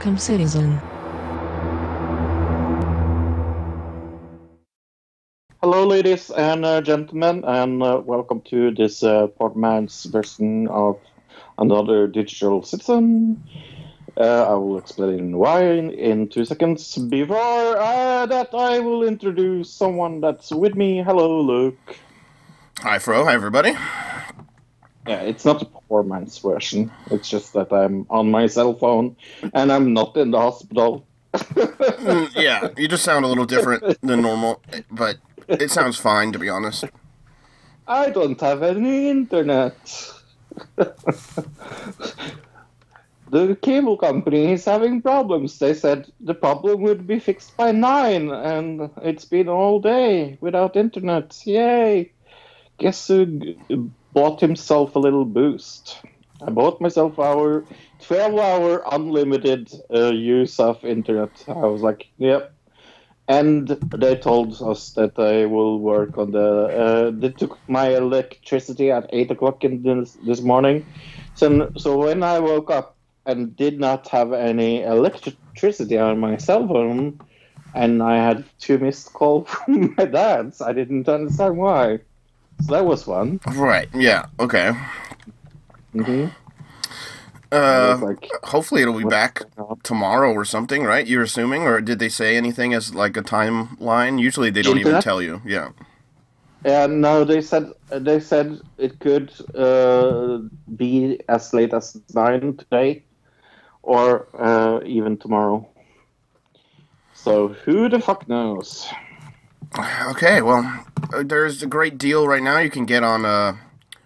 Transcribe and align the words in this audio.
Welcome, 0.00 0.16
citizen. 0.16 0.80
Hello, 5.60 5.86
ladies 5.86 6.30
and 6.30 6.64
uh, 6.64 6.80
gentlemen, 6.80 7.44
and 7.44 7.82
uh, 7.82 8.00
welcome 8.02 8.40
to 8.48 8.70
this 8.70 9.02
uh, 9.02 9.26
Portman's 9.26 10.04
version 10.04 10.68
of 10.68 10.98
another 11.58 12.06
digital 12.06 12.62
citizen. 12.62 13.44
Uh, 14.16 14.44
I 14.44 14.54
will 14.54 14.78
explain 14.78 15.36
why 15.36 15.64
in, 15.64 15.90
in 15.90 16.28
two 16.28 16.46
seconds. 16.46 16.96
Before 16.96 17.76
uh, 17.76 18.24
that, 18.24 18.54
I 18.54 18.78
will 18.78 19.06
introduce 19.06 19.68
someone 19.70 20.22
that's 20.22 20.50
with 20.50 20.76
me. 20.76 21.02
Hello, 21.02 21.42
Luke. 21.42 21.98
Hi, 22.78 22.98
Fro. 22.98 23.26
Hi, 23.26 23.34
everybody. 23.34 23.76
Yeah, 25.06 25.22
it's 25.22 25.44
not 25.44 25.62
a 25.62 25.64
poor 25.64 26.02
man's 26.02 26.38
version. 26.38 26.90
It's 27.10 27.28
just 27.28 27.52
that 27.54 27.72
I'm 27.72 28.06
on 28.10 28.30
my 28.30 28.46
cell 28.46 28.74
phone 28.74 29.16
and 29.54 29.72
I'm 29.72 29.92
not 29.92 30.16
in 30.16 30.30
the 30.30 30.38
hospital. 30.38 31.06
Mm, 31.32 32.34
yeah, 32.34 32.68
you 32.76 32.88
just 32.88 33.04
sound 33.04 33.24
a 33.24 33.28
little 33.28 33.46
different 33.46 34.00
than 34.02 34.22
normal, 34.22 34.62
but 34.90 35.16
it 35.48 35.70
sounds 35.70 35.96
fine, 35.96 36.32
to 36.32 36.38
be 36.38 36.48
honest. 36.48 36.84
I 37.86 38.10
don't 38.10 38.40
have 38.40 38.62
any 38.62 39.08
internet. 39.08 40.12
the 43.30 43.56
cable 43.62 43.96
company 43.96 44.52
is 44.52 44.64
having 44.64 45.02
problems. 45.02 45.58
They 45.58 45.74
said 45.74 46.10
the 46.20 46.34
problem 46.34 46.82
would 46.82 47.06
be 47.06 47.18
fixed 47.18 47.56
by 47.56 47.72
nine, 47.72 48.30
and 48.30 48.90
it's 49.02 49.24
been 49.24 49.48
all 49.48 49.80
day 49.80 50.36
without 50.40 50.76
internet. 50.76 51.40
Yay! 51.44 52.12
Guess 52.78 53.08
who 53.08 53.90
bought 54.12 54.40
himself 54.40 54.96
a 54.96 54.98
little 54.98 55.24
boost? 55.24 56.00
I 56.42 56.50
bought 56.50 56.80
myself 56.80 57.18
our 57.18 57.64
12 58.00 58.38
hour 58.38 58.82
unlimited 58.90 59.72
uh, 59.94 60.12
use 60.12 60.58
of 60.58 60.82
internet. 60.84 61.30
I 61.48 61.66
was 61.66 61.82
like, 61.82 62.06
yep, 62.18 62.52
and 63.28 63.68
they 63.68 64.16
told 64.16 64.60
us 64.60 64.90
that 64.92 65.14
they 65.14 65.46
will 65.46 65.78
work 65.78 66.18
on 66.18 66.32
the. 66.32 66.48
Uh, 66.84 67.10
they 67.14 67.30
took 67.30 67.58
my 67.68 67.94
electricity 67.94 68.90
at 68.90 69.08
eight 69.12 69.30
o'clock 69.30 69.62
in 69.64 69.82
this, 69.82 70.18
this 70.26 70.40
morning, 70.40 70.84
so 71.34 71.70
so 71.76 71.96
when 71.96 72.22
I 72.22 72.40
woke 72.40 72.70
up 72.70 72.96
and 73.26 73.54
did 73.54 73.78
not 73.78 74.08
have 74.08 74.32
any 74.32 74.82
electricity 74.82 75.98
on 75.98 76.18
my 76.18 76.38
cell 76.38 76.66
phone, 76.66 77.20
and 77.74 78.02
I 78.02 78.16
had 78.16 78.44
two 78.58 78.78
missed 78.78 79.12
calls 79.12 79.48
from 79.50 79.94
my 79.96 80.06
dad's, 80.06 80.60
I 80.60 80.72
didn't 80.72 81.08
understand 81.08 81.56
why. 81.56 82.00
So 82.60 82.74
that 82.74 82.84
was 82.86 83.04
fun. 83.04 83.40
Right, 83.46 83.88
yeah, 83.94 84.26
okay. 84.40 84.72
hmm 85.94 86.26
Uh, 87.52 87.98
like, 88.00 88.30
hopefully 88.44 88.82
it'll 88.82 88.98
be 88.98 89.04
back 89.04 89.42
tomorrow 89.82 90.32
or 90.32 90.44
something, 90.44 90.84
right? 90.84 91.06
You're 91.06 91.22
assuming? 91.24 91.62
Or 91.64 91.80
did 91.80 91.98
they 91.98 92.08
say 92.08 92.36
anything 92.36 92.74
as, 92.74 92.94
like, 92.94 93.16
a 93.16 93.22
timeline? 93.22 94.20
Usually 94.20 94.50
they 94.50 94.62
don't 94.62 94.78
even 94.78 94.98
tell 94.98 95.22
you, 95.22 95.42
yeah. 95.44 95.70
Yeah, 96.64 96.86
no, 96.86 97.24
they 97.24 97.40
said 97.40 97.72
they 97.90 98.20
said 98.20 98.60
it 98.78 99.00
could 99.00 99.32
uh, 99.54 100.40
be 100.76 101.20
as 101.28 101.54
late 101.54 101.72
as 101.74 101.96
nine 102.14 102.56
today, 102.58 103.06
or 103.82 104.28
uh, 104.40 104.80
even 104.84 105.16
tomorrow. 105.18 105.68
So 107.14 107.48
who 107.48 107.88
the 107.88 108.00
fuck 108.00 108.28
knows? 108.28 108.88
Okay, 109.78 110.42
well, 110.42 110.84
uh, 111.14 111.22
there's 111.24 111.62
a 111.62 111.66
great 111.66 111.96
deal 111.96 112.26
right 112.26 112.42
now 112.42 112.58
you 112.58 112.70
can 112.70 112.86
get 112.86 113.04
on 113.04 113.24
uh, 113.24 113.56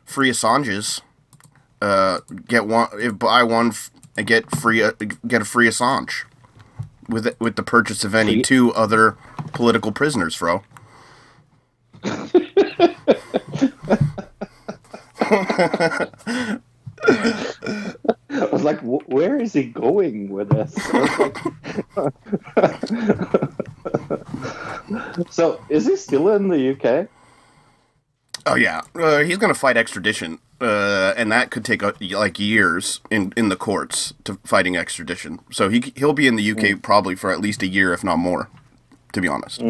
free 0.05 0.31
Assanges. 0.31 1.01
Uh, 1.81 2.21
get 2.47 2.67
one 2.67 2.89
if 2.95 3.19
buy 3.19 3.43
one 3.43 3.73
and 4.17 4.27
get 4.27 4.51
free 4.51 4.83
uh, 4.83 4.93
get 5.27 5.43
a 5.43 5.45
free 5.45 5.69
Assange 5.69 6.25
with 7.09 7.35
with 7.41 7.57
the 7.57 7.63
purchase 7.63 8.05
of 8.05 8.15
any 8.15 8.43
two 8.43 8.73
other 8.75 9.17
political 9.53 9.93
prisoners, 9.93 10.35
Fro. 10.35 10.63
I 12.05 12.95
was 18.53 18.65
like, 18.65 18.81
"Wh- 18.81 19.09
where 19.09 19.41
is 19.41 19.53
he 19.53 19.65
going 19.65 20.31
with 20.31 20.49
this? 20.51 20.75
I 23.85 23.91
was 23.91 25.19
like- 25.19 25.33
so 25.33 25.61
is 25.69 25.87
he 25.87 25.97
still 25.97 26.29
in 26.31 26.49
the 26.49 26.71
UK? 26.73 27.09
Oh 28.47 28.57
yeah, 28.57 28.83
uh, 28.95 29.21
he's 29.21 29.39
gonna 29.39 29.55
fight 29.55 29.77
extradition, 29.77 30.39
uh, 30.61 31.15
and 31.17 31.33
that 31.33 31.51
could 31.51 31.65
take 31.65 31.83
uh, 31.83 31.93
like 32.01 32.39
years 32.39 33.01
in, 33.11 33.33
in 33.37 33.49
the 33.49 33.57
courts 33.57 34.13
to 34.25 34.39
fighting 34.45 34.77
extradition. 34.77 35.39
So 35.51 35.69
he 35.71 35.93
he'll 35.97 36.13
be 36.13 36.27
in 36.27 36.37
the 36.37 36.51
UK 36.53 36.83
probably 36.83 37.15
for 37.15 37.31
at 37.31 37.41
least 37.41 37.63
a 37.63 37.67
year, 37.67 37.93
if 37.95 38.05
not 38.05 38.19
more. 38.19 38.51
To 39.15 39.21
be 39.21 39.29
honest, 39.29 39.63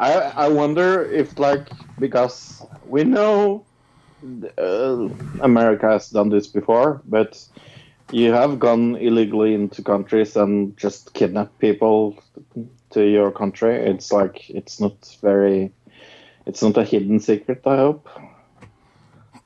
I 0.00 0.12
I 0.36 0.48
wonder 0.48 1.04
if 1.04 1.38
like 1.38 1.68
because 1.98 2.62
we 2.86 3.04
know 3.04 3.64
uh, 4.58 5.08
America 5.40 5.88
has 5.88 6.10
done 6.10 6.28
this 6.28 6.46
before, 6.46 7.00
but 7.06 7.42
you 8.12 8.32
have 8.32 8.58
gone 8.58 8.96
illegally 8.96 9.54
into 9.54 9.82
countries 9.82 10.36
and 10.36 10.76
just 10.76 11.14
kidnapped 11.14 11.58
people 11.58 12.22
to 12.90 13.02
your 13.02 13.30
country. 13.30 13.74
It's 13.74 14.12
like 14.12 14.48
it's 14.50 14.80
not 14.80 15.16
very, 15.22 15.72
it's 16.46 16.62
not 16.62 16.76
a 16.76 16.84
hidden 16.84 17.20
secret. 17.20 17.62
I 17.66 17.76
hope 17.76 18.08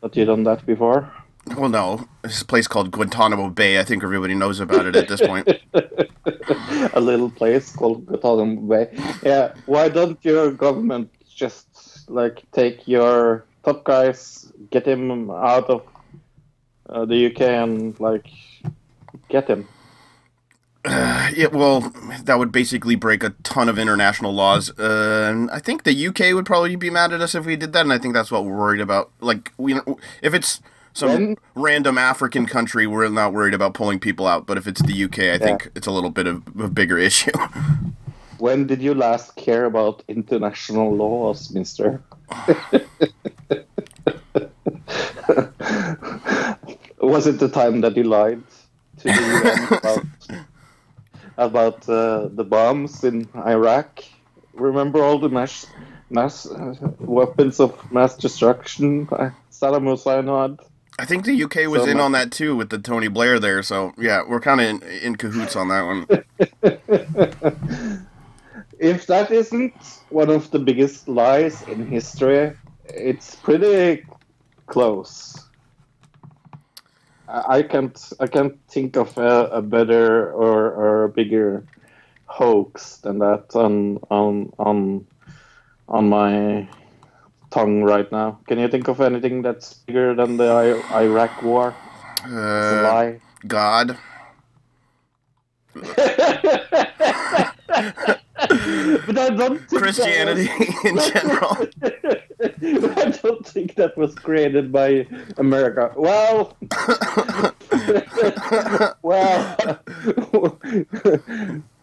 that 0.03 0.17
you 0.17 0.25
done 0.25 0.45
that 0.45 0.65
before. 0.67 1.11
well, 1.57 1.69
no, 1.69 2.07
it's 2.25 2.43
a 2.43 2.45
place 2.45 2.67
called 2.67 2.91
Guantanamo 2.91 3.49
Bay. 3.51 3.79
I 3.79 3.85
think 3.85 4.03
everybody 4.03 4.35
knows 4.35 4.61
about 4.61 4.87
it 4.87 4.97
at 4.97 5.09
this 5.09 5.21
point. 5.21 5.49
a 6.93 7.01
little 7.01 7.31
place 7.31 7.75
called 7.75 8.07
Guantanamo 8.07 8.61
Bay. 8.63 8.91
Yeah, 9.23 9.55
why 9.67 9.89
don't 9.89 10.23
your 10.25 10.53
government 10.53 11.11
just 11.27 12.09
like 12.11 12.43
take 12.53 12.87
your 12.87 13.45
top 13.65 13.85
guys, 13.85 14.53
get 14.71 14.87
him 14.87 15.31
out 15.31 15.71
of 15.71 15.83
uh, 16.89 17.05
the 17.05 17.27
UK, 17.27 17.41
and 17.41 17.99
like 18.01 18.27
get 19.29 19.49
him? 19.49 19.69
Yeah, 20.85 21.49
well, 21.53 21.93
that 22.25 22.39
would 22.39 22.53
basically 22.53 22.97
break 22.97 23.23
a 23.23 23.31
ton 23.43 23.69
of 23.69 23.79
international 23.79 24.33
laws. 24.33 24.71
Uh, 24.79 25.29
and 25.31 25.51
I 25.51 25.59
think 25.59 25.83
the 25.83 26.07
UK 26.07 26.35
would 26.35 26.47
probably 26.47 26.77
be 26.77 26.91
mad 26.91 27.13
at 27.13 27.21
us 27.21 27.35
if 27.35 27.45
we 27.45 27.57
did 27.57 27.73
that, 27.75 27.83
and 27.83 27.93
I 27.93 27.99
think 27.99 28.15
that's 28.15 28.31
what 28.31 28.45
we're 28.45 28.57
worried 28.57 28.81
about. 28.81 29.11
Like, 29.21 29.53
we 29.59 29.75
if 30.23 30.35
it's 30.35 30.61
some 30.95 31.11
When- 31.11 31.37
random 31.55 31.99
African 31.99 32.47
country, 32.47 32.87
we're 32.87 33.09
not 33.09 33.33
worried 33.33 33.55
about 33.55 33.75
pulling 33.75 34.01
people 34.01 34.27
out. 34.27 34.47
But 34.47 34.57
if 34.57 34.67
it's 34.67 34.81
the 34.83 35.05
UK, 35.05 35.31
I 35.31 35.39
think 35.39 35.71
it's 35.75 35.87
a 35.87 35.91
little 35.91 36.11
bit 36.11 36.27
of 36.27 36.43
a 36.59 36.69
bigger 36.69 36.97
issue. 37.11 37.33
When 38.39 38.67
did 38.67 38.81
you 38.81 38.95
last 38.95 39.37
care 39.37 39.65
about 39.67 40.03
international 40.09 40.95
laws, 40.95 41.51
Mister? 41.53 42.01
Was 47.01 47.27
it 47.27 47.39
the 47.39 47.49
time 47.53 47.81
that 47.83 47.97
you 47.97 48.05
lied 48.05 48.43
to 48.99 49.05
the 49.05 49.13
UN 49.13 49.79
about 49.79 50.05
about 51.37 51.89
uh, 51.89 52.29
the 52.33 52.45
bombs 52.45 53.05
in 53.05 53.29
Iraq? 53.35 54.05
Remember 54.55 55.03
all 55.03 55.19
the 55.19 55.29
mass 55.29 55.67
mass 56.11 56.47
uh, 56.47 56.75
weapons 56.99 57.61
of 57.61 57.93
mass 57.93 58.17
destruction 58.17 59.07
Saddam 59.07 59.85
Hussein 59.85 60.27
had. 60.27 60.59
I 61.01 61.05
think 61.05 61.25
the 61.25 61.45
UK 61.45 61.69
was 61.71 61.83
So 61.85 61.89
in 61.91 61.97
much- 61.99 62.05
on 62.05 62.13
that 62.13 62.33
too 62.33 62.57
with 62.57 62.71
the 62.71 62.79
Tony 62.79 63.07
Blair 63.09 63.39
there. 63.39 63.63
So 63.63 63.93
yeah, 63.99 64.23
we're 64.27 64.41
kind 64.41 64.61
of 64.61 64.67
in, 64.67 64.83
in 65.03 65.17
cahoots 65.17 65.55
on 65.55 65.69
that 65.69 65.83
one. 65.83 66.07
if 68.79 69.07
that 69.07 69.31
isn't 69.31 69.75
one 70.11 70.31
of 70.31 70.51
the 70.51 70.59
biggest 70.59 71.09
lies 71.09 71.63
in 71.69 71.87
history, 71.87 72.53
it's 72.87 73.37
pretty 73.37 74.05
close. 74.67 75.37
I 77.29 77.63
can't 77.63 78.13
I 78.21 78.27
can't 78.27 78.59
think 78.69 78.97
of 78.97 79.17
a, 79.19 79.49
a 79.53 79.63
better 79.63 80.33
or, 80.33 80.73
or 80.73 81.05
a 81.05 81.09
bigger 81.09 81.65
hoax 82.27 82.97
than 82.99 83.19
that 83.19 83.55
on 83.55 83.99
on 84.11 84.53
on 84.59 85.07
on 85.89 86.09
my 86.09 86.69
tongue 87.51 87.83
right 87.83 88.11
now. 88.11 88.39
Can 88.47 88.59
you 88.59 88.69
think 88.69 88.89
of 88.89 89.01
anything 89.01 89.43
that's 89.43 89.75
bigger 89.75 90.15
than 90.15 90.37
the 90.37 90.83
I- 90.91 91.03
Iraq 91.03 91.43
war? 91.43 91.75
Uh, 92.25 92.83
lie. 92.83 93.21
God. 93.47 93.99
but 99.07 99.19
I 99.19 99.31
don't 99.31 99.59
think 99.59 99.71
that 99.71 99.73
was- 99.73 99.83
Christianity 99.83 100.51
in 100.85 100.97
general. 101.13 101.57
I 102.41 103.19
don't 103.23 103.47
think 103.47 103.75
that 103.75 103.97
was 103.97 104.15
created 104.15 104.71
by 104.71 105.07
America. 105.39 105.93
Well, 105.97 106.57
well, 109.03 109.57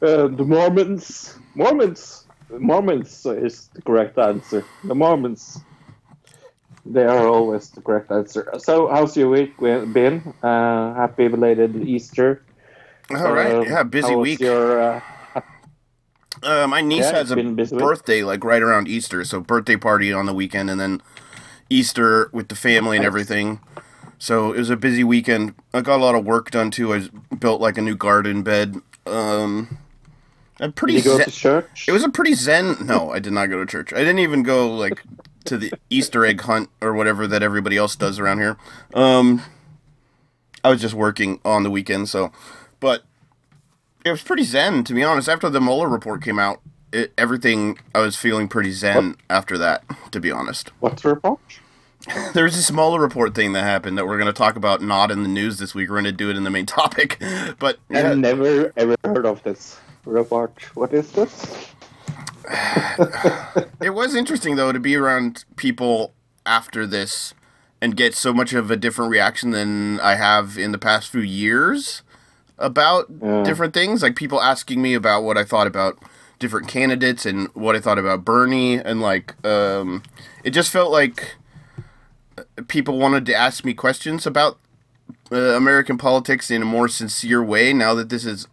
uh, 0.02 0.28
the 0.28 0.46
Mormons, 0.46 1.38
Mormons, 1.56 2.26
Mormons 2.50 3.26
is 3.26 3.68
the 3.74 3.82
correct 3.82 4.18
answer. 4.18 4.64
The 4.86 4.96
Mormons, 4.96 5.60
they 6.86 7.04
are 7.04 7.28
always 7.28 7.70
the 7.72 7.82
correct 7.82 8.12
answer. 8.12 8.50
So, 8.58 8.88
how's 8.88 9.18
your 9.18 9.30
week 9.30 9.58
been? 9.60 10.34
Uh, 10.42 10.94
happy 10.94 11.28
belated 11.28 11.76
Easter. 11.88 12.44
All 13.12 13.34
right. 13.34 13.54
Uh, 13.54 13.62
Yeah, 13.62 13.84
busy 13.84 14.16
week. 14.16 14.40
Your, 14.40 15.02
uh, 16.46 16.68
my 16.68 16.82
niece 16.82 17.06
Yeah, 17.06 17.14
has 17.18 17.32
a 17.32 17.36
been 17.36 17.56
busy 17.56 17.76
week. 17.76 17.84
birthday 17.84 18.24
like 18.24 18.44
right 18.44 18.62
around 18.62 18.88
Easter, 18.88 19.24
so 19.26 19.42
birthday 19.42 19.76
party 19.76 20.14
on 20.14 20.26
the 20.26 20.34
weekend, 20.34 20.70
and 20.70 20.80
then 20.80 21.02
Easter 21.70 22.30
with 22.32 22.48
the 22.50 22.56
family 22.56 22.98
and 22.98 23.06
everything. 23.06 23.60
So 24.18 24.54
it 24.54 24.60
was 24.60 24.70
a 24.70 24.78
busy 24.78 25.04
weekend. 25.04 25.56
I 25.74 25.82
got 25.82 26.00
a 26.00 26.04
lot 26.04 26.16
of 26.16 26.24
work 26.26 26.52
done 26.52 26.72
too. 26.72 26.94
I 26.94 27.10
built 27.38 27.60
like 27.60 27.78
a 27.78 27.82
new 27.82 27.96
garden 27.96 28.44
bed. 28.44 28.78
Um, 29.06 29.78
did 30.58 30.76
pretty. 30.76 30.94
you 30.96 31.02
go 31.04 31.18
zen- 31.18 31.26
to 31.26 31.32
church? 31.32 31.86
it 31.88 31.92
was 31.92 32.04
a 32.04 32.10
pretty 32.10 32.34
zen. 32.34 32.78
No, 32.86 33.12
I 33.12 33.20
did 33.20 33.34
not 33.34 33.48
go 33.48 33.60
to 33.60 33.66
church. 33.66 33.92
I 33.92 33.98
didn't 33.98 34.20
even 34.20 34.42
go 34.44 34.74
like 34.74 35.04
to 35.46 35.58
the 35.58 35.72
Easter 35.90 36.26
egg 36.26 36.42
hunt 36.42 36.70
or 36.82 36.94
whatever 36.94 37.28
that 37.28 37.44
everybody 37.44 37.76
else 37.78 37.96
does 37.96 38.18
around 38.20 38.40
here. 38.40 38.58
Um, 38.94 39.42
I 40.64 40.70
was 40.70 40.82
just 40.82 40.96
working 40.96 41.40
on 41.46 41.64
the 41.64 41.70
weekend, 41.70 42.08
so 42.10 42.32
but 42.80 43.04
it 44.06 44.12
was 44.12 44.22
pretty 44.22 44.44
zen 44.44 44.84
to 44.86 44.94
be 44.94 45.04
honest. 45.04 45.28
After 45.28 45.50
the 45.50 45.60
Mueller 45.60 45.90
report 45.90 46.22
came 46.22 46.40
out, 46.40 46.62
it, 46.94 47.12
everything 47.18 47.80
I 47.94 48.00
was 48.00 48.16
feeling 48.16 48.48
pretty 48.48 48.72
zen 48.72 49.18
after 49.30 49.58
that. 49.58 49.84
To 50.12 50.20
be 50.22 50.32
honest, 50.32 50.72
What's 50.80 51.02
the 51.02 51.10
report? 51.10 51.40
there's 52.34 52.56
this 52.56 52.72
Mueller 52.72 53.02
report 53.02 53.34
thing 53.34 53.54
that 53.54 53.64
happened 53.64 53.98
that 53.98 54.06
we're 54.06 54.20
going 54.20 54.32
to 54.32 54.38
talk 54.38 54.56
about 54.56 54.82
not 54.82 55.10
in 55.10 55.24
the 55.24 55.30
news 55.30 55.58
this 55.58 55.74
week. 55.74 55.90
We're 55.90 55.96
going 55.96 56.06
to 56.06 56.12
do 56.12 56.30
it 56.30 56.38
in 56.38 56.44
the 56.44 56.52
main 56.52 56.66
topic, 56.82 57.18
but 57.60 57.80
yeah, 57.90 58.12
I've 58.12 58.18
never 58.20 58.72
ever 58.78 58.96
heard 59.04 59.26
of 59.26 59.44
this 59.44 59.80
report. 60.06 60.62
What 60.76 60.94
is 60.94 61.12
this? 61.12 61.72
It 63.82 63.94
was 63.94 64.16
interesting 64.16 64.56
though 64.56 64.72
to 64.72 64.80
be 64.80 64.96
around 64.96 65.44
people 65.58 66.14
after 66.46 66.88
this 66.88 67.34
and 67.82 67.96
get 67.96 68.16
so 68.16 68.34
much 68.34 68.54
of 68.54 68.72
a 68.72 68.78
different 68.78 69.12
reaction 69.12 69.52
than 69.52 70.00
I 70.00 70.16
have 70.16 70.58
in 70.58 70.72
the 70.72 70.78
past 70.78 71.10
few 71.12 71.22
years 71.22 72.02
about 72.58 73.06
Yeah. 73.22 73.44
different 73.44 73.74
things. 73.74 74.02
Like 74.04 74.16
people 74.16 74.42
asking 74.42 74.82
me 74.82 74.94
about 74.94 75.24
what 75.24 75.38
I 75.38 75.44
thought 75.44 75.68
about 75.68 75.98
different 76.40 76.68
candidates 76.68 77.26
and 77.26 77.50
what 77.54 77.76
I 77.76 77.80
thought 77.80 77.98
about 78.00 78.26
Bernie 78.26 78.76
and 78.76 79.02
like 79.02 79.34
um 79.46 80.04
it 80.44 80.50
just 80.52 80.70
felt 80.72 80.92
like 80.92 81.36
people 82.68 82.98
wanted 83.00 83.26
to 83.28 83.34
ask 83.34 83.64
me 83.64 83.74
questions 83.74 84.26
about 84.28 84.58
uh, 85.32 85.38
American 85.56 85.98
politics 85.98 86.52
in 86.52 86.62
a 86.62 86.66
more 86.66 86.88
sincere 86.90 87.42
way 87.44 87.72
now 87.74 87.94
that 87.94 88.10
this 88.10 88.24
has 88.26 88.48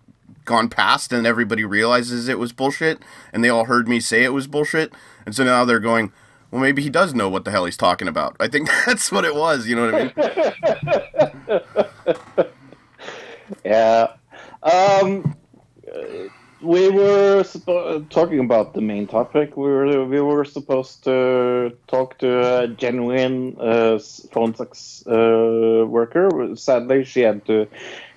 gone 0.44 0.68
past 0.68 1.12
and 1.12 1.26
everybody 1.26 1.64
realizes 1.64 2.28
it 2.28 2.38
was 2.38 2.52
bullshit 2.52 3.00
and 3.32 3.42
they 3.44 3.48
all 3.48 3.64
heard 3.64 3.88
me 3.88 3.98
say 4.00 4.22
it 4.24 4.32
was 4.32 4.46
bullshit 4.46 4.92
and 5.26 5.34
so 5.34 5.42
now 5.44 5.64
they're 5.64 5.80
going 5.80 6.12
well 6.50 6.60
maybe 6.60 6.82
he 6.82 6.90
does 6.90 7.14
know 7.14 7.28
what 7.28 7.44
the 7.44 7.50
hell 7.50 7.64
he's 7.64 7.76
talking 7.76 8.08
about 8.08 8.36
i 8.40 8.48
think 8.48 8.68
that's 8.86 9.10
what 9.12 9.24
it 9.24 9.34
was 9.34 9.66
you 9.66 9.74
know 9.76 9.90
what 9.90 9.94
i 9.94 9.98
mean 12.38 12.46
Yeah. 13.64 14.14
Um, 14.62 15.36
we 16.62 16.88
were 16.90 17.44
talking 18.10 18.38
about 18.38 18.74
the 18.74 18.80
main 18.80 19.06
topic. 19.06 19.56
We 19.56 19.64
were 19.64 20.04
we 20.06 20.20
were 20.20 20.44
supposed 20.44 21.04
to 21.04 21.76
talk 21.88 22.18
to 22.18 22.62
a 22.62 22.68
genuine 22.68 23.56
uh, 23.58 23.98
phone 24.32 24.54
sex 24.54 25.04
uh, 25.06 25.84
worker. 25.86 26.28
Sadly, 26.54 27.04
she 27.04 27.20
had 27.20 27.44
to 27.46 27.66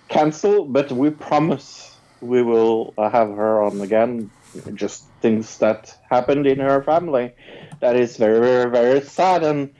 cancel, 0.07 0.65
but 0.65 0.91
we 0.91 1.09
promise 1.09 1.97
we 2.21 2.43
will 2.43 2.93
have 2.97 3.29
her 3.29 3.63
on 3.63 3.81
again. 3.81 4.29
Just 4.73 5.05
things 5.21 5.57
that 5.57 5.97
happened 6.09 6.47
in 6.47 6.59
her 6.59 6.81
family 6.83 7.33
that 7.81 7.97
is 7.97 8.15
very 8.15 8.39
very 8.39 8.71
very 8.71 9.01
sad 9.01 9.43
and 9.43 9.73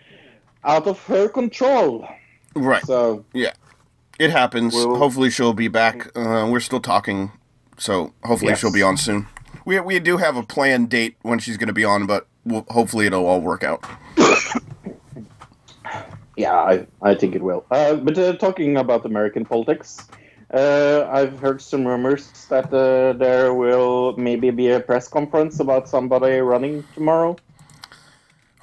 out 0.65 0.87
of 0.87 1.01
her 1.05 1.29
control. 1.29 2.05
right 2.55 2.83
So 2.83 3.23
it 4.19 4.31
happens 4.31 4.73
We'll- 4.73 4.95
hopefully 4.97 5.29
she'll 5.29 5.53
be 5.53 5.67
back 5.67 6.07
uh, 6.15 6.47
we're 6.49 6.59
still 6.59 6.79
talking 6.81 7.31
so 7.77 8.13
hopefully 8.23 8.51
Yes. 8.51 8.59
she'll 8.59 8.71
be 8.73 8.81
on 8.83 8.97
soon 8.97 9.27
we, 9.65 9.79
we 9.79 9.99
do 9.99 10.17
have 10.17 10.37
a 10.37 10.43
planned 10.43 10.89
date 10.89 11.15
when 11.23 11.39
she's 11.39 11.57
going 11.57 11.67
to 11.67 11.73
be 11.73 11.83
on 11.85 12.05
but 12.05 12.27
we'll, 12.45 12.65
hopefully 12.69 13.05
it'll 13.07 13.25
all 13.25 13.41
work 13.41 13.63
out 13.63 13.83
Yeah, 16.37 16.53
I, 16.53 16.85
I 17.01 17.15
think 17.15 17.33
it 17.33 17.41
will. 17.41 17.65
Uh, 17.71 17.95
but 17.95 18.17
uh, 18.17 18.33
talking 18.35 18.75
about 18.75 19.05
American 19.05 19.45
politics, 19.45 20.05
uh, 20.53 21.07
I've 21.09 21.39
heard 21.39 21.61
some 21.61 21.87
rumors 21.87 22.29
that 22.49 22.73
uh, 22.73 23.13
there 23.13 23.53
will 23.53 24.17
maybe 24.17 24.49
be 24.51 24.69
a 24.69 24.81
press 24.81 25.07
conference 25.07 25.61
about 25.61 25.87
somebody 25.87 26.39
running 26.39 26.83
tomorrow. 26.93 27.37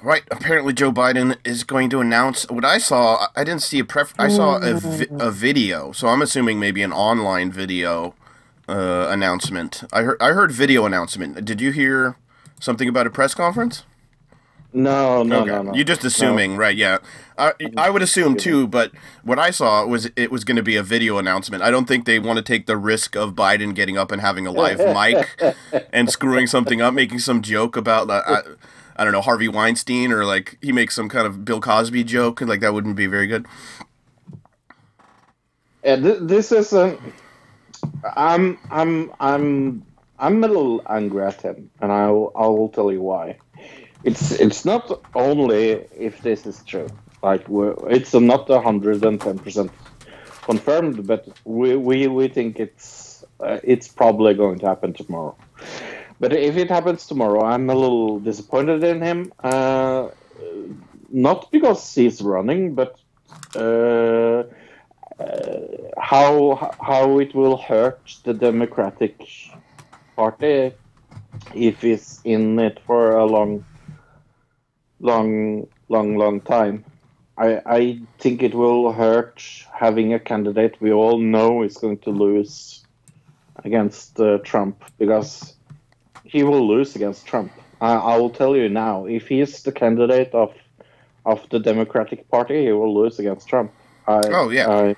Right. 0.03 0.23
Apparently, 0.29 0.73
Joe 0.73 0.91
Biden 0.91 1.37
is 1.45 1.63
going 1.63 1.89
to 1.91 2.01
announce. 2.01 2.43
What 2.49 2.65
I 2.65 2.77
saw, 2.77 3.27
I 3.37 3.45
didn't 3.45 3.61
see 3.61 3.79
a 3.79 3.85
pref. 3.85 4.13
I 4.19 4.27
saw 4.27 4.57
a, 4.57 4.73
vi- 4.73 5.07
a 5.11 5.31
video, 5.31 5.93
so 5.93 6.09
I'm 6.09 6.21
assuming 6.21 6.59
maybe 6.59 6.83
an 6.83 6.91
online 6.91 7.53
video 7.53 8.13
uh, 8.67 9.07
announcement. 9.09 9.83
I 9.93 10.01
heard. 10.01 10.21
I 10.21 10.33
heard 10.33 10.51
video 10.51 10.85
announcement. 10.85 11.45
Did 11.45 11.61
you 11.61 11.71
hear 11.71 12.17
something 12.59 12.89
about 12.89 13.07
a 13.07 13.09
press 13.09 13.33
conference? 13.33 13.85
No, 14.73 15.23
no, 15.23 15.41
okay. 15.41 15.51
no, 15.51 15.61
no. 15.61 15.73
You're 15.73 15.85
just 15.85 16.03
assuming, 16.03 16.57
right? 16.57 16.75
Yeah. 16.75 16.97
I 17.37 17.53
I 17.77 17.89
would 17.89 18.01
assume 18.01 18.35
too, 18.35 18.67
but 18.67 18.91
what 19.23 19.39
I 19.39 19.51
saw 19.51 19.85
was 19.85 20.09
it 20.17 20.31
was 20.31 20.43
going 20.43 20.57
to 20.57 20.63
be 20.63 20.75
a 20.75 20.83
video 20.83 21.17
announcement. 21.17 21.63
I 21.63 21.71
don't 21.71 21.87
think 21.87 22.05
they 22.05 22.19
want 22.19 22.37
to 22.37 22.43
take 22.43 22.65
the 22.65 22.75
risk 22.75 23.15
of 23.15 23.35
Biden 23.35 23.73
getting 23.73 23.97
up 23.97 24.11
and 24.11 24.19
having 24.19 24.47
a 24.47 24.51
live 24.51 24.79
mic 24.79 25.55
and 25.93 26.09
screwing 26.09 26.47
something 26.47 26.81
up, 26.81 26.93
making 26.93 27.19
some 27.19 27.41
joke 27.41 27.77
about 27.77 28.09
uh, 28.09 28.23
I, 28.25 28.41
I 28.95 29.03
don't 29.03 29.13
know 29.13 29.21
Harvey 29.21 29.47
Weinstein 29.47 30.11
or 30.11 30.25
like 30.25 30.57
he 30.61 30.71
makes 30.71 30.95
some 30.95 31.09
kind 31.09 31.25
of 31.25 31.45
Bill 31.45 31.59
Cosby 31.59 32.03
joke, 32.03 32.41
and 32.41 32.49
like 32.49 32.61
that 32.61 32.73
wouldn't 32.73 32.95
be 32.95 33.07
very 33.07 33.27
good. 33.27 33.45
Yeah, 35.83 35.97
th- 35.97 36.19
this 36.21 36.51
isn't. 36.51 36.99
I'm 38.15 38.57
I'm 38.71 39.11
I'm 39.19 39.85
I'm 40.19 40.43
a 40.43 40.47
little 40.47 40.81
angry 40.87 41.23
at 41.23 41.41
him, 41.41 41.69
and 41.81 41.91
I 41.91 42.05
I 42.05 42.47
will 42.47 42.69
tell 42.69 42.91
you 42.91 43.01
why. 43.01 43.37
It's 44.03 44.31
it's 44.31 44.65
not 44.65 45.01
only 45.15 45.85
if 45.97 46.21
this 46.21 46.45
is 46.45 46.63
true. 46.63 46.87
Like 47.21 47.45
it's 47.89 48.13
not 48.13 48.49
hundred 48.49 49.03
and 49.05 49.19
ten 49.19 49.39
percent 49.39 49.71
confirmed, 50.43 51.07
but 51.07 51.27
we 51.45 51.75
we, 51.75 52.07
we 52.07 52.27
think 52.27 52.59
it's 52.59 53.23
uh, 53.39 53.59
it's 53.63 53.87
probably 53.87 54.33
going 54.33 54.59
to 54.59 54.65
happen 54.67 54.93
tomorrow. 54.93 55.35
But 56.23 56.31
if 56.31 56.55
it 56.55 56.69
happens 56.69 57.05
tomorrow, 57.05 57.43
I'm 57.43 57.69
a 57.69 57.75
little 57.75 58.19
disappointed 58.19 58.81
in 58.83 59.01
him. 59.01 59.33
Uh, 59.43 60.09
not 61.09 61.51
because 61.51 61.93
he's 61.93 62.21
running, 62.21 62.75
but. 62.75 62.97
Uh, 63.55 64.43
how 65.97 66.75
how 66.81 67.19
it 67.19 67.33
will 67.35 67.57
hurt 67.57 68.17
the 68.23 68.33
Democratic 68.33 69.15
Party 70.15 70.73
if 71.53 71.81
he's 71.81 72.21
in 72.23 72.59
it 72.59 72.79
for 72.85 73.11
a 73.11 73.25
long, 73.25 73.65
long, 74.99 75.67
long, 75.89 76.17
long 76.17 76.41
time. 76.41 76.85
I 77.37 77.61
I 77.65 77.99
think 78.19 78.43
it 78.43 78.53
will 78.53 78.91
hurt 78.91 79.43
having 79.73 80.13
a 80.13 80.19
candidate 80.19 80.79
we 80.79 80.91
all 80.91 81.17
know 81.17 81.63
is 81.63 81.77
going 81.77 81.99
to 81.99 82.11
lose 82.11 82.85
against 83.63 84.19
uh, 84.19 84.39
Trump 84.39 84.83
because 84.97 85.52
he 86.33 86.43
will 86.43 86.67
lose 86.67 86.97
against 86.97 87.27
Trump. 87.27 87.53
I, 87.81 87.93
I 87.95 88.17
will 88.17 88.31
tell 88.31 88.57
you 88.57 88.69
now. 88.69 89.07
If 89.07 89.29
he 89.29 89.41
is 89.41 89.63
the 89.63 89.73
candidate 89.73 90.33
of 90.35 90.53
of 91.25 91.47
the 91.51 91.59
Democratic 91.59 92.29
Party, 92.29 92.65
he 92.65 92.73
will 92.73 92.95
lose 93.01 93.19
against 93.19 93.47
Trump. 93.49 93.73
I, 94.07 94.21
Oh, 94.31 94.49
yeah. 94.49 94.71
I, 94.77 94.95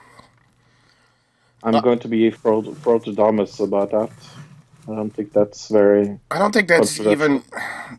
I'm 1.63 1.77
Uh, 1.77 1.81
going 1.81 1.99
to 2.01 2.09
be 2.09 2.31
Frode 2.31 2.67
Frododamus 2.83 3.59
about 3.63 3.91
that. 3.91 4.11
I 4.89 4.95
don't 4.95 5.11
think 5.11 5.33
that's 5.33 5.69
very 5.69 6.19
I 6.31 6.39
don't 6.39 6.53
think 6.53 6.67
that's 6.69 6.99
even 7.01 7.43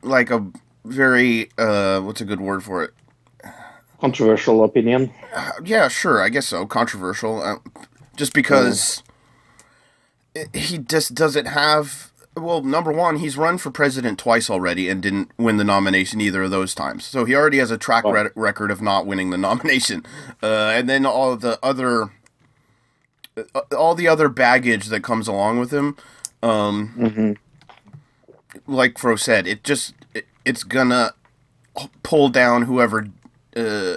like 0.03 0.31
a 0.31 0.47
very 0.85 1.51
uh 1.59 2.01
what's 2.01 2.21
a 2.23 2.27
good 2.27 2.41
word 2.41 2.65
for 2.65 2.85
it? 2.85 2.95
controversial 4.01 4.65
opinion. 4.65 5.13
Uh, 5.35 5.53
yeah, 5.65 5.89
sure, 5.89 6.23
I 6.23 6.29
guess 6.31 6.49
so. 6.49 6.67
Controversial, 6.67 7.43
uh, 7.43 7.57
just 8.17 8.35
because 8.35 9.03
i 10.37 10.47
he 10.59 10.79
just 10.79 11.15
doesn't 11.15 11.47
have. 11.47 12.13
Well, 12.37 12.63
number 12.63 12.93
one, 12.93 13.17
he's 13.17 13.37
run 13.39 13.57
for 13.57 13.71
president 13.71 14.19
twice 14.19 14.51
already 14.51 14.91
and 14.91 15.03
didn't 15.03 15.31
win 15.39 15.57
the 15.57 15.65
nomination 15.65 16.21
either 16.21 16.43
of 16.43 16.51
those 16.51 16.75
times. 16.75 17.05
So 17.07 17.25
he 17.25 17.35
already 17.35 17.59
has 17.59 17.71
a 17.71 17.79
track 17.79 18.05
Right. 18.05 18.25
re- 18.27 18.31
record 18.35 18.71
of 18.71 18.83
not 18.83 19.07
winning 19.07 19.31
the 19.31 19.39
nomination, 19.49 20.05
uh, 20.43 20.73
and 20.75 20.89
then 20.89 21.07
all 21.07 21.35
the 21.37 21.59
other, 21.63 22.11
uh, 23.37 23.61
all 23.77 23.95
the 23.95 24.07
other 24.09 24.29
baggage 24.29 24.87
that 24.89 25.03
comes 25.03 25.29
along 25.29 25.59
with 25.61 25.73
him. 25.73 25.97
Um, 26.43 26.89
hmm 26.89 27.33
like 28.67 28.99
Fro 28.99 29.17
said, 29.17 29.47
it 29.47 29.63
just 29.65 29.95
it, 30.15 30.27
it's 30.45 30.63
gonna 30.65 31.13
pull 32.03 32.29
down 32.29 32.63
whoever. 32.63 33.09
Uh, 33.57 33.97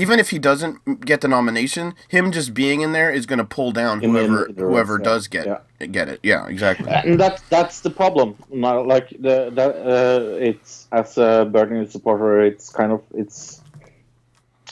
even 0.00 0.18
if 0.18 0.30
he 0.30 0.38
doesn't 0.38 1.04
get 1.10 1.20
the 1.20 1.28
nomination, 1.28 1.94
him 2.08 2.32
just 2.32 2.54
being 2.54 2.80
in 2.80 2.92
there 2.92 3.10
is 3.18 3.26
gonna 3.26 3.44
pull 3.44 3.70
down 3.72 4.02
in 4.02 4.10
whoever 4.10 4.38
the 4.48 4.64
race, 4.64 4.70
whoever 4.70 4.96
yeah. 4.98 5.04
does 5.10 5.28
get 5.28 5.46
Yeah. 5.46 5.86
get 5.86 6.08
it. 6.08 6.20
Yeah, 6.22 6.46
exactly. 6.54 6.88
And 6.90 7.18
that's 7.22 7.42
that's 7.54 7.80
the 7.80 7.90
problem. 7.90 8.36
Now, 8.50 8.82
like 8.94 9.08
the 9.26 9.36
that 9.58 9.72
uh, 9.94 10.48
it's 10.48 10.88
as 10.92 11.18
a 11.18 11.48
Bernie 11.52 11.86
supporter, 11.86 12.40
it's 12.50 12.70
kind 12.70 12.92
of 12.92 13.02
it's. 13.14 13.60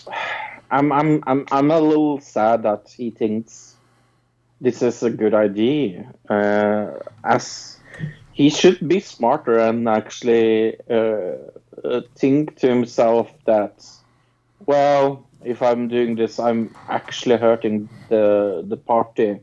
I'm 0.71 0.93
I'm 0.93 1.23
I'm 1.27 1.47
I'm 1.51 1.71
a 1.71 1.81
little 1.81 2.21
sad 2.21 2.63
that 2.65 2.93
he 2.95 3.11
thinks 3.11 3.77
this 4.61 4.83
is 4.83 5.03
a 5.03 5.11
good 5.11 5.35
idea. 5.35 6.13
Uh, 6.29 6.99
as 7.25 7.79
he 8.33 8.51
should 8.51 8.87
be 8.87 9.01
smarter 9.01 9.59
and 9.59 9.89
actually 9.89 10.77
uh, 10.91 11.33
uh, 11.85 12.01
think 12.15 12.57
to 12.57 12.69
himself 12.69 13.33
that, 13.47 13.85
well, 14.69 15.27
if 15.43 15.63
I'm 15.63 15.89
doing 15.89 16.15
this, 16.15 16.39
I'm 16.39 16.75
actually 16.89 17.39
hurting 17.39 17.89
the 18.11 18.63
the 18.69 18.77
party 18.77 19.41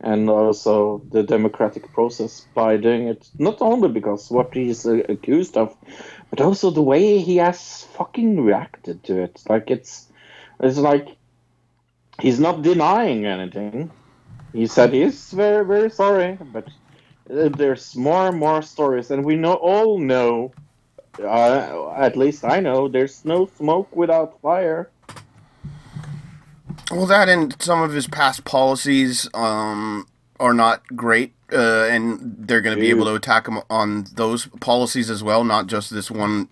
and 0.00 0.30
also 0.30 1.02
the 1.10 1.22
democratic 1.22 1.92
process 1.92 2.46
by 2.54 2.76
doing 2.76 3.08
it. 3.08 3.28
Not 3.38 3.60
only 3.60 3.88
because 3.88 4.30
what 4.30 4.54
he's 4.54 4.86
accused 4.86 5.56
of, 5.56 5.76
but 6.30 6.40
also 6.40 6.70
the 6.70 6.82
way 6.82 7.18
he 7.18 7.36
has 7.38 7.82
fucking 7.96 8.40
reacted 8.40 9.02
to 9.04 9.20
it. 9.24 9.42
Like 9.48 9.70
it's, 9.70 10.08
it's 10.60 10.78
like 10.78 11.08
he's 12.20 12.38
not 12.40 12.62
denying 12.62 13.26
anything. 13.26 13.90
He 14.52 14.66
said 14.66 14.92
he's 14.92 15.32
very 15.32 15.66
very 15.66 15.90
sorry, 15.90 16.38
but 16.52 16.68
there's 17.26 17.96
more 17.96 18.28
and 18.28 18.38
more 18.38 18.62
stories, 18.62 19.10
and 19.10 19.24
we 19.24 19.34
know 19.34 19.54
all 19.54 19.98
know. 19.98 20.52
Uh, 21.24 21.92
at 21.96 22.16
least 22.16 22.44
I 22.44 22.60
know 22.60 22.88
there's 22.88 23.24
no 23.24 23.46
smoke 23.56 23.94
without 23.94 24.40
fire. 24.40 24.90
Well, 26.90 27.06
that 27.06 27.28
and 27.28 27.54
some 27.62 27.82
of 27.82 27.92
his 27.92 28.08
past 28.08 28.44
policies 28.44 29.28
um, 29.32 30.08
are 30.40 30.54
not 30.54 30.82
great, 30.96 31.34
uh, 31.52 31.84
and 31.84 32.34
they're 32.38 32.60
going 32.60 32.76
to 32.76 32.80
be 32.80 32.90
able 32.90 33.04
to 33.04 33.14
attack 33.14 33.46
him 33.46 33.60
on 33.70 34.06
those 34.14 34.46
policies 34.60 35.08
as 35.08 35.22
well, 35.22 35.44
not 35.44 35.68
just 35.68 35.90
this 35.90 36.10
one 36.10 36.48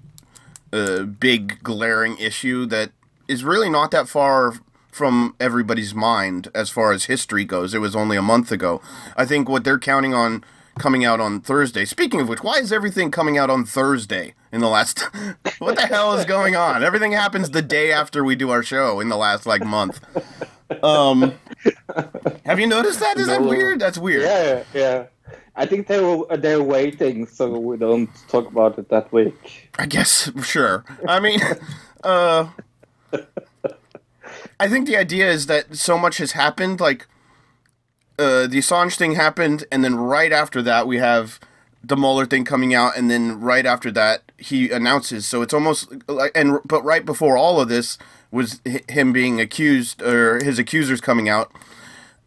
uh, 0.72 1.02
big 1.02 1.62
glaring 1.62 2.16
issue 2.18 2.66
that 2.66 2.92
is 3.26 3.42
really 3.42 3.68
not 3.68 3.90
that 3.90 4.08
far 4.08 4.54
from 4.92 5.34
everybody's 5.40 5.94
mind 5.94 6.48
as 6.54 6.70
far 6.70 6.92
as 6.92 7.06
history 7.06 7.44
goes. 7.44 7.74
It 7.74 7.80
was 7.80 7.96
only 7.96 8.16
a 8.16 8.22
month 8.22 8.52
ago. 8.52 8.80
I 9.16 9.24
think 9.24 9.48
what 9.48 9.64
they're 9.64 9.78
counting 9.78 10.14
on 10.14 10.44
coming 10.78 11.04
out 11.04 11.20
on 11.20 11.40
Thursday. 11.40 11.84
Speaking 11.84 12.20
of 12.20 12.28
which, 12.28 12.42
why 12.42 12.58
is 12.58 12.72
everything 12.72 13.10
coming 13.10 13.36
out 13.36 13.50
on 13.50 13.64
Thursday 13.64 14.34
in 14.52 14.60
the 14.60 14.68
last 14.68 15.00
What 15.58 15.76
the 15.76 15.86
hell 15.86 16.14
is 16.14 16.24
going 16.24 16.56
on? 16.56 16.82
Everything 16.82 17.12
happens 17.12 17.50
the 17.50 17.62
day 17.62 17.92
after 17.92 18.24
we 18.24 18.36
do 18.36 18.50
our 18.50 18.62
show 18.62 19.00
in 19.00 19.08
the 19.08 19.16
last 19.16 19.46
like 19.46 19.64
month. 19.64 20.00
Um 20.82 21.34
Have 22.44 22.60
you 22.60 22.66
noticed 22.66 23.00
that? 23.00 23.18
Is 23.18 23.26
that 23.26 23.42
weird? 23.42 23.80
That's 23.80 23.98
weird. 23.98 24.22
Yeah, 24.22 24.64
yeah. 24.74 25.06
I 25.56 25.66
think 25.66 25.88
they 25.88 26.00
were 26.00 26.36
they're 26.36 26.62
waiting 26.62 27.26
so 27.26 27.58
we 27.58 27.76
don't 27.76 28.08
talk 28.28 28.46
about 28.46 28.78
it 28.78 28.88
that 28.90 29.12
week. 29.12 29.70
I 29.78 29.86
guess 29.86 30.30
sure. 30.44 30.84
I 31.06 31.18
mean, 31.18 31.40
uh, 32.04 32.48
I 34.60 34.68
think 34.68 34.86
the 34.86 34.96
idea 34.96 35.30
is 35.30 35.46
that 35.46 35.76
so 35.76 35.98
much 35.98 36.18
has 36.18 36.32
happened. 36.32 36.80
Like, 36.80 37.06
uh, 38.18 38.46
the 38.46 38.58
Assange 38.58 38.96
thing 38.96 39.14
happened, 39.14 39.64
and 39.70 39.84
then 39.84 39.94
right 39.96 40.32
after 40.32 40.62
that, 40.62 40.86
we 40.86 40.98
have 40.98 41.38
the 41.82 41.96
Mueller 41.96 42.26
thing 42.26 42.44
coming 42.44 42.74
out, 42.74 42.96
and 42.96 43.10
then 43.10 43.40
right 43.40 43.64
after 43.64 43.90
that, 43.92 44.32
he 44.36 44.70
announces. 44.70 45.26
So 45.26 45.42
it's 45.42 45.54
almost 45.54 45.88
like, 46.08 46.32
and 46.34 46.58
but 46.64 46.84
right 46.84 47.04
before 47.04 47.36
all 47.36 47.60
of 47.60 47.68
this 47.68 47.98
was 48.30 48.60
him 48.88 49.12
being 49.12 49.40
accused 49.40 50.02
or 50.02 50.42
his 50.42 50.58
accusers 50.58 51.00
coming 51.00 51.28
out. 51.28 51.50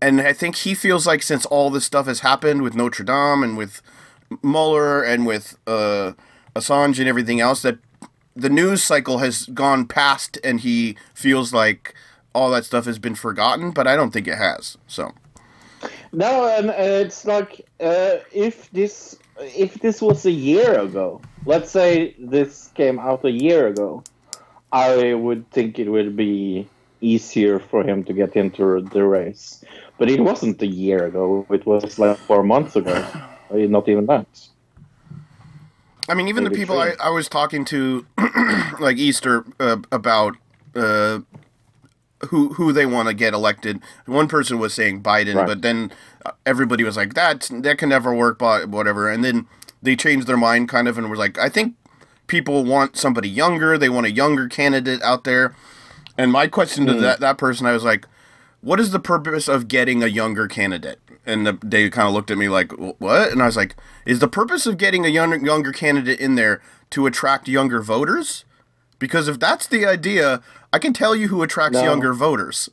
And 0.01 0.19
I 0.21 0.33
think 0.33 0.55
he 0.57 0.73
feels 0.73 1.05
like 1.05 1.21
since 1.21 1.45
all 1.45 1.69
this 1.69 1.85
stuff 1.85 2.07
has 2.07 2.21
happened 2.21 2.63
with 2.63 2.73
Notre 2.75 3.03
Dame 3.03 3.43
and 3.43 3.55
with 3.55 3.81
Mueller 4.41 5.03
and 5.03 5.27
with 5.27 5.57
uh, 5.67 6.13
Assange 6.55 6.97
and 6.97 7.07
everything 7.07 7.39
else, 7.39 7.61
that 7.61 7.77
the 8.35 8.49
news 8.49 8.81
cycle 8.81 9.19
has 9.19 9.45
gone 9.47 9.85
past, 9.85 10.39
and 10.43 10.61
he 10.61 10.97
feels 11.13 11.53
like 11.53 11.93
all 12.33 12.49
that 12.51 12.65
stuff 12.65 12.85
has 12.85 12.97
been 12.97 13.15
forgotten. 13.15 13.71
But 13.71 13.85
I 13.85 13.95
don't 13.95 14.11
think 14.11 14.27
it 14.27 14.37
has. 14.37 14.77
So 14.87 15.13
No, 16.11 16.47
and 16.47 16.69
uh, 16.69 16.73
it's 16.77 17.25
like 17.25 17.67
uh, 17.79 18.17
if 18.31 18.71
this 18.71 19.17
if 19.41 19.75
this 19.75 20.01
was 20.01 20.25
a 20.25 20.31
year 20.31 20.79
ago, 20.79 21.21
let's 21.45 21.71
say 21.71 22.15
this 22.19 22.69
came 22.75 22.99
out 22.99 23.25
a 23.25 23.31
year 23.31 23.67
ago, 23.67 24.03
I 24.71 25.13
would 25.13 25.49
think 25.51 25.79
it 25.79 25.89
would 25.89 26.15
be 26.15 26.67
easier 27.01 27.59
for 27.59 27.83
him 27.83 28.03
to 28.05 28.13
get 28.13 28.35
into 28.35 28.81
the 28.81 29.03
race. 29.03 29.63
But 29.97 30.09
it 30.09 30.21
wasn't 30.21 30.61
a 30.61 30.67
year 30.67 31.05
ago; 31.05 31.45
it 31.49 31.65
was 31.65 31.99
like 31.99 32.17
four 32.17 32.43
months 32.43 32.75
ago. 32.75 33.05
Not 33.51 33.87
even 33.89 34.05
that. 34.05 34.27
I 36.09 36.13
mean, 36.13 36.27
even 36.27 36.43
the 36.43 36.51
people 36.51 36.79
I. 36.79 36.93
I 36.99 37.09
was 37.09 37.27
talking 37.29 37.65
to, 37.65 38.05
like 38.79 38.97
Easter, 38.97 39.45
uh, 39.59 39.77
about 39.91 40.35
uh, 40.75 41.19
who 42.29 42.53
who 42.53 42.71
they 42.71 42.85
want 42.85 43.07
to 43.07 43.13
get 43.13 43.33
elected. 43.33 43.79
One 44.05 44.27
person 44.27 44.59
was 44.59 44.73
saying 44.73 45.01
Biden, 45.03 45.35
Right. 45.35 45.47
but 45.47 45.61
then 45.61 45.91
uh, 46.25 46.31
everybody 46.45 46.83
was 46.83 46.97
like, 46.97 47.13
"That 47.15 47.49
that 47.51 47.77
can 47.77 47.89
never 47.89 48.13
work," 48.13 48.37
but 48.37 48.69
whatever. 48.69 49.09
And 49.09 49.23
then 49.23 49.47
they 49.81 49.95
changed 49.95 50.27
their 50.27 50.37
mind, 50.37 50.69
kind 50.69 50.87
of, 50.87 50.97
and 50.97 51.09
was 51.09 51.19
like, 51.19 51.37
"I 51.39 51.49
think 51.49 51.75
people 52.27 52.63
want 52.63 52.95
somebody 52.97 53.27
younger. 53.29 53.77
They 53.77 53.89
want 53.89 54.05
a 54.07 54.11
younger 54.11 54.47
candidate 54.47 55.01
out 55.01 55.23
there." 55.23 55.55
And 56.17 56.31
my 56.31 56.47
question 56.47 56.85
to 56.87 56.93
that 56.95 57.19
that 57.21 57.37
person, 57.37 57.65
I 57.65 57.71
was 57.73 57.83
like, 57.83 58.05
"What 58.61 58.79
is 58.79 58.91
the 58.91 58.99
purpose 58.99 59.47
of 59.47 59.67
getting 59.67 60.03
a 60.03 60.07
younger 60.07 60.47
candidate?" 60.47 60.99
And 61.25 61.45
the, 61.45 61.57
they 61.63 61.89
kind 61.89 62.07
of 62.07 62.13
looked 62.13 62.31
at 62.31 62.37
me 62.37 62.49
like, 62.49 62.71
"What?" 62.99 63.31
And 63.31 63.41
I 63.41 63.45
was 63.45 63.55
like, 63.57 63.75
"Is 64.05 64.19
the 64.19 64.27
purpose 64.27 64.65
of 64.65 64.77
getting 64.77 65.05
a 65.05 65.09
younger 65.09 65.37
younger 65.37 65.71
candidate 65.71 66.19
in 66.19 66.35
there 66.35 66.61
to 66.91 67.05
attract 67.07 67.47
younger 67.47 67.81
voters? 67.81 68.43
Because 69.01 69.27
if 69.27 69.39
that's 69.39 69.65
the 69.65 69.85
idea, 69.85 70.41
I 70.71 70.77
can 70.77 70.93
tell 70.93 71.15
you 71.15 71.27
who 71.27 71.41
attracts 71.41 71.73
No. 71.73 71.83
younger 71.83 72.13
voters." 72.13 72.69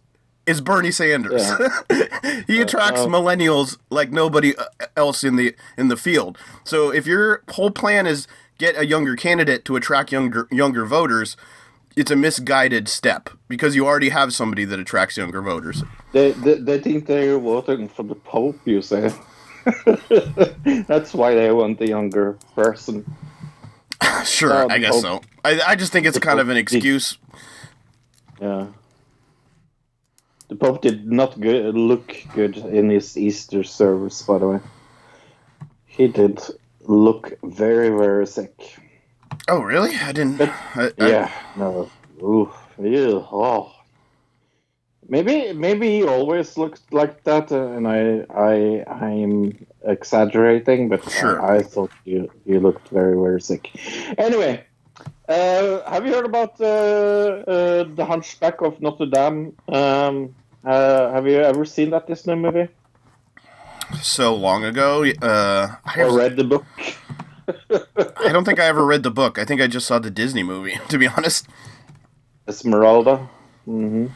Is 0.47 0.63
Bernie 0.63 0.91
Sanders. 0.91 1.51
he 2.47 2.59
attracts 2.63 3.01
uh, 3.01 3.07
millennials 3.07 3.77
like 3.91 4.11
nobody 4.11 4.57
uh, 4.57 4.65
else 4.97 5.23
in 5.23 5.37
the 5.37 5.55
in 5.77 5.89
the 5.89 5.97
field. 5.97 6.39
So 6.65 6.91
if 6.91 7.07
your 7.07 7.43
whole 7.51 7.71
plan 7.71 8.07
is 8.07 8.27
get 8.57 8.75
a 8.79 8.87
younger 8.87 9.15
candidate 9.15 9.67
to 9.67 9.77
attract 9.77 10.11
younger 10.11 10.49
younger 10.51 10.87
voters, 10.87 11.37
it's 11.97 12.11
a 12.11 12.17
misguided 12.17 12.89
step 12.89 13.29
because 13.49 13.77
you 13.77 13.87
already 13.87 14.09
have 14.09 14.33
somebody 14.33 14.65
that 14.65 14.79
attracts 14.79 15.19
younger 15.19 15.43
voters. 15.43 15.83
They, 16.13 16.31
they, 16.33 16.55
they 16.55 16.79
think 16.79 17.07
they're 17.07 17.39
voting 17.39 17.89
for 17.89 18.05
the 18.05 18.15
Pope, 18.15 18.59
you 18.65 18.81
say. 18.81 19.13
That's 20.87 21.13
why 21.13 21.35
they 21.35 21.51
want 21.53 21.81
a 21.81 21.87
younger 21.87 22.39
person. 22.55 23.05
Sure, 24.25 24.65
Um, 24.65 24.71
I 24.71 24.79
guess 24.79 24.95
oh. 24.97 25.01
so. 25.01 25.21
I, 25.45 25.61
I 25.69 25.75
just 25.75 25.93
think 25.93 26.07
it's 26.07 26.19
kind 26.19 26.41
of 26.41 26.49
an 26.49 26.57
excuse. 26.57 27.19
Yeah. 28.41 28.67
The 30.49 30.57
Pope 30.57 30.83
did 30.83 31.11
not 31.11 31.39
look 31.39 32.17
good 32.35 32.57
in 32.57 32.89
his 32.91 33.17
Easter 33.17 33.63
service, 33.65 34.23
by 34.23 34.39
the 34.39 34.49
way. 34.49 34.61
He 35.87 36.09
did 36.09 36.41
look 36.83 37.33
very, 37.43 37.89
very 37.91 38.27
sick. 38.27 38.77
Oh, 39.49 39.61
really? 39.61 39.95
I 39.97 40.13
didn't. 40.13 40.41
I, 40.41 40.91
I- 40.99 41.09
Yeah, 41.09 41.33
no. 41.57 41.91
Ooh, 42.23 42.51
ew, 42.81 43.27
oh. 43.31 43.73
Maybe 45.11 45.53
maybe 45.55 45.89
he 45.89 46.03
always 46.05 46.59
looked 46.59 46.93
like 46.93 47.25
that, 47.25 47.51
uh, 47.51 47.69
and 47.73 47.89
I 47.89 48.27
I 48.29 48.85
I'm 48.87 49.67
exaggerating, 49.83 50.91
but 50.91 51.03
Sure. 51.11 51.41
I, 51.41 51.57
I 51.57 51.63
thought 51.63 51.91
you 52.05 52.31
you 52.45 52.61
looked 52.61 52.89
very 52.89 53.17
very 53.17 53.41
sick. 53.41 53.71
Anyway, 54.19 54.67
uh, 55.29 55.91
have 55.91 56.05
you 56.07 56.13
heard 56.13 56.27
about 56.27 56.61
uh, 56.61 56.65
uh, 56.65 57.85
the 57.95 58.05
Hunchback 58.05 58.61
of 58.61 58.81
Notre 58.83 59.07
Dame? 59.07 59.57
Um, 59.69 60.35
uh, 60.65 61.13
have 61.13 61.27
you 61.27 61.39
ever 61.39 61.65
seen 61.65 61.91
that 61.91 62.07
Disney 62.07 62.35
movie 62.35 62.69
So 64.03 64.35
long 64.35 64.65
ago, 64.65 65.05
uh, 65.23 65.77
I, 65.85 65.91
have, 65.91 66.13
read 66.13 66.37
the 66.37 66.45
book? 66.45 66.67
I 68.19 68.33
don't 68.33 68.45
think 68.45 68.61
I 68.61 68.67
ever 68.67 68.85
read 68.85 69.03
the 69.03 69.11
book. 69.11 69.39
I 69.39 69.45
think 69.45 69.61
I 69.61 69.67
just 69.67 69.87
saw 69.87 69.99
the 69.99 70.11
Disney 70.11 70.43
movie. 70.43 70.79
To 70.89 70.99
be 70.99 71.09
honest, 71.09 71.47
Esmeralda. 72.47 73.29
hmm 73.65 74.09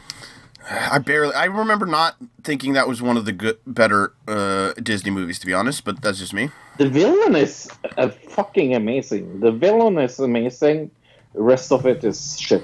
I 0.73 0.99
barely. 0.99 1.33
I 1.33 1.45
remember 1.45 1.85
not 1.85 2.15
thinking 2.43 2.73
that 2.73 2.87
was 2.87 3.01
one 3.01 3.17
of 3.17 3.25
the 3.25 3.31
good, 3.31 3.57
better 3.65 4.13
uh, 4.27 4.73
Disney 4.73 5.11
movies. 5.11 5.39
To 5.39 5.45
be 5.45 5.53
honest, 5.53 5.85
but 5.85 6.01
that's 6.01 6.19
just 6.19 6.33
me. 6.33 6.49
The 6.77 6.89
villain 6.89 7.35
is 7.35 7.69
uh, 7.97 8.09
fucking 8.09 8.75
amazing. 8.75 9.39
The 9.39 9.51
villain 9.51 9.97
is 9.99 10.19
amazing. 10.19 10.91
The 11.33 11.41
rest 11.41 11.71
of 11.71 11.85
it 11.85 12.03
is 12.03 12.39
shit. 12.39 12.63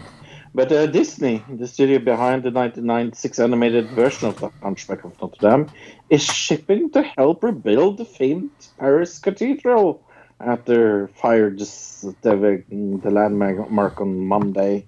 But 0.53 0.71
uh, 0.71 0.87
Disney, 0.87 1.43
the 1.47 1.67
studio 1.67 1.99
behind 1.99 2.41
the 2.43 2.49
1996 2.49 3.39
animated 3.39 3.87
version 3.91 4.29
of 4.29 4.39
The 4.39 4.49
Hunchback 4.63 5.03
of 5.03 5.19
Notre 5.21 5.37
Dame, 5.39 5.69
is 6.09 6.23
shipping 6.23 6.89
to 6.91 7.03
help 7.03 7.43
rebuild 7.43 7.97
the 7.97 8.05
famed 8.05 8.49
Paris 8.79 9.19
Cathedral 9.19 10.03
after 10.39 11.07
fire 11.09 11.51
just 11.51 12.01
the, 12.21 12.63
the 12.71 13.11
landmark 13.11 14.01
on 14.01 14.25
Monday. 14.25 14.87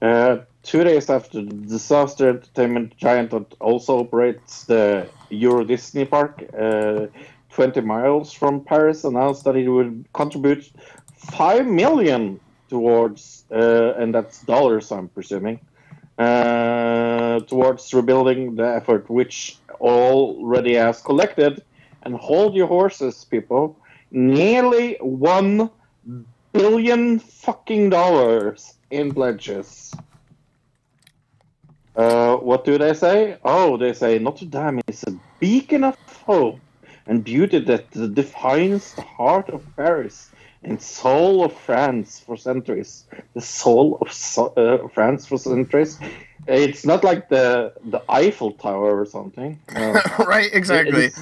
Uh, 0.00 0.38
two 0.62 0.84
days 0.84 1.10
after 1.10 1.42
the 1.42 1.52
disaster, 1.52 2.28
entertainment 2.30 2.96
giant 2.96 3.30
that 3.30 3.54
also 3.60 4.00
operates 4.00 4.64
the 4.64 5.08
Euro 5.30 5.64
Disney 5.64 6.04
Park, 6.04 6.44
uh, 6.58 7.06
20 7.50 7.80
miles 7.80 8.32
from 8.32 8.64
Paris, 8.64 9.04
announced 9.04 9.44
that 9.44 9.56
it 9.56 9.68
would 9.68 10.04
contribute 10.12 10.70
5 11.16 11.66
million 11.66 12.40
towards, 12.68 13.44
uh, 13.50 13.94
and 13.96 14.14
that's 14.14 14.42
dollars, 14.42 14.92
I'm 14.92 15.08
presuming, 15.08 15.60
uh, 16.18 17.40
towards 17.40 17.92
rebuilding 17.94 18.56
the 18.56 18.66
effort, 18.66 19.08
which 19.08 19.58
already 19.80 20.74
has 20.74 21.00
collected, 21.00 21.62
and 22.02 22.14
hold 22.14 22.54
your 22.54 22.66
horses, 22.66 23.24
people, 23.24 23.76
nearly 24.10 24.96
1 25.00 25.70
billion 26.52 27.18
fucking 27.18 27.90
dollars 27.90 28.74
in 28.90 29.12
pledges. 29.12 29.94
Uh, 31.98 32.36
what 32.36 32.64
do 32.64 32.78
they 32.78 32.94
say? 32.94 33.36
Oh, 33.44 33.76
they 33.76 33.92
say 33.92 34.18
Notre 34.20 34.46
Dame 34.46 34.80
is 34.86 35.02
a 35.02 35.12
beacon 35.40 35.82
of 35.82 35.96
hope 36.24 36.60
and 37.08 37.24
beauty 37.24 37.58
that 37.58 37.90
defines 38.14 38.94
the 38.94 39.02
heart 39.02 39.48
of 39.50 39.60
Paris 39.76 40.30
and 40.62 40.80
soul 40.80 41.44
of 41.44 41.52
France 41.52 42.20
for 42.24 42.36
centuries. 42.36 43.04
The 43.34 43.40
soul 43.40 43.98
of 44.00 44.12
so- 44.12 44.52
uh, 44.56 44.86
France 44.88 45.26
for 45.26 45.38
centuries. 45.38 45.98
It's 46.46 46.84
not 46.86 47.02
like 47.02 47.28
the 47.28 47.72
the 47.84 48.00
Eiffel 48.08 48.52
Tower 48.52 49.00
or 49.00 49.06
something. 49.06 49.58
Uh, 49.76 50.00
right? 50.34 50.50
Exactly. 50.52 51.06
it's- 51.06 51.20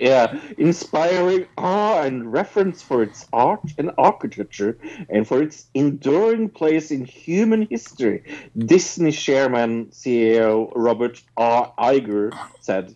yeah, 0.00 0.40
inspiring 0.56 1.46
awe 1.58 2.02
and 2.02 2.32
reference 2.32 2.82
for 2.82 3.02
its 3.02 3.28
art 3.32 3.60
and 3.76 3.90
architecture 3.98 4.78
and 5.10 5.28
for 5.28 5.42
its 5.42 5.66
enduring 5.74 6.48
place 6.48 6.90
in 6.90 7.04
human 7.04 7.66
history. 7.66 8.24
Disney 8.56 9.12
chairman 9.12 9.86
CEO 9.86 10.72
Robert 10.74 11.22
R. 11.36 11.72
Iger 11.78 12.32
said, 12.60 12.94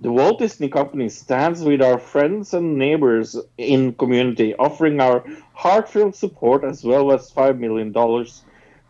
The 0.00 0.12
Walt 0.12 0.38
Disney 0.38 0.68
Company 0.68 1.08
stands 1.08 1.62
with 1.62 1.82
our 1.82 1.98
friends 1.98 2.54
and 2.54 2.78
neighbors 2.78 3.36
in 3.56 3.94
community, 3.94 4.54
offering 4.54 5.00
our 5.00 5.24
heartfelt 5.54 6.14
support 6.14 6.62
as 6.62 6.84
well 6.84 7.10
as 7.10 7.32
$5 7.32 7.58
million 7.58 7.92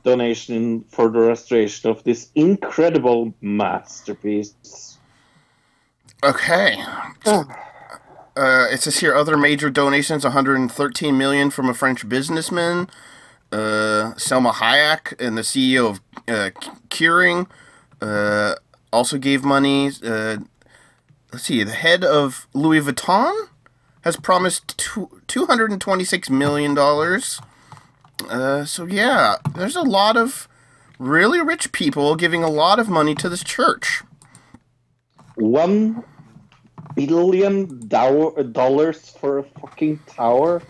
donation 0.05 0.85
for 0.89 1.09
the 1.09 1.21
restoration 1.21 1.91
of 1.91 2.05
this 2.05 2.31
incredible 2.35 3.33
masterpiece. 3.41 4.98
Okay. 6.23 6.83
Uh, 8.37 8.67
it 8.71 8.81
says 8.81 8.99
here 8.99 9.15
other 9.15 9.37
major 9.37 9.71
donations: 9.71 10.25
113 10.25 11.17
million 11.17 11.51
from 11.51 11.69
a 11.69 11.75
French 11.75 12.09
businessman, 12.09 12.89
uh, 13.53 14.15
Salma 14.17 14.53
Hayek, 14.55 15.15
and 15.21 15.37
the 15.37 15.43
CEO 15.43 15.91
of 15.91 16.01
uh, 16.29 16.51
Kering, 16.89 17.49
uh, 18.01 18.55
also 18.93 19.19
gave 19.19 19.45
money. 19.45 19.91
Uh, 20.05 20.39
let's 21.33 21.45
see, 21.45 21.63
the 21.63 21.73
head 21.73 22.05
of 22.05 22.47
Louis 22.53 22.81
Vuitton 22.81 23.49
has 24.03 24.17
promised 24.17 24.77
two, 24.79 25.21
226 25.27 26.31
million 26.31 26.75
dollars. 26.75 27.41
Uh, 28.29 28.65
so 28.65 28.85
yeah, 28.87 29.37
there's 29.55 29.77
a 29.77 29.83
lot 29.83 30.17
of 30.17 30.49
really 30.99 31.41
rich 31.41 31.71
people 31.71 32.17
giving 32.17 32.43
a 32.43 32.51
lot 32.51 32.79
of 32.79 32.89
money 32.89 33.15
to 33.15 33.29
this 33.29 33.45
church. 33.45 34.03
One 35.41 36.03
billion 36.95 37.89
dollars 37.89 39.11
for 39.11 39.39
a 39.39 39.43
fucking 39.43 40.01
tower? 40.07 40.63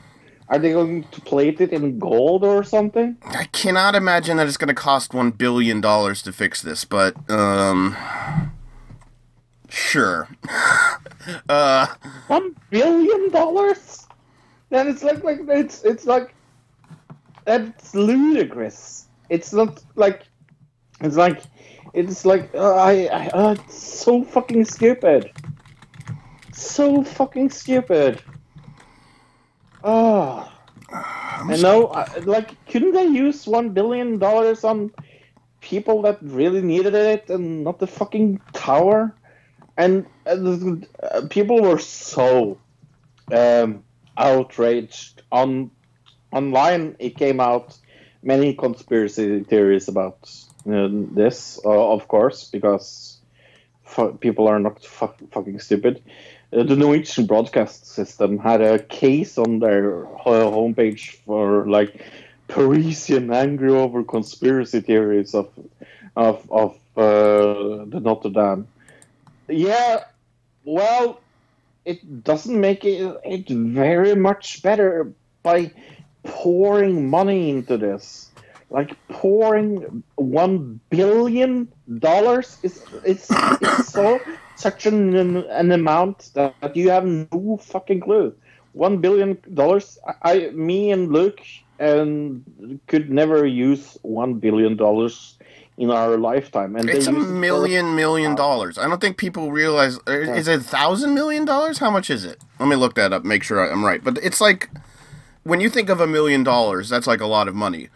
Are 0.51 0.59
they 0.59 0.73
going 0.73 1.05
to 1.05 1.21
plate 1.21 1.61
it 1.61 1.73
in 1.73 1.99
gold 1.99 2.43
or 2.43 2.65
something? 2.65 3.19
I 3.23 3.45
cannot 3.53 3.95
imagine 3.95 4.39
that 4.39 4.47
it's 4.47 4.57
going 4.57 4.69
to 4.69 4.75
cost 4.75 5.13
one 5.13 5.31
billion 5.31 5.81
dollars 5.81 6.23
to 6.23 6.33
fix 6.33 6.63
this, 6.63 6.87
but 6.87 7.15
um, 7.31 7.97
sure. 9.69 10.29
uh, 11.49 11.87
One 12.29 12.57
billion 12.71 13.31
dollars? 13.31 14.07
Then 14.71 14.89
it's 14.89 15.03
like 15.03 15.23
like 15.23 15.41
it's 15.49 15.83
it's 15.83 16.07
like 16.07 16.35
that's 17.45 17.95
ludicrous. 17.95 19.07
It's 19.31 19.53
not 19.53 19.83
like 19.97 20.23
it's 21.01 21.17
like 21.17 21.43
it's 21.99 22.25
like 22.25 22.55
uh, 22.55 22.75
I, 22.75 23.07
I 23.07 23.29
uh, 23.29 23.51
it's 23.53 23.79
so 24.05 24.25
fucking 24.25 24.65
stupid. 24.65 25.31
So 26.53 27.03
fucking 27.03 27.51
stupid. 27.51 28.23
Oh. 29.85 30.51
I 30.91 31.57
know, 31.57 31.89
I- 31.89 32.19
like, 32.19 32.65
couldn't 32.67 32.93
they 32.93 33.07
use 33.07 33.47
one 33.47 33.71
billion 33.71 34.19
dollars 34.19 34.65
on 34.65 34.91
people 35.61 36.03
that 36.03 36.19
really 36.23 36.63
needed 36.63 36.95
it 36.95 37.31
and 37.31 37.65
not 37.65 37.79
the 37.79 37.87
fucking 37.87 38.41
tower? 38.53 39.15
And 39.77 40.07
uh, 40.27 40.77
uh, 41.03 41.27
people 41.31 41.63
were 41.63 41.79
so 41.79 42.59
um, 43.33 43.85
outraged 44.17 45.23
on 45.31 45.71
online. 46.33 46.97
It 46.99 47.17
came 47.17 47.41
out 47.41 47.79
many 48.23 48.55
conspiracy 48.55 49.45
theories 49.45 49.89
about 49.89 50.19
uh, 50.25 50.48
this, 50.69 51.61
uh, 51.65 51.93
of 51.93 52.09
course, 52.09 52.45
because 52.51 53.19
fu- 53.85 54.13
people 54.13 54.49
are 54.49 54.59
not 54.59 54.85
fu- 54.85 55.27
fucking 55.31 55.59
stupid. 55.61 56.03
Uh, 56.53 56.63
the 56.63 56.77
Norwegian 56.77 57.27
broadcast 57.27 57.87
system 57.87 58.39
had 58.39 58.61
a 58.61 58.79
case 58.79 59.39
on 59.39 59.59
their 59.59 60.05
homepage 60.25 61.17
for 61.25 61.67
like 61.67 62.05
Parisian 62.49 63.33
angry 63.33 63.71
over 63.71 64.03
conspiracy 64.05 64.81
theories 64.81 65.35
of 65.35 65.49
of 66.17 66.51
of 66.51 66.77
uh, 66.97 67.85
the 67.85 68.01
Notre 68.03 68.31
Dame. 68.31 68.67
Yeah, 69.49 70.05
well, 70.65 71.21
it 71.85 72.25
doesn't 72.25 72.61
make 72.61 72.85
it, 72.85 73.17
it 73.25 73.49
very 73.49 74.15
much 74.15 74.63
better 74.63 75.13
by 75.43 75.73
pouring 76.23 77.09
money 77.09 77.51
into 77.51 77.77
this. 77.79 78.28
Like 78.71 78.97
pouring 79.09 80.03
one 80.17 80.79
billion 80.91 81.69
dollars 81.99 82.59
is 82.63 82.85
it's, 83.05 83.29
it's 83.31 83.89
so 83.93 84.21
such 84.57 84.85
an, 84.85 85.17
an 85.37 85.73
amount 85.73 86.31
that 86.35 86.77
you 86.77 86.91
have 86.91 87.07
no 87.07 87.59
fucking 87.63 88.01
clue. 88.01 88.35
One 88.73 88.99
billion 88.99 89.39
dollars. 89.55 89.99
I, 90.07 90.33
I, 90.33 90.51
me 90.51 90.91
and 90.91 91.11
Luke, 91.11 91.41
and 91.79 92.45
could 92.89 93.11
never 93.11 93.47
use 93.47 93.97
one 94.03 94.35
billion 94.35 94.77
dollars 94.77 95.39
in 95.79 95.91
our 95.91 96.19
lifetime. 96.19 96.77
And 96.77 96.91
it's 96.91 97.07
a 97.07 97.13
use 97.13 97.25
it 97.25 97.27
for- 97.29 97.33
million 97.33 97.97
million 97.97 98.35
dollars. 98.35 98.77
I 98.77 98.87
don't 98.87 99.01
think 99.01 99.17
people 99.17 99.51
realize. 99.51 99.99
uh, 100.07 100.13
Is 100.13 100.47
it 100.47 100.61
a 100.61 100.63
thousand 100.63 101.15
million 101.15 101.47
dollars? 101.47 101.79
How 101.79 101.91
much 101.91 102.11
is 102.11 102.25
it? 102.27 102.39
Let 102.61 102.69
me 102.69 102.77
look 102.77 102.95
that 102.97 103.13
up. 103.15 103.25
Make 103.25 103.43
sure 103.43 103.61
I'm 103.71 103.85
right. 103.85 104.05
But 104.05 104.19
it's 104.19 104.41
like 104.43 104.69
when 105.45 105.61
you 105.61 105.71
think 105.71 105.89
of 105.89 106.01
a 106.01 106.07
million 106.07 106.43
dollars, 106.45 106.91
that's 106.91 107.07
like 107.07 107.23
a 107.23 107.27
lot 107.27 107.49
of 107.49 107.55
money. 107.55 107.89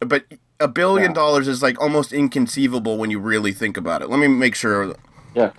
But 0.00 0.24
a 0.60 0.68
billion 0.68 1.10
Yeah. 1.10 1.14
dollars 1.14 1.48
is 1.48 1.62
like 1.62 1.80
almost 1.80 2.12
inconceivable 2.12 2.98
when 2.98 3.10
you 3.10 3.18
really 3.18 3.52
think 3.52 3.76
about 3.76 4.02
it. 4.02 4.10
Let 4.10 4.18
me 4.20 4.28
make 4.28 4.54
sure. 4.54 4.94
Yeah. 5.34 5.50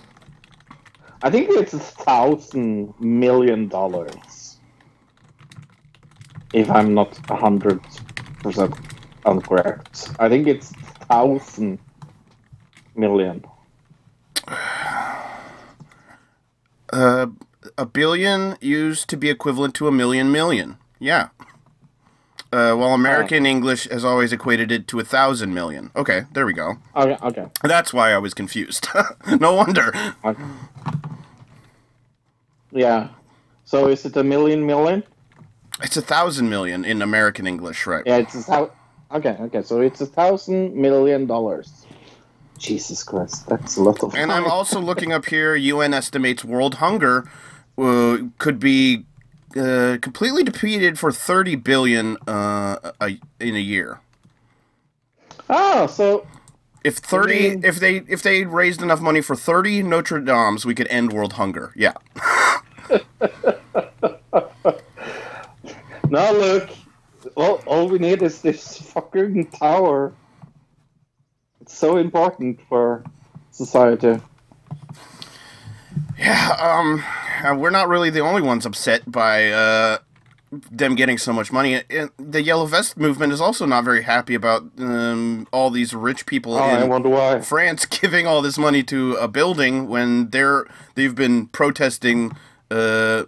I 1.22 1.30
think 1.30 1.50
it's 1.50 1.74
a 1.74 1.78
thousand 1.78 2.94
million 3.00 3.68
dollars. 3.68 4.58
If 6.52 6.70
I'm 6.70 6.94
not 6.94 7.18
a 7.30 7.36
hundred 7.36 7.80
percent 8.42 8.74
incorrect. 9.26 10.10
I 10.18 10.28
think 10.28 10.46
it's 10.46 10.72
thousand 11.08 11.78
million? 12.96 13.44
Uh, 16.92 17.26
a 17.76 17.84
billion 17.84 18.56
used 18.60 19.08
to 19.10 19.16
be 19.16 19.28
equivalent 19.28 19.74
to 19.74 19.88
a 19.88 19.92
million 19.92 20.32
million. 20.32 20.78
Yeah. 20.98 21.28
Uh, 22.50 22.74
while 22.74 22.94
American 22.94 23.44
English 23.44 23.88
has 23.90 24.04
always 24.06 24.32
equated 24.32 24.72
it 24.72 24.88
to 24.88 24.98
a 24.98 25.04
thousand 25.04 25.52
million. 25.52 25.90
Okay, 25.94 26.22
there 26.32 26.46
we 26.46 26.54
go. 26.54 26.76
Okay, 26.96 27.18
okay. 27.22 27.46
That's 27.62 27.92
why 27.92 28.12
I 28.12 28.18
was 28.18 28.32
confused. 28.32 28.88
no 29.40 29.52
wonder. 29.52 29.92
okay. 30.24 30.42
Yeah. 32.72 33.08
So 33.64 33.88
is 33.88 34.06
it 34.06 34.16
a 34.16 34.24
million 34.24 34.64
million? 34.64 35.02
It's 35.82 35.96
a 35.98 36.02
thousand 36.02 36.48
million 36.48 36.84
in 36.84 37.02
American 37.02 37.46
English, 37.46 37.86
right? 37.86 38.02
Yeah, 38.06 38.16
it's 38.16 38.34
a 38.34 38.50
thou- 38.50 38.70
okay, 39.12 39.36
okay. 39.40 39.62
So 39.62 39.80
it's 39.80 40.00
a 40.00 40.06
thousand 40.06 40.74
million 40.74 41.26
dollars. 41.26 41.84
Jesus 42.58 43.04
Christ, 43.04 43.46
that's 43.46 43.76
a 43.76 43.82
lot 43.82 44.02
of. 44.02 44.14
And 44.14 44.32
I'm 44.32 44.46
also 44.50 44.80
looking 44.80 45.12
up 45.12 45.26
here. 45.26 45.54
UN 45.54 45.94
estimates 45.94 46.44
world 46.44 46.76
hunger 46.76 47.30
uh, 47.76 48.18
could 48.38 48.58
be 48.58 49.04
uh, 49.58 49.98
completely 50.00 50.44
depleted 50.44 50.98
for 50.98 51.12
30 51.12 51.56
billion 51.56 52.16
uh, 52.26 52.92
a, 53.00 53.18
in 53.40 53.56
a 53.56 53.60
year. 53.60 54.00
Oh, 55.50 55.86
so 55.86 56.26
If 56.84 56.96
30, 56.98 57.32
mean- 57.50 57.64
if 57.64 57.80
they 57.80 57.96
if 58.08 58.22
they 58.22 58.44
raised 58.44 58.82
enough 58.82 59.00
money 59.00 59.20
for 59.20 59.34
30 59.36 59.82
Notre 59.82 60.20
Dames, 60.20 60.64
we 60.66 60.74
could 60.74 60.88
end 60.88 61.12
world 61.12 61.34
hunger. 61.34 61.72
Yeah. 61.76 61.94
now 66.08 66.32
look, 66.32 66.70
all, 67.36 67.62
all 67.66 67.88
we 67.88 67.98
need 67.98 68.22
is 68.22 68.40
this 68.42 68.78
fucking 68.78 69.46
tower. 69.50 70.12
It's 71.60 71.76
so 71.76 71.96
important 71.96 72.60
for 72.68 73.04
society. 73.50 74.20
Yeah. 76.18 76.56
Um, 76.60 77.04
uh, 77.44 77.54
we're 77.56 77.70
not 77.70 77.88
really 77.88 78.10
the 78.10 78.20
only 78.20 78.42
ones 78.42 78.66
upset 78.66 79.10
by 79.10 79.50
uh, 79.50 79.98
them 80.50 80.94
getting 80.94 81.18
so 81.18 81.32
much 81.32 81.52
money. 81.52 81.82
And 81.90 82.10
the 82.18 82.42
Yellow 82.42 82.66
Vest 82.66 82.96
movement 82.96 83.32
is 83.32 83.40
also 83.40 83.66
not 83.66 83.84
very 83.84 84.02
happy 84.02 84.34
about 84.34 84.62
um, 84.78 85.46
all 85.52 85.70
these 85.70 85.94
rich 85.94 86.26
people 86.26 86.54
Oh, 86.54 86.58
I 86.58 86.82
in. 86.82 86.88
France 87.42 87.86
giving 88.00 88.26
all 88.26 88.42
this 88.42 88.58
money 88.58 88.82
to 88.84 89.14
a 89.14 89.28
building 89.28 89.88
when 89.88 90.30
they're 90.30 90.66
they've 90.94 91.14
been 91.14 91.46
protesting 91.48 92.36
uh, 92.70 93.24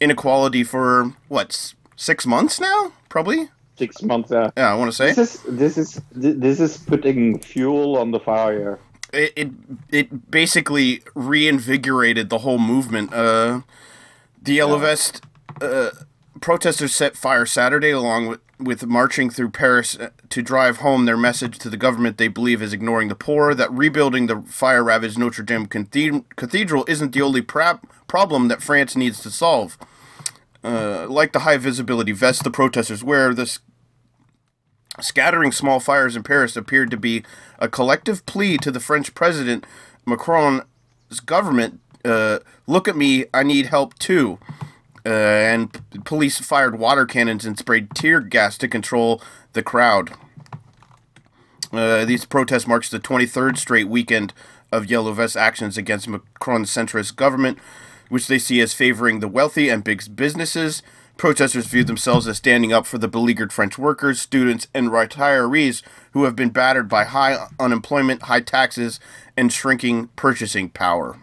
inequality 0.00 0.64
for 0.64 1.12
what 1.28 1.74
six 1.96 2.26
months 2.26 2.60
now, 2.60 2.92
probably. 3.08 3.48
Six 3.76 4.02
months. 4.02 4.30
Yeah. 4.30 4.50
Yeah, 4.56 4.72
I 4.72 4.74
want 4.76 4.90
to 4.90 4.96
say 4.96 5.12
This 5.12 5.34
is 5.36 5.42
this 5.48 5.78
is 5.78 6.00
this 6.12 6.60
is 6.60 6.76
putting 6.78 7.38
fuel 7.40 7.96
on 7.98 8.10
the 8.10 8.20
fire. 8.20 8.78
It, 9.12 9.32
it 9.36 9.50
it 9.90 10.30
basically 10.30 11.02
reinvigorated 11.14 12.30
the 12.30 12.38
whole 12.38 12.58
movement. 12.58 13.12
Uh, 13.12 13.62
the 14.40 14.54
Yellow 14.54 14.78
Vest 14.78 15.22
uh, 15.60 15.90
protesters 16.40 16.94
set 16.94 17.16
fire 17.16 17.46
Saturday, 17.46 17.90
along 17.90 18.26
with, 18.26 18.40
with 18.58 18.86
marching 18.86 19.30
through 19.30 19.50
Paris 19.50 19.96
uh, 19.98 20.10
to 20.28 20.42
drive 20.42 20.78
home 20.78 21.04
their 21.04 21.16
message 21.16 21.58
to 21.58 21.70
the 21.70 21.76
government 21.76 22.18
they 22.18 22.28
believe 22.28 22.62
is 22.62 22.72
ignoring 22.72 23.08
the 23.08 23.14
poor. 23.14 23.54
That 23.54 23.72
rebuilding 23.72 24.26
the 24.26 24.42
fire 24.42 24.82
ravaged 24.82 25.18
Notre 25.18 25.44
Dame 25.44 25.66
Cathedral 25.66 26.84
isn't 26.88 27.12
the 27.12 27.22
only 27.22 27.42
problem 27.42 28.48
that 28.48 28.62
France 28.62 28.96
needs 28.96 29.20
to 29.22 29.30
solve. 29.30 29.78
Uh, 30.64 31.06
like 31.08 31.32
the 31.32 31.40
high 31.40 31.56
visibility 31.56 32.12
vest 32.12 32.44
the 32.44 32.50
protesters 32.50 33.02
wear, 33.02 33.34
this 33.34 33.58
scattering 35.00 35.52
small 35.52 35.80
fires 35.80 36.16
in 36.16 36.22
Paris 36.22 36.56
appeared 36.56 36.90
to 36.90 36.96
be 36.96 37.24
a 37.58 37.68
collective 37.68 38.24
plea 38.26 38.56
to 38.58 38.70
the 38.70 38.80
French 38.80 39.14
president 39.14 39.64
Macron's 40.06 40.64
government. 41.24 41.80
Uh, 42.04 42.40
look 42.66 42.88
at 42.88 42.96
me, 42.96 43.26
I 43.32 43.42
need 43.42 43.66
help 43.66 43.98
too. 43.98 44.38
Uh, 45.04 45.08
and 45.08 45.82
police 46.04 46.38
fired 46.38 46.78
water 46.78 47.06
cannons 47.06 47.44
and 47.44 47.58
sprayed 47.58 47.90
tear 47.94 48.20
gas 48.20 48.56
to 48.58 48.68
control 48.68 49.20
the 49.52 49.62
crowd. 49.62 50.12
Uh, 51.72 52.04
these 52.04 52.24
protests 52.24 52.66
marks 52.66 52.88
the 52.90 53.00
23rd 53.00 53.56
straight 53.56 53.88
weekend 53.88 54.32
of 54.70 54.90
Yellow 54.90 55.12
Vest 55.12 55.36
actions 55.36 55.76
against 55.76 56.08
Macron's 56.08 56.70
centrist 56.70 57.16
government, 57.16 57.58
which 58.08 58.26
they 58.26 58.38
see 58.38 58.60
as 58.60 58.74
favoring 58.74 59.20
the 59.20 59.28
wealthy 59.28 59.68
and 59.68 59.82
big 59.82 60.02
businesses. 60.14 60.82
Protesters 61.22 61.66
view 61.66 61.84
themselves 61.84 62.26
as 62.26 62.38
standing 62.38 62.72
up 62.72 62.84
for 62.84 62.98
the 62.98 63.06
beleaguered 63.06 63.52
French 63.52 63.78
workers, 63.78 64.20
students, 64.20 64.66
and 64.74 64.88
retirees 64.88 65.80
who 66.14 66.24
have 66.24 66.34
been 66.34 66.50
battered 66.50 66.88
by 66.88 67.04
high 67.04 67.46
unemployment, 67.60 68.22
high 68.22 68.40
taxes, 68.40 68.98
and 69.36 69.52
shrinking 69.52 70.08
purchasing 70.16 70.68
power. 70.68 71.16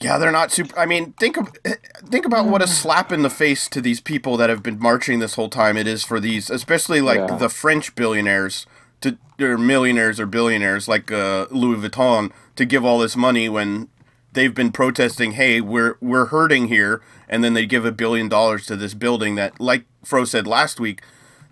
Yeah, 0.00 0.18
they're 0.18 0.32
not 0.32 0.50
super. 0.50 0.76
I 0.76 0.86
mean, 0.86 1.12
think 1.20 1.36
of 1.36 1.56
think 2.10 2.26
about 2.26 2.46
what 2.46 2.62
a 2.62 2.66
slap 2.66 3.12
in 3.12 3.22
the 3.22 3.30
face 3.30 3.68
to 3.68 3.80
these 3.80 4.00
people 4.00 4.36
that 4.36 4.50
have 4.50 4.64
been 4.64 4.80
marching 4.80 5.20
this 5.20 5.34
whole 5.36 5.48
time 5.48 5.76
it 5.76 5.86
is 5.86 6.02
for 6.02 6.18
these, 6.18 6.50
especially 6.50 7.00
like 7.00 7.20
Yeah. 7.20 7.36
the 7.36 7.48
French 7.48 7.94
billionaires 7.94 8.66
to 9.02 9.18
or 9.40 9.56
millionaires 9.56 10.18
or 10.18 10.26
billionaires 10.26 10.88
like 10.88 11.12
uh, 11.12 11.46
Louis 11.52 11.76
Vuitton 11.76 12.32
to 12.56 12.64
give 12.64 12.84
all 12.84 12.98
this 12.98 13.14
money 13.14 13.48
when 13.48 13.88
they've 14.32 14.54
been 14.54 14.72
protesting. 14.72 15.32
Hey, 15.32 15.60
we're 15.60 15.96
we're 16.00 16.26
hurting 16.26 16.68
here, 16.68 17.02
and 17.28 17.42
then 17.44 17.54
they 17.54 17.66
give 17.66 17.84
a 17.84 17.92
billion 17.92 18.28
dollars 18.28 18.66
to 18.66 18.76
this 18.76 18.94
building 18.94 19.34
that, 19.36 19.60
like 19.60 19.84
Fro 20.04 20.24
said 20.24 20.46
last 20.46 20.80
week, 20.80 21.02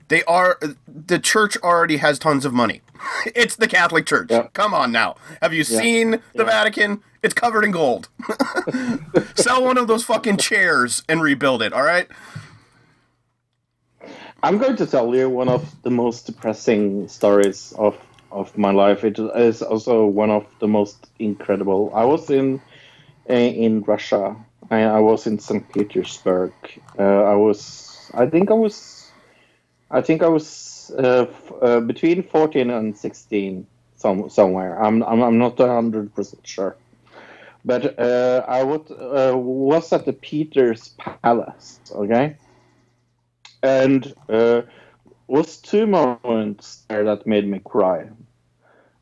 they 0.09 0.23
are 0.25 0.59
the 0.87 1.19
church 1.19 1.57
already 1.59 1.99
has 1.99 2.19
tons 2.19 2.45
of 2.45 2.53
money. 2.53 2.83
It's 3.35 3.57
the 3.57 3.69
Catholic 3.69 4.07
Church. 4.07 4.29
Yeah. 4.31 4.49
Come 4.55 4.75
on 4.75 4.91
now. 4.93 5.17
Have 5.41 5.53
you 5.55 5.65
seen 5.65 6.11
the 6.13 6.21
Yeah. 6.35 6.45
Vatican? 6.45 7.03
It's 7.23 7.35
covered 7.35 7.65
in 7.65 7.71
gold. 7.71 8.09
Sell 9.35 9.65
one 9.65 9.77
of 9.79 9.87
those 9.87 10.05
fucking 10.05 10.37
chairs 10.39 11.03
and 11.09 11.21
rebuild 11.23 11.63
it, 11.63 11.73
all 11.73 11.83
right? 11.83 12.09
I'm 14.43 14.59
going 14.59 14.77
to 14.77 14.87
tell 14.87 15.15
you 15.15 15.29
one 15.29 15.49
of 15.49 15.75
the 15.83 15.91
most 15.91 16.27
depressing 16.27 17.09
stories 17.09 17.73
of 17.79 17.97
of 18.31 18.57
my 18.59 18.71
life. 18.71 19.05
It 19.05 19.19
is 19.19 19.63
also 19.63 20.05
one 20.07 20.31
of 20.31 20.45
the 20.61 20.69
most 20.69 21.09
incredible. 21.19 21.91
I 21.95 22.05
was 22.05 22.31
in 22.31 22.61
in 23.37 23.83
Russia. 23.83 24.37
I, 24.71 24.83
I 24.83 25.01
was 25.01 25.27
in 25.27 25.39
St. 25.39 25.69
Petersburg. 25.73 26.53
Uh, 26.99 27.03
I 27.03 27.35
was. 27.35 28.11
I 28.15 28.27
think 28.27 28.51
I 28.51 28.55
was. 28.55 29.13
I 29.91 30.03
think 30.03 30.23
I 30.23 30.29
was 30.29 30.91
uh, 30.99 31.27
f- 31.31 31.53
uh, 31.63 31.81
between 31.81 32.23
14 32.23 32.71
and 32.71 32.97
16, 32.97 33.67
some, 33.97 34.29
somewhere. 34.29 34.83
I'm, 34.83 35.03
I'm, 35.03 35.23
I'm 35.23 35.39
not 35.39 35.57
100% 35.57 36.35
sure. 36.45 36.77
But 37.65 37.99
uh, 37.99 38.45
I 38.47 38.63
would, 38.63 38.91
uh, 38.91 39.33
was 39.37 39.93
at 39.93 40.05
the 40.05 40.13
Peters 40.13 40.95
Palace, 41.23 41.81
okay? 41.91 42.37
And 43.63 44.15
uh, 44.29 44.63
was 45.27 45.57
two 45.59 45.87
moments 45.87 46.85
there 46.89 47.05
that 47.05 47.27
made 47.27 47.49
me 47.49 47.61
cry. 47.61 48.09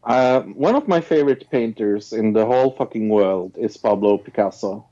Uh, 0.06 0.42
one 0.42 0.76
of 0.76 0.86
my 0.86 1.00
favorite 1.00 1.50
painters 1.50 2.12
in 2.12 2.32
the 2.32 2.46
whole 2.46 2.70
fucking 2.70 3.08
world 3.08 3.56
is 3.58 3.76
Pablo 3.76 4.18
Picasso. 4.18 4.86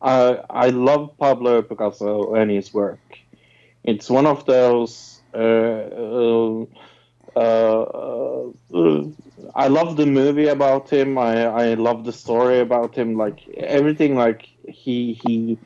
I 0.00 0.40
I 0.48 0.68
love 0.70 1.16
Pablo 1.18 1.62
Picasso 1.62 2.34
and 2.34 2.50
his 2.50 2.72
work. 2.72 3.00
It's 3.84 4.08
one 4.08 4.26
of 4.26 4.46
those. 4.46 5.20
Uh, 5.34 5.90
uh, 6.04 6.64
uh, 7.36 8.50
uh, 8.72 9.04
I 9.54 9.68
love 9.68 9.96
the 9.96 10.06
movie 10.06 10.48
about 10.48 10.88
him. 10.90 11.18
I 11.18 11.44
I 11.44 11.74
love 11.74 12.04
the 12.04 12.12
story 12.12 12.60
about 12.60 12.94
him. 12.94 13.16
Like 13.18 13.46
everything. 13.58 14.16
Like 14.16 14.48
he 14.66 15.12
he 15.12 15.58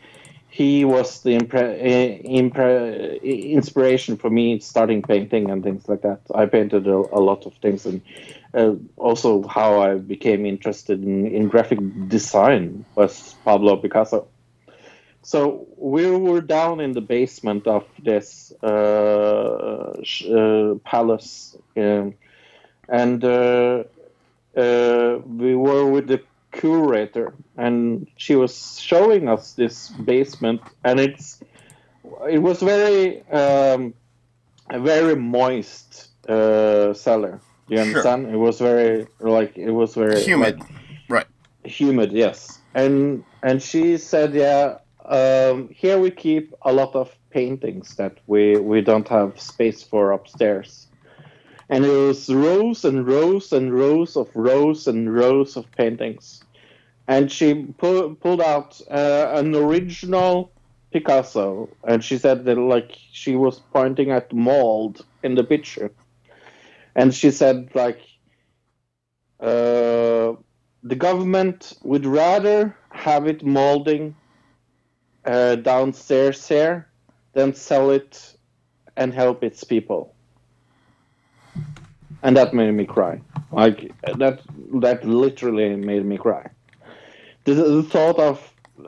he 0.48 0.84
was 0.84 1.22
the 1.22 1.38
impre- 1.38 1.78
impre- 2.26 3.22
inspiration 3.22 4.16
for 4.16 4.30
me 4.30 4.58
starting 4.58 5.02
painting 5.02 5.50
and 5.50 5.62
things 5.62 5.88
like 5.88 6.02
that. 6.02 6.20
I 6.34 6.46
painted 6.46 6.86
a, 6.88 6.96
a 6.96 7.20
lot 7.20 7.46
of 7.46 7.54
things 7.62 7.86
and 7.86 8.00
uh, 8.54 8.74
also 8.96 9.46
how 9.46 9.80
I 9.80 9.96
became 9.96 10.46
interested 10.46 11.02
in, 11.02 11.26
in 11.26 11.48
graphic 11.48 11.78
design 12.08 12.84
was 12.94 13.34
Pablo 13.44 13.76
Picasso. 13.76 14.28
So 15.22 15.66
we 15.76 16.10
were 16.10 16.40
down 16.40 16.80
in 16.80 16.92
the 16.92 17.00
basement 17.00 17.66
of 17.66 17.84
this 18.02 18.52
uh, 18.62 18.66
uh, 18.66 20.74
palace, 20.84 21.56
um, 21.76 22.14
and 22.88 23.22
uh, 23.22 23.84
uh, 24.56 25.18
we 25.26 25.54
were 25.54 25.90
with 25.90 26.06
the 26.06 26.22
curator, 26.52 27.34
and 27.56 28.06
she 28.16 28.36
was 28.36 28.80
showing 28.80 29.28
us 29.28 29.52
this 29.52 29.88
basement, 29.88 30.62
and 30.84 30.98
it's 30.98 31.40
it 32.28 32.38
was 32.38 32.60
very 32.60 33.22
um, 33.28 33.92
a 34.70 34.80
very 34.80 35.14
moist 35.14 36.08
uh, 36.28 36.94
cellar. 36.94 37.40
You 37.68 37.76
Sure. 37.78 37.86
understand? 37.88 38.26
It 38.32 38.36
was 38.36 38.58
very 38.58 39.06
like 39.20 39.56
it 39.58 39.70
was 39.70 39.94
very 39.94 40.22
Humid. 40.22 40.60
like, 40.60 40.68
Right. 41.08 41.26
humid 41.64 42.12
yes 42.12 42.60
and 42.74 43.24
and 43.42 43.62
she 43.62 43.98
said 43.98 44.32
yeah 44.34 44.76
um, 45.04 45.68
here 45.74 45.98
we 45.98 46.10
keep 46.10 46.54
a 46.62 46.72
lot 46.72 46.94
of 46.94 47.14
paintings 47.30 47.94
that 47.96 48.18
we 48.26 48.56
we 48.58 48.80
don't 48.80 49.08
have 49.08 49.40
space 49.40 49.82
for 49.82 50.12
upstairs 50.12 50.86
and 51.70 51.84
it 51.84 51.88
was 51.88 52.28
rows 52.32 52.84
and 52.84 53.06
rows 53.06 53.52
and 53.52 53.72
rows 53.74 54.16
of 54.16 54.28
rows 54.34 54.86
and 54.86 55.14
rows 55.14 55.56
of 55.56 55.70
paintings. 55.76 56.40
And 57.06 57.30
she 57.30 57.54
pu- 57.78 58.14
pulled 58.16 58.40
out 58.40 58.80
uh, 58.90 59.30
an 59.34 59.54
original 59.54 60.52
Picasso, 60.92 61.76
and 61.86 62.02
she 62.02 62.16
said 62.18 62.44
that 62.46 62.56
like 62.58 62.92
she 63.12 63.36
was 63.36 63.60
pointing 63.60 64.10
at 64.10 64.30
the 64.30 64.36
mold 64.36 65.04
in 65.22 65.34
the 65.34 65.44
picture, 65.44 65.90
and 66.98 67.14
she 67.14 67.30
said 67.30 67.70
like 67.74 68.00
uh, 69.40 70.34
the 70.82 70.96
government 70.96 71.74
would 71.82 72.04
rather 72.04 72.76
have 72.90 73.28
it 73.28 73.44
molding 73.44 74.16
uh, 75.24 75.54
downstairs 75.54 76.48
here 76.48 76.88
than 77.34 77.54
sell 77.54 77.90
it 77.90 78.36
and 78.96 79.14
help 79.14 79.44
its 79.44 79.62
people. 79.62 80.12
And 82.24 82.36
that 82.36 82.52
made 82.52 82.72
me 82.72 82.84
cry. 82.84 83.20
Like 83.52 83.92
that 84.02 84.40
that 84.82 85.06
literally 85.06 85.76
made 85.76 86.04
me 86.04 86.18
cry. 86.18 86.50
The, 87.44 87.54
the 87.54 87.82
thought 87.84 88.18
of 88.18 88.36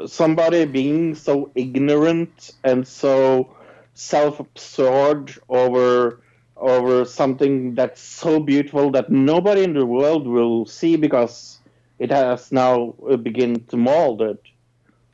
somebody 0.07 0.65
being 0.65 1.15
so 1.15 1.53
ignorant 1.55 2.51
and 2.65 2.87
so 2.87 3.55
self-absorbed 3.95 5.39
over 5.49 6.21
over 6.61 7.05
something 7.05 7.75
that's 7.75 8.01
so 8.01 8.41
beautiful 8.41 8.91
that 8.93 9.11
nobody 9.11 9.65
in 9.65 9.75
the 9.75 9.87
world 9.87 10.27
will 10.27 10.67
see 10.67 10.97
because 10.97 11.61
it 11.99 12.11
has 12.11 12.53
now 12.53 12.95
uh, 13.11 13.17
begin 13.17 13.65
to 13.67 13.77
mold 13.77 14.23
it. 14.23 14.43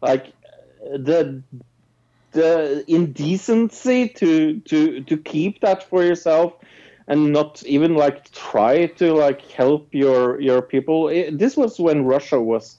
Like 0.03 0.35
the 0.83 1.43
the 2.33 2.85
indecency 2.89 4.09
to 4.09 4.61
to 4.61 5.03
to 5.05 5.17
keep 5.17 5.61
that 5.61 5.83
for 5.83 6.03
yourself 6.05 6.55
and 7.09 7.33
not 7.33 7.63
even 7.65 7.95
like 7.95 8.31
try 8.33 8.87
to 8.87 9.15
like 9.15 9.43
help 9.43 9.89
your 9.95 10.41
your 10.41 10.63
people. 10.63 11.09
It, 11.09 11.39
this 11.39 11.57
was 11.57 11.79
when 11.81 12.05
Russia 12.05 12.41
was 12.41 12.79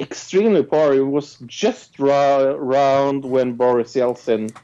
extremely 0.00 0.62
poor. 0.62 0.94
It 0.94 1.06
was 1.06 1.36
just 1.46 1.98
ra- 1.98 2.40
around 2.42 3.24
when 3.24 3.54
Boris 3.56 3.94
Yeltsin 3.94 4.54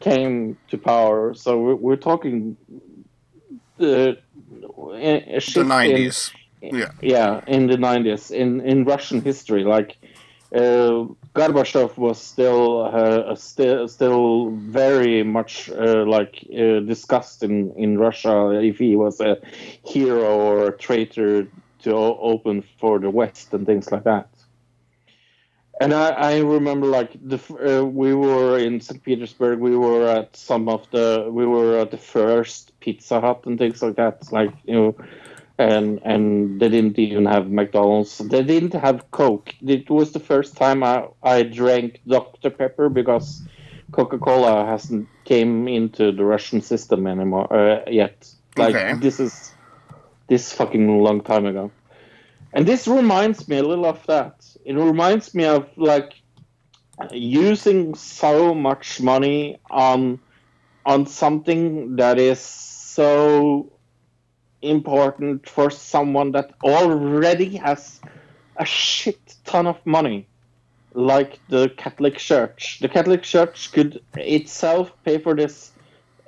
came 0.00 0.58
to 0.68 0.78
power. 0.78 1.34
So 1.34 1.58
we're, 1.60 1.74
we're 1.76 1.96
talking 1.96 2.56
The 3.80 4.18
in- 5.62 5.68
nineties. 5.68 6.32
Yeah. 6.60 6.90
yeah, 7.00 7.40
in 7.46 7.66
the 7.66 7.78
nineties, 7.78 8.30
in 8.30 8.60
in 8.60 8.84
Russian 8.84 9.22
history, 9.22 9.64
like 9.64 9.96
uh, 10.54 11.06
Gorbachev 11.34 11.96
was 11.96 12.20
still 12.20 12.82
uh, 12.82 13.34
still 13.34 13.88
still 13.88 14.50
very 14.50 15.22
much 15.22 15.70
uh, 15.70 16.04
like 16.06 16.44
uh, 16.52 16.80
discussed 16.80 17.42
in 17.42 17.72
in 17.76 17.98
Russia 17.98 18.50
if 18.60 18.78
he 18.78 18.96
was 18.96 19.20
a 19.20 19.38
hero 19.86 20.38
or 20.38 20.68
a 20.68 20.76
traitor 20.76 21.48
to 21.82 21.94
open 21.94 22.62
for 22.78 22.98
the 22.98 23.08
West 23.08 23.54
and 23.54 23.64
things 23.64 23.90
like 23.90 24.04
that. 24.04 24.28
And 25.80 25.94
I, 25.94 26.10
I 26.10 26.38
remember 26.40 26.86
like 26.86 27.12
the 27.26 27.38
uh, 27.80 27.84
we 27.84 28.14
were 28.14 28.58
in 28.58 28.80
St. 28.80 29.02
Petersburg. 29.02 29.60
We 29.60 29.76
were 29.76 30.06
at 30.08 30.36
some 30.36 30.68
of 30.68 30.88
the 30.90 31.28
we 31.32 31.46
were 31.46 31.78
at 31.78 31.90
the 31.90 31.98
first 31.98 32.78
Pizza 32.80 33.20
Hut 33.20 33.42
and 33.46 33.58
things 33.58 33.82
like 33.82 33.96
that. 33.96 34.30
Like 34.32 34.54
you 34.64 34.74
know, 34.74 34.96
and 35.58 36.00
and 36.04 36.60
they 36.60 36.68
didn't 36.68 36.98
even 36.98 37.26
have 37.26 37.50
McDonald's. 37.50 38.18
They 38.18 38.42
didn't 38.44 38.74
have 38.74 39.10
Coke. 39.10 39.54
It 39.62 39.90
was 39.90 40.12
the 40.12 40.20
first 40.20 40.56
time 40.56 40.84
I 40.84 41.08
I 41.22 41.44
drank 41.44 42.00
Dr 42.06 42.50
Pepper 42.50 42.90
because 42.90 43.42
Coca 43.92 44.18
Cola 44.18 44.66
hasn't 44.66 45.08
came 45.24 45.68
into 45.68 46.12
the 46.12 46.24
Russian 46.24 46.60
system 46.60 47.06
anymore 47.06 47.52
uh, 47.52 47.84
yet. 47.90 48.32
Like 48.56 48.76
Okay. 48.76 48.90
this 48.90 49.20
is 49.20 49.56
this 50.28 50.52
fucking 50.52 51.02
long 51.02 51.22
time 51.22 51.46
ago. 51.46 51.72
And 52.52 52.66
this 52.66 52.86
reminds 52.88 53.48
me 53.48 53.58
a 53.58 53.62
little 53.62 53.86
of 53.86 54.04
that. 54.06 54.49
It 54.64 54.74
reminds 54.74 55.34
me 55.34 55.44
of 55.44 55.68
like 55.76 56.14
using 57.12 57.94
so 57.94 58.54
much 58.54 59.00
money 59.00 59.58
on 59.70 60.20
on 60.84 61.06
something 61.06 61.96
that 61.96 62.18
is 62.18 62.40
so 62.40 63.72
important 64.62 65.48
for 65.48 65.70
someone 65.70 66.32
that 66.32 66.52
already 66.62 67.56
has 67.56 68.00
a 68.56 68.64
shit 68.64 69.36
ton 69.44 69.66
of 69.66 69.78
money 69.86 70.26
like 70.92 71.38
the 71.48 71.68
catholic 71.76 72.18
church. 72.18 72.78
The 72.80 72.88
catholic 72.88 73.22
church 73.22 73.72
could 73.72 74.02
itself 74.16 74.92
pay 75.04 75.18
for 75.18 75.34
this 75.34 75.72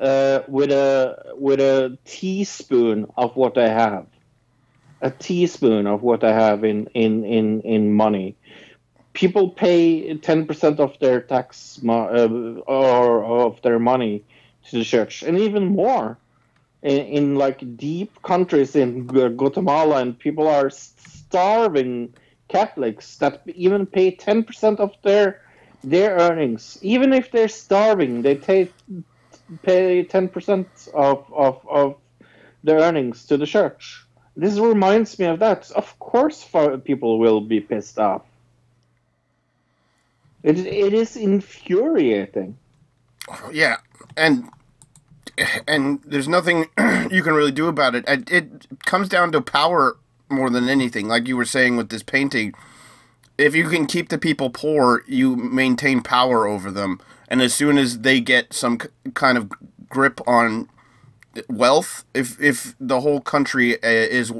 uh, 0.00 0.40
with 0.48 0.70
a 0.70 1.34
with 1.34 1.60
a 1.60 1.98
teaspoon 2.04 3.06
of 3.16 3.36
what 3.36 3.54
they 3.54 3.68
have 3.68 4.06
a 5.02 5.10
teaspoon 5.10 5.86
of 5.86 6.02
what 6.02 6.20
they 6.20 6.32
have 6.32 6.64
in 6.64 6.86
in 6.94 7.24
in, 7.24 7.60
in 7.62 7.92
money. 7.92 8.36
People 9.12 9.50
pay 9.50 10.16
10% 10.16 10.80
of 10.80 10.98
their 10.98 11.20
tax 11.20 11.80
mo- 11.82 12.08
uh, 12.08 12.70
or 12.70 13.24
of 13.24 13.60
their 13.60 13.78
money 13.78 14.24
to 14.70 14.78
the 14.78 14.84
church 14.84 15.22
and 15.22 15.38
even 15.38 15.66
more 15.66 16.16
in, 16.82 16.98
in 17.18 17.34
like 17.34 17.76
deep 17.76 18.22
countries 18.22 18.74
in 18.74 19.06
Guatemala 19.06 20.00
and 20.00 20.18
people 20.18 20.48
are 20.48 20.70
starving 20.70 22.14
Catholics 22.48 23.18
that 23.18 23.42
even 23.54 23.84
pay 23.84 24.16
10% 24.16 24.80
of 24.80 24.92
their 25.02 25.42
their 25.84 26.16
earnings. 26.16 26.78
Even 26.80 27.12
if 27.12 27.32
they're 27.32 27.48
starving 27.48 28.22
they 28.22 28.36
take 28.36 28.72
pay 29.62 30.04
10% 30.04 30.88
of, 30.94 31.26
of, 31.34 31.66
of 31.68 31.96
their 32.64 32.78
earnings 32.78 33.26
to 33.26 33.36
the 33.36 33.46
church 33.46 34.06
this 34.36 34.58
reminds 34.58 35.18
me 35.18 35.26
of 35.26 35.38
that 35.38 35.70
of 35.72 35.98
course 35.98 36.46
people 36.84 37.18
will 37.18 37.40
be 37.40 37.60
pissed 37.60 37.98
off 37.98 38.22
it, 40.42 40.58
it 40.58 40.92
is 40.92 41.16
infuriating 41.16 42.56
oh, 43.28 43.50
Yeah, 43.52 43.76
and 44.16 44.48
and 45.66 46.00
there's 46.04 46.28
nothing 46.28 46.68
you 47.10 47.22
can 47.22 47.34
really 47.34 47.52
do 47.52 47.66
about 47.68 47.94
it. 47.94 48.04
It, 48.06 48.30
it 48.30 48.66
comes 48.84 49.08
down 49.08 49.32
to 49.32 49.40
power 49.40 49.96
more 50.28 50.50
than 50.50 50.68
anything. 50.68 51.08
Like 51.08 51.28
you 51.28 51.36
were 51.36 51.44
saying 51.44 51.76
with 51.76 51.88
this 51.88 52.02
painting, 52.02 52.54
if 53.38 53.54
you 53.54 53.68
can 53.68 53.86
keep 53.86 54.08
the 54.08 54.18
people 54.18 54.50
poor, 54.50 55.04
you 55.06 55.36
maintain 55.36 56.02
power 56.02 56.46
over 56.46 56.70
them. 56.70 57.00
And 57.28 57.40
as 57.40 57.54
soon 57.54 57.78
as 57.78 58.00
they 58.00 58.20
get 58.20 58.52
some 58.52 58.78
kind 59.14 59.38
of 59.38 59.50
grip 59.88 60.20
on 60.26 60.68
wealth, 61.48 62.04
if 62.14 62.40
if 62.40 62.74
the 62.80 63.00
whole 63.00 63.20
country 63.20 63.76
uh, 63.82 63.88
is 63.88 64.32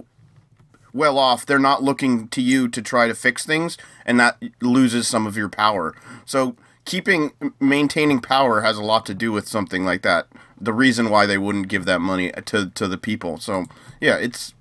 well 0.93 1.19
off, 1.19 1.47
they're 1.47 1.59
not 1.59 1.83
looking 1.83 2.29
to 2.29 2.43
you 2.43 2.69
to 2.69 2.83
try 2.83 3.09
to 3.09 3.15
fix 3.15 3.47
things, 3.47 3.79
and 4.05 4.21
that 4.21 4.37
loses 4.61 5.09
some 5.09 5.27
of 5.27 5.37
your 5.37 5.49
power. 5.49 5.95
So 6.27 6.57
keeping 6.85 7.33
maintaining 7.61 8.21
power 8.21 8.61
has 8.63 8.77
a 8.77 8.83
lot 8.85 9.07
to 9.07 9.15
do 9.15 9.33
with 9.33 9.49
something 9.49 9.85
like 9.85 10.03
that. 10.03 10.27
The 10.61 10.73
reason 10.73 11.11
why 11.11 11.27
they 11.27 11.39
wouldn't 11.39 11.69
give 11.69 11.85
that 11.87 12.01
money 12.01 12.31
to 12.33 12.71
to 12.71 12.89
the 12.89 12.99
people. 12.99 13.39
So 13.39 13.67
yeah, 14.01 14.17
it's 14.17 14.55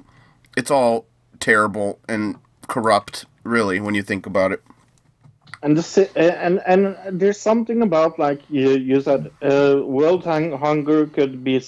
it's 0.57 0.71
all 0.71 1.05
terrible 1.39 1.99
and 2.07 2.37
corrupt, 2.67 3.25
really, 3.43 3.79
when 3.79 3.95
you 3.95 4.03
think 4.03 4.25
about 4.25 4.51
it. 4.51 4.61
and 5.63 5.77
the 5.77 6.09
and 6.15 6.61
and 6.65 6.97
there's 7.19 7.39
something 7.39 7.81
about 7.81 8.17
like 8.19 8.41
you, 8.49 8.71
you 8.71 9.01
said 9.01 9.31
uh, 9.43 9.81
world 9.83 10.23
hung- 10.23 10.57
hunger 10.57 11.05
could 11.05 11.43
be 11.43 11.61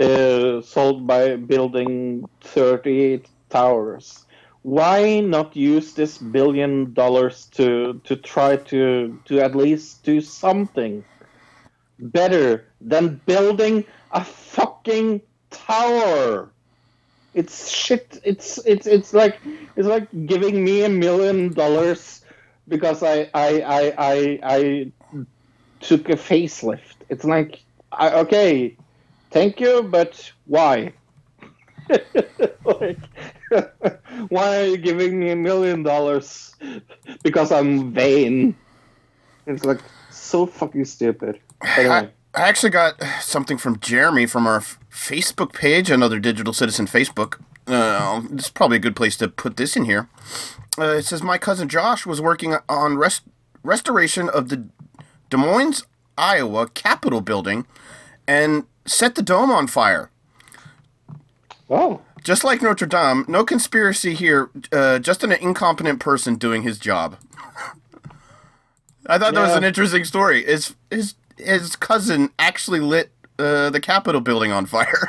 uh, 0.00 0.60
solved 0.62 1.06
by 1.06 1.36
building 1.36 2.28
30 2.40 3.22
towers 3.48 4.26
why 4.62 5.20
not 5.20 5.56
use 5.56 5.94
this 5.94 6.18
billion 6.18 6.92
dollars 6.92 7.46
to 7.46 8.00
to 8.04 8.16
try 8.16 8.56
to 8.56 9.18
to 9.24 9.40
at 9.40 9.54
least 9.54 10.02
do 10.04 10.20
something 10.20 11.04
better 11.98 12.66
than 12.80 13.20
building 13.26 13.84
a 14.12 14.22
fucking 14.24 15.20
tower 15.50 16.50
it's 17.34 17.70
shit 17.70 18.20
it's 18.24 18.58
it's 18.66 18.86
it's 18.86 19.14
like 19.14 19.38
it's 19.76 19.88
like 19.88 20.08
giving 20.26 20.62
me 20.64 20.84
a 20.84 20.88
million 20.88 21.52
dollars 21.52 22.22
because 22.68 23.02
I 23.02 23.30
I 23.34 23.60
I 23.60 23.94
I, 23.98 24.40
I 24.42 24.92
took 25.80 26.08
a 26.08 26.16
facelift. 26.16 26.96
It's 27.08 27.24
like 27.24 27.62
I, 27.92 28.10
okay, 28.20 28.76
thank 29.30 29.60
you, 29.60 29.82
but 29.82 30.32
why? 30.46 30.92
like, 32.64 32.98
why 34.28 34.60
are 34.60 34.66
you 34.66 34.76
giving 34.76 35.18
me 35.18 35.30
a 35.30 35.36
million 35.36 35.82
dollars 35.82 36.54
because 37.22 37.52
I'm 37.52 37.92
vain? 37.92 38.56
It's 39.46 39.64
like 39.64 39.80
so 40.10 40.46
fucking 40.46 40.84
stupid. 40.84 41.40
I, 41.60 41.80
Anyway, 41.80 42.10
I 42.34 42.48
actually 42.48 42.70
got 42.70 43.02
something 43.20 43.58
from 43.58 43.80
Jeremy 43.80 44.26
from 44.26 44.46
our 44.46 44.60
Facebook 44.60 45.52
page, 45.52 45.90
another 45.90 46.20
Digital 46.20 46.52
Citizen 46.52 46.86
Facebook. 46.86 47.40
Uh, 47.66 48.22
this 48.30 48.46
is 48.46 48.50
probably 48.50 48.76
a 48.76 48.80
good 48.80 48.96
place 48.96 49.16
to 49.16 49.28
put 49.28 49.56
this 49.56 49.76
in 49.76 49.84
here. 49.84 50.08
Uh, 50.78 50.94
it 50.94 51.04
says 51.04 51.22
my 51.22 51.38
cousin 51.38 51.68
Josh 51.68 52.06
was 52.06 52.20
working 52.20 52.56
on 52.68 52.96
rest- 52.96 53.24
restoration 53.62 54.28
of 54.28 54.48
the 54.48 54.68
Des 55.28 55.36
Moines, 55.36 55.84
Iowa 56.16 56.68
Capitol 56.68 57.20
building, 57.20 57.66
and 58.26 58.64
set 58.86 59.14
the 59.14 59.22
dome 59.22 59.50
on 59.50 59.66
fire. 59.66 60.10
Oh, 61.68 62.00
Just 62.24 62.42
like 62.44 62.60
Notre 62.62 62.86
Dame, 62.86 63.24
no 63.28 63.44
conspiracy 63.44 64.14
here. 64.14 64.50
Uh, 64.72 64.98
just 64.98 65.22
an 65.24 65.32
incompetent 65.32 66.00
person 66.00 66.34
doing 66.34 66.62
his 66.62 66.78
job. 66.78 67.16
I 69.06 69.18
thought 69.18 69.34
that 69.34 69.40
was 69.40 69.56
an 69.56 69.64
interesting 69.64 70.04
story. 70.04 70.44
His 70.44 70.74
his 70.90 71.14
his 71.38 71.74
cousin 71.76 72.30
actually 72.38 72.80
lit 72.80 73.10
uh, 73.38 73.70
the 73.70 73.80
Capitol 73.80 74.20
building 74.20 74.52
on 74.52 74.66
fire. 74.66 75.08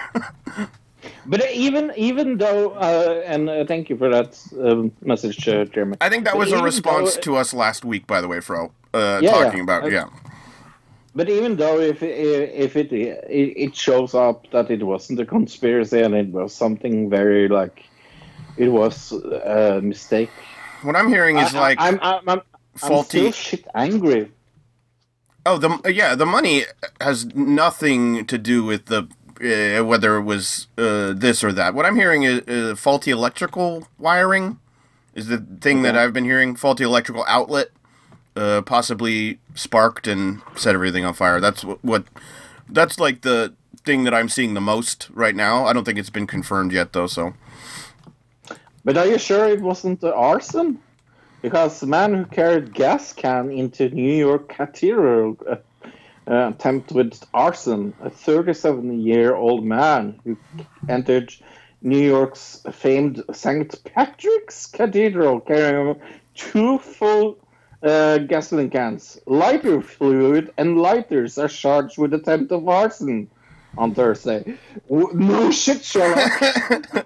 but 1.26 1.50
even 1.52 1.92
even 1.98 2.38
though, 2.38 2.72
uh, 2.72 3.22
and 3.26 3.50
uh, 3.50 3.66
thank 3.66 3.90
you 3.90 3.98
for 3.98 4.10
that 4.10 4.40
um, 4.64 4.92
message, 5.02 5.46
uh, 5.48 5.66
Jeremy. 5.66 5.98
I 6.00 6.10
think 6.10 6.24
that 6.26 6.34
But 6.34 6.40
was 6.40 6.52
a 6.54 6.64
response 6.64 7.16
though- 7.16 7.22
to 7.22 7.36
us 7.38 7.54
last 7.54 7.84
week, 7.84 8.08
by 8.08 8.22
the 8.22 8.28
way, 8.28 8.40
Fro. 8.40 8.72
Uh, 8.94 9.20
Yeah, 9.22 9.32
talking 9.32 9.58
yeah. 9.58 9.64
about 9.64 9.84
Uh, 9.84 9.88
yeah. 9.88 10.06
But 11.14 11.30
even 11.30 11.58
though 11.58 11.80
if 11.80 12.02
if 12.04 12.76
it 12.78 12.92
it 12.94 13.76
shows 13.76 14.14
up 14.14 14.50
that 14.52 14.72
it 14.72 14.84
wasn't 14.84 15.20
a 15.20 15.26
conspiracy 15.26 16.02
and 16.02 16.16
it 16.16 16.30
was 16.30 16.54
something 16.54 17.10
very 17.10 17.48
like 17.50 17.84
it 18.58 18.70
was 18.70 19.12
a 19.12 19.82
mistake. 19.84 20.30
What 20.84 20.96
I'm 20.96 21.10
hearing 21.10 21.38
is 21.38 21.54
I- 21.54 21.60
like 21.60 21.78
I'm 21.82 22.00
I'm, 22.02 22.30
I'm, 22.30 22.40
I'm 22.40 22.90
faulty. 22.90 23.20
still 23.20 23.32
shit 23.32 23.68
angry. 23.76 24.32
Oh, 25.46 25.58
the 25.58 25.92
yeah, 25.92 26.16
the 26.16 26.26
money 26.26 26.64
has 27.02 27.26
nothing 27.36 28.26
to 28.28 28.38
do 28.38 28.64
with 28.64 28.86
the 28.86 29.08
uh, 29.44 29.84
whether 29.84 30.16
it 30.18 30.22
was 30.24 30.68
uh, 30.78 31.14
this 31.14 31.44
or 31.44 31.52
that. 31.52 31.74
What 31.74 31.86
I'm 31.86 31.96
hearing 31.96 32.24
is 32.24 32.42
uh, 32.48 32.76
faulty 32.78 33.12
electrical 33.12 33.88
wiring 33.98 34.60
is 35.16 35.28
the 35.28 35.40
thing 35.60 35.82
that 35.82 35.98
I've 35.98 36.14
been 36.14 36.26
hearing. 36.26 36.56
Faulty 36.56 36.84
electrical 36.84 37.26
outlet, 37.28 37.70
uh, 38.36 38.62
possibly 38.62 39.40
sparked 39.56 40.08
and 40.08 40.42
set 40.56 40.76
everything 40.76 41.06
on 41.06 41.14
fire. 41.14 41.40
That's 41.40 41.64
what, 41.64 41.84
what 41.84 42.06
that's 42.70 43.00
like 43.00 43.22
the 43.22 43.54
thing 43.84 44.04
that 44.04 44.14
I'm 44.14 44.30
seeing 44.30 44.54
the 44.54 44.62
most 44.62 45.10
right 45.14 45.36
now. 45.36 45.66
I 45.66 45.74
don't 45.74 45.84
think 45.84 46.00
it's 46.00 46.10
been 46.10 46.28
confirmed 46.28 46.72
yet 46.72 46.94
though. 46.94 47.08
So 47.08 47.34
But 48.84 48.98
are 48.98 49.08
you 49.08 49.18
sure 49.18 49.48
it 49.48 49.62
wasn't 49.62 50.02
the 50.02 50.14
arson? 50.14 50.80
Because 51.42 51.80
the 51.80 51.88
man 51.88 52.14
who 52.14 52.26
carried 52.26 52.74
gas 52.74 53.14
can 53.14 53.50
into 53.52 53.90
New 53.90 54.14
York 54.14 54.50
Cathedral 54.50 55.38
uh, 55.50 55.56
uh, 56.30 56.50
attempt 56.50 56.92
with 56.92 57.26
arson, 57.34 57.96
a 58.02 58.12
37-year-old 58.12 59.66
man 59.66 60.20
who 60.24 60.38
entered 60.88 61.34
New 61.82 61.98
York's 61.98 62.64
famed 62.72 63.24
St. 63.34 63.84
Patrick's 63.86 64.68
Cathedral 64.68 65.40
carrying 65.40 66.00
two 66.36 66.78
full 66.78 67.40
uh, 67.84 68.18
gasoline 68.20 68.70
cans. 68.70 69.20
Lighter 69.26 69.82
fluid 69.82 70.52
and 70.58 70.78
lighters 70.78 71.38
are 71.38 71.48
charged 71.48 71.98
with 71.98 72.14
attempt 72.14 72.52
of 72.52 72.68
arson 72.68 73.30
on 73.78 73.94
Thursday. 73.96 74.58
W- 74.90 75.10
No 75.14 75.50
shit, 75.52 75.84
Sherlock. 75.84 76.32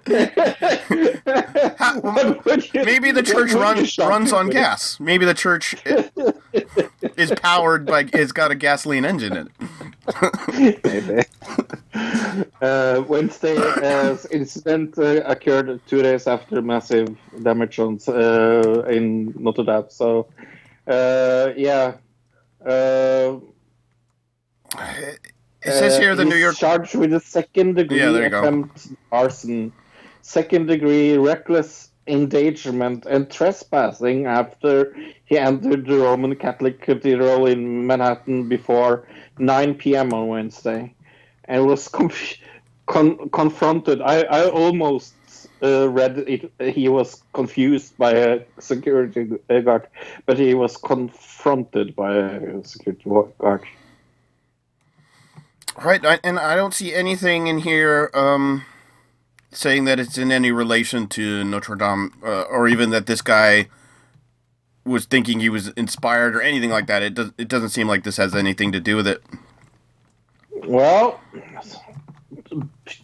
Would 2.44 2.74
you- 2.74 2.84
maybe 2.84 3.10
the 3.12 3.22
church 3.22 3.52
would 3.54 3.60
run, 3.62 3.86
runs 3.98 4.32
on 4.32 4.46
with? 4.46 4.54
gas. 4.56 4.98
Maybe 5.00 5.24
the 5.24 5.34
church 5.34 5.74
is 7.16 7.32
powered 7.40 7.86
by 7.86 8.08
it's 8.12 8.32
got 8.32 8.50
a 8.50 8.54
gasoline 8.54 9.04
engine 9.04 9.36
in 9.36 9.48
it. 9.48 9.52
Maybe. 10.84 11.22
uh, 12.60 13.02
Wednesday 13.08 13.56
uh, 13.56 14.16
incident 14.30 14.98
uh, 14.98 15.22
occurred 15.24 15.80
two 15.86 16.02
days 16.02 16.26
after 16.26 16.60
massive 16.62 17.16
damage 17.42 17.78
on 17.78 17.98
uh, 18.08 18.82
in 18.88 19.32
Notre 19.38 19.64
Dame. 19.64 19.84
So, 19.88 20.26
uh, 20.86 21.52
yeah. 21.56 21.94
Uh, 22.64 23.38
It 25.62 25.72
says 25.72 25.96
uh, 25.96 26.00
here 26.00 26.14
the 26.14 26.24
New 26.24 26.36
York 26.36 26.56
charged 26.56 26.94
with 26.94 27.12
a 27.12 27.20
second 27.20 27.74
degree 27.74 27.98
Yeah, 27.98 28.10
there 28.10 28.24
you 28.24 28.30
go. 28.30 28.40
attempt 28.40 28.88
arson, 29.10 29.72
second 30.22 30.66
degree 30.66 31.16
reckless 31.16 31.90
endangerment, 32.06 33.04
and 33.06 33.28
trespassing 33.28 34.26
after 34.26 34.94
he 35.24 35.36
entered 35.38 35.86
the 35.86 35.98
Roman 35.98 36.36
Catholic 36.36 36.80
Cathedral 36.80 37.46
in 37.46 37.84
Manhattan 37.86 38.48
before 38.48 39.08
9 39.38 39.74
p.m. 39.74 40.12
on 40.14 40.28
Wednesday, 40.28 40.94
and 41.46 41.66
was 41.66 41.88
con- 41.88 43.28
confronted. 43.30 44.00
I, 44.02 44.20
I 44.22 44.48
almost 44.48 45.15
uh, 45.62 45.88
read 45.88 46.18
it. 46.18 46.52
He 46.74 46.88
was 46.88 47.22
confused 47.32 47.96
by 47.96 48.12
a 48.12 48.40
security 48.58 49.24
guard, 49.48 49.88
but 50.26 50.38
he 50.38 50.54
was 50.54 50.76
confronted 50.76 51.96
by 51.96 52.14
a 52.14 52.64
security 52.64 53.10
guard. 53.38 53.64
Right, 55.82 56.04
I, 56.04 56.18
and 56.24 56.38
I 56.38 56.56
don't 56.56 56.72
see 56.72 56.94
anything 56.94 57.48
in 57.48 57.58
here 57.58 58.10
um, 58.14 58.64
saying 59.50 59.84
that 59.84 60.00
it's 60.00 60.16
in 60.16 60.32
any 60.32 60.50
relation 60.50 61.06
to 61.08 61.44
Notre 61.44 61.74
Dame, 61.74 62.12
uh, 62.24 62.42
or 62.42 62.66
even 62.66 62.90
that 62.90 63.06
this 63.06 63.20
guy 63.20 63.68
was 64.84 65.04
thinking 65.04 65.40
he 65.40 65.48
was 65.48 65.68
inspired 65.70 66.34
or 66.34 66.40
anything 66.40 66.70
like 66.70 66.86
that. 66.86 67.02
It 67.02 67.14
does. 67.14 67.32
It 67.36 67.48
doesn't 67.48 67.70
seem 67.70 67.88
like 67.88 68.04
this 68.04 68.16
has 68.16 68.34
anything 68.34 68.72
to 68.72 68.80
do 68.80 68.96
with 68.96 69.06
it. 69.06 69.22
Well, 70.64 71.20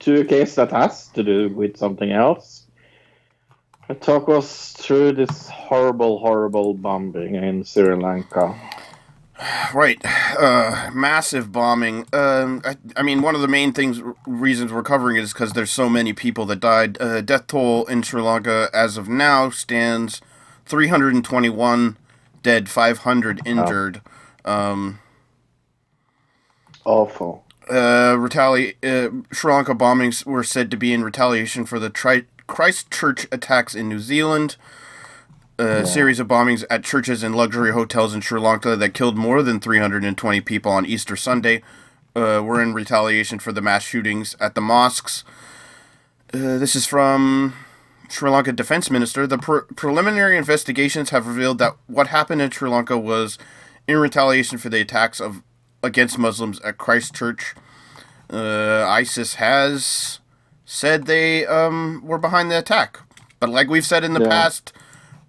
to 0.01 0.21
a 0.21 0.25
case 0.25 0.55
that 0.57 0.71
has 0.71 1.09
to 1.09 1.23
do 1.23 1.49
with 1.49 1.77
something 1.77 2.11
else. 2.11 2.67
Talk 4.01 4.29
us 4.29 4.73
through 4.73 5.13
this 5.13 5.49
horrible, 5.49 6.19
horrible 6.19 6.73
bombing 6.75 7.35
in 7.35 7.65
Sri 7.65 7.95
Lanka. 7.95 8.59
Right, 9.75 10.01
uh, 10.39 10.91
massive 10.95 11.51
bombing. 11.51 12.07
Um, 12.13 12.63
I, 12.65 12.77
I 12.97 13.03
mean, 13.03 13.23
one 13.23 13.35
of 13.35 13.41
the 13.41 13.49
main 13.49 13.73
things, 13.73 14.01
reasons 14.27 14.73
we're 14.73 14.83
covering 14.83 15.17
is 15.17 15.33
because 15.33 15.53
there's 15.53 15.71
so 15.71 15.89
many 15.89 16.13
people 16.13 16.47
that 16.47 16.61
died. 16.61 16.97
Uh, 17.01 17.21
death 17.21 17.49
toll 17.49 17.85
in 17.87 18.03
Sri 18.03 18.23
Lanka 18.23 18.71
as 18.73 18.97
of 18.97 19.09
now 19.09 19.51
stands 19.51 20.21
321 20.67 21.97
dead, 22.43 22.69
500 22.69 23.41
injured. 23.45 24.01
Um, 24.45 25.01
Awful. 26.85 27.45
Uh, 27.69 28.17
retali- 28.17 28.75
uh, 28.83 29.23
Sri 29.33 29.53
Lanka 29.53 29.75
bombings 29.75 30.27
were 30.27 30.45
said 30.45 30.71
to 30.71 30.77
be 30.77 30.93
in 30.93 31.05
retaliation 31.05 31.65
for 31.65 31.79
the 31.79 31.91
tri- 31.91 32.25
Christchurch 32.47 33.27
attacks 33.33 33.75
in 33.75 33.89
New 33.89 33.99
Zealand. 33.99 34.57
A 35.59 35.87
series 35.87 36.19
of 36.19 36.27
bombings 36.27 36.65
at 36.71 36.83
churches 36.83 37.23
and 37.23 37.37
luxury 37.37 37.73
hotels 37.73 38.15
in 38.15 38.21
Sri 38.21 38.41
Lanka 38.41 38.75
that 38.75 38.95
killed 38.95 39.17
more 39.17 39.45
than 39.45 39.61
320 39.61 40.41
people 40.41 40.73
on 40.73 40.85
Easter 40.85 41.15
Sunday 41.15 41.63
uh, 42.17 42.43
were 42.45 42.61
in 42.61 42.75
retaliation 42.75 43.39
for 43.39 43.53
the 43.53 43.61
mass 43.61 43.85
shootings 43.85 44.35
at 44.41 44.57
the 44.57 44.61
mosques. 44.61 45.23
Uh, 46.35 46.59
this 46.59 46.75
is 46.75 46.87
from 46.87 47.55
Sri 48.09 48.29
Lanka 48.29 48.53
Defense 48.53 48.91
Minister. 48.91 49.27
The 49.27 49.39
pre- 49.39 49.61
preliminary 49.77 50.37
investigations 50.37 51.11
have 51.11 51.27
revealed 51.29 51.59
that 51.59 51.77
what 51.87 52.09
happened 52.09 52.43
in 52.43 52.51
Sri 52.51 52.69
Lanka 52.69 52.99
was 52.99 53.39
in 53.87 53.99
retaliation 53.99 54.59
for 54.59 54.69
the 54.69 54.81
attacks 54.81 55.21
of 55.21 55.43
against 55.83 56.19
Muslims 56.19 56.61
at 56.61 56.79
Christchurch. 56.79 57.55
Uh, 58.31 58.87
ISIS 58.89 59.35
has 59.35 60.21
said 60.65 61.07
they 61.07 61.45
um, 61.47 62.01
were 62.05 62.19
behind 62.19 62.51
the 62.51 62.59
attack, 62.59 63.01
but 63.41 63.51
like 63.51 63.69
we've 63.69 63.85
said 63.87 64.05
in 64.05 64.15
the 64.15 64.21
Yeah. 64.23 64.29
past, 64.29 64.73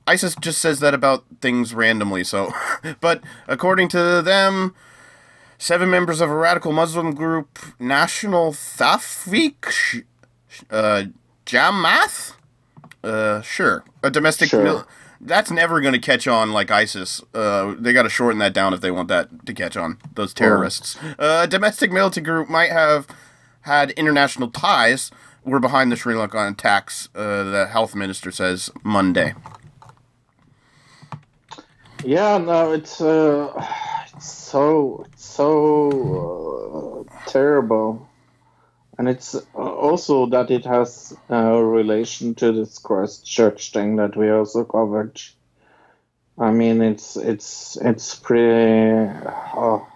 ISIS 0.07 0.35
just 0.39 0.59
says 0.61 0.79
that 0.79 0.93
about 0.93 1.25
things 1.41 1.73
randomly. 1.73 2.23
So, 2.23 2.53
but 3.01 3.21
according 3.47 3.89
to 3.89 4.21
them, 4.21 4.73
seven 5.57 5.89
members 5.89 6.21
of 6.21 6.29
a 6.29 6.35
radical 6.35 6.71
Muslim 6.71 7.13
group, 7.13 7.59
National 7.79 8.51
Tafriq 8.53 9.69
Sh- 9.69 10.01
uh, 10.69 11.05
Jamath, 11.45 12.35
uh, 13.03 13.41
sure, 13.41 13.83
a 14.01 14.09
domestic. 14.09 14.49
Sure. 14.49 14.63
Mil- 14.63 14.87
that's 15.25 15.51
never 15.51 15.81
going 15.81 15.93
to 15.93 15.99
catch 15.99 16.27
on 16.27 16.51
like 16.51 16.71
ISIS. 16.71 17.21
Uh, 17.33 17.75
they 17.77 17.93
got 17.93 18.03
to 18.03 18.09
shorten 18.09 18.39
that 18.39 18.53
down 18.53 18.73
if 18.73 18.81
they 18.81 18.91
want 18.91 19.07
that 19.09 19.45
to 19.45 19.53
catch 19.53 19.77
on. 19.77 19.97
Those 20.15 20.33
terrorists. 20.33 20.97
Uh, 21.17 21.41
a 21.43 21.47
domestic 21.47 21.91
militant 21.91 22.25
group 22.25 22.49
might 22.49 22.71
have 22.71 23.07
had 23.61 23.91
international 23.91 24.49
ties. 24.49 25.11
Were 25.45 25.59
behind 25.59 25.91
the 25.91 25.97
Sri 25.97 26.13
Lankan 26.13 26.53
attacks. 26.53 27.09
Uh, 27.13 27.43
the 27.43 27.67
health 27.67 27.95
minister 27.95 28.31
says 28.31 28.69
Monday. 28.81 29.33
Yeah, 32.05 32.37
no, 32.37 32.71
it's 32.73 33.01
uh, 33.01 33.51
it's 34.13 34.31
so 34.31 35.05
it's 35.11 35.25
so 35.25 37.05
uh, 37.09 37.29
terrible, 37.29 38.07
and 38.97 39.09
it's 39.09 39.35
uh, 39.35 39.39
also 39.55 40.25
that 40.27 40.51
it 40.51 40.65
has 40.65 41.15
a 41.29 41.63
relation 41.63 42.35
to 42.35 42.51
this 42.51 42.77
Christchurch 42.79 43.71
thing 43.71 43.95
that 43.97 44.15
we 44.15 44.29
also 44.29 44.63
covered. 44.63 45.19
I 46.37 46.51
mean, 46.51 46.81
it's 46.81 47.15
it's 47.15 47.77
it's 47.81 48.15
pretty. 48.15 49.11
Oh. 49.55 49.87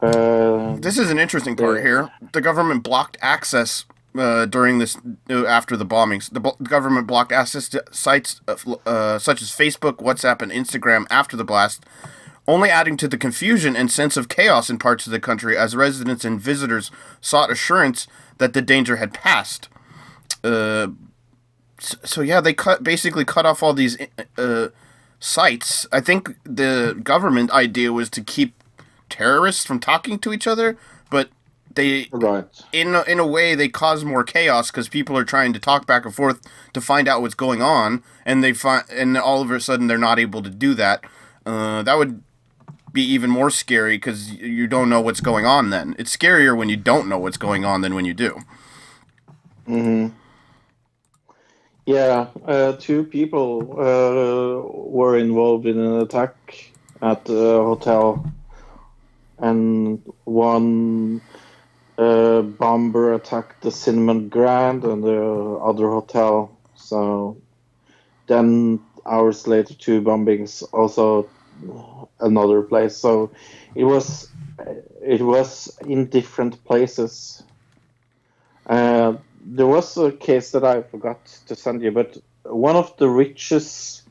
Uh, 0.00 0.76
This 0.76 0.98
is 0.98 1.10
an 1.10 1.18
interesting 1.18 1.56
part 1.56 1.76
Yeah. 1.78 1.82
here. 1.82 2.10
The 2.32 2.40
government 2.40 2.82
blocked 2.84 3.16
access 3.20 3.84
uh, 4.16 4.46
during 4.46 4.78
this 4.78 4.96
uh, 5.30 5.44
after 5.46 5.76
the 5.76 5.84
bombings. 5.86 6.30
The, 6.30 6.40
bo- 6.40 6.56
the 6.60 6.68
government 6.68 7.06
blocked 7.06 7.32
access 7.32 7.68
to 7.70 7.82
sites 7.90 8.40
uh, 8.48 9.18
such 9.18 9.42
as 9.42 9.50
Facebook, 9.50 9.96
WhatsApp, 9.98 10.40
and 10.42 10.52
Instagram 10.52 11.06
after 11.10 11.36
the 11.36 11.44
blast. 11.44 11.84
Only 12.48 12.70
adding 12.70 12.96
to 12.96 13.06
the 13.06 13.18
confusion 13.18 13.76
and 13.76 13.92
sense 13.92 14.16
of 14.16 14.28
chaos 14.28 14.70
in 14.70 14.78
parts 14.78 15.06
of 15.06 15.12
the 15.12 15.20
country 15.20 15.56
as 15.56 15.76
residents 15.76 16.24
and 16.24 16.40
visitors 16.40 16.90
sought 17.20 17.52
assurance 17.52 18.08
that 18.38 18.54
the 18.54 18.62
danger 18.62 18.96
had 18.96 19.12
passed. 19.12 19.68
Uh, 20.42 20.88
so, 21.78 21.96
so 22.04 22.20
yeah, 22.22 22.40
they 22.40 22.54
cut 22.54 22.82
basically 22.82 23.24
cut 23.24 23.44
off 23.44 23.62
all 23.62 23.74
these 23.74 23.98
uh, 24.38 24.68
sites. 25.20 25.86
I 25.92 26.00
think 26.00 26.36
the 26.44 26.98
government 27.02 27.50
idea 27.50 27.92
was 27.92 28.08
to 28.10 28.22
keep 28.22 28.54
terrorists 29.10 29.66
from 29.66 29.78
talking 29.78 30.18
to 30.20 30.32
each 30.32 30.46
other, 30.46 30.78
but 31.10 31.28
they 31.74 32.08
Right. 32.10 32.46
in 32.72 32.94
a, 32.94 33.02
in 33.02 33.18
a 33.18 33.26
way 33.26 33.54
they 33.54 33.68
cause 33.68 34.04
more 34.04 34.24
chaos 34.24 34.70
because 34.70 34.88
people 34.88 35.16
are 35.18 35.24
trying 35.24 35.52
to 35.52 35.58
talk 35.60 35.86
back 35.86 36.06
and 36.06 36.14
forth 36.14 36.40
to 36.72 36.80
find 36.80 37.06
out 37.08 37.20
what's 37.20 37.34
going 37.34 37.60
on, 37.60 38.02
and 38.24 38.42
they 38.42 38.54
find 38.54 38.84
and 38.90 39.18
all 39.18 39.42
of 39.42 39.50
a 39.50 39.60
sudden 39.60 39.86
they're 39.86 39.98
not 39.98 40.18
able 40.18 40.42
to 40.42 40.50
do 40.50 40.72
that. 40.74 41.04
Uh, 41.44 41.82
that 41.82 41.96
would 41.98 42.22
be 42.92 43.02
even 43.02 43.30
more 43.30 43.50
scary 43.50 43.96
because 43.96 44.32
you 44.32 44.66
don't 44.66 44.88
know 44.90 45.00
what's 45.00 45.20
going 45.20 45.46
on. 45.46 45.70
Then 45.70 45.94
it's 45.98 46.16
scarier 46.16 46.56
when 46.56 46.68
you 46.68 46.76
don't 46.76 47.08
know 47.08 47.18
what's 47.18 47.36
going 47.36 47.64
on 47.64 47.82
than 47.82 47.94
when 47.94 48.04
you 48.04 48.14
do. 48.14 48.40
hmm 49.66 50.08
Yeah, 51.86 52.28
uh, 52.46 52.72
two 52.78 53.04
people 53.04 53.74
uh, 53.78 54.68
were 54.90 55.18
involved 55.18 55.66
in 55.66 55.78
an 55.78 56.00
attack 56.00 56.34
at 57.02 57.24
the 57.24 57.62
hotel, 57.62 58.28
and 59.38 60.02
one 60.24 61.22
uh, 61.98 62.42
bomber 62.42 63.14
attacked 63.14 63.62
the 63.62 63.70
Cinnamon 63.70 64.28
Grand 64.28 64.84
and 64.84 65.02
the 65.02 65.60
other 65.62 65.90
hotel. 65.90 66.58
So 66.74 67.42
then 68.28 68.80
hours 69.06 69.46
later, 69.46 69.74
two 69.74 70.02
bombings, 70.02 70.62
also 70.72 71.30
another 72.20 72.62
place. 72.62 72.96
So 72.96 73.30
it 73.74 73.84
was 73.84 74.30
it 75.02 75.22
was 75.22 75.76
in 75.86 76.06
different 76.06 76.64
places. 76.64 77.42
Uh, 78.66 79.14
there 79.44 79.66
was 79.66 79.96
a 79.96 80.12
case 80.12 80.50
that 80.50 80.64
I 80.64 80.82
forgot 80.82 81.24
to 81.46 81.54
send 81.54 81.82
you, 81.82 81.90
but 81.90 82.18
one 82.44 82.76
of 82.76 82.96
the 82.98 83.08
richest 83.08 84.02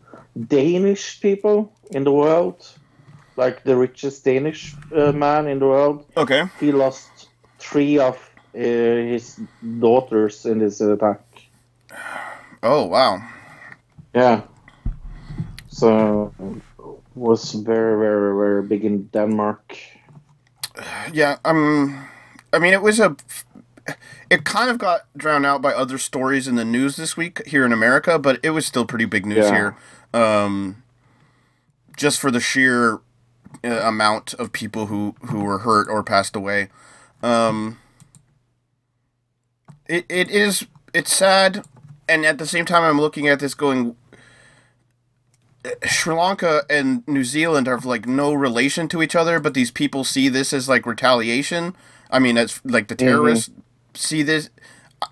Danish 0.48 1.22
people 1.22 1.72
in 1.92 2.04
the 2.04 2.12
world, 2.12 2.68
like 3.36 3.64
the 3.64 3.76
richest 3.76 4.24
Danish 4.24 4.76
uh, 4.96 5.12
man 5.12 5.48
in 5.48 5.60
the 5.60 5.66
world, 5.66 6.06
Okay. 6.16 6.44
he 6.60 6.72
lost 6.72 7.30
three 7.60 8.00
of 8.00 8.16
uh, 8.56 8.60
his 8.60 9.40
daughters 9.80 10.46
in 10.46 10.60
this 10.60 10.82
attack. 10.82 11.22
Oh 12.64 12.86
wow. 12.86 13.22
Yeah. 14.16 14.42
So 15.68 16.34
was 17.18 17.54
very 17.54 17.98
very 18.00 18.36
very 18.36 18.64
big 18.64 18.86
in 18.86 19.08
Denmark. 19.08 19.78
Yeah. 21.12 21.38
Um. 21.44 22.08
I 22.54 22.60
mean, 22.60 22.74
it 22.74 22.82
was 22.82 23.00
a. 23.00 23.16
It 24.30 24.44
kind 24.44 24.70
of 24.70 24.78
got 24.78 25.02
drowned 25.16 25.46
out 25.46 25.62
by 25.62 25.74
other 25.74 25.98
stories 25.98 26.48
in 26.48 26.56
the 26.56 26.66
news 26.66 26.98
this 26.98 27.16
week 27.16 27.42
here 27.48 27.66
in 27.66 27.72
America, 27.72 28.20
but 28.20 28.40
it 28.44 28.50
was 28.52 28.66
still 28.66 28.86
pretty 28.86 29.06
big 29.06 29.26
news 29.26 29.46
Yeah. 29.50 29.56
here. 29.56 29.76
Um. 30.14 30.84
Just 31.96 32.20
for 32.20 32.30
the 32.32 32.40
sheer 32.40 33.00
uh, 33.64 33.70
amount 33.84 34.34
of 34.36 34.52
people 34.52 34.86
who 34.88 35.16
who 35.30 35.40
were 35.44 35.60
hurt 35.60 35.88
or 35.90 36.04
passed 36.04 36.36
away. 36.36 36.70
Um. 37.24 37.80
It 39.88 40.06
it 40.10 40.30
is 40.30 40.68
it's 40.94 41.14
sad, 41.16 41.64
and 42.10 42.26
at 42.26 42.38
the 42.38 42.46
same 42.46 42.66
time, 42.66 42.84
I'm 42.84 43.00
looking 43.02 43.28
at 43.28 43.40
this 43.40 43.54
going. 43.56 43.96
Sri 45.86 46.14
Lanka 46.14 46.64
and 46.70 47.08
New 47.08 47.24
Zealand 47.24 47.68
are 47.68 47.80
like 47.80 48.06
no 48.08 48.34
relation 48.34 48.88
to 48.90 49.02
each 49.02 49.16
other, 49.16 49.40
but 49.40 49.54
these 49.54 49.72
people 49.72 50.04
see 50.04 50.30
this 50.30 50.54
as 50.54 50.70
like 50.70 50.86
retaliation. 50.86 51.76
I 52.10 52.20
mean, 52.20 52.38
as 52.38 52.62
like 52.64 52.88
the 52.88 52.96
terrorists 52.96 53.50
see 53.94 54.24
this, 54.24 54.50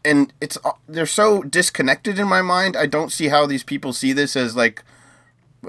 and 0.04 0.34
it's 0.42 0.58
they're 0.88 1.06
so 1.06 1.44
disconnected 1.44 2.20
in 2.20 2.28
my 2.28 2.42
mind. 2.42 2.76
I 2.76 2.86
don't 2.86 3.12
see 3.12 3.28
how 3.28 3.46
these 3.46 3.64
people 3.64 3.94
see 3.94 4.14
this 4.14 4.36
as 4.36 4.56
like 4.56 4.84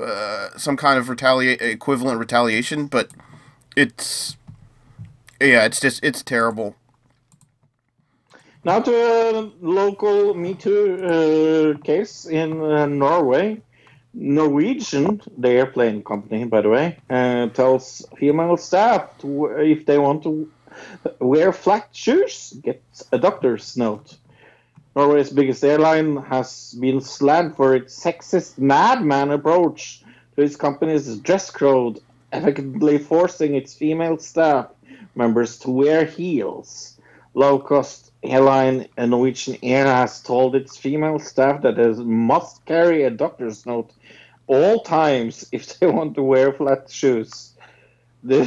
uh, 0.00 0.50
some 0.56 0.76
kind 0.76 0.98
of 0.98 1.08
retaliate 1.08 1.60
equivalent 1.60 2.18
retaliation, 2.18 2.86
but 2.86 3.10
it's 3.76 4.36
yeah, 5.40 5.64
it's 5.64 5.80
just 5.80 6.02
it's 6.04 6.22
terrible. 6.22 6.76
Now 8.64 8.80
to 8.80 8.90
a 8.90 9.52
local 9.60 10.34
Me 10.34 10.54
Too 10.54 11.76
uh, 11.78 11.84
case 11.84 12.26
in 12.26 12.60
uh, 12.60 12.86
Norway. 12.86 13.62
Norwegian, 14.18 15.20
the 15.36 15.50
airplane 15.50 16.02
company, 16.02 16.44
by 16.44 16.62
the 16.62 16.70
way, 16.70 16.98
uh, 17.10 17.48
tells 17.48 18.06
female 18.16 18.56
staff 18.56 19.18
to, 19.18 19.46
if 19.58 19.84
they 19.84 19.98
want 19.98 20.22
to 20.22 20.50
wear 21.20 21.52
flat 21.52 21.88
shoes, 21.92 22.54
get 22.62 22.82
a 23.12 23.18
doctor's 23.18 23.76
note. 23.76 24.16
Norway's 24.96 25.30
biggest 25.30 25.62
airline 25.62 26.16
has 26.16 26.74
been 26.80 27.02
slammed 27.02 27.56
for 27.56 27.74
its 27.74 28.02
sexist 28.02 28.56
Mad 28.56 29.04
Men 29.04 29.30
approach 29.30 30.02
to 30.34 30.42
its 30.42 30.56
company's 30.56 31.18
dress 31.18 31.50
code, 31.50 32.00
effectively 32.32 32.96
forcing 32.96 33.54
its 33.54 33.74
female 33.74 34.16
staff 34.16 34.68
members 35.14 35.58
to 35.58 35.70
wear 35.70 36.06
heels. 36.06 36.98
Low 37.34 37.58
cost 37.58 38.12
airline 38.22 38.86
Norwegian 38.96 39.58
Air 39.62 39.84
has 39.84 40.22
told 40.22 40.54
its 40.54 40.78
female 40.78 41.18
staff 41.18 41.60
that 41.60 41.76
they 41.76 41.92
must 42.02 42.64
carry 42.64 43.02
a 43.02 43.10
doctor's 43.10 43.66
note 43.66 43.92
all 44.46 44.80
times 44.80 45.48
if 45.52 45.78
they 45.78 45.86
want 45.86 46.14
to 46.14 46.22
wear 46.22 46.52
flat 46.52 46.90
shoes. 46.90 47.52
The 48.22 48.42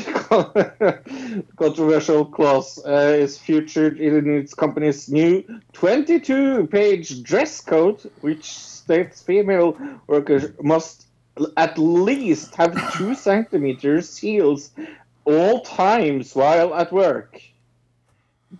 controversial 1.55 2.25
clause 2.25 2.79
uh, 2.85 3.15
is 3.17 3.37
featured 3.37 3.99
in 3.99 4.29
its 4.29 4.53
company's 4.53 5.09
new 5.09 5.43
22 5.73 6.67
page 6.67 7.23
dress 7.23 7.61
code, 7.61 8.01
which 8.19 8.43
states 8.43 9.21
female 9.21 9.77
workers 10.07 10.51
must 10.61 11.07
at 11.55 11.77
least 11.77 12.55
have 12.55 12.97
two 12.97 13.15
centimeters 13.29 14.17
heels 14.17 14.71
all 15.23 15.61
times 15.61 16.35
while 16.35 16.73
at 16.73 16.91
work. 16.91 17.41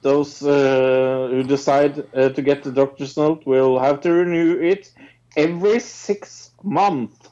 Those 0.02 0.44
uh, 0.44 1.30
who 1.32 1.44
decide 1.44 2.06
uh, 2.14 2.30
to 2.30 2.42
get 2.42 2.64
the 2.64 2.72
doctor's 2.72 3.18
note 3.18 3.46
will 3.46 3.80
have 3.80 4.02
to 4.02 4.12
renew 4.12 4.60
it 4.62 4.92
every 5.36 5.80
six 5.80 6.52
months. 6.64 7.29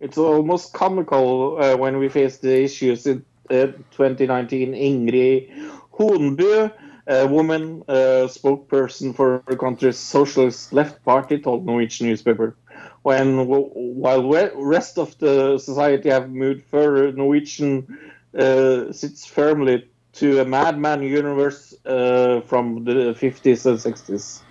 It's 0.00 0.16
almost 0.16 0.72
comical 0.72 1.62
uh, 1.62 1.76
when 1.76 1.98
we 1.98 2.08
face 2.08 2.38
the 2.38 2.62
issues 2.62 3.06
in 3.06 3.24
uh, 3.50 3.66
2019. 3.92 4.72
Ingrid 4.72 5.50
Hornbø, 5.92 6.72
a 7.06 7.26
woman 7.26 7.82
uh, 7.86 8.26
spokesperson 8.26 9.14
for 9.14 9.42
the 9.46 9.56
country's 9.56 9.98
Socialist 9.98 10.72
Left 10.72 11.04
Party, 11.04 11.38
told 11.38 11.66
Norwegian 11.66 12.06
newspaper. 12.06 12.56
When 13.02 13.46
while 13.46 14.52
rest 14.56 14.98
of 14.98 15.18
the 15.18 15.58
society 15.58 16.08
have 16.08 16.30
moved 16.30 16.64
further, 16.64 17.12
Norwegian 17.12 17.98
sits 18.32 19.26
firmly 19.26 19.88
to 20.14 20.40
a 20.40 20.44
Mad 20.44 20.78
Men 20.78 21.02
universe 21.02 21.74
from 21.82 22.84
the 22.84 23.14
50s 23.18 23.66
and 23.66 23.78
60s. 23.78 24.42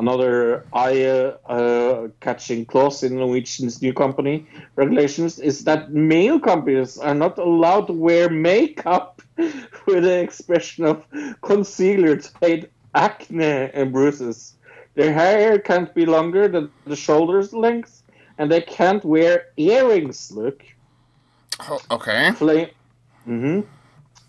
Another 0.00 0.64
eye-catching 0.72 2.64
clause 2.64 3.02
in 3.02 3.16
Norwegian's 3.18 3.82
new 3.82 3.92
company 3.92 4.46
regulations 4.74 5.38
is 5.38 5.64
that 5.64 5.92
male 5.92 6.40
companies 6.40 6.96
are 6.96 7.14
not 7.14 7.36
allowed 7.38 7.86
to 7.88 7.92
wear 7.92 8.30
makeup 8.30 9.20
with 9.86 10.04
the 10.04 10.18
expression 10.22 10.86
of 10.86 11.04
concealer 11.42 12.16
to 12.16 12.30
hide 12.40 12.70
acne 12.94 13.44
and 13.74 13.92
bruises. 13.92 14.54
Their 14.94 15.12
hair 15.12 15.58
can't 15.58 15.94
be 15.94 16.06
longer 16.06 16.48
than 16.48 16.70
the 16.86 16.96
shoulders 16.96 17.52
length, 17.52 18.02
and 18.38 18.50
they 18.50 18.62
can't 18.62 19.04
wear 19.04 19.48
earrings. 19.58 20.32
Look, 20.32 20.64
Oh, 21.68 21.78
okay. 21.90 22.32
Fla- 22.32 22.70
Mhm. 23.28 23.66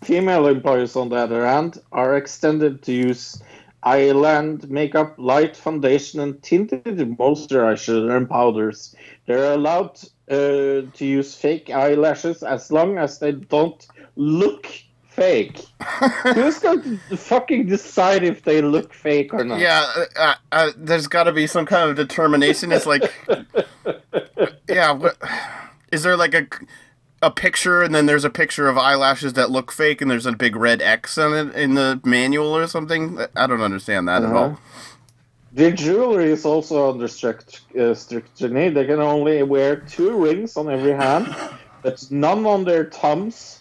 Female 0.04 0.48
employees, 0.48 0.98
on 0.98 1.08
the 1.08 1.16
other 1.16 1.46
hand, 1.46 1.80
are 1.94 2.18
extended 2.18 2.82
to 2.84 2.92
use 2.92 3.42
eyelid 3.84 4.70
makeup, 4.70 5.16
light 5.18 5.56
foundation, 5.56 6.20
and 6.20 6.42
tinted 6.44 6.84
moisturizer 7.18 8.16
and 8.16 8.30
powders. 8.30 8.96
They're 9.26 9.54
allowed 9.54 10.00
uh, 10.30 10.88
to 10.94 11.06
use 11.06 11.36
fake 11.36 11.70
eyelashes 11.70 12.44
as 12.44 12.72
long 12.72 12.98
as 12.98 13.20
they 13.20 13.32
don't 13.32 13.86
look 14.16 14.68
fake. 15.12 15.66
Who's 16.34 16.60
going 16.60 17.00
to 17.10 17.18
fucking 17.18 17.68
decide 17.68 18.24
if 18.24 18.44
they 18.44 18.62
look 18.62 18.94
fake 18.94 19.34
or 19.34 19.44
not? 19.44 19.60
Yeah, 19.60 19.86
uh, 19.96 20.06
uh, 20.18 20.36
uh, 20.52 20.72
there's 20.78 21.08
got 21.08 21.24
to 21.24 21.32
be 21.32 21.48
some 21.48 21.66
kind 21.66 21.90
of 21.90 21.96
determination. 21.96 22.72
It's 22.72 22.86
like, 22.86 23.14
yeah, 24.70 24.92
what, 24.92 25.18
is 25.92 26.04
there 26.04 26.16
like 26.16 26.34
a 26.34 26.48
a 27.22 27.32
picture 27.32 27.82
and 27.82 27.94
then 27.94 28.06
there's 28.06 28.26
a 28.26 28.30
picture 28.30 28.68
of 28.68 28.78
eyelashes 28.78 29.34
that 29.34 29.52
look 29.52 29.72
fake 29.72 30.02
and 30.02 30.10
there's 30.10 30.26
a 30.26 30.32
big 30.32 30.56
red 30.56 30.82
X 30.82 31.18
on 31.18 31.34
it 31.34 31.56
in 31.56 31.76
the 31.76 32.02
manual 32.04 32.56
or 32.56 32.68
something? 32.68 33.20
I 33.36 33.48
don't 33.48 33.62
understand 33.62 34.08
that 34.08 34.24
at 34.24 34.32
all. 34.34 34.44
Uh-huh. 34.46 34.56
Their 35.54 35.72
jewelry 35.72 36.32
is 36.32 36.46
also 36.46 36.92
under 36.92 37.08
strict 37.08 37.62
uh, 37.78 37.94
scrutiny. 37.94 38.70
They 38.70 38.86
can 38.86 39.00
only 39.00 39.44
wear 39.44 39.76
two 39.76 40.18
rings 40.18 40.56
on 40.56 40.70
every 40.70 40.94
hand, 40.94 41.36
but 41.84 42.10
none 42.10 42.46
on 42.46 42.64
their 42.64 42.86
thumbs. 42.86 43.60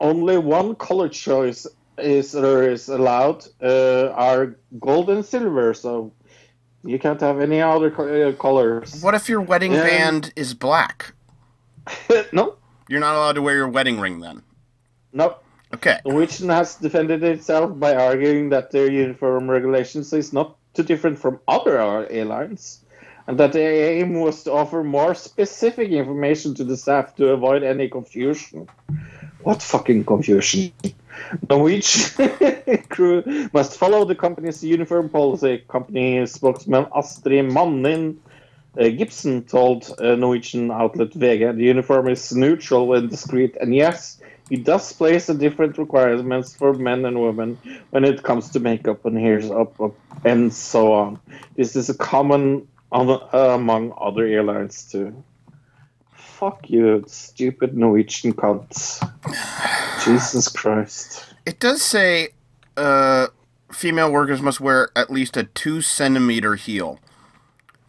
Only 0.00 0.36
one 0.36 0.74
color 0.76 1.08
choice 1.08 1.66
is 1.96 2.34
or 2.34 2.68
is 2.68 2.88
allowed. 2.88 3.46
Uh, 3.62 4.08
are 4.14 4.56
gold 4.78 5.08
and 5.08 5.24
silver, 5.24 5.72
so 5.72 6.12
you 6.84 6.98
can't 6.98 7.20
have 7.20 7.40
any 7.40 7.62
other 7.62 7.90
co- 7.90 8.28
uh, 8.28 8.32
colors. 8.32 9.02
What 9.02 9.14
if 9.14 9.28
your 9.28 9.40
wedding 9.40 9.72
band 9.72 10.32
is 10.36 10.52
black? 10.52 11.14
no, 12.32 12.56
You're 12.90 12.98
not 12.98 13.14
allowed 13.14 13.34
to 13.34 13.42
wear 13.42 13.54
your 13.54 13.68
wedding 13.68 14.00
ring 14.00 14.18
then. 14.18 14.42
no. 15.12 15.36
Okay. 15.72 16.00
Norwegian 16.04 16.48
has 16.48 16.74
defended 16.74 17.22
itself 17.22 17.78
by 17.78 17.94
arguing 17.94 18.48
that 18.48 18.72
their 18.72 18.90
uniform 18.90 19.48
regulations 19.48 20.12
is 20.12 20.32
not 20.32 20.56
too 20.74 20.82
different 20.82 21.20
from 21.20 21.38
other 21.46 21.78
airlines, 22.10 22.84
and 23.28 23.38
that 23.38 23.52
the 23.52 23.62
aim 23.62 24.14
was 24.14 24.42
to 24.42 24.52
offer 24.52 24.82
more 24.82 25.14
specific 25.14 25.90
information 25.90 26.56
to 26.56 26.64
the 26.64 26.76
staff 26.76 27.14
to 27.14 27.28
avoid 27.28 27.62
any 27.62 27.88
confusion. 27.88 28.68
What 29.44 29.62
fucking 29.62 30.04
confusion? 30.04 30.72
Norwegian 31.48 32.82
crew 32.88 33.48
must 33.52 33.78
follow 33.78 34.04
the 34.04 34.16
company's 34.16 34.64
uniform 34.64 35.08
policy. 35.08 35.62
Company 35.68 36.26
spokesman 36.26 36.86
Astrid 36.96 37.52
Mannion 37.52 38.20
Gibson 38.76 39.42
told 39.44 39.94
uh, 39.98 40.14
Norwegian 40.14 40.70
outlet 40.70 41.10
VG 41.10 41.56
the 41.56 41.64
uniform 41.64 42.08
is 42.08 42.32
neutral 42.32 42.94
and 42.94 43.10
discreet, 43.10 43.56
and 43.60 43.74
yes, 43.74 44.20
it 44.50 44.64
does 44.64 44.92
place 44.92 45.28
a 45.28 45.34
different 45.34 45.78
requirements 45.78 46.54
for 46.54 46.74
men 46.74 47.04
and 47.04 47.20
women 47.20 47.58
when 47.90 48.04
it 48.04 48.22
comes 48.22 48.50
to 48.50 48.60
makeup 48.60 49.04
and 49.04 49.16
hairs 49.18 49.50
up, 49.50 49.80
up 49.80 49.94
and 50.24 50.52
so 50.52 50.92
on. 50.92 51.20
This 51.56 51.76
is 51.76 51.88
a 51.88 51.94
common 51.94 52.66
on, 52.92 53.08
uh, 53.10 53.54
among 53.54 53.92
other 54.00 54.26
airlines 54.26 54.90
too. 54.90 55.22
Fuck 56.12 56.70
you, 56.70 57.04
stupid 57.06 57.76
Norwegian 57.76 58.32
cunts. 58.32 58.98
Jesus 60.04 60.48
Christ. 60.48 61.26
It 61.44 61.60
does 61.60 61.82
say 61.82 62.30
uh, 62.76 63.28
female 63.72 64.10
workers 64.10 64.40
must 64.40 64.60
wear 64.60 64.90
at 64.96 65.10
least 65.10 65.36
a 65.36 65.44
two 65.44 65.80
centimeter 65.80 66.54
heel. 66.54 66.98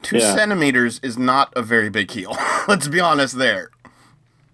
Two 0.01 0.17
Yeah. 0.17 0.33
centimeters 0.35 0.99
is 1.03 1.17
not 1.17 1.53
a 1.55 1.61
very 1.61 1.89
big 1.89 2.11
heel. 2.11 2.35
Let's 2.67 2.87
be 2.87 2.99
honest 2.99 3.37
there. 3.37 3.69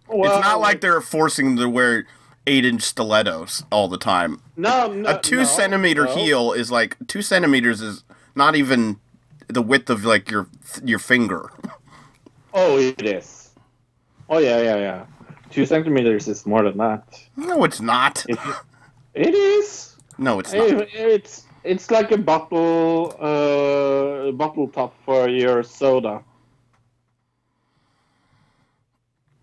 Well, 0.07 0.31
it's 0.37 0.45
not 0.45 0.59
like 0.59 0.81
they're 0.81 1.01
forcing 1.01 1.55
them 1.55 1.57
to 1.57 1.69
wear 1.69 2.05
eight 2.45 2.63
inch 2.65 2.81
stilettos 2.81 3.63
all 3.71 3.87
the 3.89 3.97
time. 3.97 4.41
no, 4.55 4.87
no, 4.91 5.09
A 5.09 5.19
two 5.19 5.37
no, 5.37 5.43
centimeter 5.43 6.05
no. 6.05 6.15
heel 6.15 6.53
is 6.53 6.71
like 6.71 6.95
two 7.07 7.21
centimeters 7.21 7.81
is 7.81 8.03
not 8.35 8.55
even 8.55 8.99
the 9.47 9.61
width 9.61 9.89
of 9.89 10.05
like 10.05 10.29
your 10.31 10.47
your 10.83 10.99
finger. 10.99 11.49
Oh, 12.53 12.77
it 12.79 13.03
is. 13.05 13.51
Oh 14.29 14.39
yeah, 14.39 14.59
yeah, 14.61 14.77
yeah. 14.77 15.05
Two 15.51 15.63
centimeters 15.65 16.27
is 16.27 16.43
more 16.47 16.63
than 16.63 16.77
that. 16.77 17.03
No, 17.35 17.63
it's 17.65 17.79
not. 17.81 18.25
It, 18.27 18.39
it 19.13 19.35
is. 19.35 19.95
No, 20.17 20.39
it's 20.39 20.51
not. 20.53 20.67
It- 20.67 20.89
it's 20.95 21.43
it's 21.67 21.91
like 21.91 22.11
a 22.11 22.17
bottle 22.17 23.15
uh 23.19 24.31
bottle 24.31 24.67
top 24.69 24.93
for 25.05 25.29
your 25.29 25.63
soda. 25.63 26.23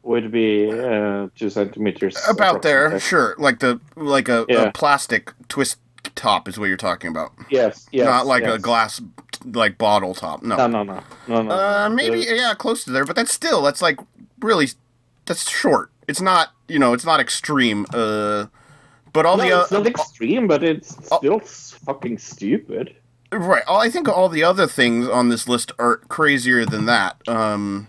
Would 0.03 0.31
be 0.31 0.70
uh, 0.70 1.29
two 1.35 1.49
centimeters. 1.49 2.14
About 2.29 2.61
there, 2.61 3.01
sure. 3.01 3.35
Like 3.39 3.61
the 3.61 3.81
like 3.97 4.29
a, 4.29 4.43
a 4.51 4.70
plastic 4.72 5.33
twist 5.49 5.79
top 6.14 6.47
is 6.47 6.59
what 6.59 6.66
you're 6.66 6.77
talking 6.77 7.09
about. 7.09 7.33
Yes, 7.49 7.87
yes. 7.91 8.05
not 8.05 8.27
like 8.27 8.45
a 8.45 8.59
glass 8.59 9.01
like 9.47 9.79
bottle 9.79 10.14
top. 10.14 10.43
No. 10.43 10.57
No, 10.57 10.66
no, 10.66 10.83
no, 10.83 11.03
no, 11.27 11.43
no. 11.43 11.51
Uh, 11.51 11.89
maybe 11.89 12.20
yeah, 12.29 12.53
close 12.53 12.85
to 12.85 12.91
there, 12.91 13.07
but 13.07 13.16
that's 13.16 13.33
still 13.33 13.62
that's 13.62 13.81
like 13.81 13.99
really 14.41 14.68
that's 15.25 15.49
short. 15.49 15.91
It's 16.07 16.20
not 16.20 16.51
you 16.68 16.79
know 16.79 16.93
it's 16.93 17.07
not 17.07 17.18
extreme. 17.18 17.87
Uh, 17.93 18.47
but 19.14 19.25
all 19.25 19.39
no, 19.39 19.45
the 19.45 19.61
it's 19.62 19.72
uh, 19.72 19.79
not 19.79 19.87
extreme, 19.87 20.47
but 20.47 20.62
it's 20.62 20.99
Oh. 21.11 21.18
still 21.18 21.41
fucking 21.85 22.18
stupid. 22.18 22.97
right. 23.30 23.62
I 23.68 23.91
think 23.91 24.09
all 24.09 24.28
the 24.28 24.45
other 24.45 24.66
things 24.66 25.09
on 25.09 25.28
this 25.28 25.49
list 25.49 25.72
are 25.78 25.97
crazier 25.97 26.64
than 26.64 26.87
that. 26.87 27.16
Um, 27.28 27.89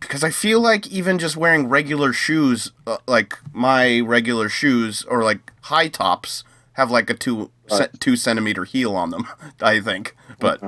because 0.00 0.22
I 0.22 0.30
feel 0.30 0.60
like 0.60 0.86
even 0.88 1.18
just 1.18 1.36
wearing 1.36 1.68
regular 1.68 2.12
shoes, 2.12 2.72
uh, 2.86 2.98
like 3.06 3.38
my 3.52 4.00
regular 4.00 4.48
shoes 4.48 5.04
or 5.04 5.24
like 5.24 5.52
high 5.62 5.88
tops, 5.88 6.44
have 6.74 6.90
like 6.90 7.08
a 7.08 7.14
two 7.14 7.50
two 7.98 8.16
centimeter 8.16 8.64
heel 8.64 8.94
on 8.94 9.10
them. 9.10 9.26
I 9.60 9.80
think, 9.80 10.14
but 10.38 10.62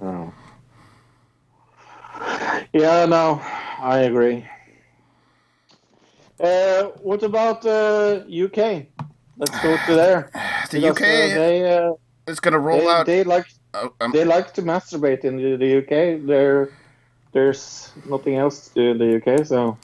Oh. 0.00 0.32
Yeah, 2.72 3.06
no, 3.06 3.40
I 3.80 4.00
agree. 4.00 4.46
Uh, 6.38 6.84
what 7.02 7.22
about 7.22 7.64
uh, 7.66 8.22
UK? 8.28 8.86
Let's 9.38 9.58
go 9.62 9.76
to 9.86 9.94
there. 9.94 10.30
the 10.70 10.80
Because, 10.80 10.96
UK 10.96 11.02
uh, 11.02 11.34
they, 11.34 11.76
uh, 11.78 11.92
is 12.26 12.40
gonna 12.40 12.58
roll 12.58 12.80
they, 12.80 12.88
out. 12.88 13.06
they 13.06 13.24
like 13.24 13.46
oh, 13.74 13.92
um, 14.00 14.12
they 14.12 14.24
like 14.24 14.54
to 14.54 14.62
masturbate 14.62 15.24
in 15.24 15.36
the, 15.36 15.56
the 15.56 15.78
UK. 15.78 16.26
There, 16.26 16.70
there's 17.32 17.92
nothing 18.08 18.36
else 18.36 18.68
to 18.68 18.74
do 18.74 18.90
in 18.92 18.98
the 18.98 19.16
UK, 19.36 19.46
so 19.46 19.78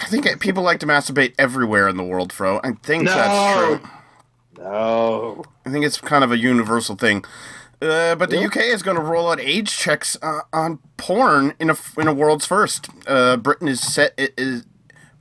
I 0.00 0.04
think 0.06 0.40
people 0.40 0.62
like 0.62 0.80
to 0.80 0.86
masturbate 0.86 1.34
everywhere 1.38 1.88
in 1.88 1.96
the 1.96 2.04
world, 2.04 2.32
Fro. 2.32 2.60
I 2.64 2.72
think 2.82 3.06
that's 3.06 3.58
true. 3.58 3.80
no. 4.58 5.44
I 5.66 5.70
think 5.70 5.84
it's 5.84 6.00
kind 6.00 6.24
of 6.24 6.32
a 6.32 6.38
universal 6.38 6.96
thing. 6.96 7.24
Uh, 7.80 8.14
but 8.16 8.30
the 8.30 8.38
Yeah. 8.38 8.46
UK 8.46 8.56
is 8.58 8.82
going 8.82 8.96
to 8.96 9.02
roll 9.02 9.30
out 9.30 9.40
age 9.40 9.76
checks 9.76 10.16
uh, 10.22 10.40
on 10.52 10.78
porn 10.96 11.54
in 11.60 11.70
a 11.70 11.76
in 11.96 12.08
a 12.08 12.12
world's 12.12 12.44
first. 12.46 12.88
Uh, 13.06 13.36
Britain 13.36 13.68
is 13.68 13.80
set 13.80 14.14
is 14.36 14.64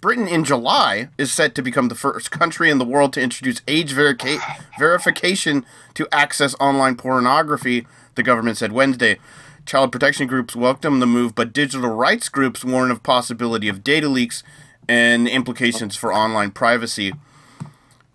Britain 0.08 0.30
in 0.30 0.46
July 0.46 1.10
is 1.18 1.34
set 1.34 1.54
to 1.54 1.62
become 1.62 1.90
the 1.90 1.94
first 1.94 2.32
country 2.32 2.70
in 2.70 2.78
the 2.78 2.86
world 2.86 3.12
to 3.12 3.20
introduce 3.20 3.62
age 3.68 3.92
verica- 3.94 4.40
verification 4.80 5.66
to 5.96 6.08
access 6.14 6.56
online 6.62 6.96
pornography. 6.96 7.86
The 8.16 8.24
government 8.24 8.58
said 8.58 8.72
Wednesday. 8.72 9.20
Child 9.66 9.92
protection 9.92 10.26
groups 10.26 10.56
welcome 10.56 11.02
the 11.02 11.06
move, 11.06 11.36
but 11.36 11.52
digital 11.52 11.90
rights 11.90 12.30
groups 12.30 12.64
warn 12.64 12.90
of 12.90 13.04
possibility 13.04 13.68
of 13.68 13.84
data 13.84 14.08
leaks 14.08 14.44
and 14.88 15.28
implications 15.28 15.98
for 15.98 16.14
online 16.14 16.52
privacy 16.52 17.12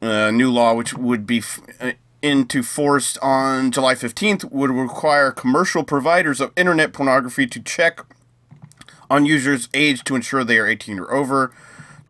uh, 0.01 0.31
new 0.31 0.51
law, 0.51 0.73
which 0.73 0.95
would 0.95 1.27
be 1.27 1.41
f- 1.41 1.61
uh, 1.79 1.93
into 2.23 2.63
force 2.63 3.19
on 3.19 3.71
July 3.71 3.97
15th, 3.97 4.51
would 4.51 4.71
require 4.71 5.31
commercial 5.31 5.85
providers 5.85 6.41
of 6.41 6.53
internet 6.57 6.95
pornography 6.95 7.47
to 7.47 7.61
check 7.61 8.01
on 9.11 9.27
users' 9.27 9.69
age 9.75 10.05
to 10.05 10.15
ensure 10.15 10.43
they 10.43 10.57
are 10.57 10.67
18 10.67 10.99
or 10.99 11.13
over. 11.13 11.53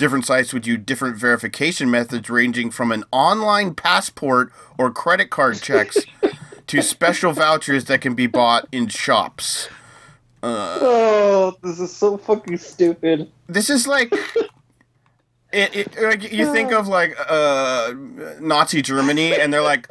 Different 0.03 0.27
sites 0.27 0.53
would 0.53 0.67
use 0.67 0.81
different 0.85 1.17
verification 1.17 1.89
methods, 1.89 2.29
ranging 2.29 2.73
from 2.73 2.91
an 2.91 3.05
online 3.13 3.73
passport 3.73 4.51
or 4.77 4.91
credit 4.91 5.31
card 5.31 5.63
checks 5.63 5.97
to 6.67 6.83
special 6.83 7.31
vouchers 7.31 7.85
that 7.85 8.01
can 8.01 8.15
be 8.15 8.27
bought 8.27 8.67
in 8.73 8.89
shops. 8.89 9.69
Oh, 10.43 11.57
this 11.63 11.79
is 11.79 11.95
so 11.95 12.19
fucking 12.19 12.59
stupid. 12.59 13.31
This 13.47 13.71
is 13.71 13.87
like. 13.87 14.13
It, 15.53 15.77
it, 15.77 16.03
like 16.03 16.33
you 16.33 16.53
think 16.53 16.73
of 16.73 16.89
like 16.89 17.15
uh, 17.29 17.95
Nazi 18.41 18.83
Germany, 18.83 19.39
and 19.39 19.55
they're 19.55 19.63
like, 19.63 19.87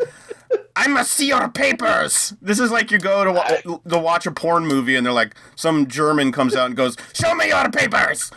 "I 0.76 0.88
must 0.88 1.14
see 1.14 1.30
your 1.30 1.48
papers." 1.48 2.34
This 2.42 2.60
is 2.60 2.70
like 2.70 2.92
you 2.92 2.98
go 2.98 3.24
to 3.24 3.32
wa- 3.32 3.80
to 3.88 3.98
watch 3.98 4.26
a 4.26 4.32
porn 4.32 4.68
movie, 4.68 4.98
and 4.98 5.06
they're 5.06 5.14
like, 5.14 5.36
some 5.56 5.88
German 5.88 6.34
comes 6.34 6.54
out 6.54 6.66
and 6.66 6.76
goes, 6.76 6.98
"Show 7.14 7.34
me 7.34 7.48
your 7.48 7.70
papers." 7.72 8.30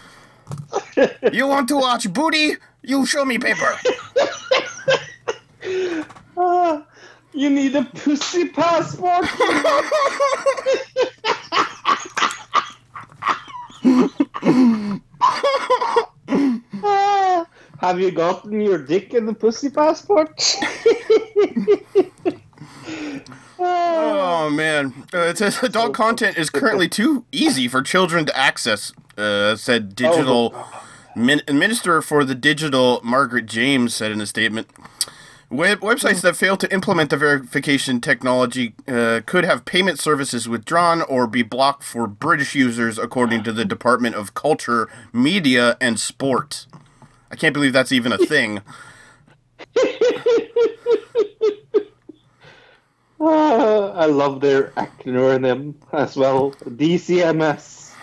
You 1.32 1.47
want 1.47 1.68
to 1.68 1.76
watch 1.76 2.12
booty? 2.12 2.57
You 2.82 3.07
show 3.07 3.24
me 3.24 3.38
paper. 3.38 3.78
Ah, 6.36 6.86
you 7.32 7.51
need 7.51 7.74
a 7.74 7.84
pussy 7.84 8.49
passport. 8.49 9.24
Have 17.80 18.01
you 18.01 18.12
gotten 18.12 18.61
your 18.61 18.78
dick 18.78 19.14
in 19.14 19.26
the 19.26 19.34
pussy 19.34 19.70
passport? 19.70 20.40
Oh 23.66 24.50
man, 24.50 25.06
uh, 25.14 25.18
it 25.20 25.38
says 25.38 25.62
adult 25.62 25.94
content 26.04 26.36
is 26.36 26.50
currently 26.50 26.88
too 26.88 27.24
easy 27.32 27.66
for 27.66 27.80
children 27.82 28.26
to 28.26 28.36
access. 28.36 28.92
Uh, 29.16 29.56
said 29.56 29.94
digital 29.94 30.54
min- 31.16 31.42
minister 31.50 32.02
for 32.02 32.24
the 32.24 32.34
digital 32.34 33.00
Margot 33.02 33.40
James 33.40 33.94
said 33.94 34.12
in 34.12 34.20
a 34.20 34.26
statement. 34.26 34.68
Web- 35.50 35.80
websites 35.80 36.20
that 36.22 36.36
fail 36.36 36.56
to 36.56 36.72
implement 36.72 37.10
the 37.10 37.16
verification 37.16 38.00
technology 38.00 38.74
uh, 38.88 39.20
could 39.24 39.44
have 39.44 39.64
payment 39.64 39.98
services 40.00 40.48
withdrawn 40.48 41.02
or 41.02 41.26
be 41.26 41.42
blocked 41.42 41.84
for 41.84 42.06
British 42.06 42.54
users, 42.54 42.98
according 42.98 43.44
to 43.44 43.52
the 43.52 43.64
Department 43.64 44.16
of 44.16 44.34
Culture, 44.34 44.88
Media, 45.12 45.76
and 45.80 46.00
Sport. 46.00 46.66
I 47.30 47.36
can't 47.36 47.54
believe 47.54 47.72
that's 47.72 47.92
even 47.92 48.12
a 48.12 48.18
thing. 48.18 48.62
Ah, 53.27 53.93
I 53.95 54.07
love 54.07 54.41
their 54.41 54.64
acronym 54.77 55.75
as 55.93 56.16
well. 56.16 56.53
DCMS. 56.68 57.95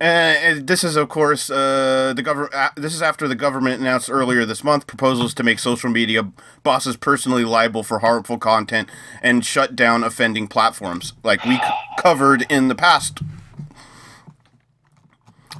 and 0.00 0.66
this 0.66 0.82
is, 0.82 0.96
of 0.96 1.08
course, 1.08 1.50
uh, 1.50 2.12
the 2.16 2.22
government. 2.22 2.54
Uh, 2.54 2.70
this 2.76 2.94
is 2.94 3.02
after 3.02 3.28
the 3.28 3.34
government 3.34 3.80
announced 3.80 4.10
earlier 4.10 4.44
this 4.44 4.64
month 4.64 4.86
proposals 4.86 5.34
to 5.34 5.42
make 5.42 5.58
social 5.58 5.90
media 5.90 6.30
bosses 6.62 6.96
personally 6.96 7.44
liable 7.44 7.82
for 7.82 8.00
harmful 8.00 8.38
content 8.38 8.88
and 9.22 9.44
shut 9.44 9.76
down 9.76 10.02
offending 10.02 10.48
platforms, 10.48 11.12
like 11.22 11.44
we 11.44 11.56
c- 11.56 11.62
covered 11.98 12.46
in 12.50 12.68
the 12.68 12.74
past. 12.74 13.20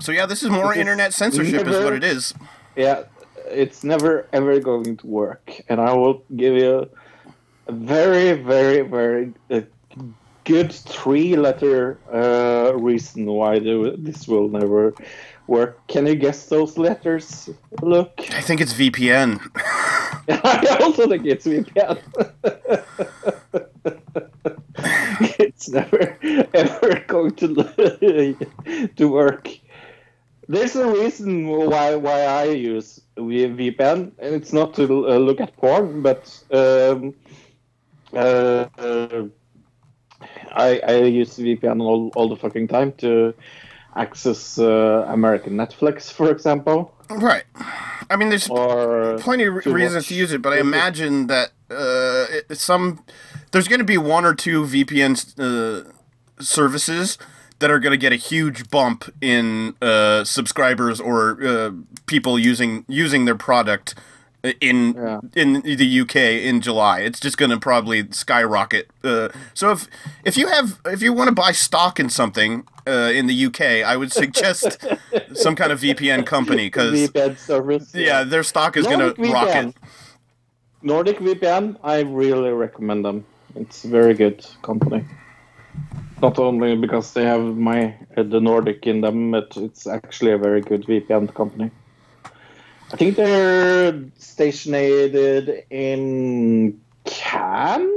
So 0.00 0.10
yeah, 0.10 0.26
this 0.26 0.42
is 0.42 0.50
more 0.50 0.72
is 0.72 0.78
internet 0.78 1.12
censorship, 1.12 1.66
is 1.66 1.84
what 1.84 1.92
it 1.92 2.02
is. 2.04 2.34
Yeah, 2.76 3.04
it's 3.46 3.84
never 3.84 4.26
ever 4.32 4.58
going 4.58 4.96
to 4.96 5.06
work, 5.06 5.52
and 5.68 5.80
I 5.80 5.92
will 5.94 6.24
give 6.34 6.54
you 6.54 6.88
very, 7.68 8.32
very, 8.34 8.82
very 8.82 9.32
uh, 9.50 9.60
good 10.44 10.72
three-letter 10.72 11.98
uh, 12.12 12.74
reason 12.76 13.26
why 13.26 13.58
the, 13.58 13.94
this 13.98 14.28
will 14.28 14.48
never 14.48 14.94
work. 15.46 15.86
Can 15.88 16.06
you 16.06 16.14
guess 16.14 16.46
those 16.46 16.78
letters? 16.78 17.50
Look, 17.82 18.12
I 18.30 18.40
think 18.40 18.60
it's 18.60 18.74
VPN. 18.74 19.40
I 20.28 20.78
also 20.80 21.08
think 21.08 21.26
it's 21.26 21.46
VPN. 21.46 21.98
it's 25.38 25.68
never 25.68 26.16
ever 26.54 27.04
going 27.06 27.34
to 27.36 28.88
to 28.96 29.08
work. 29.08 29.48
There's 30.46 30.76
a 30.76 30.86
reason 30.86 31.48
why 31.48 31.94
why 31.96 32.22
I 32.22 32.44
use 32.44 33.00
VPN, 33.16 34.12
and 34.18 34.34
it's 34.34 34.52
not 34.52 34.74
to 34.74 35.08
uh, 35.08 35.16
look 35.16 35.40
at 35.40 35.56
porn, 35.56 36.02
but 36.02 36.42
um, 36.50 37.14
uh, 38.16 38.68
uh, 38.78 39.24
I 40.52 40.80
I 40.86 40.96
use 41.04 41.36
VPN 41.36 41.80
all, 41.82 42.10
all 42.14 42.28
the 42.28 42.36
fucking 42.36 42.68
time 42.68 42.92
to 42.98 43.34
access 43.96 44.58
uh, 44.58 45.04
American 45.08 45.54
Netflix, 45.54 46.10
for 46.10 46.30
example, 46.30 46.94
right. 47.10 47.44
I 48.10 48.16
mean, 48.16 48.28
there's 48.28 48.48
or 48.48 49.18
plenty 49.18 49.44
of 49.44 49.66
reasons 49.66 50.06
to 50.08 50.14
use 50.14 50.32
it, 50.32 50.42
but 50.42 50.52
I 50.52 50.58
imagine 50.58 51.26
that 51.28 51.50
uh, 51.70 52.26
it, 52.30 52.58
some 52.58 53.04
there's 53.52 53.68
going 53.68 53.78
to 53.78 53.84
be 53.84 53.98
one 53.98 54.24
or 54.24 54.34
two 54.34 54.64
VPN 54.64 55.14
uh, 55.38 55.90
services 56.42 57.18
that 57.60 57.70
are 57.70 57.78
going 57.78 57.92
to 57.92 57.96
get 57.96 58.12
a 58.12 58.16
huge 58.16 58.68
bump 58.70 59.12
in 59.20 59.74
uh, 59.80 60.24
subscribers 60.24 61.00
or 61.00 61.42
uh, 61.44 61.70
people 62.06 62.38
using 62.38 62.84
using 62.88 63.24
their 63.24 63.36
product 63.36 63.94
in 64.60 64.94
Yeah. 64.94 65.20
in 65.34 65.62
the 65.62 66.00
UK 66.00 66.16
in 66.16 66.60
July. 66.60 67.00
It's 67.00 67.20
just 67.20 67.36
going 67.38 67.50
to 67.50 67.58
probably 67.58 68.06
skyrocket. 68.10 68.88
Uh, 69.02 69.28
so 69.54 69.72
if 69.72 69.88
if 70.24 70.36
you 70.36 70.48
have 70.48 70.80
if 70.86 71.02
you 71.02 71.12
want 71.12 71.28
to 71.28 71.34
buy 71.34 71.52
stock 71.52 71.98
in 71.98 72.08
something 72.10 72.64
uh, 72.86 73.10
in 73.14 73.26
the 73.26 73.46
UK, 73.46 73.60
I 73.84 73.96
would 73.96 74.12
suggest 74.12 74.84
some 75.34 75.56
kind 75.56 75.72
of 75.72 75.80
VPN 75.80 76.26
company 76.26 76.66
because 76.66 76.92
VPN 76.92 77.38
service. 77.38 77.94
yeah, 77.94 78.24
their 78.24 78.42
stock 78.42 78.76
is 78.76 78.86
going 78.86 79.00
to 79.00 79.32
rocket. 79.32 79.74
Nordic 80.82 81.18
VPN, 81.18 81.76
I 81.82 82.00
really 82.00 82.50
recommend 82.50 83.04
them. 83.06 83.24
It's 83.56 83.84
a 83.84 83.88
very 83.88 84.12
good 84.12 84.44
company. 84.60 85.04
Not 86.20 86.38
only 86.38 86.76
because 86.76 87.14
they 87.14 87.24
have 87.24 87.56
my 87.56 87.94
uh, 88.16 88.22
the 88.22 88.40
Nordic 88.40 88.86
in 88.86 89.00
them, 89.00 89.30
but 89.30 89.56
it's 89.56 89.86
actually 89.86 90.32
a 90.32 90.38
very 90.38 90.60
good 90.60 90.84
VPN 90.84 91.32
company. 91.34 91.70
I 92.94 92.96
think 92.96 93.16
they're 93.16 94.04
stationed 94.18 94.76
in 95.68 96.80
Canada. 97.04 97.90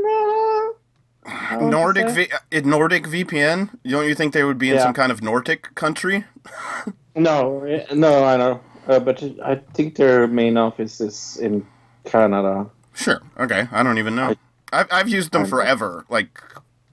I 1.23 1.57
to 1.59 1.65
Nordic 1.69 2.09
v- 2.09 2.31
uh, 2.33 2.61
Nordic 2.61 3.03
VPN. 3.03 3.69
Don't 3.87 4.07
you 4.07 4.15
think 4.15 4.33
they 4.33 4.43
would 4.43 4.57
be 4.57 4.69
in 4.71 4.75
Yeah. 4.77 4.85
some 4.85 4.93
kind 4.95 5.11
of 5.11 5.21
Nordic 5.21 5.75
country? 5.75 6.25
No, 7.15 7.63
eh, 7.63 7.83
no, 7.95 8.23
I 8.25 8.37
know, 8.37 8.61
uh, 8.87 8.99
but 8.99 9.23
I 9.43 9.55
think 9.73 9.95
their 9.95 10.27
main 10.27 10.55
office 10.55 11.01
is 11.01 11.37
in 11.41 11.65
Canada. 12.05 12.69
Sure. 12.93 13.21
Okay. 13.39 13.67
I 13.71 13.81
don't 13.81 13.97
even 13.97 14.15
know. 14.15 14.35
I've 14.71 14.87
I've 14.91 15.09
used 15.09 15.31
them 15.31 15.45
forever, 15.47 16.05
like 16.09 16.39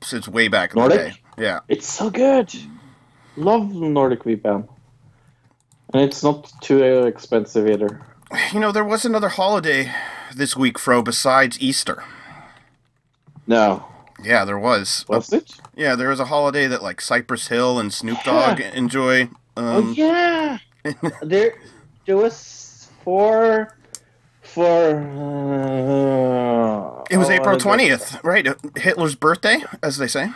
since 0.02 0.26
way 0.26 0.48
back 0.48 0.74
in 0.74 0.82
the 0.82 0.88
day. 0.88 1.12
Yeah. 1.36 1.60
It's 1.68 1.86
so 1.92 2.08
good. 2.08 2.50
Love 3.36 3.70
Nordic 3.74 4.24
VPN. 4.24 4.66
And 5.94 6.02
it's 6.02 6.22
not 6.24 6.52
too 6.60 6.82
expensive 6.82 7.68
either. 7.68 8.02
You 8.52 8.58
know, 8.58 8.72
there 8.72 8.84
was 8.84 9.04
another 9.04 9.28
holiday 9.28 9.92
this 10.34 10.56
week, 10.56 10.76
Fro, 10.76 11.02
besides 11.02 11.60
Easter. 11.60 12.02
No. 13.46 13.84
Yeah, 14.22 14.44
there 14.44 14.58
was. 14.58 15.04
Was 15.08 15.32
it? 15.32 15.52
Yeah, 15.76 15.94
there 15.94 16.08
was 16.08 16.18
a 16.18 16.24
holiday 16.24 16.66
that 16.66 16.82
like 16.82 17.00
Cypress 17.00 17.46
Hill 17.46 17.78
and 17.78 17.94
Snoop 17.94 18.18
Dogg 18.24 18.60
enjoy. 18.60 19.28
oh 19.56 19.78
Um, 19.78 19.94
yeah. 19.96 20.58
there 21.22 21.54
there 22.06 22.16
was 22.16 22.88
four 23.04 23.76
for 24.42 24.96
uh, 24.96 27.04
It 27.08 27.18
was 27.18 27.28
oh, 27.28 27.32
April 27.32 27.56
twentieth, 27.56 28.18
right? 28.24 28.48
Hitler's 28.76 29.14
birthday, 29.14 29.62
as 29.80 29.98
they 29.98 30.08
say. 30.08 30.32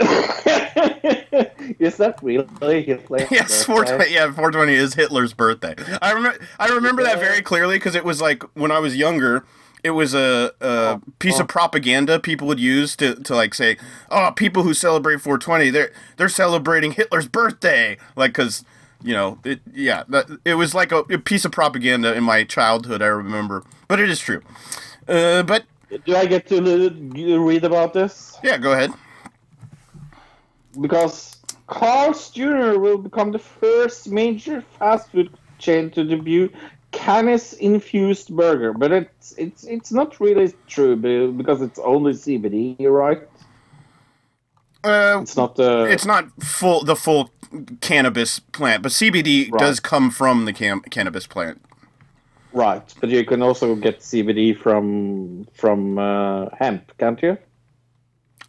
is 1.78 1.96
that 1.98 2.18
really 2.22 2.82
Hitler? 2.82 3.26
Yes, 3.30 3.64
420. 3.64 4.12
Yeah, 4.12 4.26
420 4.26 4.72
is 4.74 4.94
Hitler's 4.94 5.32
birthday. 5.34 5.74
I 6.02 6.12
remember. 6.12 6.38
I 6.58 6.68
remember 6.68 7.02
that 7.02 7.18
very 7.18 7.42
clearly 7.42 7.76
because 7.76 7.94
it 7.94 8.04
was 8.04 8.20
like 8.20 8.42
when 8.54 8.70
I 8.70 8.78
was 8.78 8.96
younger. 8.96 9.44
It 9.82 9.90
was 9.90 10.14
a, 10.14 10.50
a 10.62 10.98
piece 11.18 11.38
of 11.38 11.46
propaganda 11.46 12.18
people 12.18 12.46
would 12.48 12.58
use 12.58 12.96
to, 12.96 13.16
to 13.16 13.34
like 13.34 13.52
say, 13.52 13.76
"Oh, 14.10 14.32
people 14.34 14.62
who 14.62 14.72
celebrate 14.72 15.20
420, 15.20 15.68
they're 15.68 15.92
they're 16.16 16.30
celebrating 16.30 16.92
Hitler's 16.92 17.28
birthday." 17.28 17.98
Like, 18.16 18.30
because 18.30 18.64
you 19.02 19.12
know, 19.12 19.38
it 19.44 19.60
yeah, 19.74 20.04
that, 20.08 20.38
it 20.46 20.54
was 20.54 20.74
like 20.74 20.90
a, 20.90 21.00
a 21.10 21.18
piece 21.18 21.44
of 21.44 21.52
propaganda 21.52 22.14
in 22.14 22.24
my 22.24 22.44
childhood. 22.44 23.02
I 23.02 23.08
remember, 23.08 23.62
but 23.86 24.00
it 24.00 24.08
is 24.08 24.20
true. 24.20 24.40
Uh, 25.06 25.42
but 25.42 25.64
Do 26.06 26.16
I 26.16 26.24
get 26.24 26.46
to 26.46 26.62
read 27.38 27.64
about 27.64 27.92
this? 27.92 28.38
yeah, 28.42 28.56
go 28.56 28.72
ahead. 28.72 28.90
because 30.80 31.33
Carl's 31.74 32.30
Jr. 32.30 32.78
will 32.78 32.98
become 32.98 33.32
the 33.32 33.38
first 33.38 34.08
major 34.08 34.60
fast 34.78 35.10
food 35.10 35.28
chain 35.58 35.90
to 35.90 36.04
debut 36.04 36.48
cannabis 36.92 37.52
infused 37.54 38.28
burger, 38.36 38.72
but 38.72 38.92
it's 38.92 39.32
it's 39.32 39.64
it's 39.64 39.90
not 39.90 40.20
really 40.20 40.54
true 40.68 40.94
because 41.36 41.60
it's 41.62 41.80
only 41.80 42.12
CBD, 42.12 42.76
right? 42.88 43.22
Uh, 44.84 45.18
It's 45.22 45.36
not 45.36 45.58
uh, 45.58 45.86
it's 45.88 46.06
not 46.06 46.24
full 46.40 46.84
the 46.84 46.94
full 46.94 47.30
cannabis 47.80 48.38
plant, 48.38 48.82
but 48.84 48.92
CBD 48.92 49.50
Right. 49.50 49.58
does 49.58 49.80
come 49.80 50.10
from 50.10 50.44
the 50.44 50.52
cam- 50.52 50.82
cannabis 50.90 51.26
plant. 51.26 51.60
right, 52.52 52.94
but 53.00 53.10
you 53.10 53.24
can 53.24 53.42
also 53.42 53.74
get 53.74 53.98
CBD 54.00 54.56
from 54.56 55.44
from 55.54 55.98
uh, 55.98 56.46
hemp, 56.60 56.92
can't 56.98 57.20
you? 57.20 57.36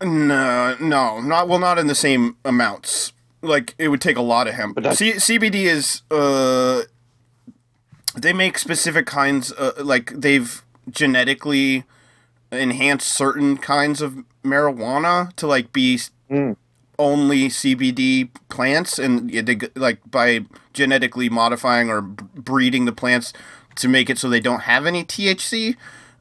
No, 0.03 0.76
no, 0.80 1.19
not 1.21 1.47
well, 1.47 1.59
not 1.59 1.80
in 1.80 1.88
the 1.88 1.95
same 1.95 2.36
amounts. 2.45 3.13
Like 3.46 3.76
it 3.78 3.88
would 3.89 4.02
take 4.02 4.18
a 4.18 4.22
lot 4.22 4.48
of 4.48 4.54
hemp. 4.56 4.78
C- 4.93 5.14
CBD 5.14 5.66
is 5.66 6.02
uh, 6.12 6.84
they 8.16 8.34
make 8.34 8.58
specific 8.58 9.06
kinds. 9.06 9.52
Uh, 9.52 9.72
like 9.84 10.12
they've 10.12 10.64
genetically 10.89 11.84
enhanced 12.52 13.08
certain 13.12 13.58
kinds 13.58 14.02
of 14.02 14.18
marijuana 14.43 15.34
to 15.36 15.48
like 15.48 15.72
be 15.74 16.00
Mm. 16.30 16.56
only 16.98 17.50
CBD 17.50 18.30
plants, 18.50 18.98
and 18.98 19.30
they 19.30 19.60
like 19.76 20.00
by 20.10 20.43
genetically 20.74 21.30
modifying 21.30 21.89
or 21.91 22.02
breeding 22.02 22.86
the 22.86 22.91
plants 22.91 23.32
to 23.76 23.88
make 23.88 24.10
it 24.10 24.18
so 24.18 24.28
they 24.28 24.39
don't 24.39 24.62
have 24.62 24.88
any 24.88 25.04
THC. 25.04 25.76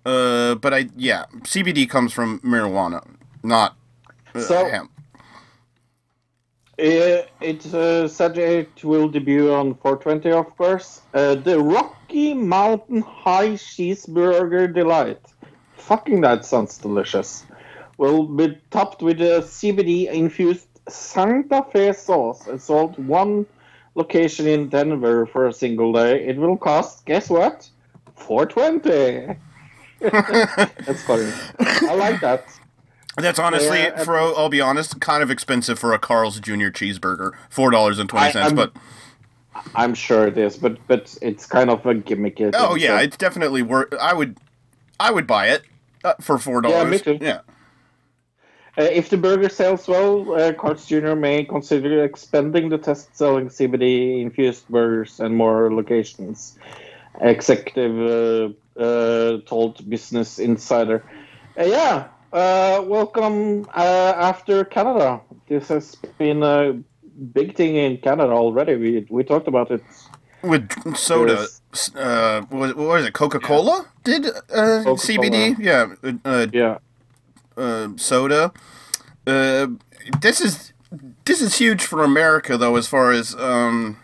Uh, 0.04 0.56
but 0.56 0.74
I 0.74 0.90
yeah, 0.94 1.24
CBD 1.44 1.88
comes 1.88 2.12
from 2.12 2.38
marijuana, 2.40 3.02
not 3.42 3.76
uh, 4.34 4.40
So- 4.40 4.68
hemp. 4.68 4.90
It 6.76 7.66
uh, 7.72 8.08
said 8.08 8.36
it 8.36 8.82
will 8.82 9.08
debut 9.08 9.52
on 9.52 9.74
420, 9.74 10.30
of 10.32 10.56
course. 10.56 11.02
Uh, 11.12 11.36
the 11.36 11.58
Rocky 11.60 12.34
Mountain 12.34 13.02
High 13.02 13.50
Cheeseburger 13.50 14.72
Delight. 14.72 15.20
Fucking 15.76 16.20
that 16.22 16.44
sounds 16.44 16.78
delicious. 16.78 17.44
Will 17.98 18.24
be 18.24 18.58
topped 18.70 19.02
with 19.02 19.20
a 19.20 19.42
CBD 19.42 20.10
infused 20.10 20.66
Santa 20.88 21.64
Fe 21.72 21.92
sauce 21.92 22.46
and 22.46 22.60
sold 22.60 22.98
one 23.06 23.46
location 23.94 24.46
in 24.46 24.68
Denver 24.68 25.26
for 25.26 25.46
a 25.46 25.52
single 25.52 25.92
day. 25.92 26.26
It 26.26 26.36
will 26.36 26.56
cost, 26.56 27.06
guess 27.06 27.30
what? 27.30 27.70
420. 28.16 29.38
That's 30.84 31.02
funny. 31.04 31.30
I 31.58 31.94
like 31.94 32.20
that. 32.20 32.44
That's 33.16 33.38
honestly, 33.38 33.78
Yeah, 33.78 34.02
for 34.02 34.18
I'll 34.18 34.48
be 34.48 34.60
honest, 34.60 35.00
kind 35.00 35.22
of 35.22 35.30
expensive 35.30 35.78
for 35.78 35.92
a 35.92 35.98
Carl's 35.98 36.40
Jr. 36.40 36.68
cheeseburger, 36.70 37.32
four 37.48 37.70
dollars 37.70 37.98
and 37.98 38.08
twenty 38.08 38.26
I- 38.26 38.32
cents. 38.32 38.52
But 38.52 38.72
I'm 39.74 39.94
sure 39.94 40.26
it 40.26 40.36
is, 40.36 40.56
but 40.56 40.78
but 40.88 41.16
it's 41.22 41.46
kind 41.46 41.70
of 41.70 41.86
a 41.86 41.94
gimmick. 41.94 42.38
oh 42.40 42.50
thing, 42.74 42.82
yeah, 42.82 42.98
so- 42.98 43.04
it's 43.04 43.16
definitely 43.16 43.62
worth. 43.62 43.94
I 44.00 44.12
would, 44.14 44.36
I 44.98 45.10
would 45.12 45.26
buy 45.28 45.48
it 45.48 45.62
uh, 46.02 46.14
for 46.20 46.38
four 46.38 46.60
dollars. 46.60 46.76
Yeah, 47.06 47.12
me 47.12 47.18
too. 47.18 47.24
Yeah, 47.24 47.40
Uh, 48.76 48.82
if 48.90 49.08
the 49.10 49.16
burger 49.16 49.48
sells 49.48 49.86
well, 49.86 50.34
uh, 50.34 50.52
Carl's 50.52 50.84
Jr. 50.86 51.14
may 51.14 51.44
consider 51.44 52.02
expanding 52.02 52.68
the 52.68 52.78
test 52.78 53.16
selling 53.16 53.48
CBD 53.48 54.20
infused 54.22 54.66
burgers 54.68 55.20
and 55.20 55.36
more 55.36 55.72
locations. 55.72 56.58
Executive 57.20 58.54
uh, 58.76 58.80
uh, 58.82 59.38
told 59.46 59.88
Business 59.88 60.40
Insider. 60.40 61.04
Uh, 61.56 61.62
yeah, 61.62 62.08
uh, 62.34 62.82
welcome 62.84 63.66
uh, 63.74 64.12
after 64.16 64.64
Canada. 64.64 65.20
This 65.48 65.68
has 65.68 65.94
been 66.18 66.42
a 66.42 66.72
big 67.32 67.54
thing 67.54 67.76
in 67.76 67.98
Canada 67.98 68.32
already. 68.32 68.74
We 68.74 69.06
we 69.08 69.22
talked 69.22 69.48
about 69.48 69.70
it. 69.70 69.82
With 70.42 70.68
soda, 70.96 71.46
uh, 71.96 72.42
what, 72.50 72.76
was 72.76 73.06
it? 73.06 73.14
Coca 73.14 73.40
Cola 73.40 73.86
did 74.02 74.26
uh, 74.26 74.84
CBD? 74.84 75.56
Yeah, 75.58 75.94
uh, 76.02 76.12
uh, 76.24 76.46
Yeah, 76.52 76.78
uh, 77.56 77.88
soda. 77.96 78.52
Uh, 79.26 79.68
this 80.20 80.40
is 80.42 80.72
this 81.24 81.40
is 81.40 81.56
huge 81.56 81.84
for 81.84 82.02
America 82.02 82.58
though, 82.58 82.76
as 82.76 82.86
far 82.88 83.12
as 83.12 83.34
um, 83.36 83.96
yeah, 83.96 84.03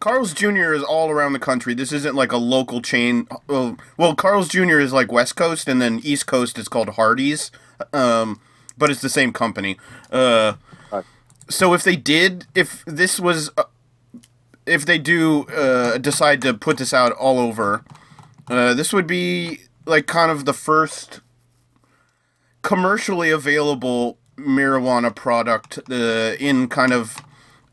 Carl's 0.00 0.32
Jr. 0.32 0.72
is 0.72 0.82
all 0.82 1.10
around 1.10 1.32
the 1.32 1.38
country. 1.38 1.74
This 1.74 1.92
isn't 1.92 2.14
like 2.14 2.32
a 2.32 2.36
local 2.36 2.80
chain. 2.80 3.26
Well, 3.48 3.76
well, 3.96 4.14
Carl's 4.14 4.48
Jr. 4.48 4.78
is 4.78 4.92
like 4.92 5.10
West 5.10 5.36
Coast, 5.36 5.68
and 5.68 5.80
then 5.80 6.00
East 6.02 6.26
Coast 6.26 6.58
is 6.58 6.68
called 6.68 6.90
Hardee's. 6.90 7.50
Um, 7.92 8.40
but 8.78 8.90
it's 8.90 9.00
the 9.00 9.08
same 9.08 9.32
company. 9.32 9.78
Uh, 10.10 10.54
so 11.48 11.74
if 11.74 11.82
they 11.82 11.96
did, 11.96 12.46
if 12.54 12.84
this 12.86 13.20
was, 13.20 13.50
uh, 13.56 13.64
if 14.66 14.84
they 14.84 14.98
do 14.98 15.44
uh, 15.44 15.98
decide 15.98 16.42
to 16.42 16.54
put 16.54 16.78
this 16.78 16.92
out 16.92 17.12
all 17.12 17.38
over, 17.38 17.84
uh, 18.48 18.74
this 18.74 18.92
would 18.92 19.06
be 19.06 19.60
like 19.86 20.06
kind 20.06 20.30
of 20.30 20.44
the 20.44 20.52
first 20.52 21.20
commercially 22.62 23.30
available 23.30 24.18
marijuana 24.36 25.14
product 25.14 25.78
uh, 25.90 26.34
in 26.38 26.68
kind 26.68 26.92
of 26.92 27.18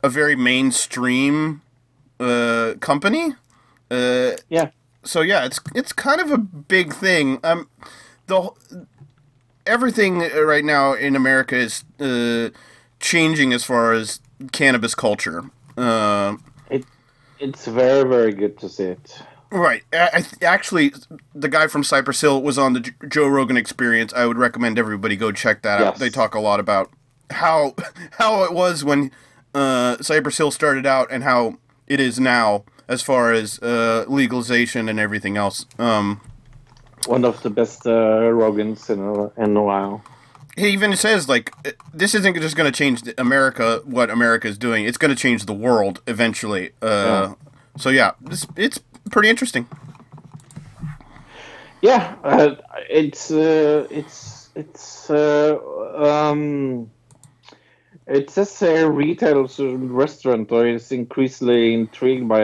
a 0.03 0.09
very 0.09 0.35
mainstream 0.35 1.62
uh, 2.19 2.73
company. 2.79 3.33
Uh, 3.91 4.31
yeah. 4.49 4.69
so 5.03 5.21
yeah, 5.21 5.45
it's 5.45 5.59
it's 5.75 5.93
kind 5.93 6.21
of 6.21 6.31
a 6.31 6.37
big 6.37 6.93
thing. 6.93 7.39
Um, 7.43 7.69
the 8.27 8.51
everything 9.65 10.19
right 10.19 10.65
now 10.65 10.93
in 10.93 11.15
America 11.15 11.55
is 11.55 11.83
uh, 11.99 12.49
changing 12.99 13.53
as 13.53 13.63
far 13.63 13.93
as 13.93 14.19
cannabis 14.51 14.95
culture. 14.95 15.43
Uh, 15.77 16.37
it 16.69 16.85
It's 17.39 17.65
very 17.67 18.07
very 18.07 18.33
good 18.33 18.57
to 18.59 18.69
see 18.69 18.85
it. 18.85 19.21
Right. 19.51 19.83
I, 19.93 20.09
I 20.13 20.21
th- 20.21 20.41
actually, 20.41 20.93
the 21.35 21.47
guy 21.47 21.67
from 21.67 21.83
Cypress 21.83 22.21
Hill 22.21 22.41
was 22.41 22.57
on 22.57 22.73
the 22.73 22.79
J- 22.79 22.91
Joe 23.07 23.27
Rogan 23.27 23.55
Experience. 23.55 24.11
I 24.11 24.25
would 24.25 24.37
recommend 24.37 24.79
everybody 24.79 25.15
go 25.15 25.31
check 25.31 25.61
that 25.61 25.79
out. 25.79 25.97
They 25.97 26.09
talk 26.09 26.33
a 26.33 26.39
lot 26.39 26.59
about 26.59 26.91
how 27.29 27.75
how 28.13 28.43
it 28.43 28.53
was 28.53 28.83
when 28.83 29.11
uh, 29.53 29.97
Cypress 30.01 30.37
Hill 30.37 30.49
started 30.49 30.87
out 30.87 31.07
and 31.11 31.23
how 31.23 31.59
it 31.87 31.99
is 31.99 32.19
now, 32.19 32.63
as 32.87 33.01
far 33.01 33.31
as 33.33 33.59
uh, 33.59 34.05
legalization 34.07 34.89
and 34.89 34.99
everything 34.99 35.37
else. 35.37 35.65
Um, 35.77 36.21
One 37.07 37.25
of 37.25 37.41
the 37.43 37.49
best 37.49 37.85
uh, 37.85 38.31
Rogans 38.31 38.89
in 38.89 38.99
a, 38.99 39.43
in 39.43 39.57
a 39.57 39.61
while. 39.63 40.01
he 40.55 40.67
even 40.69 40.95
says 40.95 41.27
like 41.27 41.51
uh, 41.65 41.71
this 41.93 42.13
isn't 42.15 42.35
just 42.41 42.55
going 42.55 42.71
to 42.71 42.77
change 42.77 43.01
America 43.17 43.81
what 43.85 44.09
America 44.09 44.47
is 44.47 44.57
doing. 44.57 44.85
It's 44.85 44.97
going 44.97 45.15
to 45.15 45.21
change 45.21 45.45
the 45.45 45.53
world 45.53 46.01
eventually. 46.07 46.71
Uh, 46.81 47.33
So 47.77 47.89
yeah, 47.89 48.11
it's 48.29 48.45
it's 48.55 48.79
pretty 49.09 49.29
interesting. 49.29 49.65
Yeah, 51.81 52.15
uh, 52.23 52.55
it's 52.89 53.31
uh, 53.31 53.87
it's 53.89 54.49
it's 54.55 55.09
uh, 55.09 55.57
um, 55.95 56.89
it 58.07 58.29
says 58.29 58.61
a 58.61 58.89
retail 58.89 59.45
s- 59.45 59.59
restaurant 59.59 60.51
or 60.51 60.67
is 60.67 60.91
increasingly 60.91 61.73
intrigued 61.73 62.27
by 62.27 62.41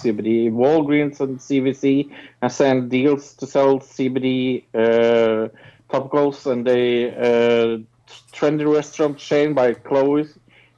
CBD. 0.00 0.50
Walgreens 0.50 1.20
and 1.20 1.38
CVS 1.38 2.10
have 2.40 2.52
signed 2.52 2.90
deals 2.90 3.34
to 3.34 3.46
sell 3.46 3.78
CBD 3.80 4.64
uh, 4.74 5.48
topicals, 5.90 6.50
and 6.50 6.66
a 6.68 7.10
uh, 7.10 7.78
trendy 8.32 8.72
restaurant 8.72 9.18
chain 9.18 9.54
by 9.54 9.74
Chloe 9.74 10.26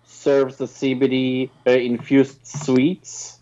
serves 0.04 0.56
the 0.56 0.66
CBD 0.66 1.50
uh, 1.66 1.70
infused 1.70 2.46
sweets. 2.46 3.40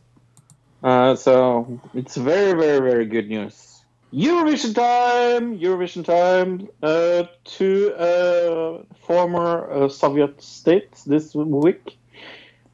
Uh, 0.83 1.15
so 1.15 1.81
it's 1.95 2.17
very, 2.17 2.53
very, 2.53 2.79
very 2.81 3.07
good 3.07 3.29
news. 3.29 3.72
Eurovision 4.13 4.75
time! 4.75 5.59
Eurovision 5.59 6.05
time! 6.05 6.69
Uh, 6.83 7.25
two 7.45 7.95
uh, 7.95 8.83
former 9.07 9.71
uh, 9.71 9.89
Soviet 9.89 10.43
states 10.43 11.05
this 11.05 11.35
week. 11.35 11.97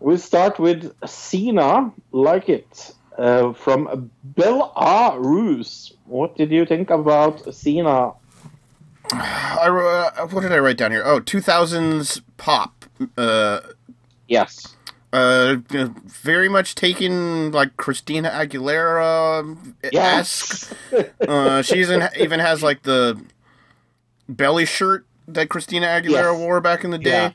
We 0.01 0.17
start 0.17 0.59
with 0.59 0.93
ZENA, 1.03 1.93
like 2.13 2.49
it, 2.49 2.93
uh, 3.17 3.53
from 3.53 4.11
Belarus. 4.35 5.93
What 6.07 6.37
did 6.37 6.51
you 6.51 6.67
think 6.67 6.91
about 6.91 7.45
ZENA? 7.45 8.15
I 9.13 10.13
uh, 10.19 10.27
what 10.27 10.43
did 10.43 10.53
I 10.53 10.59
write 10.59 10.77
down 10.77 10.91
here? 10.91 11.03
Oh, 11.05 11.21
2000s 11.21 12.21
pop. 12.37 12.85
Uh, 13.17 13.61
Yes. 14.29 14.77
Uh, 15.13 15.57
very 16.05 16.49
much 16.49 16.75
taken 16.75 17.51
like 17.53 17.77
Christina 17.77 18.29
Aguilera 18.31 19.57
esque. 19.83 19.93
Yes. 19.93 20.75
Uh, 21.27 21.63
she 21.63 21.81
even 21.81 22.09
even 22.19 22.41
has 22.41 22.63
like 22.63 22.83
the 22.83 23.21
belly 24.29 24.67
shirt 24.67 25.07
that 25.27 25.49
Christina 25.49 25.87
Aguilera 25.87 26.33
Yes. 26.33 26.39
wore 26.39 26.61
back 26.61 26.85
in 26.85 26.91
the 26.91 26.99
day. 26.99 27.35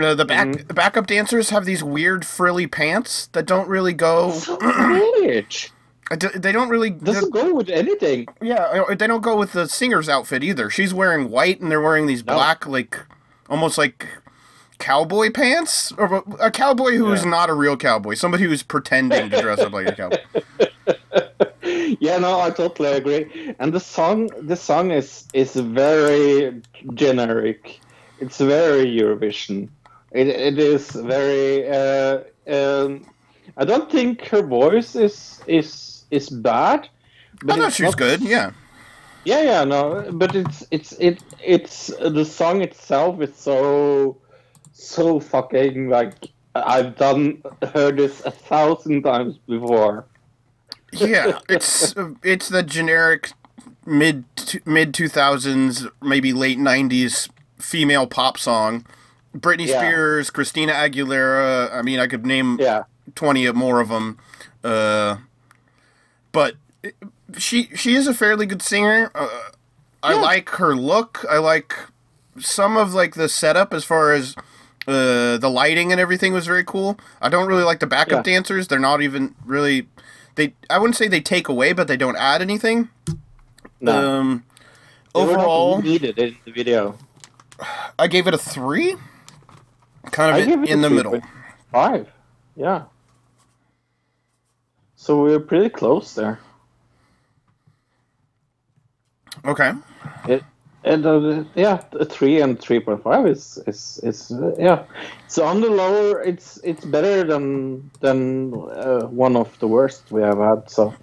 Uh, 0.00 0.14
the 0.14 0.24
back 0.26 0.46
Mhm. 0.48 0.68
the 0.68 0.74
backup 0.74 1.06
dancers 1.06 1.50
have 1.50 1.64
these 1.64 1.82
weird 1.82 2.24
frilly 2.26 2.66
pants 2.66 3.28
that 3.32 3.46
don't 3.46 3.68
really 3.68 3.94
go. 3.94 4.32
so 4.32 4.56
d- 4.58 6.28
They 6.36 6.52
don't 6.52 6.68
really. 6.68 6.90
Doesn't 6.90 7.30
go 7.32 7.52
with 7.52 7.68
anything. 7.68 8.26
Yeah, 8.40 8.62
uh, 8.88 8.94
they 8.94 9.06
don't 9.08 9.22
go 9.22 9.36
with 9.36 9.52
the 9.54 9.66
singer's 9.68 10.08
outfit 10.08 10.44
either. 10.44 10.70
She's 10.70 10.94
wearing 10.94 11.30
white, 11.30 11.60
and 11.60 11.68
they're 11.70 11.80
wearing 11.80 12.06
these 12.06 12.24
No. 12.24 12.34
black, 12.34 12.64
like 12.66 12.96
almost 13.48 13.76
like 13.76 14.06
cowboy 14.78 15.30
pants, 15.30 15.92
or 15.98 16.22
a 16.40 16.50
cowboy 16.50 16.92
who 16.96 17.12
is 17.12 17.24
Yeah. 17.24 17.30
not 17.30 17.50
a 17.50 17.54
real 17.54 17.76
cowboy, 17.76 18.14
somebody 18.14 18.44
who's 18.44 18.62
pretending 18.62 19.30
to 19.30 19.40
dress 19.40 19.60
up 19.60 19.72
like 19.72 19.88
a 19.88 19.94
cowboy. 19.94 20.18
yeah, 22.00 22.18
no, 22.18 22.40
I 22.40 22.50
totally 22.50 22.92
agree. 22.92 23.54
And 23.58 23.72
the 23.72 23.80
song, 23.80 24.28
the 24.40 24.56
song 24.56 24.90
is 24.90 25.24
is 25.32 25.54
very 25.54 26.60
generic. 26.94 27.80
It's 28.20 28.38
very 28.38 28.86
Eurovision. 28.86 29.68
It 30.12 30.28
it 30.28 30.58
is 30.58 30.90
very. 30.90 31.68
Uh, 31.68 32.20
um, 32.48 33.04
I 33.56 33.64
don't 33.64 33.90
think 33.90 34.26
her 34.28 34.42
voice 34.42 34.94
is 34.96 35.40
is 35.46 36.04
is 36.10 36.28
bad. 36.30 36.88
I 37.48 37.56
know 37.56 37.66
it's 37.66 37.76
she's 37.76 37.94
good. 37.94 38.20
Yeah, 38.22 38.52
Yeah, 39.24 39.42
yeah, 39.42 39.64
no, 39.64 40.08
but 40.12 40.34
it's 40.34 40.64
it's 40.70 40.92
it 40.92 41.22
it's 41.42 41.88
the 42.00 42.24
song 42.24 42.62
itself 42.62 43.20
is 43.20 43.36
so 43.36 44.16
so 44.78 45.18
fucking 45.18 45.88
like 45.88 46.14
I've 46.54 46.96
done 46.96 47.42
heard 47.72 47.96
this 47.96 48.20
a 48.24 48.30
thousand 48.30 49.02
times 49.02 49.38
before. 49.48 50.04
yeah. 50.92 51.38
It's 51.48 51.94
it's 52.22 52.48
the 52.48 52.62
generic 52.62 53.32
mid 53.84 54.24
mid 54.64 54.92
two 54.94 55.08
thousands, 55.08 55.86
maybe 56.02 56.32
late 56.32 56.58
nineties 56.58 57.28
female 57.58 58.06
pop 58.06 58.38
song. 58.38 58.84
Britney 59.36 59.66
Yeah. 59.66 59.78
Spears, 59.80 60.30
Christina 60.30 60.72
Aguilera. 60.72 61.72
I 61.72 61.82
mean, 61.82 61.98
I 61.98 62.06
could 62.06 62.24
name 62.26 62.58
Yeah. 62.60 62.84
20 63.14 63.50
more 63.52 63.80
of 63.80 63.88
them. 63.88 64.18
Uh, 64.64 65.16
but 66.32 66.54
she 67.38 67.70
she 67.74 67.94
is 67.94 68.06
a 68.06 68.14
fairly 68.14 68.46
good 68.46 68.62
singer. 68.62 69.10
Uh, 69.14 69.28
I 70.02 70.14
like 70.14 70.50
her 70.50 70.74
look. 70.76 71.24
I 71.28 71.38
like 71.38 71.74
some 72.38 72.76
of 72.76 72.94
like 72.94 73.14
the 73.14 73.28
setup 73.28 73.72
as 73.74 73.84
far 73.84 74.12
as 74.12 74.34
uh, 74.86 75.36
the 75.38 75.48
lighting 75.50 75.92
and 75.92 76.00
everything 76.00 76.32
was 76.32 76.46
very 76.46 76.64
cool. 76.64 76.98
I 77.20 77.28
don't 77.28 77.46
really 77.48 77.64
like 77.64 77.80
the 77.80 77.86
backup 77.86 78.26
Yeah. 78.26 78.32
dancers. 78.34 78.68
They're 78.68 78.78
not 78.78 79.02
even 79.02 79.34
really 79.44 79.88
they 80.36 80.54
I 80.70 80.78
wouldn't 80.78 80.96
say 80.96 81.08
they 81.08 81.20
take 81.20 81.48
away, 81.48 81.72
but 81.72 81.88
they 81.88 81.96
don't 81.96 82.16
add 82.16 82.40
anything. 82.42 82.88
No. 83.80 84.20
Um 84.20 84.44
overall, 85.14 85.80
needed 85.82 86.18
in 86.18 86.36
the 86.44 86.52
video. 86.52 86.96
I 87.98 88.06
gave 88.06 88.26
it 88.26 88.34
a 88.34 88.38
3. 88.38 88.96
Kind 90.12 90.36
of 90.36 90.46
in, 90.48 90.64
in 90.68 90.80
the 90.82 90.90
middle. 90.90 91.12
point 91.12 91.24
Five. 91.72 92.08
Yeah. 92.54 92.84
So 94.94 95.22
we're 95.22 95.40
pretty 95.40 95.68
close 95.68 96.14
there. 96.14 96.38
Okay. 99.44 99.72
It, 100.28 100.42
and 100.86 101.04
uh, 101.04 101.44
yeah, 101.54 101.78
three 102.08 102.40
and 102.40 102.58
three 102.58 102.80
point 102.80 103.02
five 103.02 103.26
is 103.26 103.58
is 103.66 104.00
is 104.02 104.30
uh, 104.30 104.54
yeah. 104.58 104.84
So 105.26 105.44
on 105.44 105.60
the 105.60 105.68
lower, 105.68 106.22
it's 106.22 106.58
it's 106.62 106.84
better 106.84 107.24
than 107.24 107.90
than 108.00 108.54
uh, 108.54 109.06
one 109.06 109.36
of 109.36 109.58
the 109.58 109.66
worst 109.66 110.10
we 110.10 110.22
have 110.22 110.38
had. 110.38 110.70
So 110.70 110.94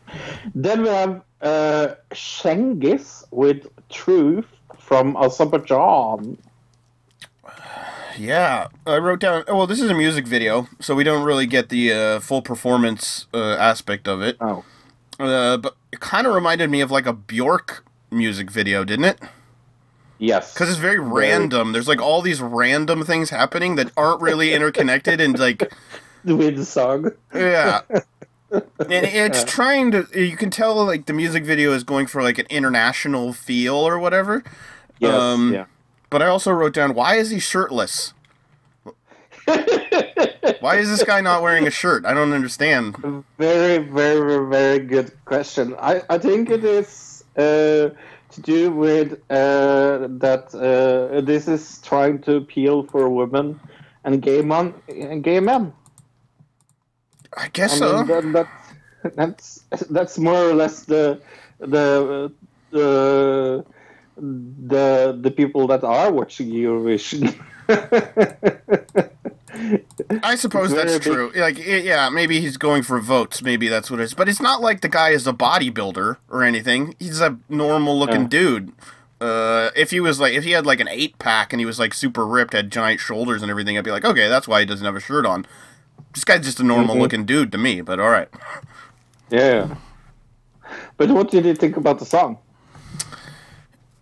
then 0.56 0.84
we 0.84 0.90
have 0.90 1.22
uh, 1.42 1.96
Chingiz 2.12 3.26
with 3.32 3.68
Truth 3.90 4.48
from 4.80 5.18
Azerbaijan. 5.18 6.38
Yeah, 8.18 8.68
I 8.88 8.98
wrote 9.00 9.20
down. 9.20 9.44
Well, 9.48 9.68
this 9.68 9.82
is 9.82 9.90
a 9.90 9.94
music 9.94 10.28
video, 10.28 10.68
so 10.80 10.96
we 10.96 11.04
don't 11.04 11.26
really 11.26 11.46
get 11.46 11.70
the 11.70 11.92
uh, 11.92 12.20
full 12.20 12.42
performance 12.42 13.28
uh, 13.34 13.56
aspect 13.60 14.08
of 14.08 14.22
it. 14.22 14.38
Oh. 14.40 14.64
Uh, 15.20 15.58
but 15.58 15.76
it 15.92 16.00
kind 16.00 16.26
of 16.26 16.34
reminded 16.34 16.70
me 16.70 16.82
of 16.82 16.90
like 16.90 17.06
a 17.06 17.14
Bjork 17.14 17.84
music 18.12 18.50
video, 18.50 18.84
didn't 18.84 19.06
it? 19.06 19.20
Yes. 20.24 20.54
Because 20.54 20.70
it's 20.70 20.80
very 20.80 21.00
random. 21.00 21.74
There's 21.74 21.90
like 21.90 22.02
all 22.02 22.22
these 22.22 22.42
random 22.42 23.04
things 23.04 23.30
happening 23.30 23.76
that 23.76 23.92
aren't 23.98 24.22
really 24.22 24.54
interconnected, 24.58 25.20
and 25.20 25.38
like, 25.38 25.74
with 26.24 26.56
the 26.56 26.66
song. 26.66 27.12
yeah. 27.34 27.82
And 28.52 29.08
it's 29.08 29.44
trying 29.44 29.90
to. 29.94 30.08
You 30.14 30.38
can 30.38 30.52
tell 30.52 30.76
like 30.86 31.08
the 31.08 31.14
music 31.14 31.44
video 31.44 31.74
is 31.74 31.84
going 31.84 32.06
for 32.06 32.22
like 32.22 32.38
an 32.38 32.46
international 32.52 33.34
feel 33.34 33.74
or 33.74 33.98
whatever. 33.98 34.44
Yes. 35.00 35.12
Um, 35.12 35.54
yeah. 35.54 35.66
But 36.12 36.22
I 36.22 36.28
also 36.28 36.52
wrote 36.52 36.76
down 36.76 36.94
why 36.94 37.16
is 37.16 37.32
he 37.32 37.40
shirtless? 37.40 38.14
Why 39.48 40.76
is 40.78 40.88
this 40.88 41.04
guy 41.04 41.20
not 41.20 41.42
wearing 41.42 41.66
a 41.66 41.72
shirt? 41.72 42.06
I 42.06 42.14
don't 42.14 42.32
understand. 42.32 43.24
Very, 43.40 43.80
very, 43.80 44.48
very 44.48 44.80
good 44.80 45.12
question. 45.26 45.76
I, 45.80 46.04
I 46.08 46.20
think 46.20 46.52
it 46.52 46.64
is 46.64 47.24
uh, 47.36 47.90
to 48.34 48.42
do 48.42 48.72
with 48.72 49.14
uh, 49.30 50.08
that 50.20 50.54
uh, 50.54 51.22
this 51.22 51.48
is 51.48 51.80
trying 51.82 52.22
to 52.22 52.38
appeal 52.38 52.84
for 52.84 53.10
women 53.10 53.60
and 54.04 54.22
gay 54.22 54.42
men. 54.42 54.74
And 54.88 55.24
gay 55.24 55.40
men. 55.40 55.74
I 57.36 57.48
guess 57.50 57.74
I 57.74 57.78
so. 57.80 58.04
that, 58.04 58.34
that, 58.34 58.48
that's 59.16 59.64
that's 59.90 60.18
more 60.18 60.50
or 60.50 60.54
less 60.54 60.84
the 60.84 61.22
the 61.60 62.32
the 62.72 63.66
the 64.18 65.18
the 65.22 65.32
people 65.32 65.68
that 65.68 65.84
are 65.84 66.12
watching 66.12 66.50
Eurovision. 66.50 67.34
I 70.24 70.36
suppose 70.36 70.74
that's 70.74 71.00
true. 71.00 71.32
Like, 71.36 71.58
yeah, 71.64 72.10
maybe 72.10 72.42
he's 72.42 72.58
going 72.58 72.84
for 72.84 73.00
votes. 73.00 73.42
Maybe 73.42 73.68
that's 73.68 73.92
what 73.92 74.00
it 74.00 74.04
is. 74.04 74.14
But 74.14 74.28
it's 74.30 74.42
not 74.42 74.62
like 74.62 74.82
the 74.82 74.90
guy 74.90 75.10
is 75.10 75.28
a 75.28 75.34
bodybuilder 75.34 76.18
or 76.30 76.44
anything. 76.44 76.96
He's 77.00 77.22
a 77.22 77.38
normal 77.50 77.98
looking 77.98 78.24
Yeah. 78.24 78.28
dude. 78.30 78.74
Uh, 79.22 79.70
if 79.76 79.92
he 79.92 80.00
was 80.00 80.20
like, 80.20 80.34
if 80.34 80.44
he 80.44 80.52
had 80.52 80.66
like 80.66 80.80
an 80.80 80.88
eight 80.90 81.18
pack 81.20 81.54
and 81.54 81.60
he 81.60 81.66
was 81.66 81.80
like 81.80 81.94
super 81.94 82.26
ripped, 82.26 82.54
had 82.54 82.72
giant 82.72 83.00
shoulders 83.00 83.42
and 83.42 83.50
everything, 83.52 83.78
I'd 83.78 83.84
be 83.86 83.92
like, 83.92 84.04
okay, 84.06 84.28
that's 84.28 84.48
why 84.48 84.60
he 84.60 84.66
doesn't 84.66 84.86
have 84.86 84.96
a 84.96 85.00
shirt 85.00 85.26
on. 85.26 85.46
This 86.14 86.24
guy's 86.24 86.44
just 86.44 86.60
a 86.60 86.64
normal 86.64 86.96
Mhm. 86.96 87.00
looking 87.00 87.26
dude 87.26 87.52
to 87.54 87.58
me. 87.58 87.82
But 87.82 88.00
all 88.00 88.10
right. 88.10 88.30
yeah. 89.30 89.76
But 90.98 91.10
what 91.10 91.30
did 91.32 91.46
you 91.46 91.54
think 91.56 91.78
about 91.78 92.00
the 92.00 92.06
song? 92.06 92.40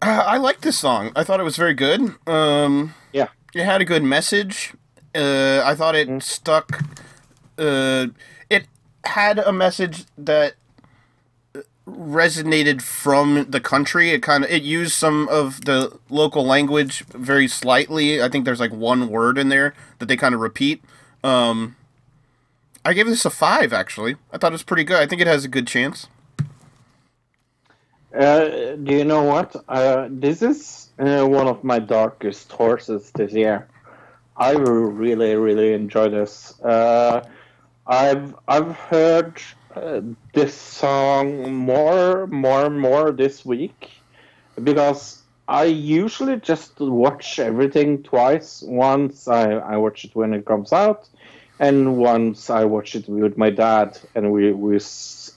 Uh, 0.01 0.23
I 0.25 0.37
like 0.37 0.61
this 0.61 0.79
song. 0.79 1.11
I 1.15 1.23
thought 1.23 1.39
it 1.39 1.43
was 1.43 1.57
very 1.57 1.73
good. 1.73 2.15
Um, 2.25 2.95
Yeah. 3.13 3.27
it 3.53 3.65
had 3.65 3.81
a 3.81 3.85
good 3.85 4.03
message. 4.03 4.73
Uh, 5.15 5.61
I 5.65 5.75
thought 5.75 5.95
it 5.95 6.09
Mm. 6.09 6.21
stuck. 6.21 6.83
Uh, 7.57 8.07
it 8.49 8.67
had 9.05 9.39
a 9.39 9.51
message 9.53 10.05
that 10.17 10.55
resonated 11.87 12.81
from 12.81 13.45
the 13.49 13.59
country. 13.59 14.11
It 14.11 14.23
kind 14.23 14.43
of 14.45 14.51
it 14.51 14.63
used 14.63 14.93
some 14.93 15.27
of 15.29 15.65
the 15.65 15.97
local 16.09 16.45
language 16.45 17.05
very 17.07 17.47
slightly. 17.47 18.21
I 18.21 18.29
think 18.29 18.45
there's 18.45 18.59
like 18.59 18.73
one 18.73 19.09
word 19.09 19.37
in 19.37 19.49
there 19.49 19.73
that 19.99 20.07
they 20.07 20.17
kind 20.17 20.35
of 20.35 20.41
repeat. 20.41 20.83
Um, 21.23 21.75
I 22.85 22.93
gave 22.93 23.07
this 23.07 23.25
a 23.25 23.29
five. 23.29 23.73
Actually, 23.73 24.15
I 24.31 24.37
thought 24.37 24.51
it 24.51 24.53
was 24.53 24.63
pretty 24.63 24.83
good. 24.85 24.97
I 24.97 25.07
think 25.07 25.21
it 25.21 25.27
has 25.27 25.45
a 25.45 25.49
good 25.49 25.67
chance. 25.67 26.07
Uh, 28.15 28.75
do 28.77 28.95
you 28.95 29.05
know 29.05 29.23
what? 29.23 29.55
Uh, 29.69 30.09
this 30.11 30.41
is 30.43 30.91
uh, 30.99 31.25
one 31.25 31.47
of 31.47 31.63
my 31.63 31.79
darkest 31.79 32.51
horses 32.51 33.11
this 33.15 33.33
year. 33.33 33.70
I 34.37 34.51
really, 34.53 35.35
really 35.35 35.73
enjoy 35.73 36.09
this. 36.09 36.59
Uh, 36.61 37.23
I've 37.87 38.35
I've 38.47 38.75
heard 38.75 39.41
uh, 39.75 40.01
this 40.33 40.53
song 40.53 41.53
more, 41.53 42.27
more, 42.27 42.65
and 42.65 42.79
more 42.79 43.11
this 43.11 43.45
week 43.45 43.91
because 44.63 45.21
I 45.47 45.65
usually 45.65 46.37
just 46.37 46.79
watch 46.79 47.39
everything 47.39 48.03
twice. 48.03 48.63
Once 48.65 49.27
I, 49.27 49.51
I 49.51 49.77
watch 49.77 50.05
it 50.05 50.15
when 50.15 50.33
it 50.33 50.45
comes 50.45 50.71
out, 50.71 51.09
and 51.59 51.97
once 51.97 52.49
I 52.49 52.63
watch 52.63 52.95
it 52.95 53.07
with 53.07 53.37
my 53.37 53.49
dad, 53.49 53.99
and 54.15 54.31
we 54.31 54.53
we 54.53 54.79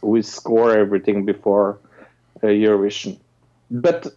we 0.03 0.23
score 0.23 0.77
everything 0.77 1.25
before 1.25 1.79
uh, 2.43 2.47
Eurovision. 2.47 3.19
But 3.71 4.15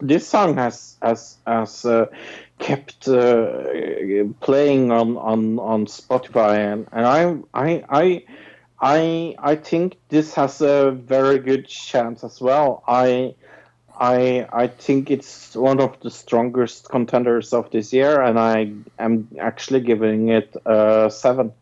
this 0.00 0.26
song 0.26 0.56
has 0.56 0.96
has 1.02 1.36
has 1.46 1.84
uh, 1.84 2.06
kept 2.58 3.08
uh, 3.08 3.64
playing 4.40 4.90
on, 4.90 5.16
on, 5.16 5.58
on 5.58 5.86
Spotify, 5.86 6.72
and, 6.72 6.86
and 6.92 7.06
I 7.06 7.36
I 7.54 7.84
I 7.88 8.24
I 8.80 9.34
I 9.38 9.56
think 9.56 9.96
this 10.08 10.34
has 10.34 10.60
a 10.60 10.90
very 10.90 11.38
good 11.38 11.66
chance 11.66 12.24
as 12.24 12.40
well. 12.40 12.82
I. 12.86 13.34
I 13.96 14.48
I 14.52 14.66
think 14.66 15.08
it's 15.08 15.54
one 15.54 15.78
of 15.80 16.00
the 16.00 16.10
strongest 16.10 16.88
contenders 16.88 17.52
of 17.52 17.70
this 17.70 17.92
year, 17.92 18.20
and 18.20 18.40
I 18.40 18.72
am 18.98 19.28
actually 19.38 19.82
giving 19.82 20.30
it 20.30 20.52
a 20.66 21.08
seven. 21.14 21.52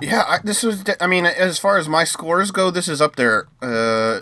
Yeah, 0.00 0.22
I, 0.28 0.38
this 0.44 0.62
was. 0.62 0.84
I 1.00 1.08
mean, 1.08 1.26
as 1.26 1.58
far 1.58 1.76
as 1.76 1.88
my 1.88 2.04
scores 2.04 2.52
go, 2.52 2.70
this 2.70 2.86
is 2.86 3.00
up 3.00 3.16
there 3.16 3.48
uh, 3.60 4.20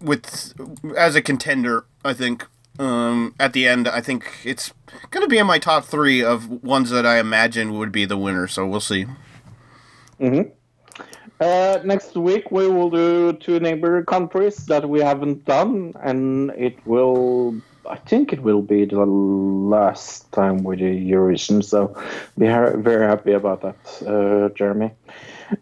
with 0.00 0.54
as 0.96 1.14
a 1.14 1.22
contender. 1.22 1.84
I 2.04 2.12
think 2.12 2.46
um, 2.78 3.34
at 3.38 3.52
the 3.52 3.66
end, 3.68 3.88
I 3.88 4.00
think 4.00 4.24
it's 4.44 4.72
going 5.10 5.22
to 5.22 5.28
be 5.28 5.38
in 5.38 5.46
my 5.46 5.58
top 5.58 5.84
three 5.84 6.22
of 6.24 6.62
ones 6.62 6.90
that 6.90 7.06
I 7.06 7.18
imagine 7.18 7.78
would 7.78 7.92
be 7.92 8.04
the 8.04 8.16
winner. 8.16 8.46
So 8.48 8.66
we'll 8.66 8.80
see. 8.80 9.06
Uh, 11.40 11.78
next 11.84 12.14
week 12.16 12.50
we 12.50 12.68
will 12.68 12.90
do 12.90 13.32
two 13.34 13.58
neighbor 13.60 14.04
countries 14.04 14.66
that 14.66 14.88
we 14.88 15.00
haven't 15.00 15.44
done, 15.46 15.94
and 16.02 16.50
it 16.50 16.78
will. 16.86 17.54
I 17.88 17.96
think 17.96 18.32
it 18.32 18.42
will 18.42 18.60
be 18.60 18.84
the 18.84 19.04
last 19.06 20.30
time 20.32 20.62
we 20.62 20.76
do 20.76 20.84
Eurovision, 20.84 21.64
so 21.64 21.96
we 22.36 22.46
are 22.46 22.76
very 22.76 23.06
happy 23.06 23.32
about 23.32 23.62
that, 23.62 24.06
uh, 24.06 24.50
Jeremy. 24.54 24.92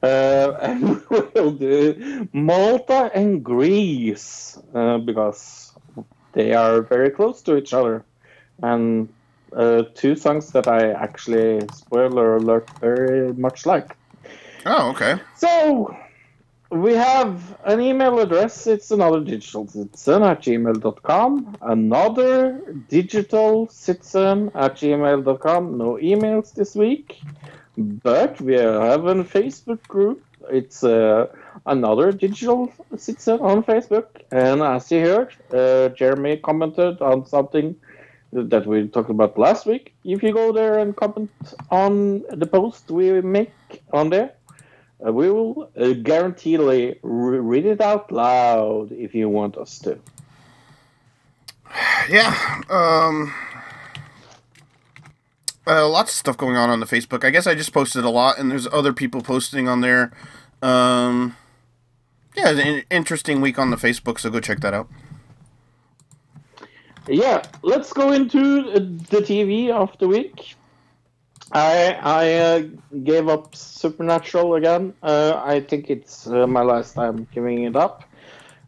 Uh, 0.03 0.53
and 0.62 1.03
we'll 1.11 1.53
do 1.53 2.28
Malta 2.32 3.11
and 3.14 3.45
Greece 3.45 4.59
uh, 4.74 4.99
because 4.99 5.72
they 6.32 6.53
are 6.55 6.82
very 6.82 7.11
close 7.11 7.43
to 7.43 7.57
each 7.57 7.72
other, 7.72 8.05
and 8.62 9.09
uh, 9.55 9.82
two 9.95 10.14
songs 10.14 10.53
that 10.53 10.68
I 10.68 10.93
actually 10.93 11.66
spoiler 11.72 12.36
alert 12.36 12.68
very 12.80 13.32
much 13.32 13.66
like. 13.66 13.97
Oh, 14.66 14.91
okay. 14.91 15.16
So, 15.36 15.97
we 16.70 16.93
have 16.93 17.59
an 17.64 17.80
email 17.80 18.18
address. 18.18 18.66
It's 18.66 18.91
another 18.91 19.20
digital 19.20 19.66
citizen 19.66 20.22
at 20.22 20.43
gmail.com. 20.43 21.57
Another 21.62 22.61
digital 22.89 23.68
citizen 23.68 24.51
at 24.55 24.74
gmail.com. 24.74 25.78
No 25.78 25.95
emails 25.97 26.53
this 26.53 26.74
week. 26.74 27.20
But 27.79 28.41
we 28.41 28.55
have 28.55 29.07
a 29.07 29.14
Facebook 29.22 29.81
group. 29.87 30.24
It's 30.51 30.83
uh, 30.83 31.29
another 31.64 32.11
digital 32.11 32.72
citizen 32.97 33.39
on 33.41 33.62
Facebook. 33.62 34.07
And 34.33 34.62
as 34.62 34.91
you 34.91 35.01
heard, 35.01 35.33
uh, 35.53 35.95
Jeremy 35.95 36.39
commented 36.39 37.01
on 37.01 37.24
something 37.26 37.76
that 38.33 38.66
we 38.66 38.89
talked 38.89 39.11
about 39.11 39.39
last 39.39 39.64
week. 39.64 39.95
If 40.05 40.24
you 40.24 40.33
go 40.33 40.53
there 40.53 40.81
and 40.81 40.97
comment 40.97 41.31
on 41.70 42.24
the 42.31 42.47
post 42.47 42.91
we 42.91 43.20
make 43.20 43.53
on 43.93 44.11
there, 44.11 44.33
uh, 45.07 45.12
we 45.12 45.31
will 45.31 45.70
uh, 45.76 45.93
guaranteedly 45.93 46.99
re- 47.03 47.39
read 47.39 47.64
it 47.64 47.81
out 47.81 48.11
loud 48.11 48.91
if 48.91 49.14
you 49.14 49.29
want 49.29 49.57
us 49.57 49.79
to. 49.81 49.99
Yeah. 52.11 52.35
Um. 52.70 53.33
Uh, 55.69 55.87
lots 55.87 56.12
of 56.12 56.16
stuff 56.16 56.37
going 56.37 56.57
on 56.57 56.71
on 56.71 56.81
the 56.81 56.87
Facebook. 56.87 57.25
I 57.25 57.31
guess 57.31 57.47
I 57.47 57.55
just 57.55 57.75
posted 57.75 58.05
a 58.05 58.11
lot, 58.11 58.39
and 58.39 58.51
there's 58.51 58.66
other 58.69 58.93
people 58.93 59.21
posting 59.21 59.69
on 59.69 59.81
there. 59.83 60.12
Um. 60.62 61.37
Yeah, 62.37 62.51
an 62.51 62.85
interesting 62.91 63.41
week 63.41 63.59
on 63.59 63.71
the 63.71 63.77
Facebook, 63.77 64.21
so 64.21 64.31
go 64.31 64.39
check 64.39 64.61
that 64.61 64.73
out. 64.73 64.89
Yeah, 67.09 67.43
let's 67.62 67.93
go 67.93 68.12
into 68.12 68.62
the 68.62 69.19
TV 69.19 69.71
of 69.71 69.97
the 69.99 70.07
week. 70.07 70.55
I 71.53 71.99
I 72.03 72.35
uh, 72.35 72.62
gave 73.03 73.29
up 73.29 73.57
Supernatural 73.57 74.55
again. 74.55 74.95
Uh, 75.03 75.41
I 75.45 75.61
think 75.61 75.91
it's 75.91 76.27
uh, 76.27 76.47
my 76.47 76.62
last 76.62 76.95
time 76.95 77.27
giving 77.33 77.64
it 77.64 77.77
up. 77.77 78.05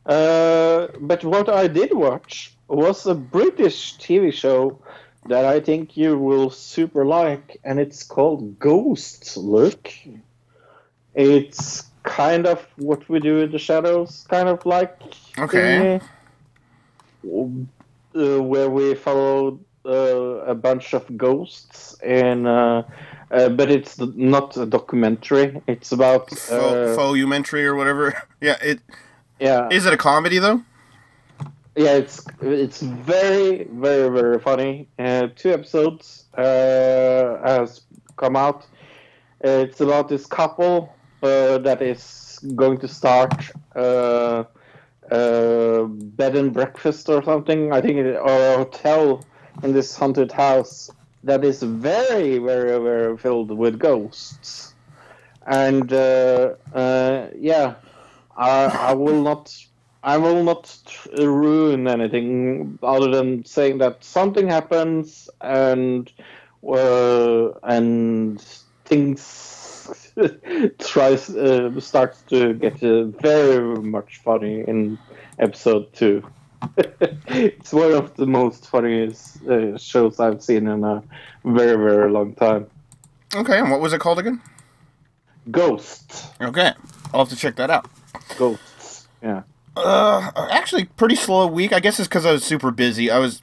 Uh, 0.06 0.88
but 1.00 1.22
what 1.24 1.48
I 1.48 1.68
did 1.68 1.94
watch 1.94 2.56
was 2.68 3.06
a 3.06 3.14
British 3.14 3.96
TV 3.98 4.32
show 4.32 4.80
that 5.26 5.44
I 5.44 5.60
think 5.60 5.96
you 5.96 6.18
will 6.18 6.50
super 6.50 7.04
like, 7.04 7.60
and 7.64 7.78
it's 7.78 8.02
called 8.02 8.58
Ghost 8.58 9.36
Look. 9.36 9.90
It's 11.14 11.84
kind 12.02 12.46
of 12.46 12.66
what 12.76 13.08
we 13.08 13.20
do 13.20 13.38
in 13.40 13.50
the 13.52 13.58
shadows, 13.58 14.26
kind 14.28 14.48
of 14.48 14.64
like 14.66 14.98
Okay. 15.38 16.00
thingy. 17.22 17.60
uh, 18.16 18.42
where 18.42 18.70
we 18.70 18.94
follow 18.94 19.60
uh, 19.86 20.44
a 20.46 20.54
bunch 20.54 20.94
of 20.94 21.04
ghosts 21.16 21.96
and 22.02 22.46
Uh, 22.46 22.82
uh, 23.30 23.48
but 23.48 23.70
it's 23.70 23.98
not 23.98 24.56
a 24.56 24.66
documentary. 24.66 25.62
It's 25.68 25.92
about 25.92 26.30
Faux, 26.30 26.50
uh, 26.50 26.94
faux-umentary 26.96 27.64
or 27.64 27.74
whatever. 27.76 28.14
Yeah, 28.40 28.56
it 28.62 28.80
yeah, 29.38 29.68
is 29.70 29.86
it 29.86 29.92
a 29.92 29.96
comedy 29.96 30.38
though? 30.38 30.62
Yeah. 31.80 31.94
It's 31.96 32.24
it's 32.42 32.80
very 32.82 33.64
very 33.72 34.08
very 34.10 34.38
funny. 34.38 34.88
Uh, 34.98 35.28
two 35.34 35.52
episodes 35.52 36.26
uh, 36.34 36.42
has 37.44 37.82
come 38.16 38.36
out. 38.36 38.66
It's 39.40 39.80
about 39.80 40.08
this 40.08 40.26
couple 40.26 40.94
uh, 41.22 41.58
that 41.58 41.80
is 41.80 42.38
going 42.54 42.78
to 42.78 42.88
start 42.88 43.32
uh, 43.74 44.44
uh, 45.10 45.84
bed 46.20 46.36
and 46.36 46.52
breakfast 46.52 47.08
or 47.08 47.22
something. 47.22 47.72
I 47.72 47.80
think, 47.80 47.98
or 47.98 48.36
a 48.52 48.56
hotel 48.58 49.24
in 49.62 49.72
this 49.72 49.96
haunted 49.96 50.32
house 50.32 50.90
that 51.24 51.44
is 51.44 51.62
very, 51.62 52.38
very, 52.38 52.78
very 52.78 53.16
filled 53.16 53.50
with 53.50 53.78
ghosts. 53.78 54.74
And 55.46 55.90
yeah, 55.90 57.74
I, 58.36 58.64
I 58.90 58.94
will 58.94 59.22
not. 59.22 59.54
I 60.02 60.16
will 60.16 60.42
not 60.42 60.82
ruin 61.18 61.86
anything 61.86 62.78
other 62.82 63.10
than 63.10 63.44
saying 63.44 63.78
that 63.78 64.02
something 64.02 64.48
happens 64.48 65.28
and 65.40 66.10
uh, 66.66 67.50
and 67.62 68.40
things 68.84 70.14
tries 70.78 71.30
uh, 71.30 71.78
starts 71.80 72.22
to 72.22 72.54
get 72.54 72.82
uh, 72.82 73.04
very 73.04 73.82
much 73.82 74.18
funny 74.18 74.64
in 74.66 74.98
episode 75.38 75.92
two. 75.92 76.22
it's 77.28 77.72
one 77.72 77.92
of 77.92 78.14
the 78.16 78.26
most 78.26 78.68
funniest 78.68 79.42
uh, 79.46 79.76
shows 79.78 80.20
I've 80.20 80.42
seen 80.42 80.66
in 80.66 80.84
a 80.84 81.02
very 81.44 81.76
very 81.76 82.10
long 82.10 82.34
time. 82.34 82.66
Okay, 83.34 83.58
and 83.58 83.70
what 83.70 83.80
was 83.80 83.92
it 83.92 84.00
called 84.00 84.18
again? 84.18 84.40
Ghost, 85.50 86.26
Okay, 86.40 86.72
I'll 87.12 87.20
have 87.24 87.28
to 87.30 87.36
check 87.36 87.56
that 87.56 87.70
out. 87.70 87.88
ghosts. 88.38 89.08
Yeah. 89.22 89.42
Uh, 89.76 90.30
actually, 90.50 90.84
pretty 90.84 91.14
slow 91.16 91.46
week. 91.46 91.72
I 91.72 91.80
guess 91.80 91.98
it's 91.98 92.08
because 92.08 92.26
I 92.26 92.32
was 92.32 92.44
super 92.44 92.70
busy. 92.70 93.10
I 93.10 93.18
was, 93.18 93.42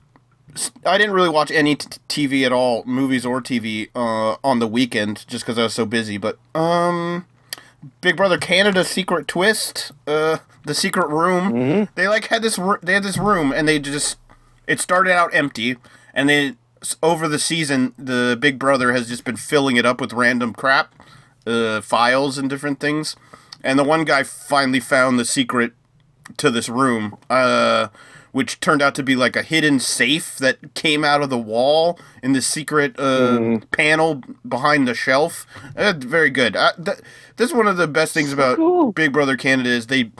I 0.85 0.97
didn't 0.97 1.13
really 1.13 1.29
watch 1.29 1.51
any 1.51 1.75
t- 1.75 1.87
TV 2.29 2.45
at 2.45 2.51
all, 2.51 2.83
movies 2.85 3.25
or 3.25 3.41
TV, 3.41 3.89
uh, 3.95 4.35
on 4.43 4.59
the 4.59 4.67
weekend, 4.67 5.25
just 5.27 5.45
because 5.45 5.57
I 5.57 5.63
was 5.63 5.73
so 5.73 5.85
busy. 5.85 6.17
But 6.17 6.37
um, 6.53 7.25
Big 8.01 8.17
Brother 8.17 8.37
Canada 8.37 8.83
Secret 8.83 9.27
Twist, 9.27 9.91
uh, 10.05 10.37
the 10.65 10.73
Secret 10.73 11.07
Room. 11.07 11.53
Mhm. 11.53 11.87
They 11.95 12.07
like 12.07 12.27
had 12.27 12.41
this, 12.41 12.59
they 12.83 12.93
had 12.93 13.03
this 13.03 13.17
room, 13.17 13.51
and 13.51 13.67
they 13.67 13.79
just, 13.79 14.17
it 14.67 14.79
started 14.79 15.13
out 15.13 15.33
empty, 15.33 15.77
and 16.13 16.29
they 16.29 16.55
over 17.01 17.27
the 17.27 17.39
season, 17.39 17.93
the 17.97 18.37
Big 18.39 18.59
Brother 18.59 18.91
has 18.91 19.07
just 19.07 19.23
been 19.23 19.35
filling 19.35 19.77
it 19.77 19.85
up 19.85 19.99
with 19.99 20.13
random 20.13 20.53
crap, 20.53 20.93
uh, 21.47 21.81
files 21.81 22.37
and 22.37 22.49
different 22.49 22.79
things. 22.79 23.15
And 23.63 23.79
the 23.79 23.83
one 23.83 24.03
guy 24.05 24.21
finally 24.23 24.79
found 24.79 25.17
the 25.17 25.25
secret 25.25 25.73
to 26.37 26.51
this 26.51 26.67
room, 26.69 27.17
uh, 27.29 27.87
which 28.31 28.59
turned 28.59 28.81
out 28.81 28.93
to 28.95 29.03
be 29.03 29.15
like 29.15 29.35
a 29.35 29.41
hidden 29.41 29.79
safe 29.79 30.37
that 30.37 30.73
came 30.73 31.03
out 31.03 31.21
of 31.21 31.29
the 31.29 31.37
wall 31.37 31.99
in 32.21 32.33
the 32.33 32.41
secret 32.41 32.99
uh, 32.99 33.59
panel 33.71 34.21
behind 34.47 34.87
the 34.87 34.93
shelf. 34.93 35.45
Uh, 35.75 35.93
very 35.97 36.29
good. 36.29 36.55
Uh, 36.55 36.73
th- 36.73 36.99
this 37.37 37.49
is 37.49 37.55
one 37.55 37.67
of 37.67 37.77
the 37.77 37.87
best 37.87 38.13
things 38.13 38.33
about 38.33 38.57
cool. 38.57 38.91
Big 38.91 39.13
Brother 39.13 39.37
Canada 39.37 39.69
is 39.69 39.87
they 39.87 40.11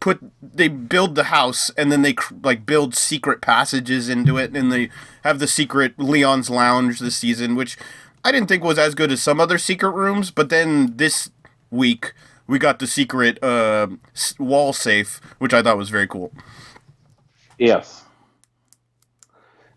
put 0.00 0.20
they 0.40 0.68
build 0.68 1.14
the 1.14 1.24
house 1.24 1.70
and 1.76 1.90
then 1.90 2.02
they 2.02 2.12
cr- 2.12 2.34
like 2.42 2.64
build 2.64 2.94
secret 2.94 3.40
passages 3.40 4.08
into 4.08 4.36
it 4.36 4.56
and 4.56 4.70
they 4.70 4.90
have 5.24 5.38
the 5.38 5.48
secret 5.48 5.98
Leon's 5.98 6.48
Lounge 6.48 7.00
this 7.00 7.16
season, 7.16 7.54
which 7.56 7.76
I 8.24 8.32
didn't 8.32 8.48
think 8.48 8.62
was 8.62 8.78
as 8.78 8.94
good 8.94 9.10
as 9.12 9.22
some 9.22 9.40
other 9.40 9.58
secret 9.58 9.90
rooms, 9.90 10.30
but 10.30 10.50
then 10.50 10.96
this 10.96 11.30
week 11.70 12.12
we 12.48 12.58
got 12.58 12.78
the 12.80 12.86
secret 12.86 13.42
uh, 13.44 13.86
wall 14.38 14.72
safe, 14.72 15.20
which 15.38 15.54
I 15.54 15.62
thought 15.62 15.76
was 15.76 15.90
very 15.90 16.08
cool. 16.08 16.32
Yes. 17.58 18.04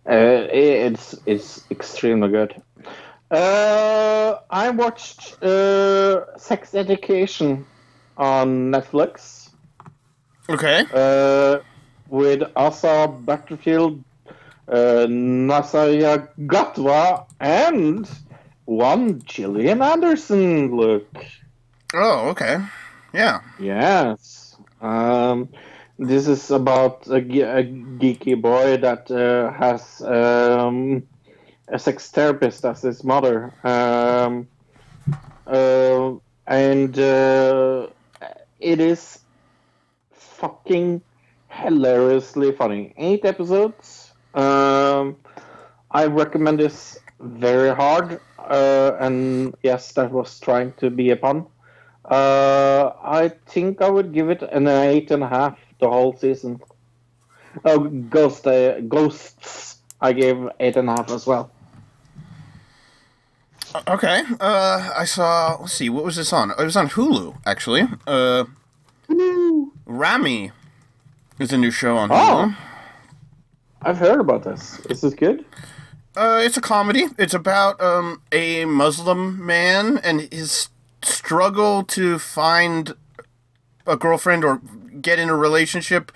Uh, 0.09 0.47
it's 0.51 1.15
it's 1.28 1.63
extremely 1.69 2.30
good. 2.30 2.59
Uh, 3.30 4.38
I 4.49 4.69
watched 4.72 5.41
uh, 5.43 6.38
Sex 6.38 6.74
Education 6.74 7.65
on 8.17 8.72
Netflix 8.72 9.49
Okay. 10.49 10.86
uh, 10.93 11.59
with 12.09 12.43
Asa 12.55 13.07
Butterfield, 13.07 14.03
uh, 14.67 15.05
Nasaya 15.07 16.28
Gatwa, 16.39 17.26
and 17.39 18.09
one 18.65 19.22
Gillian 19.24 19.82
Anderson. 19.82 20.76
Look. 20.76 21.07
Oh, 21.94 22.30
okay. 22.30 22.58
Yeah. 23.14 23.42
Yes. 23.60 24.56
Um, 24.82 25.50
this 26.00 26.28
is 26.28 26.50
about 26.52 27.06
a, 27.08 27.18
a 27.18 27.64
geeky 27.64 28.42
boy 28.42 28.78
that 28.78 29.12
uh, 29.12 29.52
has 29.52 30.02
um, 30.02 31.04
a 31.68 31.78
sex 31.78 32.10
therapist 32.10 32.64
as 32.66 32.82
his 32.82 33.04
mother. 33.04 33.54
Um, 33.64 34.48
uh, 35.46 36.14
and 36.48 36.98
uh, 36.98 37.88
it 38.60 38.80
is 38.80 39.20
fucking 40.14 41.02
hilariously 41.50 42.54
funny. 42.54 42.94
Eight 42.98 43.26
episodes. 43.26 44.14
Um, 44.34 45.18
I 45.92 46.06
recommend 46.06 46.60
this 46.60 46.98
very 47.20 47.76
hard. 47.76 48.20
Uh, 48.39 48.96
and 49.00 49.54
yes, 49.62 49.92
that 49.94 50.12
was 50.12 50.39
trying 50.39 50.74
to 50.74 50.89
be 50.89 51.12
a 51.12 51.16
pun. 51.16 51.46
Uh, 52.12 52.91
I 53.01 53.30
think 53.47 53.82
I 53.82 53.89
would 53.89 54.14
give 54.14 54.30
it 54.30 54.41
an 54.41 54.68
eight 54.68 55.12
and 55.12 55.24
a 55.24 55.28
half 55.28 55.57
the 55.80 55.89
whole 55.89 56.14
season. 56.18 56.59
Oh, 57.64 57.80
Ghost, 57.80 58.45
uh, 58.45 58.82
Ghosts, 58.82 59.78
I 60.01 60.12
gave 60.12 60.49
eight 60.59 60.76
and 60.76 60.89
a 60.89 60.91
half 60.91 61.09
as 61.09 61.26
well. 61.26 61.49
Okay. 63.88 64.24
Uh, 64.41 64.91
I 64.93 65.05
saw. 65.05 65.57
Let's 65.62 65.72
see. 65.74 65.89
What 65.89 66.03
was 66.03 66.18
this 66.18 66.34
on? 66.34 66.51
It 66.51 66.57
was 66.57 66.76
on 66.76 66.89
Hulu, 66.89 67.38
actually. 67.45 67.84
Uh, 68.05 68.43
Hulu. 69.07 69.72
Ramy 69.86 70.51
is 71.39 71.53
a 71.53 71.57
new 71.57 71.72
show 71.72 71.95
on 71.95 72.09
Hulu. 72.09 72.16
Oh. 72.18 72.57
I've 73.84 73.97
heard 73.97 74.20
about 74.20 74.43
this. 74.43 74.80
Is 74.89 75.01
this 75.01 75.14
good? 75.14 75.45
Uh, 76.16 76.41
it's 76.43 76.57
a 76.57 76.62
comedy. 76.62 77.05
It's 77.18 77.34
about 77.34 77.80
um, 77.82 78.22
a 78.34 78.66
Muslim 78.66 79.43
man 79.45 79.97
and 79.99 80.28
his 80.32 80.68
struggle 81.04 81.84
to 81.84 82.20
find 82.20 82.93
a 83.88 83.97
girlfriend 83.97 84.43
or 84.43 84.62
get 85.02 85.20
in 85.20 85.30
a 85.30 85.36
relationship. 85.36 86.12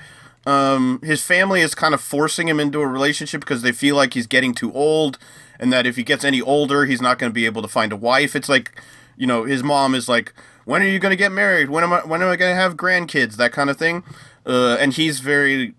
Um, 0.45 0.99
his 1.03 1.23
family 1.23 1.61
is 1.61 1.73
kind 1.73 1.93
of 1.93 2.01
forcing 2.01 2.47
him 2.47 2.59
into 2.59 2.81
a 2.81 2.87
relationship 2.87 3.41
because 3.41 3.63
they 3.63 3.71
feel 3.71 3.95
like 3.95 4.13
he's 4.13 4.27
getting 4.27 4.53
too 4.53 4.71
old, 4.73 5.17
and 5.59 5.73
that 5.73 5.87
if 5.87 5.95
he 5.95 6.03
gets 6.03 6.23
any 6.23 6.41
older, 6.41 6.85
he's 6.85 7.01
not 7.01 7.17
going 7.17 7.31
to 7.31 7.33
be 7.33 7.45
able 7.45 7.61
to 7.63 7.67
find 7.67 7.91
a 7.91 7.97
wife. 7.97 8.35
It's 8.35 8.49
like, 8.49 8.79
you 9.17 9.25
know, 9.25 9.45
his 9.45 9.63
mom 9.63 9.95
is 9.95 10.07
like, 10.07 10.33
"When 10.65 10.83
are 10.83 10.87
you 10.87 10.99
going 10.99 11.11
to 11.11 11.15
get 11.17 11.31
married? 11.31 11.69
When 11.69 11.83
am 11.83 11.93
I? 11.93 12.01
When 12.05 12.21
am 12.21 12.29
I 12.29 12.35
going 12.35 12.51
to 12.51 12.61
have 12.61 12.75
grandkids? 12.75 13.37
That 13.37 13.51
kind 13.53 13.69
of 13.69 13.77
thing." 13.77 14.03
Uh, 14.45 14.77
and 14.79 14.93
he's 14.93 15.19
very 15.19 15.73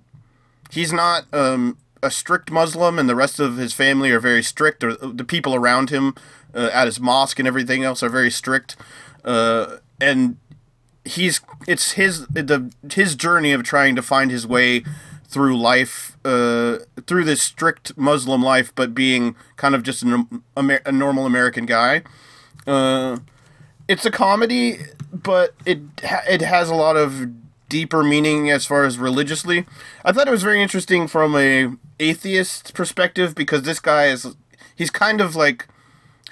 he's 0.71 0.93
not 0.93 1.33
um, 1.33 1.79
a 2.03 2.11
strict 2.11 2.51
Muslim, 2.51 2.99
and 2.99 3.09
the 3.09 3.15
rest 3.15 3.39
of 3.39 3.57
his 3.59 3.73
family 3.73 4.11
are 4.11 4.21
very 4.21 4.43
strict, 4.43 4.83
or 4.83 4.97
the 4.97 5.25
people 5.25 5.55
around 5.55 5.91
him 5.91 6.15
uh, 6.55 6.71
at 6.73 6.87
his 6.87 7.01
mosque 7.01 7.39
and 7.39 7.49
everything 7.49 7.85
else 7.85 8.03
are 8.03 8.09
very 8.09 8.31
strict. 8.31 8.77
Uh, 9.25 9.79
and 10.01 10.37
he's 11.05 11.41
it's 11.67 11.93
his 11.93 12.27
the 12.29 12.73
his 12.93 13.15
journey 13.15 13.53
of 13.53 13.63
trying 13.63 13.97
to 13.97 14.03
find 14.03 14.31
his 14.31 14.47
way 14.47 14.83
through 15.29 15.59
life, 15.59 16.17
uh, 16.25 16.79
through 17.07 17.25
this 17.25 17.43
strict 17.43 17.97
Muslim 17.97 18.43
life, 18.43 18.73
but 18.75 18.95
being 18.95 19.35
kind 19.57 19.75
of 19.75 19.83
just 19.83 20.03
a, 20.03 20.07
norm- 20.07 20.45
Amer- 20.57 20.83
a 20.87 20.93
normal 20.93 21.27
American 21.27 21.67
guy. 21.67 22.03
Uh, 22.67 23.19
it's 23.89 24.07
a 24.07 24.11
comedy, 24.11 24.79
but 25.13 25.55
it 25.65 25.81
it 26.29 26.43
has 26.43 26.69
a 26.71 26.75
lot 26.75 26.97
of 26.97 27.27
deeper 27.69 28.03
meaning 28.03 28.51
as 28.51 28.65
far 28.65 28.85
as 28.85 28.99
religiously. 28.99 29.67
I 30.05 30.13
thought 30.13 30.29
it 30.29 30.33
was 30.33 30.43
very 30.43 30.63
interesting 30.63 31.09
from 31.09 31.37
a 31.37 31.73
atheist 31.99 32.75
perspective 32.75 33.35
because 33.35 33.63
this 33.63 33.81
guy 33.81 34.07
is 34.07 34.37
he's 34.75 34.91
kind 34.91 35.21
of 35.21 35.35
like 35.37 35.67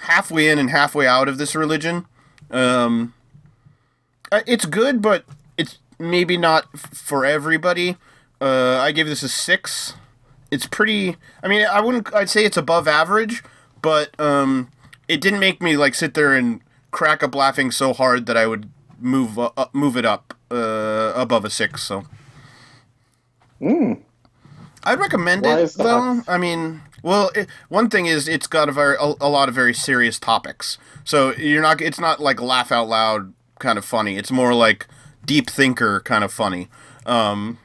halfway 0.01 0.49
in 0.49 0.59
and 0.59 0.69
halfway 0.69 1.07
out 1.07 1.27
of 1.27 1.37
this 1.37 1.55
religion. 1.55 2.05
Um, 2.51 3.13
uh, 4.31 4.41
it's 4.47 4.65
good, 4.65 5.01
but 5.01 5.25
it's 5.57 5.79
maybe 5.99 6.37
not 6.37 6.65
f- 6.73 6.93
for 6.93 7.25
everybody. 7.25 7.97
Uh, 8.41 8.77
I 8.81 8.91
gave 8.91 9.07
this 9.07 9.23
a 9.23 9.29
six. 9.29 9.93
It's 10.51 10.67
pretty. 10.67 11.17
I 11.43 11.47
mean, 11.47 11.65
I 11.65 11.81
wouldn't. 11.81 12.13
I'd 12.13 12.29
say 12.29 12.45
it's 12.45 12.57
above 12.57 12.87
average, 12.87 13.43
but 13.81 14.17
um, 14.19 14.69
it 15.07 15.21
didn't 15.21 15.39
make 15.39 15.61
me 15.61 15.75
like 15.77 15.95
sit 15.95 16.13
there 16.13 16.33
and 16.33 16.61
crack 16.91 17.23
up 17.23 17.33
laughing 17.35 17.71
so 17.71 17.93
hard 17.93 18.25
that 18.27 18.37
I 18.37 18.47
would 18.47 18.69
move 18.99 19.37
uh, 19.39 19.49
move 19.73 19.97
it 19.97 20.05
up 20.05 20.33
uh, 20.51 21.13
above 21.15 21.45
a 21.45 21.49
six. 21.49 21.83
So 21.83 22.05
Mm. 23.61 24.01
I'd 24.83 24.99
recommend 24.99 25.43
Why 25.43 25.61
it 25.61 25.73
though. 25.77 26.21
I 26.27 26.37
mean, 26.37 26.81
well, 27.05 27.29
it, 27.35 27.47
one 27.69 27.87
thing 27.87 28.07
is 28.07 28.27
it's 28.27 28.47
got 28.47 28.67
a 28.67 28.71
very 28.71 28.95
a, 28.99 29.13
a 29.21 29.29
lot 29.29 29.47
of 29.47 29.53
very 29.53 29.75
serious 29.75 30.19
topics. 30.19 30.79
So 31.03 31.33
you're 31.35 31.61
not 31.61 31.79
it's 31.79 31.99
not 31.99 32.19
like 32.19 32.41
laugh 32.41 32.71
out 32.71 32.89
loud 32.89 33.31
kind 33.59 33.77
of 33.77 33.85
funny. 33.85 34.17
It's 34.17 34.31
more 34.31 34.55
like 34.55 34.87
deep 35.23 35.47
thinker 35.47 35.99
kind 35.99 36.23
of 36.23 36.33
funny. 36.33 36.67
Um 37.05 37.59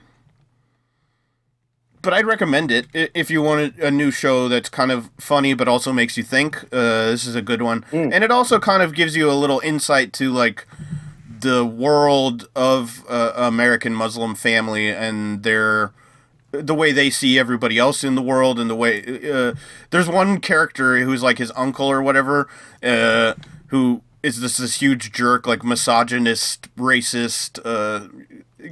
but 2.03 2.13
I'd 2.13 2.27
recommend 2.27 2.71
it 2.71 2.87
if 2.93 3.31
you 3.31 3.41
want 3.41 3.79
a 3.79 3.91
new 3.91 4.11
show 4.11 4.47
that's 4.47 4.69
kind 4.69 4.93
of 4.93 5.11
funny 5.19 5.55
but 5.55 5.69
also 5.69 5.91
makes 5.91 6.19
you 6.19 6.23
think. 6.23 6.65
Uh, 6.65 7.11
this 7.11 7.27
is 7.27 7.35
a 7.35 7.43
good 7.43 7.63
one, 7.63 7.85
and 7.93 8.25
it 8.25 8.31
also 8.31 8.59
kind 8.59 8.83
of 8.83 8.95
gives 8.95 9.17
you 9.17 9.31
a 9.31 9.33
little 9.33 9.61
insight 9.61 10.13
to 10.15 10.31
like 10.33 10.67
the 11.41 11.65
world 11.65 12.49
of 12.57 13.05
uh, 13.09 13.33
American 13.37 13.95
Muslim 13.95 14.35
family 14.35 14.89
and 14.89 15.43
their 15.43 15.93
the 16.53 16.75
way 16.75 16.93
they 16.93 17.11
see 17.11 17.39
everybody 17.39 17.79
else 17.79 18.03
in 18.03 18.15
the 18.15 18.23
world 18.23 18.59
and 18.59 18.69
the 18.69 18.75
way 18.75 19.03
uh, 19.31 19.55
there's 19.91 20.09
one 20.09 20.41
character 20.41 20.99
who's 20.99 21.23
like 21.23 21.39
his 21.39 21.53
uncle 21.55 21.91
or 21.91 22.03
whatever 22.03 22.49
uh, 22.83 23.35
who 23.69 24.03
is 24.23 24.41
this 24.41 24.57
this 24.57 24.81
huge 24.81 25.13
jerk 25.13 25.47
like 25.47 25.63
misogynist 25.63 26.75
racist 26.77 27.61
uh, 27.65 28.09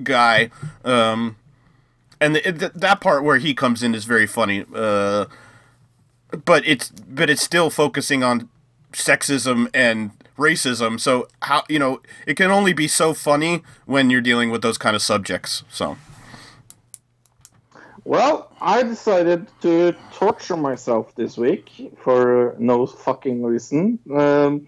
guy 0.03 0.51
um, 0.85 1.37
and 2.21 2.35
the, 2.35 2.41
th- 2.41 2.73
that 2.75 3.01
part 3.01 3.23
where 3.23 3.39
he 3.39 3.55
comes 3.55 3.83
in 3.83 3.95
is 3.95 4.05
very 4.05 4.27
funny 4.27 4.65
uh, 4.75 5.27
but 6.45 6.67
it's 6.67 6.91
but 6.91 7.31
it's 7.31 7.43
still 7.43 7.71
focusing 7.71 8.23
on 8.23 8.49
sexism 8.93 9.69
and 9.73 10.11
racism 10.37 10.99
so 11.01 11.29
how 11.43 11.63
you 11.69 11.79
know 11.79 12.01
it 12.27 12.35
can 12.35 12.51
only 12.51 12.73
be 12.73 12.89
so 12.89 13.13
funny 13.15 13.63
when 13.87 14.11
you're 14.11 14.21
dealing 14.21 14.51
with 14.51 14.63
those 14.63 14.79
kind 14.79 14.95
of 14.95 15.03
subjects 15.03 15.65
so 15.69 15.97
Well, 18.09 18.51
I 18.59 18.85
decided 18.85 19.49
to 19.61 19.95
torture 20.15 20.57
myself 20.57 21.15
this 21.15 21.37
week 21.37 21.93
for 22.03 22.57
no 22.59 22.87
fucking 22.87 23.43
reason. 23.43 23.99
Um, 24.11 24.67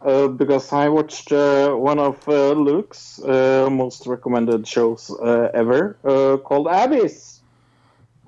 uh, 0.00 0.28
because 0.28 0.72
I 0.72 0.88
watched 0.88 1.30
uh, 1.30 1.74
one 1.74 1.98
of 1.98 2.26
uh, 2.26 2.52
Luke's 2.52 3.20
uh, 3.22 3.68
most 3.70 4.06
recommended 4.06 4.66
shows 4.66 5.10
uh, 5.10 5.50
ever 5.52 5.98
uh, 6.02 6.38
called 6.38 6.66
Abyss. 6.66 7.40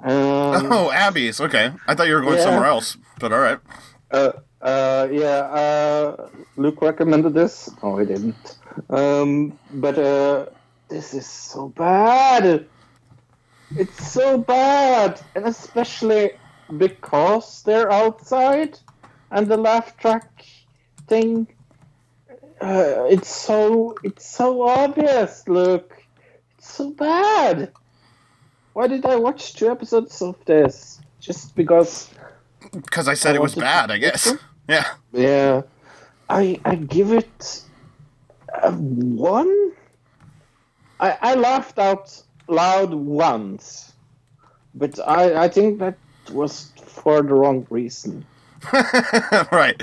Um, 0.04 0.70
Oh, 0.70 0.90
Abby's. 0.92 1.40
Okay. 1.40 1.72
I 1.88 1.94
thought 1.94 2.08
you 2.08 2.12
were 2.14 2.20
going 2.20 2.36
Yeah. 2.36 2.44
somewhere 2.44 2.66
else, 2.66 2.98
but 3.18 3.32
all 3.32 3.40
right. 3.40 3.60
Uh, 4.10 4.32
uh, 4.60 5.08
yeah, 5.10 5.38
uh, 5.56 6.28
Luke 6.58 6.82
recommended 6.82 7.32
this. 7.32 7.70
No, 7.82 7.96
he 7.96 8.04
didn't. 8.04 8.58
Um, 8.90 9.58
but 9.72 9.98
uh, 9.98 10.46
this 10.88 11.14
is 11.14 11.26
so 11.26 11.68
bad. 11.68 12.66
It's 13.76 14.10
so 14.12 14.38
bad, 14.38 15.20
and 15.34 15.46
especially 15.46 16.32
because 16.76 17.62
they're 17.62 17.90
outside, 17.90 18.78
and 19.30 19.46
the 19.46 19.56
laugh 19.56 19.96
track 19.96 20.44
thing. 21.06 21.46
Uh, 22.60 23.06
it's 23.08 23.28
so 23.28 23.96
it's 24.02 24.26
so 24.26 24.68
obvious. 24.68 25.46
Look, 25.48 26.02
it's 26.58 26.72
so 26.72 26.90
bad. 26.90 27.72
Why 28.72 28.86
did 28.86 29.06
I 29.06 29.16
watch 29.16 29.54
two 29.54 29.70
episodes 29.70 30.20
of 30.20 30.36
this? 30.44 31.00
Just 31.20 31.54
because 31.54 32.10
Because 32.72 33.08
I 33.08 33.14
said 33.14 33.32
I 33.32 33.36
it 33.36 33.42
was 33.42 33.54
bad, 33.54 33.90
I 33.90 33.98
guess. 33.98 34.32
Yeah. 34.68 34.86
Yeah, 35.12 35.62
I 36.28 36.60
I 36.64 36.76
give 36.76 37.10
it 37.12 37.64
a 38.62 38.70
one. 38.70 39.72
I 41.00 41.18
I 41.20 41.34
laughed 41.34 41.80
out 41.80 42.22
loud 42.50 42.92
once, 42.94 43.92
but 44.74 44.98
I 45.06 45.44
I 45.44 45.48
think 45.48 45.78
that 45.78 45.96
was 46.32 46.72
for 46.86 47.22
the 47.22 47.34
wrong 47.34 47.66
reason. 47.70 48.24
right. 49.52 49.76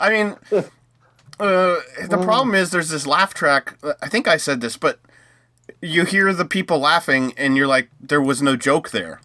I 0.00 0.10
mean, 0.10 0.36
uh, 1.40 1.76
the 2.08 2.20
problem 2.22 2.54
is 2.54 2.70
there's 2.70 2.90
this 2.90 3.06
laugh 3.06 3.32
track. 3.34 3.78
I 4.02 4.08
think 4.08 4.28
I 4.28 4.36
said 4.36 4.60
this, 4.60 4.76
but 4.76 5.00
you 5.80 6.04
hear 6.04 6.32
the 6.32 6.44
people 6.44 6.78
laughing 6.78 7.32
and 7.36 7.56
you're 7.56 7.66
like, 7.66 7.88
there 8.00 8.20
was 8.20 8.42
no 8.42 8.56
joke 8.56 8.90
there. 8.90 9.20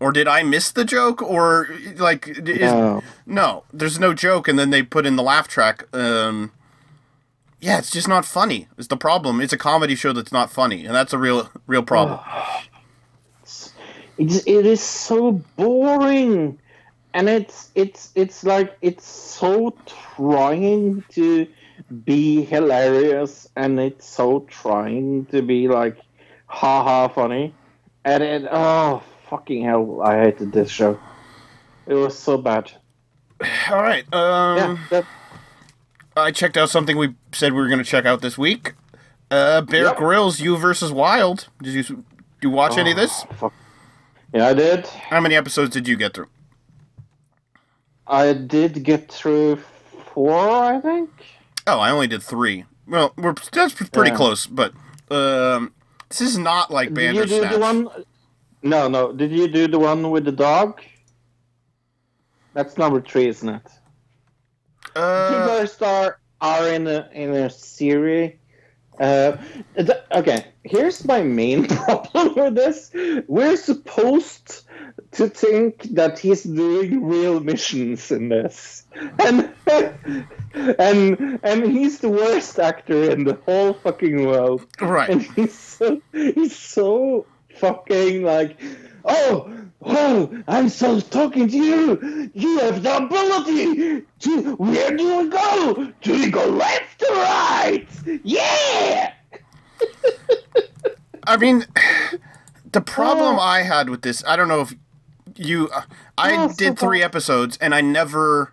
Or 0.00 0.10
did 0.10 0.26
I 0.26 0.42
miss 0.42 0.72
the 0.72 0.84
joke? 0.84 1.22
Or, 1.22 1.68
like, 1.96 2.26
is, 2.26 2.72
No. 2.72 3.02
no, 3.24 3.62
there's 3.72 4.00
no 4.00 4.12
joke, 4.14 4.48
and 4.48 4.58
then 4.58 4.70
they 4.70 4.82
put 4.82 5.06
in 5.06 5.14
the 5.14 5.22
laugh 5.22 5.46
track. 5.46 5.84
Um, 5.94 6.50
yeah, 7.62 7.78
it's 7.78 7.92
just 7.92 8.08
not 8.08 8.24
funny. 8.24 8.66
It's 8.76 8.88
the 8.88 8.96
problem. 8.96 9.40
It's 9.40 9.52
a 9.52 9.56
comedy 9.56 9.94
show 9.94 10.12
that's 10.12 10.32
not 10.32 10.50
funny, 10.50 10.84
and 10.84 10.94
that's 10.94 11.12
a 11.12 11.18
real, 11.18 11.48
real 11.68 11.84
problem. 11.84 12.18
It's 14.18 14.46
it 14.46 14.66
is 14.66 14.80
so 14.82 15.32
boring, 15.56 16.58
and 17.14 17.28
it's 17.28 17.70
it's 17.76 18.10
it's 18.16 18.42
like 18.42 18.76
it's 18.82 19.06
so 19.06 19.76
trying 20.16 21.04
to 21.10 21.46
be 22.04 22.44
hilarious, 22.44 23.48
and 23.54 23.78
it's 23.78 24.06
so 24.06 24.40
trying 24.50 25.26
to 25.26 25.40
be 25.40 25.68
like 25.68 25.98
haha 26.46 27.06
funny, 27.06 27.54
and 28.04 28.24
it 28.24 28.48
oh 28.50 29.04
fucking 29.30 29.64
hell, 29.64 30.02
I 30.02 30.18
hated 30.18 30.52
this 30.52 30.68
show. 30.68 30.98
It 31.86 31.94
was 31.94 32.18
so 32.18 32.38
bad. 32.38 32.72
All 33.70 33.82
right. 33.82 34.04
Um, 34.12 34.56
Yeah, 34.58 34.78
that, 34.90 35.06
I 36.16 36.30
checked 36.30 36.56
out 36.56 36.70
something 36.70 36.96
we 36.96 37.14
said 37.32 37.52
we 37.52 37.60
were 37.60 37.68
going 37.68 37.78
to 37.78 37.84
check 37.84 38.04
out 38.04 38.20
this 38.20 38.36
week. 38.36 38.74
Uh, 39.30 39.62
Bear 39.62 39.84
Yep. 39.84 39.96
Grylls, 39.96 40.40
You 40.40 40.56
versus 40.58 40.92
Wild. 40.92 41.48
Did 41.62 41.74
you 41.74 41.82
do 41.82 42.04
you 42.42 42.50
watch 42.50 42.76
any 42.76 42.90
of 42.90 42.96
this? 42.96 43.24
fuck. 43.38 43.52
Yeah, 44.34 44.48
I 44.48 44.54
did. 44.54 44.86
How 44.86 45.20
many 45.20 45.34
episodes 45.36 45.70
did 45.72 45.86
you 45.88 45.96
get 45.96 46.14
through? 46.14 46.28
I 48.06 48.32
did 48.32 48.82
get 48.82 49.10
through 49.10 49.56
four, 50.12 50.36
I 50.38 50.80
think. 50.80 51.10
Oh, 51.66 51.78
I 51.78 51.90
only 51.90 52.06
did 52.08 52.22
three. 52.22 52.64
Well, 52.86 53.12
we're 53.16 53.34
that's 53.52 53.72
pretty 53.74 54.10
Yeah. 54.10 54.16
close, 54.16 54.46
but 54.46 54.72
um, 55.10 55.72
this 56.08 56.20
is 56.20 56.36
not 56.36 56.70
like 56.70 56.92
Did 56.92 57.14
you 57.14 57.26
do 57.26 57.48
the 57.48 57.58
one? 57.58 57.88
No, 58.62 58.88
no. 58.88 59.12
Did 59.12 59.30
you 59.32 59.48
do 59.48 59.68
the 59.68 59.78
one 59.78 60.10
with 60.10 60.24
the 60.24 60.32
dog? 60.32 60.80
That's 62.54 62.76
number 62.76 63.00
three, 63.00 63.28
isn't 63.28 63.48
it? 63.48 63.62
Uh, 64.94 65.28
People 65.28 65.66
star 65.66 66.18
are 66.40 66.68
in 66.68 66.86
a 66.86 67.08
in 67.12 67.30
a 67.30 67.50
series. 67.50 68.34
Uh, 69.00 69.36
okay, 70.12 70.46
here's 70.64 71.04
my 71.06 71.22
main 71.22 71.66
problem 71.84 72.34
with 72.34 72.54
this. 72.54 72.90
We're 73.26 73.56
supposed 73.56 74.64
to 75.12 75.28
think 75.28 75.82
that 75.94 76.18
he's 76.18 76.42
doing 76.44 77.04
real 77.04 77.40
missions 77.40 78.10
in 78.10 78.28
this, 78.28 78.84
and 79.18 79.50
and 80.54 81.40
and 81.42 81.64
he's 81.64 82.00
the 82.00 82.10
worst 82.10 82.58
actor 82.58 83.10
in 83.10 83.24
the 83.24 83.34
whole 83.46 83.72
fucking 83.74 84.26
world 84.26 84.66
and 84.78 84.90
right. 84.90 85.22
he's 85.34 85.54
so 85.54 86.00
he's 86.12 86.56
so 86.56 87.26
fucking 87.56 88.22
like 88.22 88.60
oh 89.04 89.50
oh 89.84 90.42
i'm 90.48 90.68
so 90.68 91.00
talking 91.00 91.48
to 91.48 91.56
you 91.56 92.30
you 92.34 92.58
have 92.60 92.82
the 92.82 92.96
ability 92.96 94.02
to 94.20 94.54
where 94.56 94.96
do 94.96 95.18
we 95.22 95.28
go 95.28 95.92
do 96.02 96.12
we 96.12 96.30
go 96.30 96.46
left 96.46 97.02
or 97.08 97.14
right 97.16 97.88
yeah 98.24 99.12
I 101.24 101.36
mean, 101.36 101.66
the 102.72 102.80
problem 102.80 103.36
Oh. 103.36 103.40
I 103.40 103.62
had 103.62 103.88
with 103.88 104.02
this, 104.02 104.24
I 104.26 104.34
don't 104.34 104.48
know 104.48 104.62
if 104.62 104.74
you. 105.36 105.68
uh, 105.68 105.82
I 106.18 106.34
Oh, 106.36 106.48
so 106.48 106.54
did 106.56 106.78
three 106.78 106.98
bad. 106.98 107.04
episodes, 107.06 107.56
and 107.60 107.72
I 107.74 107.80
never 107.80 108.52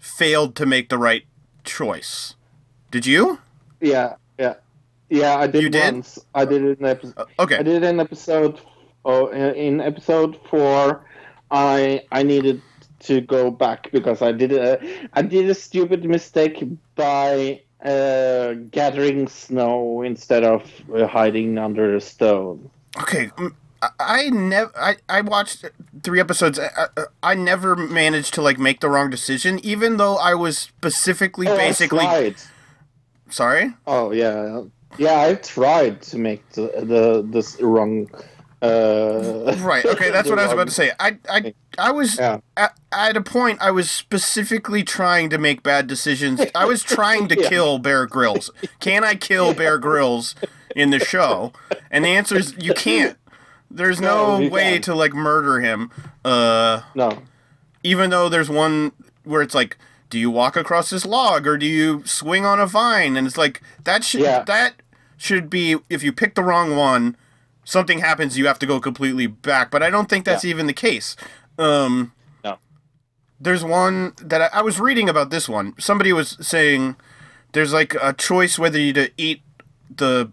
failed 0.00 0.56
to 0.56 0.66
make 0.66 0.88
the 0.88 0.98
right 0.98 1.24
choice. 1.62 2.34
Did 2.90 3.06
you? 3.06 3.38
yeah 3.80 4.14
yeah 4.38 4.54
yeah 5.10 5.36
i 5.38 5.46
did 5.46 5.62
You 5.62 5.68
did? 5.68 6.04
i 6.34 6.44
did 6.44 6.62
it 6.64 6.78
in 6.80 6.86
episode 6.86 7.14
Uh, 7.16 7.24
okay. 7.38 7.58
I 7.58 7.62
did 7.62 7.84
an 7.84 8.00
episode. 8.00 8.60
Oh, 9.04 9.28
in 9.28 9.80
episode 9.80 10.38
four, 10.48 11.04
I 11.50 12.02
I 12.12 12.22
needed 12.22 12.62
to 13.00 13.20
go 13.20 13.50
back 13.50 13.90
because 13.92 14.22
I 14.22 14.32
did 14.32 14.52
a 14.52 14.78
I 15.12 15.22
did 15.22 15.50
a 15.50 15.54
stupid 15.54 16.04
mistake 16.04 16.64
by 16.94 17.60
uh, 17.84 18.54
gathering 18.70 19.28
snow 19.28 20.02
instead 20.02 20.42
of 20.44 20.62
uh, 20.94 21.06
hiding 21.06 21.58
under 21.58 21.94
a 21.94 22.00
stone. 22.00 22.70
Okay, 22.98 23.30
I, 24.00 24.30
never. 24.30 24.70
I, 24.78 24.96
I 25.08 25.20
watched 25.20 25.64
three 26.02 26.20
episodes. 26.20 26.58
I, 26.58 26.70
I, 26.96 27.04
I 27.22 27.34
never 27.34 27.76
managed 27.76 28.32
to 28.34 28.42
like 28.42 28.58
make 28.58 28.80
the 28.80 28.88
wrong 28.88 29.10
decision, 29.10 29.58
even 29.62 29.96
though 29.98 30.16
I 30.16 30.34
was 30.34 30.58
specifically 30.58 31.48
Oh, 31.48 31.56
basically. 31.56 32.04
tried. 32.04 32.36
Sorry. 33.28 33.74
Oh 33.86 34.12
yeah, 34.12 34.62
yeah. 34.96 35.20
I 35.20 35.34
tried 35.34 36.00
to 36.02 36.18
make 36.18 36.48
the 36.50 36.70
the 36.82 37.26
this 37.28 37.60
wrong. 37.60 38.08
Uh, 38.64 39.56
Right. 39.58 39.84
Okay, 39.84 40.10
that's 40.10 40.28
what 40.28 40.38
I 40.38 40.44
was 40.44 40.52
about 40.52 40.66
to 40.68 40.72
say. 40.74 40.92
I 41.00 41.16
I 41.28 41.54
I 41.78 41.90
was 41.92 42.18
Yeah. 42.18 42.38
at, 42.56 42.76
at 42.92 43.16
a 43.16 43.20
point. 43.22 43.58
I 43.62 43.70
was 43.70 43.90
specifically 43.90 44.82
trying 44.82 45.30
to 45.30 45.38
make 45.38 45.62
bad 45.62 45.86
decisions. 45.86 46.40
I 46.54 46.64
was 46.64 46.82
trying 46.82 47.28
to 47.28 47.36
Yeah. 47.40 47.48
kill 47.48 47.78
Bear 47.78 48.06
Grylls. 48.06 48.50
Can 48.80 49.04
I 49.04 49.14
kill 49.14 49.54
Bear 49.54 49.78
Grylls 49.78 50.34
in 50.76 50.90
the 50.90 50.98
show? 50.98 51.52
And 51.90 52.04
the 52.04 52.08
answer 52.10 52.36
is 52.36 52.54
you 52.58 52.74
can't. 52.74 53.16
There's 53.70 54.00
No, 54.00 54.38
no 54.38 54.48
way 54.48 54.72
can't. 54.72 54.84
to 54.84 54.94
like 54.94 55.14
murder 55.14 55.60
him. 55.60 55.90
Uh, 56.24 56.82
No. 56.94 57.22
even 57.82 58.10
though 58.10 58.28
there's 58.28 58.50
one 58.50 58.92
where 59.24 59.42
it's 59.42 59.54
like, 59.54 59.78
do 60.10 60.18
you 60.18 60.30
walk 60.30 60.56
across 60.56 60.90
this 60.90 61.04
log 61.06 61.46
or 61.46 61.56
do 61.56 61.66
you 61.66 62.02
swing 62.04 62.44
on 62.44 62.60
a 62.60 62.66
vine? 62.66 63.16
And 63.16 63.26
it's 63.26 63.38
like 63.38 63.62
that 63.84 64.04
should 64.04 64.20
Yeah. 64.20 64.42
that 64.44 64.74
should 65.16 65.48
be 65.48 65.76
if 65.88 66.02
you 66.02 66.12
pick 66.12 66.34
the 66.34 66.42
wrong 66.42 66.76
one, 66.76 67.16
something 67.64 67.98
happens. 67.98 68.38
You 68.38 68.46
have 68.46 68.58
to 68.60 68.66
go 68.66 68.80
completely 68.80 69.26
back. 69.26 69.70
But 69.70 69.82
I 69.82 69.90
don't 69.90 70.08
think 70.08 70.24
that's 70.24 70.44
Yeah. 70.44 70.50
even 70.50 70.66
the 70.66 70.72
case. 70.72 71.16
Um, 71.58 72.12
No. 72.44 72.58
there's 73.40 73.64
one 73.64 74.12
that 74.22 74.40
I, 74.42 74.58
I 74.58 74.62
was 74.62 74.78
reading 74.80 75.08
about 75.08 75.30
this 75.30 75.48
one. 75.48 75.74
Somebody 75.78 76.12
was 76.12 76.36
saying 76.40 76.96
there's 77.52 77.72
like 77.72 77.94
a 78.00 78.12
choice 78.12 78.58
whether 78.58 78.78
you 78.78 78.92
to 78.94 79.10
eat 79.16 79.42
the. 79.94 80.30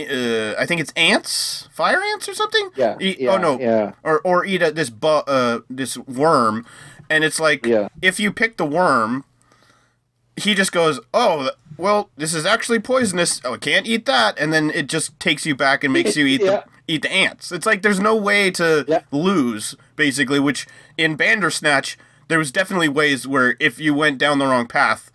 Uh, 0.00 0.54
I 0.56 0.64
think 0.64 0.80
it's 0.80 0.92
ants, 0.94 1.68
fire 1.72 2.00
ants 2.12 2.28
or 2.28 2.34
something. 2.34 2.70
Yeah. 2.76 2.96
Eat, 3.00 3.18
yeah 3.20 3.30
oh 3.32 3.36
no, 3.38 3.58
Yeah. 3.58 3.92
or 4.04 4.20
or 4.20 4.44
eat 4.44 4.62
a, 4.62 4.70
this 4.70 4.90
bu- 4.90 5.26
uh 5.26 5.60
this 5.68 5.98
worm, 5.98 6.64
and 7.10 7.24
it's 7.24 7.40
like 7.40 7.66
Yeah. 7.66 7.88
if 8.00 8.20
you 8.20 8.30
pick 8.32 8.58
the 8.58 8.64
worm, 8.64 9.24
he 10.36 10.54
just 10.54 10.70
goes, 10.70 11.00
oh 11.12 11.50
well, 11.78 12.10
this 12.16 12.34
is 12.34 12.44
actually 12.44 12.80
poisonous. 12.80 13.40
Oh, 13.44 13.54
I 13.54 13.58
can't 13.58 13.86
eat 13.86 14.04
that, 14.06 14.38
and 14.38 14.52
then 14.52 14.70
it 14.70 14.88
just 14.88 15.18
takes 15.20 15.46
you 15.46 15.54
back 15.54 15.82
and 15.84 15.92
makes 15.92 16.16
you 16.16 16.26
eat 16.26 16.40
Yeah. 16.44 16.50
the 16.50 16.64
eat 16.94 17.02
the 17.02 17.12
ants. 17.12 17.52
It's 17.52 17.66
like 17.66 17.82
there's 17.82 18.00
no 18.00 18.14
way 18.16 18.50
to 18.52 18.84
Yeah. 18.88 19.00
lose 19.10 19.74
basically. 19.96 20.40
Which 20.40 20.66
in 20.96 21.16
Bandersnatch 21.16 21.96
there 22.28 22.38
was 22.38 22.50
definitely 22.52 22.88
ways 22.88 23.26
where 23.26 23.56
if 23.58 23.78
you 23.78 23.94
went 23.94 24.18
down 24.18 24.38
the 24.38 24.46
wrong 24.46 24.66
path. 24.66 25.10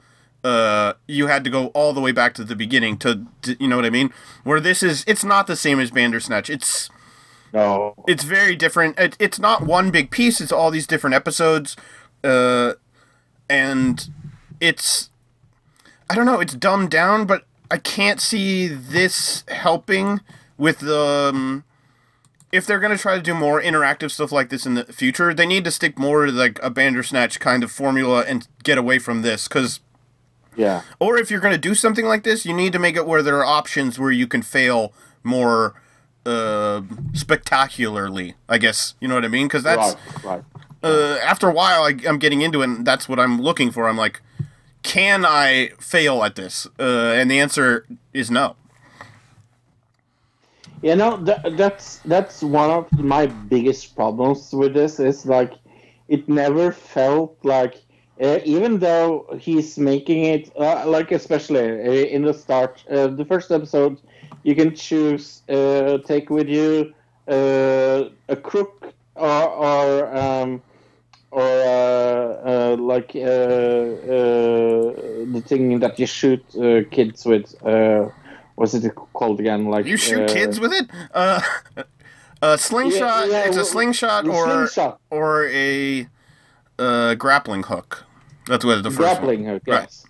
Uh, 0.45 0.91
you 1.07 1.27
had 1.27 1.41
to 1.45 1.49
go 1.49 1.68
all 1.68 1.94
the 1.94 2.02
way 2.02 2.11
back 2.11 2.34
to 2.34 2.44
the 2.44 2.53
beginning 2.53 2.98
to, 2.98 3.26
to, 3.41 3.56
you 3.61 3.68
know 3.69 3.77
what 3.77 3.85
I 3.85 3.90
mean. 3.90 4.11
Where 4.44 4.60
this 4.60 4.84
is, 4.84 5.06
it's 5.07 5.23
not 5.23 5.48
the 5.48 5.56
same 5.56 5.80
as 5.80 5.90
Bandersnatch. 5.90 6.49
It's 6.49 6.90
No. 7.53 7.94
it's 8.10 8.26
very 8.26 8.53
different. 8.57 8.99
It, 8.99 9.15
it's 9.19 9.40
not 9.40 9.65
one 9.65 9.90
big 9.90 10.11
piece. 10.11 10.41
It's 10.41 10.52
all 10.52 10.69
these 10.69 10.85
different 10.85 11.14
episodes, 11.14 11.77
uh, 12.26 12.73
and 13.49 14.10
it's 14.60 15.10
I 16.14 16.15
don't 16.15 16.27
know. 16.27 16.40
It's 16.40 16.53
dumbed 16.53 16.91
down, 16.91 17.26
but 17.26 17.44
I 17.72 17.77
can't 17.77 18.22
see 18.22 18.68
this 18.68 19.44
helping 19.48 20.22
with 20.60 20.77
the. 20.77 21.31
Um, 21.34 21.64
if 22.52 22.68
they're 22.68 22.80
gonna 22.80 22.99
try 22.99 23.15
to 23.15 23.22
do 23.22 23.34
more 23.34 23.60
interactive 23.60 24.11
stuff 24.11 24.31
like 24.31 24.49
this 24.49 24.68
in 24.68 24.76
the 24.76 24.84
future, 24.85 25.34
they 25.34 25.48
need 25.48 25.64
to 25.64 25.72
stick 25.72 25.98
more 25.98 26.27
to 26.27 26.31
like 26.31 26.60
a 26.61 26.69
Bandersnatch 26.69 27.40
kind 27.40 27.64
of 27.64 27.72
formula 27.72 28.23
and 28.27 28.48
get 28.64 28.77
away 28.77 28.99
from 28.99 29.23
this, 29.23 29.48
because 29.48 29.80
Yeah. 30.56 30.84
or 30.99 31.18
if 31.18 31.31
you're 31.31 31.40
going 31.40 31.56
to 31.56 31.57
do 31.69 31.73
something 31.73 32.06
like 32.06 32.22
this, 32.22 32.45
you 32.45 32.53
need 32.53 32.73
to 32.73 32.80
make 32.80 32.95
it 32.95 33.07
where 33.07 33.23
there 33.23 33.38
are 33.40 33.45
options 33.45 33.98
where 33.98 34.11
you 34.11 34.27
can 34.27 34.44
fail 34.44 34.94
more 35.23 35.73
uh, 36.27 36.81
spectacularly. 37.14 38.35
I 38.48 38.60
guess 38.60 38.94
you 38.99 39.07
know 39.07 39.15
what 39.15 39.26
I 39.26 39.30
mean. 39.30 39.48
Because 39.48 39.64
that's 39.64 39.95
right. 40.23 40.23
Right. 40.23 40.44
uh, 40.84 41.18
after 41.23 41.49
a 41.49 41.53
while, 41.53 41.81
I, 41.84 41.95
I'm 42.07 42.19
getting 42.19 42.41
into 42.41 42.61
it. 42.61 42.65
and 42.65 42.85
That's 42.85 43.10
what 43.10 43.19
I'm 43.19 43.41
looking 43.41 43.72
for. 43.72 43.90
I'm 43.90 43.98
like, 43.98 44.22
can 44.84 45.26
I 45.26 45.72
fail 45.80 46.23
at 46.23 46.35
this? 46.35 46.68
Uh, 46.80 47.14
and 47.18 47.31
the 47.31 47.39
answer 47.39 47.88
is 48.14 48.30
no. 48.30 48.55
You 50.81 50.97
know, 50.97 51.15
that, 51.23 51.55
that's 51.55 51.99
that's 51.99 52.43
one 52.43 52.69
of 52.69 52.91
my 52.91 53.27
biggest 53.27 53.95
problems 53.95 54.51
with 54.51 54.73
this. 54.73 54.99
Is 54.99 55.26
like, 55.26 55.53
it 56.10 56.27
never 56.27 56.73
felt 56.73 57.38
like, 57.43 57.81
uh, 58.22 58.39
even 58.43 58.80
though 58.80 59.26
he's 59.39 59.77
making 59.80 60.26
it 60.26 60.51
uh, 60.57 60.84
like, 60.85 61.14
especially 61.14 61.61
uh, 61.61 62.15
in 62.15 62.23
the 62.23 62.34
start, 62.34 62.84
uh, 62.91 63.07
the 63.07 63.23
first 63.23 63.49
episode, 63.49 64.01
you 64.43 64.55
can 64.55 64.76
choose 64.76 65.41
uh, 65.47 65.99
take 65.99 66.30
with 66.30 66.49
you 66.49 66.93
a 67.27 68.35
crook 68.43 68.93
or 69.15 69.47
or 69.47 70.18
um, 70.18 70.61
or 71.34 71.41
uh, 71.41 72.49
uh, 72.51 72.76
like 72.77 73.11
uh, 73.15 73.19
uh, 73.19 74.93
the 75.35 75.43
thing 75.45 75.80
that 75.80 75.97
you 75.97 76.05
shoot 76.05 76.43
uh, 76.55 76.84
kids 76.91 77.26
with. 77.26 77.55
Uh, 77.65 78.10
what's 78.55 78.73
it 78.76 78.95
called 79.14 79.39
again? 79.39 79.65
Like 79.65 79.85
You 79.85 79.97
shoot 79.97 80.30
kids 80.30 80.60
with 80.60 80.73
it? 80.73 80.85
Uh, 81.14 81.41
a 82.41 82.57
slingshot. 82.57 83.27
Yeah, 83.27 83.34
yeah, 83.34 83.47
it's 83.47 83.57
a 83.57 83.65
slingshot 83.65 84.27
or 84.27 84.45
slingshot. 84.45 84.99
or 85.10 85.47
a 85.49 86.07
uh, 86.77 87.15
grappling 87.15 87.64
hook. 87.64 88.05
That's 88.47 88.64
what 88.64 88.84
the 88.84 88.91
first 88.91 88.99
grappling 88.99 89.45
one. 89.45 89.53
hook, 89.53 89.64
yes. 89.65 90.05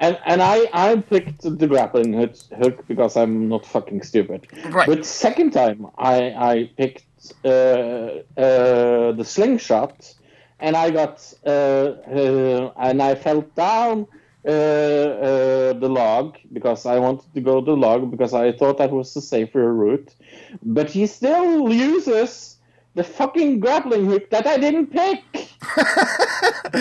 And 0.00 0.18
and 0.26 0.42
I 0.42 0.68
I 0.72 0.96
picked 0.96 1.42
the 1.42 1.66
grappling 1.66 2.12
hook, 2.12 2.34
hook 2.58 2.86
because 2.88 3.16
I'm 3.16 3.48
not 3.48 3.64
fucking 3.64 4.02
stupid. 4.02 4.46
Right. 4.70 4.86
But 4.88 5.06
second 5.06 5.52
time 5.52 5.86
I 5.96 6.16
I 6.52 6.70
picked 6.76 7.04
uh, 7.44 7.48
uh, 7.48 9.12
the 9.12 9.24
slingshot, 9.24 10.14
and 10.60 10.76
I 10.76 10.90
got 10.90 11.32
uh, 11.44 11.48
uh, 11.50 12.72
and 12.78 13.02
I 13.02 13.14
fell 13.14 13.42
down 13.42 14.06
uh, 14.44 14.48
uh, 14.48 15.72
the 15.74 15.88
log 15.88 16.38
because 16.52 16.86
I 16.86 16.98
wanted 16.98 17.32
to 17.34 17.40
go 17.40 17.60
the 17.60 17.76
log 17.76 18.10
because 18.10 18.32
I 18.32 18.52
thought 18.52 18.78
that 18.78 18.90
was 18.90 19.12
the 19.14 19.20
safer 19.20 19.72
route. 19.74 20.14
But 20.62 20.90
he 20.90 21.06
still 21.06 21.72
uses 21.72 22.56
the 22.94 23.04
fucking 23.04 23.60
grappling 23.60 24.06
hook 24.06 24.30
that 24.30 24.46
I 24.46 24.56
didn't 24.56 24.86
pick. 24.86 25.22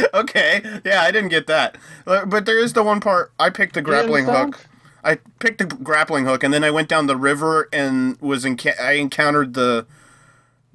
okay. 0.13 0.61
Yeah, 0.85 1.01
I 1.01 1.11
didn't 1.11 1.29
get 1.29 1.47
that. 1.47 1.77
But 2.05 2.45
there 2.45 2.59
is 2.59 2.73
the 2.73 2.83
one 2.83 3.01
part 3.01 3.33
I 3.39 3.49
picked 3.49 3.73
the 3.73 3.81
grappling 3.81 4.25
hook. 4.25 4.65
I 5.03 5.19
picked 5.39 5.59
the 5.59 5.65
grappling 5.65 6.25
hook, 6.25 6.43
and 6.43 6.53
then 6.53 6.63
I 6.63 6.71
went 6.71 6.87
down 6.87 7.05
the 7.07 7.17
river 7.17 7.69
and 7.71 8.19
was 8.21 8.45
in. 8.45 8.57
I 8.81 8.93
encountered 8.93 9.53
the 9.53 9.85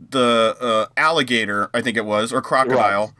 the 0.08 0.56
uh, 0.60 0.86
alligator, 0.96 1.68
I 1.74 1.80
think 1.82 1.96
it 1.96 2.04
was, 2.04 2.32
or 2.32 2.40
crocodile, 2.40 3.14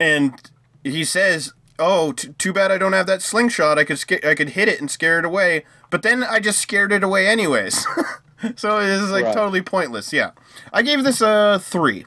and 0.00 0.50
he 0.82 1.04
says, 1.04 1.52
"Oh, 1.78 2.12
t- 2.12 2.28
too 2.38 2.52
bad 2.52 2.70
I 2.72 2.78
don't 2.78 2.92
have 2.92 3.06
that 3.06 3.22
slingshot. 3.22 3.78
I 3.78 3.84
could 3.84 3.98
sca- 3.98 4.28
I 4.28 4.34
could 4.34 4.50
hit 4.50 4.68
it 4.68 4.80
and 4.80 4.90
scare 4.90 5.18
it 5.18 5.24
away." 5.24 5.64
But 5.90 6.02
then 6.02 6.24
I 6.24 6.40
just 6.40 6.60
scared 6.60 6.92
it 6.92 7.04
away 7.04 7.26
anyways. 7.28 7.86
so 8.56 8.78
it 8.80 8.88
is 8.88 9.10
like 9.10 9.24
Right. 9.26 9.34
totally 9.34 9.62
pointless. 9.62 10.12
Yeah, 10.12 10.30
I 10.72 10.82
gave 10.82 11.04
this 11.04 11.20
a 11.20 11.58
three. 11.62 12.04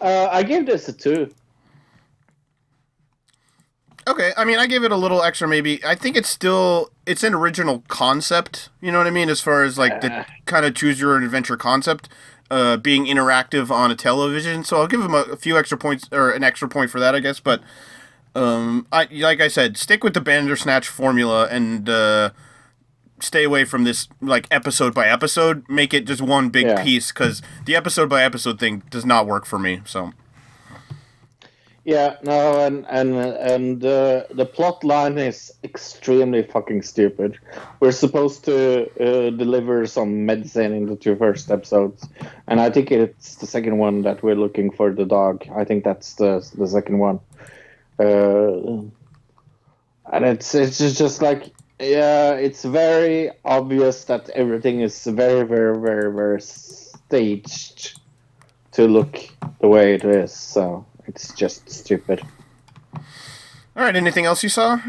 Uh, 0.00 0.28
I 0.30 0.42
gave 0.42 0.66
this 0.66 0.88
a 0.88 0.92
two. 0.92 1.32
Okay, 4.06 4.32
I 4.36 4.44
mean, 4.44 4.58
I 4.58 4.66
gave 4.66 4.84
it 4.84 4.92
a 4.92 4.96
little 4.96 5.22
extra. 5.22 5.48
Maybe 5.48 5.82
I 5.82 5.94
think 5.94 6.14
it's 6.16 6.28
still 6.28 6.90
it's 7.06 7.22
an 7.22 7.32
original 7.32 7.82
concept. 7.88 8.68
You 8.82 8.92
know 8.92 8.98
what 8.98 9.06
I 9.06 9.10
mean, 9.10 9.30
as 9.30 9.40
far 9.40 9.62
as 9.64 9.78
like 9.78 10.02
the 10.02 10.26
kind 10.44 10.66
of 10.66 10.74
choose 10.74 11.00
your 11.00 11.14
own 11.14 11.24
adventure 11.24 11.56
concept, 11.56 12.10
uh, 12.50 12.76
being 12.76 13.06
interactive 13.06 13.70
on 13.70 13.90
a 13.90 13.96
television. 13.96 14.64
So 14.64 14.76
I'll 14.78 14.86
give 14.86 15.02
them 15.02 15.14
a, 15.14 15.22
a 15.32 15.36
few 15.36 15.58
extra 15.58 15.78
points 15.78 16.08
or 16.12 16.30
an 16.30 16.44
extra 16.44 16.68
point 16.68 16.90
for 16.90 17.00
that, 17.00 17.14
I 17.14 17.20
guess. 17.20 17.40
But 17.40 17.62
um, 18.34 18.86
I 18.92 19.08
like 19.12 19.40
I 19.40 19.48
said, 19.48 19.76
stick 19.76 20.02
with 20.04 20.14
the 20.14 20.20
Bandersnatch 20.20 20.88
formula 20.88 21.46
and 21.50 21.88
uh, 21.88 22.30
stay 23.20 23.44
away 23.44 23.64
from 23.64 23.84
this 23.84 24.08
like 24.20 24.46
episode 24.50 24.94
by 24.94 25.08
episode. 25.08 25.64
Make 25.68 25.94
it 25.94 26.06
just 26.06 26.20
one 26.22 26.48
big 26.50 26.66
Yeah. 26.66 26.82
piece 26.82 27.12
because 27.12 27.42
the 27.64 27.76
episode 27.76 28.08
by 28.08 28.22
episode 28.24 28.58
thing 28.58 28.82
does 28.90 29.04
not 29.06 29.26
work 29.26 29.46
for 29.46 29.58
me. 29.58 29.80
So 29.84 30.12
Yeah, 31.84 32.16
no, 32.22 32.60
and 32.64 32.86
and 32.88 33.14
and 33.14 33.84
uh, 33.84 34.24
the 34.30 34.46
plot 34.46 34.84
line 34.84 35.18
is 35.18 35.52
extremely 35.62 36.42
fucking 36.42 36.80
stupid. 36.80 37.38
We're 37.78 37.92
supposed 37.92 38.46
to 38.46 38.88
uh, 38.98 39.30
deliver 39.36 39.84
some 39.86 40.24
medicine 40.24 40.72
in 40.72 40.86
the 40.86 40.96
two 40.96 41.14
first 41.14 41.50
episodes, 41.50 42.08
and 42.46 42.58
I 42.58 42.70
think 42.70 42.90
it's 42.90 43.34
the 43.34 43.46
second 43.46 43.76
one 43.76 44.00
that 44.02 44.22
we're 44.22 44.34
looking 44.34 44.70
for 44.70 44.94
the 44.94 45.04
dog. 45.04 45.44
I 45.54 45.64
think 45.64 45.84
that's 45.84 46.14
the 46.14 46.40
the 46.56 46.66
second 46.66 47.00
one, 47.00 47.20
uh, 47.98 48.88
and 50.10 50.24
it's 50.24 50.54
it's 50.54 50.78
just, 50.78 50.96
just 50.96 51.20
like 51.20 51.52
yeah, 51.78 52.32
it's 52.32 52.64
very 52.64 53.30
obvious 53.44 54.04
that 54.04 54.30
everything 54.30 54.80
is 54.80 55.04
very 55.04 55.46
very 55.46 55.78
very 55.78 56.10
very 56.10 56.40
staged 56.40 58.00
to 58.72 58.88
look 58.88 59.20
the 59.60 59.68
way 59.68 59.92
it 59.92 60.04
is. 60.04 60.32
So 60.32 60.86
it's 61.06 61.32
just 61.34 61.70
stupid. 61.70 62.22
all 62.94 63.02
right, 63.74 63.96
anything 63.96 64.24
else 64.26 64.42
you 64.42 64.48
saw? 64.48 64.80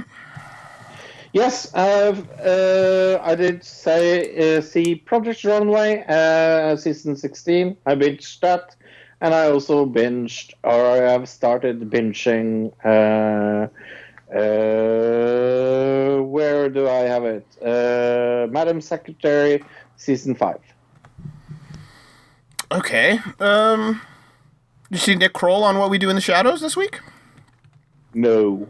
Yes, 1.34 1.74
uh, 1.76 2.16
uh, 2.40 3.22
I 3.22 3.36
did 3.36 3.64
say 3.64 4.58
uh, 4.58 4.62
see 4.62 4.96
Project 4.96 5.44
Runway 5.44 6.06
uh, 6.08 6.78
season 6.78 7.18
sixteen. 7.18 7.76
I 7.86 7.96
binged 7.96 8.40
that, 8.40 8.76
and 9.20 9.34
I 9.34 9.50
also 9.52 9.86
binged, 9.86 10.54
or 10.64 10.86
I 10.86 11.12
have 11.12 11.28
started 11.28 11.82
binging. 11.90 12.72
Uh, 12.86 13.68
uh, 14.34 16.22
where 16.22 16.70
do 16.70 16.88
I 16.88 17.02
have 17.02 17.26
it? 17.26 17.46
Uh, 17.62 18.48
Madam 18.50 18.80
Secretary, 18.80 19.64
season 19.98 20.36
five. 20.36 20.62
Okay. 22.72 23.20
Um, 23.40 24.02
you 24.96 25.00
see 25.00 25.16
Nick 25.16 25.34
Kroll 25.34 25.64
on 25.64 25.78
What 25.78 25.90
We 25.90 25.98
Do 25.98 26.10
in 26.10 26.16
the 26.16 26.22
Shadows 26.22 26.62
this 26.62 26.76
week? 26.78 27.00
No. 28.14 28.68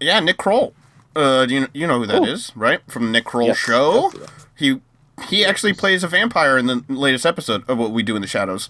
Yeah, 0.00 0.20
Nick 0.20 0.36
Kroll. 0.38 0.74
Uh, 1.14 1.46
you 1.48 1.68
you 1.74 1.86
know 1.86 1.98
who 1.98 2.06
that 2.06 2.22
Oh. 2.22 2.24
is, 2.24 2.52
right? 2.56 2.80
From 2.88 3.12
Nick 3.12 3.24
Kroll 3.24 3.48
Yes, 3.48 3.58
Show. 3.58 4.12
He 4.56 4.80
he 5.28 5.44
actually 5.44 5.72
plays 5.74 6.02
a 6.02 6.08
vampire 6.08 6.56
in 6.58 6.66
the 6.66 6.84
latest 6.88 7.26
episode 7.26 7.68
of 7.68 7.78
what 7.78 7.90
we 7.92 8.02
do 8.02 8.16
in 8.16 8.22
the 8.22 8.28
shadows. 8.28 8.68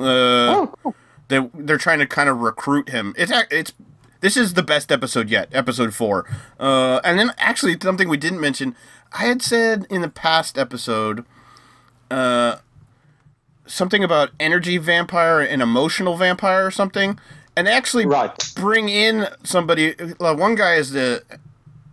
Uh, 0.00 0.02
Oh, 0.04 0.74
cool. 0.82 0.94
they 1.28 1.48
they're 1.54 1.78
trying 1.78 1.98
to 1.98 2.06
kind 2.06 2.28
of 2.28 2.38
recruit 2.38 2.88
him. 2.88 3.14
It's 3.18 3.32
it's 3.50 3.72
this 4.20 4.36
is 4.36 4.54
the 4.54 4.62
best 4.62 4.90
episode 4.90 5.28
yet, 5.28 5.48
episode 5.52 5.94
four. 5.94 6.24
Uh, 6.58 7.00
and 7.04 7.18
then 7.18 7.32
actually 7.38 7.76
something 7.82 8.08
we 8.08 8.16
didn't 8.16 8.40
mention. 8.40 8.74
I 9.12 9.24
had 9.26 9.42
said 9.42 9.86
in 9.90 10.00
the 10.00 10.08
past 10.08 10.56
episode, 10.56 11.24
uh, 12.10 12.56
something 13.66 14.02
about 14.04 14.30
energy 14.40 14.78
vampire 14.78 15.40
and 15.40 15.62
emotional 15.62 16.16
vampire 16.16 16.66
or 16.66 16.70
something, 16.70 17.18
and 17.56 17.68
actually 17.68 18.06
Right. 18.06 18.32
bring 18.56 18.88
in 18.88 19.28
somebody. 19.44 19.94
Uh, 20.20 20.34
one 20.34 20.54
guy 20.54 20.74
is 20.74 20.90
the 20.90 21.22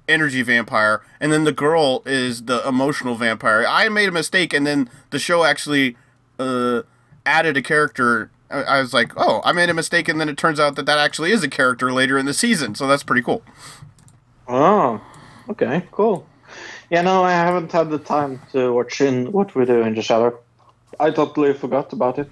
energy 0.08 0.41
vampire, 0.41 1.02
and 1.20 1.32
then 1.32 1.44
the 1.44 1.52
girl 1.52 2.02
is 2.06 2.44
the 2.46 2.68
emotional 2.68 3.16
vampire. 3.16 3.66
I 3.68 3.90
made 3.90 4.10
a 4.10 4.12
mistake, 4.12 4.54
and 4.54 4.66
then 4.66 4.90
the 5.12 5.20
show 5.20 5.44
actually 5.44 5.96
uh, 6.40 6.82
added 7.26 7.58
a 7.58 7.62
character. 7.62 8.32
I, 8.50 8.64
I 8.64 8.82
was 8.82 8.94
like, 8.94 9.12
oh, 9.18 9.41
I 9.44 9.52
made 9.52 9.70
a 9.70 9.74
mistake, 9.74 10.08
and 10.10 10.20
then 10.20 10.30
it 10.30 10.38
turns 10.38 10.60
out 10.60 10.76
that 10.78 10.86
that 10.88 10.98
actually 10.98 11.32
is 11.32 11.44
a 11.44 11.50
character 11.50 11.91
later 11.94 12.18
in 12.18 12.26
the 12.26 12.34
season. 12.34 12.74
So 12.76 12.88
that's 12.88 13.04
pretty 13.04 13.22
cool. 13.22 13.44
Oh, 14.48 15.00
okay, 15.50 15.84
cool. 15.91 16.26
Yeah, 16.90 17.02
no, 17.04 17.24
I 17.24 17.32
haven't 17.34 17.72
had 17.72 17.91
the 17.91 18.00
time 18.00 18.41
to 18.54 18.74
watch 18.74 19.02
in 19.02 19.32
what 19.32 19.54
we 19.54 19.66
do 19.66 19.82
in 19.84 19.94
the 19.94 20.02
shadow. 20.02 20.40
I 20.99 21.11
totally 21.11 21.53
forgot 21.53 21.94
about 21.94 22.20
it. 22.20 22.30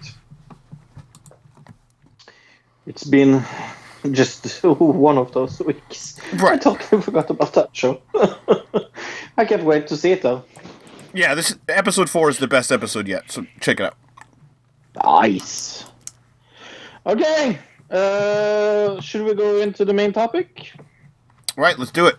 It's 2.85 3.03
been 3.03 3.43
just 4.11 4.63
one 4.63 5.17
of 5.17 5.34
those 5.34 5.59
weeks. 5.59 6.19
I 6.34 6.57
totally 6.57 7.01
forgot 7.01 7.29
about 7.29 7.53
that 7.53 7.75
show. 7.75 8.01
I 9.38 9.45
can't 9.45 9.63
wait 9.63 9.88
to 9.88 9.97
see 9.97 10.11
it 10.11 10.21
though. 10.21 10.43
Yeah, 11.13 11.35
this 11.35 11.57
episode 11.67 12.09
four 12.09 12.29
is 12.29 12.38
the 12.38 12.47
best 12.47 12.71
episode 12.71 13.07
yet. 13.07 13.31
So 13.31 13.45
check 13.59 13.79
it 13.79 13.85
out. 13.85 13.97
Nice. 15.03 15.85
Okay, 17.05 17.59
uh, 17.89 18.99
should 18.99 19.23
we 19.23 19.34
go 19.34 19.61
into 19.61 19.85
the 19.85 19.93
main 19.93 20.11
topic? 20.11 20.71
Right, 21.55 21.77
let's 21.79 21.91
do 21.91 22.05
it. 22.05 22.15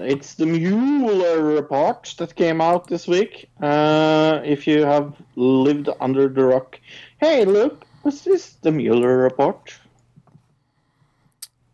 It's 0.00 0.34
the 0.34 0.46
Mueller 0.46 1.42
report 1.42 2.14
that 2.18 2.36
came 2.36 2.60
out 2.60 2.86
this 2.86 3.08
week. 3.08 3.50
Uh, 3.60 4.40
if 4.44 4.66
you 4.66 4.84
have 4.84 5.14
lived 5.34 5.88
under 6.00 6.28
the 6.28 6.44
rock, 6.44 6.78
hey, 7.20 7.44
look, 7.44 7.84
what's 8.02 8.22
this? 8.22 8.52
The 8.62 8.70
Mueller 8.70 9.18
report. 9.18 9.74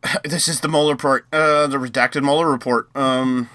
This 0.24 0.48
is 0.48 0.60
the 0.60 0.68
Mueller 0.68 0.92
report, 0.92 1.26
uh, 1.32 1.66
the 1.66 1.78
redacted 1.78 2.22
Mueller 2.22 2.50
report. 2.50 2.88
Um, 2.94 3.48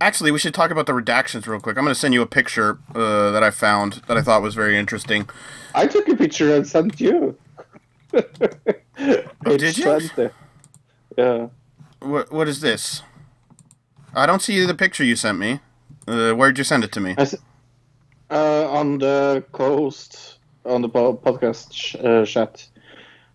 actually, 0.00 0.30
we 0.30 0.38
should 0.38 0.54
talk 0.54 0.70
about 0.70 0.86
the 0.86 0.92
redactions 0.92 1.46
real 1.46 1.60
quick. 1.60 1.78
I'm 1.78 1.84
going 1.84 1.94
to 1.94 2.00
send 2.00 2.12
you 2.12 2.22
a 2.22 2.26
picture 2.26 2.78
uh, 2.94 3.30
that 3.30 3.42
I 3.42 3.50
found 3.50 4.02
that 4.08 4.16
I 4.16 4.22
thought 4.22 4.42
was 4.42 4.54
very 4.54 4.76
interesting. 4.76 5.28
I 5.74 5.86
took 5.86 6.08
a 6.08 6.16
picture 6.16 6.54
and 6.54 6.66
sent 6.66 7.00
you. 7.00 7.36
oh, 8.14 9.56
did 9.56 9.78
you? 9.78 10.30
Yeah. 11.16 11.48
What 12.00 12.32
What 12.32 12.48
is 12.48 12.60
this? 12.60 13.02
I 14.14 14.26
don't 14.26 14.42
see 14.42 14.64
the 14.64 14.74
picture 14.74 15.04
you 15.04 15.16
sent 15.16 15.38
me. 15.38 15.60
Uh, 16.06 16.32
where'd 16.32 16.58
you 16.58 16.64
send 16.64 16.84
it 16.84 16.92
to 16.92 17.00
me? 17.00 17.14
I 17.18 17.22
s- 17.22 17.34
uh, 18.30 18.70
on 18.70 18.98
the 18.98 19.44
coast, 19.52 20.38
on 20.64 20.82
the 20.82 20.88
po- 20.88 21.16
podcast 21.16 21.72
sh- 21.72 21.96
uh, 21.96 22.24
chat, 22.24 22.66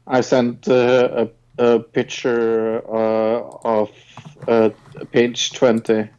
I 0.07 0.21
sent 0.21 0.67
uh, 0.67 1.27
a, 1.57 1.63
a 1.75 1.79
picture 1.79 2.81
uh, 2.87 3.41
of 3.63 3.91
uh, 4.47 4.69
page 5.11 5.53
20. 5.53 6.09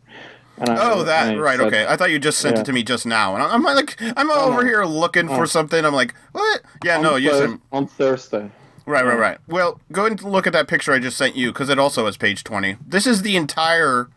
And 0.57 0.69
I, 0.71 0.93
Oh, 0.93 1.03
that 1.05 1.37
right. 1.39 1.59
said- 1.59 1.67
Okay, 1.67 1.87
I 1.89 1.97
thought 1.97 2.11
you 2.11 2.19
just 2.21 2.39
sent 2.39 2.57
Yeah. 2.57 2.63
it 2.63 2.67
to 2.67 2.73
me 2.73 2.83
just 2.85 3.07
now, 3.07 3.35
and 3.35 3.43
I'm 3.43 3.63
like, 3.63 4.01
I'm 4.17 4.31
Oh, 4.31 4.47
over 4.53 4.63
no. 4.63 4.69
here 4.69 4.85
looking 4.85 5.29
Oh. 5.29 5.37
for 5.37 5.47
something. 5.47 5.85
I'm 5.85 5.95
like, 5.95 6.15
what? 6.33 6.63
Yeah, 6.85 6.97
on 6.99 7.03
no, 7.03 7.17
you 7.17 7.31
sent. 7.33 7.61
on 7.73 7.87
Thursday. 7.87 8.51
Right, 8.87 9.05
right, 9.05 9.19
right. 9.19 9.39
Well, 9.49 9.81
go 9.93 10.05
and 10.07 10.23
look 10.23 10.47
at 10.47 10.53
that 10.53 10.69
picture 10.69 10.93
I 10.93 10.99
just 11.01 11.17
sent 11.17 11.35
you 11.37 11.51
because 11.53 11.71
it 11.71 11.79
also 11.79 12.05
has 12.07 12.17
page 12.17 12.45
20. 12.45 12.77
This 12.87 13.07
is 13.07 13.23
the 13.23 13.35
entire 13.37 14.09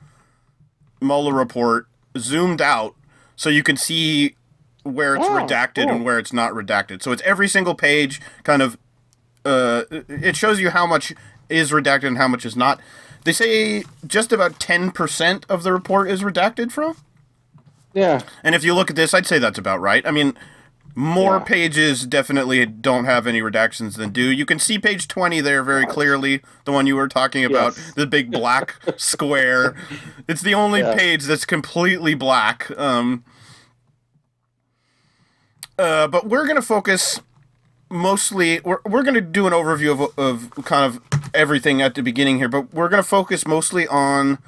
Mueller 1.02 1.34
report 1.34 1.88
zoomed 2.18 2.62
out 2.62 2.96
so 3.36 3.50
you 3.50 3.64
can 3.64 3.78
see 3.78 4.36
where 4.84 5.16
it's 5.16 5.26
Oh, 5.26 5.32
redacted 5.32 5.84
cool. 5.86 5.90
and 5.96 6.06
where 6.06 6.18
it's 6.18 6.34
not 6.34 6.54
redacted. 6.54 7.02
So 7.04 7.12
it's 7.12 7.22
every 7.24 7.48
single 7.48 7.76
page 7.76 8.22
kind 8.44 8.62
of 8.62 8.78
uh 9.46 9.84
it 9.92 10.36
shows 10.36 10.60
you 10.60 10.70
how 10.72 10.86
much 10.88 11.14
is 11.50 11.72
redacted 11.72 12.08
and 12.08 12.18
how 12.18 12.28
much 12.28 12.46
is 12.46 12.56
not. 12.56 12.80
They 13.24 13.32
say 13.34 13.84
just 14.06 14.32
about 14.32 14.60
10% 14.60 15.44
of 15.50 15.64
the 15.64 15.74
report 15.74 16.10
is 16.10 16.22
redacted 16.22 16.72
from. 16.72 16.96
Yeah. 17.94 18.22
And 18.44 18.56
if 18.56 18.64
you 18.64 18.74
look 18.74 18.90
at 18.90 18.96
this, 18.96 19.14
I'd 19.14 19.26
say 19.26 19.40
that's 19.40 19.58
about 19.58 19.82
right. 19.82 20.06
I 20.08 20.12
mean, 20.12 20.38
more 21.00 21.34
Yeah. 21.38 21.44
pages 21.44 22.08
definitely 22.08 22.66
don't 22.66 23.06
have 23.06 23.28
any 23.28 23.40
redactions 23.40 23.98
than 23.98 24.10
do. 24.10 24.24
You 24.32 24.48
can 24.48 24.58
see 24.58 24.80
page 24.80 25.08
20 25.08 25.42
there 25.42 25.62
very 25.62 25.86
clearly, 25.86 26.42
the 26.66 26.72
one 26.72 26.88
you 26.88 26.96
were 26.96 27.08
talking 27.08 27.46
about, 27.46 27.78
Yes. 27.78 27.94
the 27.94 28.08
big 28.08 28.32
black 28.40 28.76
square. 28.98 29.76
It's 30.28 30.42
the 30.42 30.56
only 30.56 30.80
Yeah. 30.80 30.96
page 30.96 31.26
that's 31.26 31.46
completely 31.46 32.16
black. 32.16 32.72
Um, 32.80 33.24
uh, 35.78 36.08
but 36.08 36.28
we're 36.28 36.46
going 36.46 36.56
to 36.56 36.64
focus 36.64 37.22
mostly, 37.92 38.60
we're, 38.62 38.80
we're 38.84 39.04
going 39.04 39.14
to 39.14 39.22
do 39.22 39.46
an 39.46 39.54
overview 39.54 39.92
of, 39.92 40.18
of 40.18 40.66
kind 40.66 40.84
of 40.84 41.00
everything 41.34 41.80
at 41.80 41.94
the 41.94 42.02
beginning 42.02 42.38
here, 42.40 42.50
but 42.50 42.74
we're 42.74 42.90
going 42.90 43.04
to 43.04 43.08
focus 43.08 43.46
mostly 43.46 43.88
on 43.88 44.40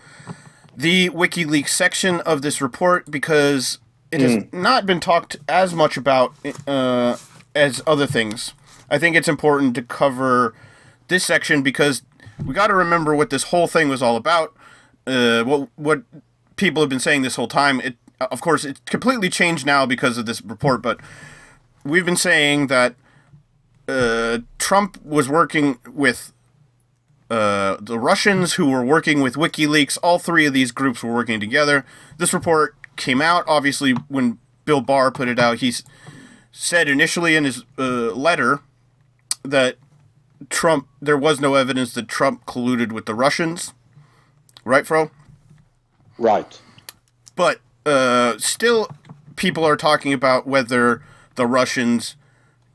the 0.76 1.10
WikiLeaks 1.12 1.70
section 1.70 2.22
of 2.22 2.42
this 2.42 2.60
report 2.60 3.12
because 3.12 3.78
it 4.12 4.22
has 4.22 4.46
not 4.52 4.86
been 4.86 5.00
talked 5.00 5.38
as 5.48 5.74
much 5.74 5.98
about 5.98 6.34
uh, 6.68 7.18
as 7.56 7.82
other 7.86 8.08
things. 8.08 8.54
I 8.90 8.98
think 8.98 9.16
it's 9.16 9.28
important 9.28 9.76
to 9.76 9.84
cover 9.84 10.56
this 11.08 11.24
section 11.24 11.62
because 11.62 12.02
we 12.44 12.54
got 12.54 12.68
to 12.68 12.76
remember 12.76 13.16
what 13.16 13.30
this 13.30 13.44
whole 13.44 13.68
thing 13.68 13.90
was 13.90 14.02
all 14.02 14.16
about. 14.16 14.56
Uh, 15.06 15.44
what 15.44 15.70
what 15.76 16.04
people 16.56 16.82
have 16.82 16.90
been 16.90 17.00
saying 17.00 17.22
this 17.22 17.36
whole 17.36 17.48
time. 17.48 17.80
It 17.82 17.96
of 18.20 18.42
course 18.42 18.66
it's 18.66 18.82
completely 18.86 19.30
changed 19.30 19.66
now 19.66 19.86
because 19.86 20.18
of 20.18 20.26
this 20.26 20.42
report, 20.42 20.82
but 20.82 21.00
we've 21.84 22.06
been 22.06 22.18
saying 22.18 22.68
that 22.68 22.96
uh, 23.88 24.40
Trump 24.58 25.04
was 25.04 25.30
working 25.30 25.80
with 25.88 26.34
uh, 27.30 27.78
the 27.80 28.00
Russians 28.00 28.54
who 28.54 28.70
were 28.70 28.84
working 28.84 29.22
with 29.22 29.36
WikiLeaks. 29.36 29.98
All 30.02 30.20
three 30.20 30.46
of 30.46 30.54
these 30.54 30.72
groups 30.72 31.04
were 31.04 31.14
working 31.14 31.40
together. 31.40 31.86
This 32.18 32.34
report 32.34 32.76
came 33.00 33.22
out, 33.22 33.44
obviously, 33.48 33.94
when 34.08 34.38
Bill 34.66 34.82
Barr 34.82 35.10
put 35.12 35.28
it 35.28 35.40
out. 35.40 35.58
He 35.58 35.74
said 36.52 36.88
initially 36.88 37.36
in 37.36 37.46
his 37.46 37.64
uh, 37.80 38.14
letter 38.14 38.60
that 39.44 39.78
Trump, 40.50 40.88
there 41.02 41.18
was 41.18 41.40
no 41.40 41.56
evidence 41.56 41.94
that 41.94 42.08
Trump 42.08 42.46
colluded 42.46 42.92
with 42.92 43.08
the 43.08 43.16
Russians. 43.16 43.74
Right, 44.64 44.86
Fro? 44.86 45.10
Right. 46.18 46.62
But 47.36 47.62
uh, 47.86 48.38
still, 48.38 48.90
people 49.36 49.64
are 49.66 49.78
talking 49.78 50.14
about 50.14 50.46
whether 50.46 51.02
the 51.36 51.48
Russians 51.48 52.16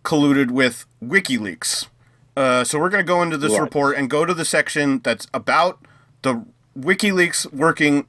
colluded 0.02 0.50
with 0.50 0.86
WikiLeaks. 1.02 1.86
Uh, 2.36 2.64
so 2.64 2.78
we're 2.78 2.88
going 2.88 3.04
to 3.04 3.06
go 3.06 3.22
into 3.22 3.36
this 3.36 3.52
Right. 3.52 3.60
report 3.60 3.96
and 3.96 4.10
go 4.10 4.24
to 4.24 4.34
the 4.34 4.44
section 4.44 5.00
that's 5.04 5.26
about 5.32 5.78
the 6.22 6.44
WikiLeaks 6.78 7.52
working, 7.52 8.06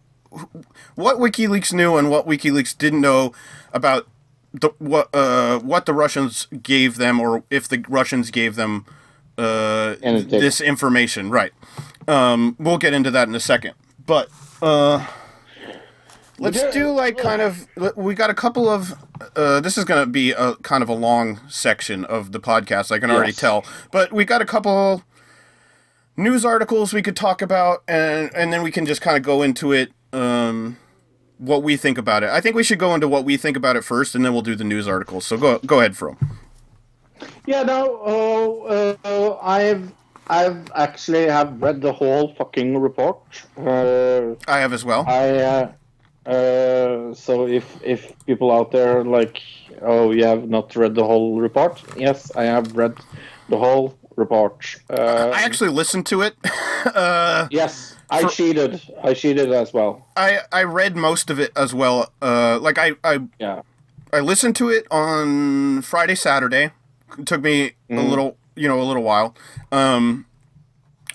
what 0.95 1.18
WikiLeaks 1.18 1.74
knew 1.74 1.98
and 1.98 2.10
what 2.10 2.28
WikiLeaks 2.28 2.78
didn't 2.78 3.02
know 3.02 3.34
about 3.74 4.07
the 4.53 4.70
what 4.80 5.10
uh, 5.14 5.60
what 5.60 5.86
the 5.86 5.94
Russians 5.94 6.48
gave 6.64 6.98
them, 6.98 7.20
or 7.20 7.44
if 7.49 7.68
the 7.68 7.84
Russians 7.90 8.32
gave 8.32 8.56
them 8.56 8.86
uh, 9.38 9.95
this 10.02 10.62
information. 10.62 11.30
Right. 11.30 11.52
Um, 12.07 12.56
we'll 12.60 12.78
get 12.78 12.94
into 12.94 13.12
that 13.12 13.28
in 13.28 13.36
a 13.36 13.40
second, 13.40 13.74
but. 14.06 14.30
Uh, 14.62 15.06
Let's 16.38 16.62
do 16.74 16.91
like 16.91 17.18
kind 17.18 17.41
of. 17.41 17.66
We 17.95 18.14
got 18.14 18.30
a 18.30 18.34
couple 18.34 18.68
of. 18.68 18.94
Uh, 19.38 19.62
this 19.62 19.78
is 19.78 19.86
going 19.86 20.02
to 20.02 20.06
be 20.06 20.32
a 20.32 20.56
kind 20.56 20.84
of 20.84 20.90
a 20.90 20.94
long 20.94 21.40
section 21.48 22.03
of 22.03 22.34
the 22.34 22.41
podcast. 22.41 22.91
I 22.91 22.99
can 22.99 23.10
already 23.10 23.30
Yes. 23.32 23.38
tell, 23.40 23.64
but 23.90 24.12
we 24.12 24.26
got 24.26 24.41
a 24.41 24.45
couple 24.45 25.03
news 26.18 26.44
articles 26.44 26.94
we 26.94 27.02
could 27.02 27.16
talk 27.16 27.41
about, 27.41 27.84
and 27.88 28.30
and 28.36 28.52
then 28.52 28.64
we 28.64 28.72
can 28.72 28.86
just 28.86 28.99
kind 29.02 29.16
of 29.16 29.24
go 29.24 29.44
into 29.44 29.72
it. 29.72 29.94
Um, 30.16 30.78
what 31.38 31.64
we 31.64 31.76
think 31.76 31.98
about 31.98 32.24
it. 32.24 32.30
I 32.30 32.40
think 32.40 32.56
we 32.56 32.64
should 32.64 32.80
go 32.80 32.96
into 32.96 33.08
what 33.08 33.26
we 33.26 33.38
think 33.38 33.58
about 33.58 33.76
it 33.76 33.84
first, 33.84 34.16
and 34.16 34.24
then 34.24 34.34
we'll 34.34 34.42
do 34.42 34.56
the 34.56 34.64
news 34.64 34.88
articles. 34.88 35.26
So 35.26 35.38
go 35.38 35.60
go 35.60 35.80
ahead, 35.80 35.98
Fro. 35.98 36.18
Yeah, 37.46 37.64
no, 37.64 38.98
uh, 39.04 39.08
uh, 39.08 39.38
I've 39.42 39.92
I've 40.28 40.72
actually 40.76 41.28
have 41.28 41.62
read 41.62 41.82
the 41.82 41.94
whole 41.94 42.34
fucking 42.36 42.78
report. 42.78 43.20
Uh, 43.58 44.36
I 44.48 44.60
have 44.60 44.74
as 44.74 44.84
well. 44.86 45.06
I 45.08 45.30
uh, 45.30 45.72
uh, 46.26 47.14
so 47.14 47.48
if 47.48 47.78
if 47.84 48.14
people 48.26 48.52
out 48.52 48.72
there 48.72 49.04
like, 49.04 49.42
oh, 49.82 50.12
you 50.12 50.26
have 50.26 50.50
not 50.50 50.76
read 50.76 50.96
the 50.96 51.04
whole 51.04 51.40
report? 51.40 51.82
Yes, 51.98 52.32
I 52.36 52.44
have 52.44 52.76
read 52.76 52.96
the 53.50 53.58
whole 53.58 53.96
report. 54.16 54.76
Uh, 54.90 55.32
I 55.34 55.42
actually 55.44 55.70
listened 55.70 56.06
to 56.08 56.22
it. 56.22 56.36
uh, 56.86 57.48
yes, 57.52 57.95
I 58.10 58.22
For- 58.23 58.30
cheated. 58.30 58.82
I 59.03 59.14
cheated 59.14 59.52
as 59.52 59.73
well. 59.73 60.06
I 60.15 60.40
I 60.52 60.64
read 60.64 60.95
most 60.95 61.30
of 61.30 61.40
it 61.40 61.52
as 61.56 61.73
well. 61.73 62.11
Uh, 62.22 62.60
like 62.60 62.77
I 62.77 62.91
I 63.03 63.19
Yeah. 63.40 63.61
I 64.14 64.19
listened 64.19 64.56
to 64.57 64.69
it 64.69 64.86
on 64.91 65.82
Friday, 65.82 66.15
Saturday. 66.15 66.72
It 67.18 67.26
took 67.26 67.41
me 67.41 67.73
a 67.90 67.94
Mhm. 67.94 68.10
little, 68.10 68.38
you 68.56 68.68
know, 68.68 68.80
a 68.80 68.84
little 68.84 69.03
while. 69.03 69.36
Um, 69.72 70.26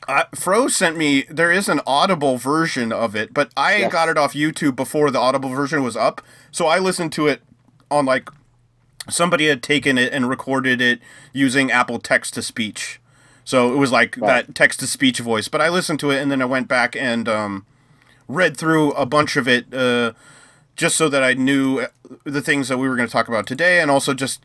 I, 0.09 0.25
Fro 0.35 0.69
sent 0.69 0.97
me. 0.97 1.25
There 1.31 1.53
is 1.53 1.69
an 1.69 1.81
Audible 1.87 2.37
version 2.37 2.93
of 2.93 3.15
it, 3.15 3.33
but 3.33 3.51
I 3.57 3.77
Yes. 3.77 3.93
got 3.93 4.09
it 4.09 4.19
off 4.19 4.35
YouTube 4.35 4.75
before 4.77 5.11
the 5.11 5.19
Audible 5.21 5.51
version 5.51 5.83
was 5.83 5.97
up. 5.97 6.21
So 6.51 6.67
I 6.67 6.79
listened 6.79 7.13
to 7.13 7.27
it 7.29 7.43
on 7.91 8.05
like 8.07 8.29
somebody 9.09 9.49
had 9.49 9.63
taken 9.63 9.97
it 9.99 10.13
and 10.13 10.29
recorded 10.29 10.81
it 10.81 11.01
using 11.33 11.71
Apple 11.71 11.99
Text 11.99 12.35
to 12.35 12.43
Speech. 12.43 13.00
So 13.51 13.73
it 13.75 13.77
was 13.77 13.91
like 13.91 14.17
Right. 14.17 14.47
that 14.47 14.55
text 14.55 14.79
to 14.79 14.87
speech 14.87 15.19
voice. 15.19 15.49
But 15.49 15.61
I 15.61 15.69
listened 15.69 15.99
to 16.01 16.11
it 16.13 16.23
and 16.23 16.31
then 16.31 16.41
I 16.41 16.45
went 16.45 16.69
back 16.69 16.95
and 16.95 17.29
um, 17.29 17.67
read 18.29 18.57
through 18.57 18.93
a 18.93 19.05
bunch 19.05 19.37
of 19.37 19.49
it 19.49 19.75
uh, 19.75 20.13
just 20.77 20.97
so 20.97 21.09
that 21.09 21.25
I 21.25 21.35
knew 21.35 21.85
the 22.23 22.41
things 22.41 22.69
that 22.69 22.79
we 22.79 22.89
were 22.89 22.95
going 22.95 23.09
to 23.09 23.13
talk 23.13 23.27
about 23.27 23.49
today, 23.49 23.81
and 23.81 23.91
also 23.91 24.15
just 24.15 24.41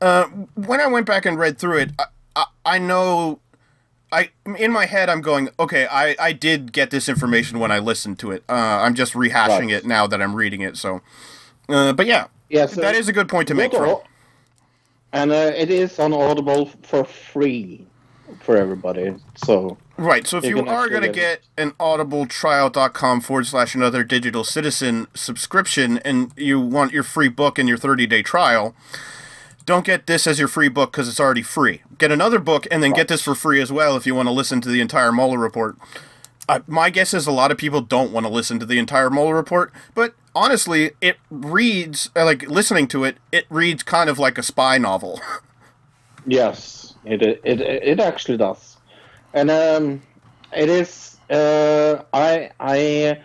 uh, 0.00 0.24
when 0.54 0.80
I 0.80 0.86
went 0.86 1.04
back 1.04 1.26
and 1.26 1.38
read 1.38 1.58
through 1.58 1.78
it, 1.80 1.90
I, 1.98 2.04
I, 2.34 2.44
I 2.64 2.78
know. 2.78 3.40
I 4.12 4.30
in 4.58 4.72
my 4.72 4.86
head 4.86 5.08
I'm 5.08 5.20
going 5.20 5.50
okay 5.60 5.86
I, 5.86 6.16
I 6.18 6.32
did 6.32 6.72
get 6.72 6.90
this 6.90 7.08
information 7.08 7.60
when 7.60 7.70
I 7.70 7.78
listened 7.78 8.18
to 8.18 8.32
it 8.32 8.42
uh, 8.48 8.54
I'm 8.84 8.94
just 8.96 9.12
rehashing 9.14 9.66
Right. 9.68 9.70
it 9.70 9.84
now 9.86 10.08
that 10.08 10.20
I'm 10.20 10.34
reading 10.34 10.62
it 10.62 10.76
so 10.76 11.00
uh, 11.68 11.92
but 11.92 12.06
yeah 12.06 12.26
Yeah. 12.48 12.66
So 12.66 12.80
that 12.80 12.96
is 12.96 13.06
a 13.06 13.12
good 13.12 13.28
point 13.28 13.46
to 13.48 13.54
make 13.54 13.70
go 13.70 13.78
to 13.78 13.84
Fro. 13.84 13.90
Au- 13.98 14.04
And 15.12 15.30
uh, 15.30 15.52
it 15.54 15.70
is 15.70 16.00
on 16.00 16.12
Audible 16.12 16.66
for 16.82 17.04
free 17.04 17.86
for 18.40 18.56
everybody. 18.56 19.14
So 19.36 19.76
Right. 20.00 20.26
So 20.26 20.38
if 20.38 20.44
You 20.44 20.56
you, 20.56 20.66
are 20.66 20.88
going 20.88 21.02
to 21.02 21.10
get 21.10 21.42
an 21.58 21.72
audibletrial.com 21.72 23.20
forward 23.20 23.46
slash 23.46 23.74
another 23.74 24.02
digital 24.02 24.44
citizen 24.44 25.08
subscription 25.12 25.98
and 25.98 26.32
you 26.36 26.58
want 26.58 26.92
your 26.92 27.02
free 27.02 27.28
book 27.28 27.58
and 27.58 27.68
your 27.68 27.76
30 27.76 28.06
day 28.06 28.22
trial, 28.22 28.74
don't 29.66 29.84
get 29.84 30.06
this 30.06 30.26
as 30.26 30.38
your 30.38 30.48
free 30.48 30.68
book 30.68 30.90
because 30.92 31.06
it's 31.06 31.20
already 31.20 31.42
free. 31.42 31.82
Get 31.98 32.10
another 32.10 32.38
book 32.38 32.66
and 32.70 32.82
then 32.82 32.92
get 32.92 33.08
this 33.08 33.20
for 33.22 33.34
free 33.34 33.60
as 33.60 33.70
well 33.70 33.94
if 33.94 34.06
you 34.06 34.14
want 34.14 34.26
to 34.26 34.32
listen 34.32 34.62
to 34.62 34.70
the 34.70 34.80
entire 34.80 35.12
Mueller 35.12 35.38
report. 35.38 35.76
Uh, 36.48 36.60
my 36.66 36.88
guess 36.88 37.12
is 37.12 37.26
a 37.26 37.32
lot 37.32 37.50
of 37.50 37.58
people 37.58 37.82
don't 37.82 38.10
want 38.10 38.24
to 38.24 38.32
listen 38.32 38.58
to 38.58 38.66
the 38.66 38.78
entire 38.78 39.10
Mueller 39.10 39.36
report, 39.36 39.70
but 39.94 40.14
honestly, 40.34 40.92
it 41.02 41.18
reads, 41.30 42.10
uh, 42.16 42.24
like 42.24 42.48
listening 42.48 42.88
to 42.88 43.04
it, 43.04 43.18
it 43.30 43.44
reads 43.50 43.82
kind 43.82 44.08
of 44.08 44.18
like 44.18 44.38
a 44.38 44.42
spy 44.42 44.78
novel. 44.78 45.20
yes, 46.26 46.79
it 47.04 47.22
it 47.22 47.60
it, 47.60 48.00
actually 48.00 48.36
does. 48.36 48.76
And 49.32 49.50
um, 49.50 50.02
it 50.52 50.68
is. 50.68 51.18
Uh, 51.28 52.02
I 52.12 52.50
I 52.58 53.20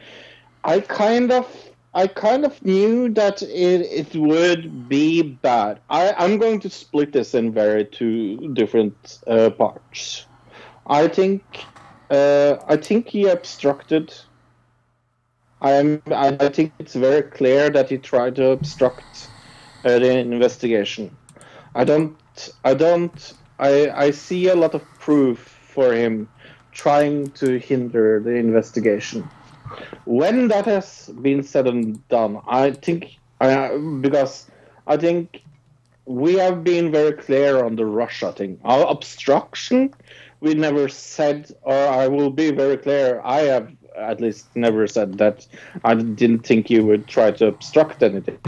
I 0.64 0.80
kind 0.82 1.32
of 1.32 1.48
I 1.94 2.08
kind 2.08 2.46
of 2.46 2.64
knew 2.64 3.10
that 3.14 3.42
it 3.42 3.82
it 3.82 4.16
would 4.16 4.90
be 4.90 5.22
bad. 5.22 5.80
I 5.90 6.14
I'm 6.18 6.38
going 6.38 6.60
to 6.62 6.70
split 6.70 7.14
this 7.14 7.34
in 7.34 7.54
very 7.54 7.86
two 7.86 8.54
different 8.54 9.20
uh, 9.28 9.50
parts. 9.50 10.28
I 10.88 11.08
think 11.08 11.44
uh, 12.10 12.58
I 12.68 12.78
think 12.78 13.08
he 13.08 13.28
obstructed. 13.28 14.14
I 15.62 15.72
am. 15.72 16.02
I, 16.08 16.38
I 16.40 16.50
think 16.50 16.74
it's 16.80 16.96
very 16.96 17.24
clear 17.24 17.70
that 17.70 17.90
he 17.90 17.98
tried 17.98 18.36
to 18.36 18.52
obstruct 18.52 19.30
uh, 19.84 20.00
the 20.00 20.20
investigation. 20.20 21.16
I 21.74 21.84
don't. 21.84 22.18
I 22.64 22.74
don't. 22.74 23.34
I 23.60 23.90
I 23.90 24.12
see 24.12 24.48
a 24.48 24.56
lot 24.56 24.76
of 24.76 24.84
proof 25.00 25.40
for 25.40 25.94
him 25.94 26.28
trying 26.72 27.32
to 27.32 27.58
hinder 27.60 28.20
the 28.20 28.36
investigation. 28.36 29.28
When 30.06 30.48
that 30.50 30.66
has 30.66 31.10
been 31.22 31.44
said 31.44 31.68
and 31.68 32.08
done, 32.10 32.42
I 32.48 32.72
think 32.72 33.18
I 33.42 33.78
because 34.02 34.48
I 34.88 34.98
think 34.98 35.42
we 36.06 36.36
have 36.36 36.64
been 36.64 36.92
very 36.92 37.14
clear 37.14 37.64
on 37.64 37.76
the 37.76 37.86
Russia 37.86 38.32
thing. 38.32 38.60
Our 38.64 38.86
obstruction, 38.88 39.94
we 40.40 40.54
never 40.54 40.88
said, 40.88 41.52
or 41.64 41.74
I 41.74 42.08
will 42.08 42.30
be 42.30 42.52
very 42.52 42.78
clear. 42.78 43.22
I 43.24 43.42
have 43.42 43.72
at 43.98 44.22
least 44.22 44.48
never 44.56 44.88
said 44.88 45.18
that 45.18 45.48
I 45.84 45.96
didn't 45.96 46.46
think 46.46 46.70
you 46.70 46.86
would 46.86 47.08
try 47.08 47.32
to 47.32 47.48
obstruct 47.48 48.04
anything. 48.04 48.40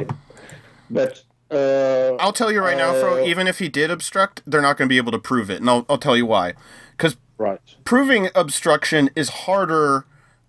But 0.89 1.23
uh, 1.51 2.15
I'll 2.19 2.33
tell 2.33 2.51
you 2.51 2.61
right 2.61 2.77
now, 2.77 2.93
Fro, 2.93 3.23
Uh, 3.23 3.25
even 3.25 3.47
if 3.47 3.59
he 3.59 3.69
did 3.69 3.89
obstruct, 3.91 4.41
they're 4.45 4.61
not 4.61 4.77
going 4.77 4.87
to 4.87 4.93
be 4.93 4.97
able 4.97 5.11
to 5.11 5.19
prove 5.19 5.49
it. 5.49 5.61
And 5.61 5.69
I'll, 5.69 5.85
I'll 5.89 5.97
tell 5.97 6.17
you 6.17 6.25
why. 6.25 6.53
Because 6.91 7.15
right, 7.37 7.59
proving 7.85 8.29
obstruction 8.35 9.09
is 9.15 9.29
harder 9.29 10.05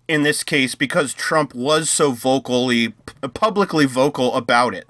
in 0.07 0.23
this 0.23 0.43
case 0.43 0.75
because 0.75 1.13
Trump 1.13 1.53
was 1.53 1.89
so 1.89 2.11
vocally, 2.11 2.93
publicly 3.33 3.85
vocal 3.85 4.33
about 4.35 4.73
it. 4.73 4.87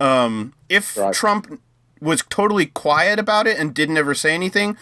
Um, 0.00 0.54
if 0.68 0.96
Right. 0.96 1.12
Trump 1.12 1.60
was 2.00 2.22
totally 2.30 2.66
quiet 2.66 3.18
about 3.18 3.46
it 3.46 3.58
and 3.58 3.74
didn't 3.74 3.96
ever 3.96 4.14
say 4.14 4.34
anything, 4.34 4.76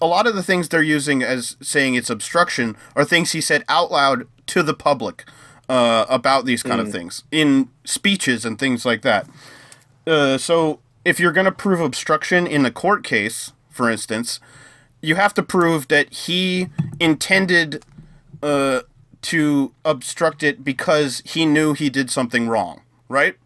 a 0.00 0.06
lot 0.06 0.26
of 0.26 0.34
the 0.34 0.42
things 0.42 0.68
they're 0.68 0.82
using 0.82 1.22
as 1.22 1.56
saying 1.62 1.94
it's 1.94 2.10
obstruction 2.10 2.76
are 2.94 3.04
things 3.04 3.32
he 3.32 3.40
said 3.40 3.64
out 3.68 3.90
loud 3.90 4.26
to 4.46 4.62
the 4.62 4.74
public 4.74 5.24
uh, 5.68 6.04
about 6.08 6.44
these 6.44 6.62
kind 6.62 6.80
of 6.80 6.90
things 6.90 7.24
in 7.30 7.68
speeches 7.84 8.44
and 8.44 8.58
things 8.58 8.84
like 8.84 9.02
that. 9.02 9.26
Uh, 10.06 10.38
so 10.38 10.80
if 11.04 11.18
you're 11.20 11.32
going 11.32 11.44
to 11.46 11.52
prove 11.52 11.80
obstruction 11.80 12.46
in 12.46 12.64
a 12.64 12.70
court 12.70 13.02
case, 13.04 13.52
for 13.70 13.90
instance, 13.90 14.40
you 15.00 15.14
have 15.16 15.34
to 15.34 15.42
prove 15.42 15.88
that 15.88 16.12
he 16.12 16.68
intended 17.00 17.84
uh, 18.42 18.80
to 19.22 19.72
obstruct 19.84 20.42
it 20.42 20.64
because 20.64 21.22
he 21.24 21.44
knew 21.46 21.72
he 21.74 21.90
did 21.90 22.10
something 22.10 22.48
wrong, 22.48 22.82
right? 23.08 23.36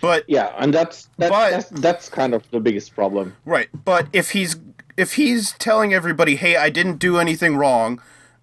But 0.00 0.24
yeah, 0.28 0.52
and 0.58 0.72
that's 0.72 1.08
that's, 1.18 1.30
But- 1.30 1.50
that's 1.50 1.68
that's 1.80 2.08
kind 2.08 2.32
of 2.34 2.48
the 2.50 2.60
biggest 2.60 2.94
problem. 2.94 3.34
right, 3.44 3.68
but 3.84 4.06
if 4.12 4.30
he's 4.30 4.56
if 4.96 5.14
he's 5.14 5.52
telling 5.58 5.92
everybody, 5.94 6.36
"Hey, 6.36 6.56
I 6.56 6.70
didn't 6.70 6.98
do 6.98 7.18
anything 7.18 7.56
wrong," 7.56 8.00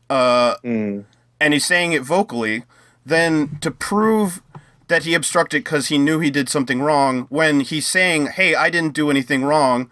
uh, 0.10 0.56
Mm. 0.66 1.06
and 1.40 1.54
he's 1.54 1.66
saying 1.66 1.94
it 1.94 2.02
vocally, 2.02 2.64
then 3.06 3.58
to 3.62 3.72
prove 3.72 4.42
that 4.88 5.04
he 5.04 5.14
obstructed 5.14 5.64
because 5.64 5.88
he 5.88 5.98
knew 5.98 6.20
he 6.20 6.30
did 6.30 6.50
something 6.50 6.82
wrong, 6.82 7.28
when 7.30 7.62
he's 7.62 7.88
saying, 7.88 8.28
"Hey, 8.28 8.56
I 8.56 8.70
didn't 8.70 8.94
do 8.94 9.10
anything 9.10 9.44
wrong," 9.44 9.90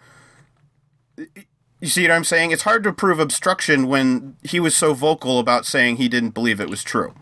you 1.84 1.90
see 1.90 2.02
what 2.02 2.12
I'm 2.12 2.24
saying? 2.24 2.50
It's 2.50 2.62
hard 2.62 2.82
to 2.84 2.92
prove 2.92 3.20
obstruction 3.20 3.88
when 3.88 4.36
he 4.42 4.58
was 4.58 4.76
so 4.76 4.94
vocal 4.94 5.38
about 5.38 5.66
saying 5.66 5.96
he 5.96 6.08
didn't 6.08 6.30
believe 6.30 6.60
it 6.60 6.70
was 6.70 6.82
true. 6.82 7.14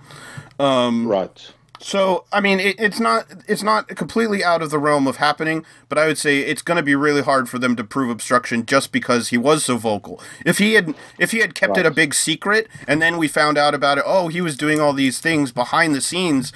Um, 0.58 1.08
right. 1.08 1.52
So, 1.80 2.26
I 2.32 2.40
mean, 2.40 2.60
it, 2.60 2.76
it's 2.78 3.00
not 3.00 3.26
it's 3.48 3.64
not 3.64 3.88
completely 3.88 4.44
out 4.44 4.62
of 4.62 4.70
the 4.70 4.78
realm 4.78 5.08
of 5.08 5.16
happening, 5.16 5.66
but 5.88 5.98
I 5.98 6.06
would 6.06 6.16
say 6.16 6.38
it's 6.38 6.62
going 6.62 6.76
to 6.76 6.82
be 6.82 6.94
really 6.94 7.22
hard 7.22 7.48
for 7.48 7.58
them 7.58 7.74
to 7.74 7.82
prove 7.82 8.08
obstruction 8.08 8.64
just 8.66 8.92
because 8.92 9.30
he 9.30 9.36
was 9.36 9.64
so 9.64 9.76
vocal. 9.76 10.20
If 10.46 10.58
he 10.58 10.74
had 10.74 10.94
if 11.18 11.32
he 11.32 11.38
had 11.38 11.56
kept 11.56 11.76
it 11.76 11.84
a 11.84 11.90
big 11.90 12.14
secret 12.14 12.68
and 12.86 13.02
then 13.02 13.18
we 13.18 13.26
found 13.26 13.58
out 13.58 13.74
about 13.74 13.98
it, 13.98 14.04
oh, 14.06 14.28
he 14.28 14.40
was 14.40 14.56
doing 14.56 14.80
all 14.80 14.92
these 14.92 15.18
things 15.18 15.50
behind 15.50 15.92
the 15.92 16.00
scenes, 16.00 16.52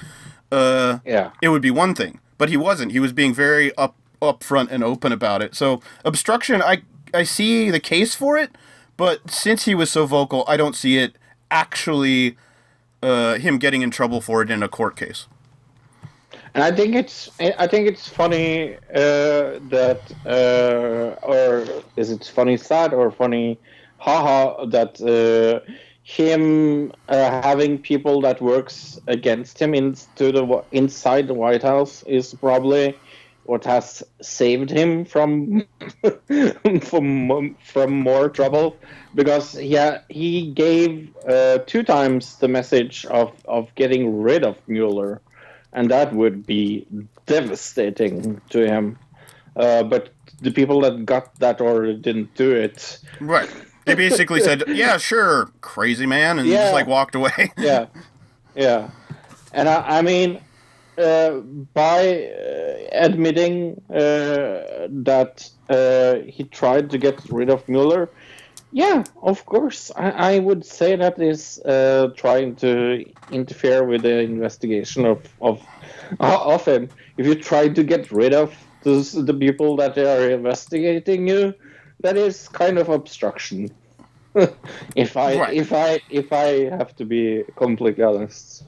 uh, 0.51 0.99
Yeah. 1.05 1.31
it 1.41 1.49
would 1.49 1.61
be 1.61 1.71
one 1.71 1.93
thing. 1.95 2.19
But 2.37 2.49
he 2.49 2.57
wasn't. 2.57 2.91
He 2.91 2.99
was 2.99 3.13
being 3.13 3.33
very 3.33 3.75
up 3.77 3.95
upfront 4.21 4.69
and 4.71 4.83
open 4.83 5.11
about 5.11 5.41
it. 5.41 5.55
So, 5.55 5.81
obstruction, 6.05 6.61
I 6.61 6.81
I 7.13 7.23
see 7.23 7.69
the 7.71 7.79
case 7.79 8.13
for 8.15 8.37
it, 8.37 8.51
but 8.95 9.29
since 9.29 9.65
he 9.65 9.75
was 9.75 9.89
so 9.89 10.05
vocal, 10.05 10.43
I 10.47 10.57
don't 10.57 10.75
see 10.75 10.97
it 10.97 11.15
actually 11.49 12.37
uh, 13.01 13.35
him 13.35 13.57
getting 13.57 13.81
in 13.81 13.91
trouble 13.91 14.21
for 14.21 14.41
it 14.41 14.51
in 14.51 14.63
a 14.63 14.67
court 14.67 14.95
case. 14.95 15.27
And 16.53 16.63
I 16.63 16.71
think 16.71 16.95
it's 16.95 17.29
I 17.39 17.67
think 17.67 17.87
it's 17.87 18.07
funny 18.07 18.75
uh, 18.93 19.59
that 19.69 20.01
uh, 20.25 21.25
or 21.27 21.65
is 21.95 22.09
it 22.11 22.25
funny 22.33 22.57
sad 22.57 22.93
or 22.93 23.11
funny 23.11 23.59
haha 23.99 24.65
that 24.65 24.99
uh, 25.01 25.71
him 26.07 26.93
uh, 27.09 27.41
having 27.41 27.77
people 27.77 28.21
that 28.21 28.41
works 28.41 28.97
against 29.07 29.59
him 29.61 29.73
into 29.73 30.31
the 30.31 30.63
inside 30.71 31.27
the 31.27 31.33
White 31.33 31.63
House 31.63 32.01
is 32.03 32.33
probably 32.33 32.97
what 33.43 33.65
has 33.65 34.03
saved 34.21 34.69
him 34.69 35.03
from 35.03 35.67
from 36.81 37.55
from 37.61 37.91
more 37.91 38.29
trouble 38.29 38.77
because 39.15 39.59
yeah 39.61 39.99
he 40.07 40.51
gave 40.51 41.13
uh, 41.27 41.57
two 41.65 41.83
times 41.83 42.37
the 42.37 42.47
message 42.47 43.05
of 43.07 43.33
of 43.43 43.73
getting 43.75 44.21
rid 44.21 44.45
of 44.45 44.55
Mueller 44.67 45.21
and 45.73 45.91
that 45.91 46.13
would 46.13 46.47
be 46.47 46.87
devastating 47.25 48.41
to 48.49 48.65
him. 48.65 48.97
Uh, 49.55 49.83
but 49.83 50.09
the 50.41 50.51
people 50.51 50.81
that 50.81 51.05
got 51.05 51.35
that 51.39 51.61
order 51.61 51.93
didn't 51.93 52.33
do 52.35 52.51
it. 52.51 52.99
Right. 53.19 53.49
They 53.87 53.95
basically 53.95 54.41
said, 54.41 54.63
"Yeah, 54.67 54.97
sure, 54.97 55.51
crazy 55.61 56.05
man," 56.05 56.39
and 56.39 56.47
Yeah. 56.47 56.61
just 56.63 56.73
like 56.73 56.87
walked 56.87 57.15
away. 57.15 57.53
Yeah, 57.57 57.87
yeah. 58.55 58.89
And 59.53 59.67
I, 59.69 59.99
I 59.99 60.01
mean, 60.01 60.41
uh, 60.97 61.31
by 61.73 62.25
uh, 62.25 62.87
admitting 62.91 63.81
uh, 63.89 64.87
that 64.89 65.49
uh, 65.69 66.15
he 66.27 66.43
tried 66.43 66.89
to 66.91 66.97
get 66.97 67.21
rid 67.29 67.49
of 67.49 67.67
Mueller, 67.67 68.09
Yeah, 68.71 69.05
of 69.23 69.45
course. 69.45 69.91
I, 69.95 70.09
I 70.35 70.39
would 70.39 70.65
say 70.65 70.95
that 70.97 71.19
is 71.21 71.59
uh, 71.65 72.09
trying 72.17 72.55
to 72.57 73.05
interfere 73.29 73.83
with 73.85 74.01
the 74.03 74.19
investigation 74.19 75.05
of 75.05 75.19
of 75.41 75.61
of 76.19 76.65
him. 76.65 76.89
If 77.17 77.25
you 77.25 77.35
try 77.35 77.69
to 77.69 77.83
get 77.83 78.11
rid 78.11 78.33
of 78.33 78.49
those, 78.83 79.11
the 79.13 79.33
people 79.33 79.75
that 79.77 79.97
are 79.97 80.29
investigating 80.29 81.27
you, 81.27 81.53
that 82.01 82.17
is 82.17 82.47
kind 82.49 82.77
of 82.77 82.89
obstruction. 82.89 83.71
if 84.95 85.17
I 85.17 85.37
Right. 85.37 85.53
if 85.53 85.73
I 85.73 85.99
if 86.09 86.31
I 86.31 86.69
have 86.69 86.95
to 86.97 87.05
be 87.05 87.43
completely 87.55 88.03
honest. 88.03 88.63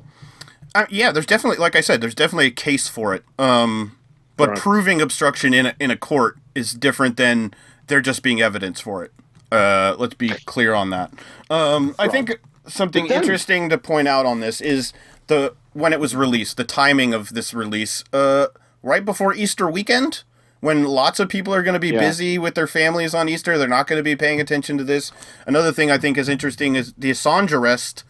Uh, 0.76 0.86
yeah, 0.90 1.12
there's 1.12 1.26
definitely, 1.26 1.58
like 1.58 1.76
I 1.76 1.82
said, 1.82 2.00
there's 2.00 2.14
definitely 2.14 2.46
a 2.48 2.52
case 2.52 2.88
for 2.88 3.16
it. 3.16 3.24
Um, 3.40 3.98
but 4.38 4.50
Right. 4.50 4.58
proving 4.58 5.02
obstruction 5.02 5.54
in 5.54 5.66
a, 5.66 5.76
in 5.80 5.90
a 5.90 5.98
court 5.98 6.38
is 6.54 6.74
different 6.74 7.18
than 7.18 7.54
there 7.88 8.02
just 8.02 8.22
being 8.22 8.40
evidence 8.40 8.80
for 8.80 9.04
it. 9.04 9.12
Uh, 9.52 9.96
let's 9.98 10.14
be 10.14 10.30
clear 10.46 10.74
on 10.76 10.92
that. 10.92 11.12
Um, 11.50 11.96
I 11.98 12.08
think 12.08 12.40
something 12.68 13.08
interesting 13.08 13.70
to 13.70 13.78
point 13.80 14.08
out 14.08 14.26
on 14.28 14.42
this 14.42 14.62
is 14.62 14.94
the 15.28 15.56
when 15.74 15.92
it 15.92 16.00
was 16.00 16.16
released, 16.16 16.58
the 16.58 16.64
timing 16.64 17.14
of 17.14 17.30
this 17.34 17.54
release, 17.54 18.04
uh, 18.14 18.48
right 18.84 19.04
before 19.04 19.34
Easter 19.34 19.70
weekend, 19.70 20.24
when 20.62 20.84
lots 20.84 21.20
of 21.20 21.30
people 21.30 21.54
are 21.54 21.64
going 21.64 21.74
to 21.74 21.80
be 21.80 21.90
Yeah. 21.90 22.00
busy 22.00 22.38
with 22.38 22.56
their 22.56 22.68
families 22.68 23.14
on 23.14 23.30
Easter. 23.30 23.58
They're 23.58 23.68
not 23.68 23.88
going 23.88 24.00
to 24.00 24.04
be 24.04 24.16
paying 24.16 24.42
attention 24.42 24.78
to 24.78 24.84
this. 24.84 25.12
Another 25.48 25.72
thing 25.72 25.90
I 25.90 25.98
think 25.98 26.18
is 26.18 26.28
interesting 26.30 26.76
is 26.76 26.94
the 26.98 27.12
Assange 27.12 27.52
arrest. 27.52 28.04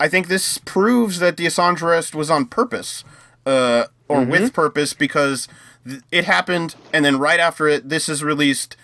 I 0.00 0.08
think 0.08 0.28
this 0.28 0.58
proves 0.58 1.18
that 1.18 1.36
the 1.36 1.46
Assange 1.46 1.82
arrest 1.82 2.14
was 2.14 2.30
on 2.30 2.46
purpose, 2.46 3.04
uh, 3.46 3.84
or 4.06 4.22
with 4.22 4.52
purpose, 4.52 4.94
because 4.94 5.48
th- 5.86 6.02
it 6.12 6.24
happened, 6.24 6.74
and 6.92 7.04
then 7.04 7.18
right 7.18 7.40
after 7.40 7.66
it, 7.66 7.88
this 7.88 8.08
is 8.08 8.22
released. 8.22 8.76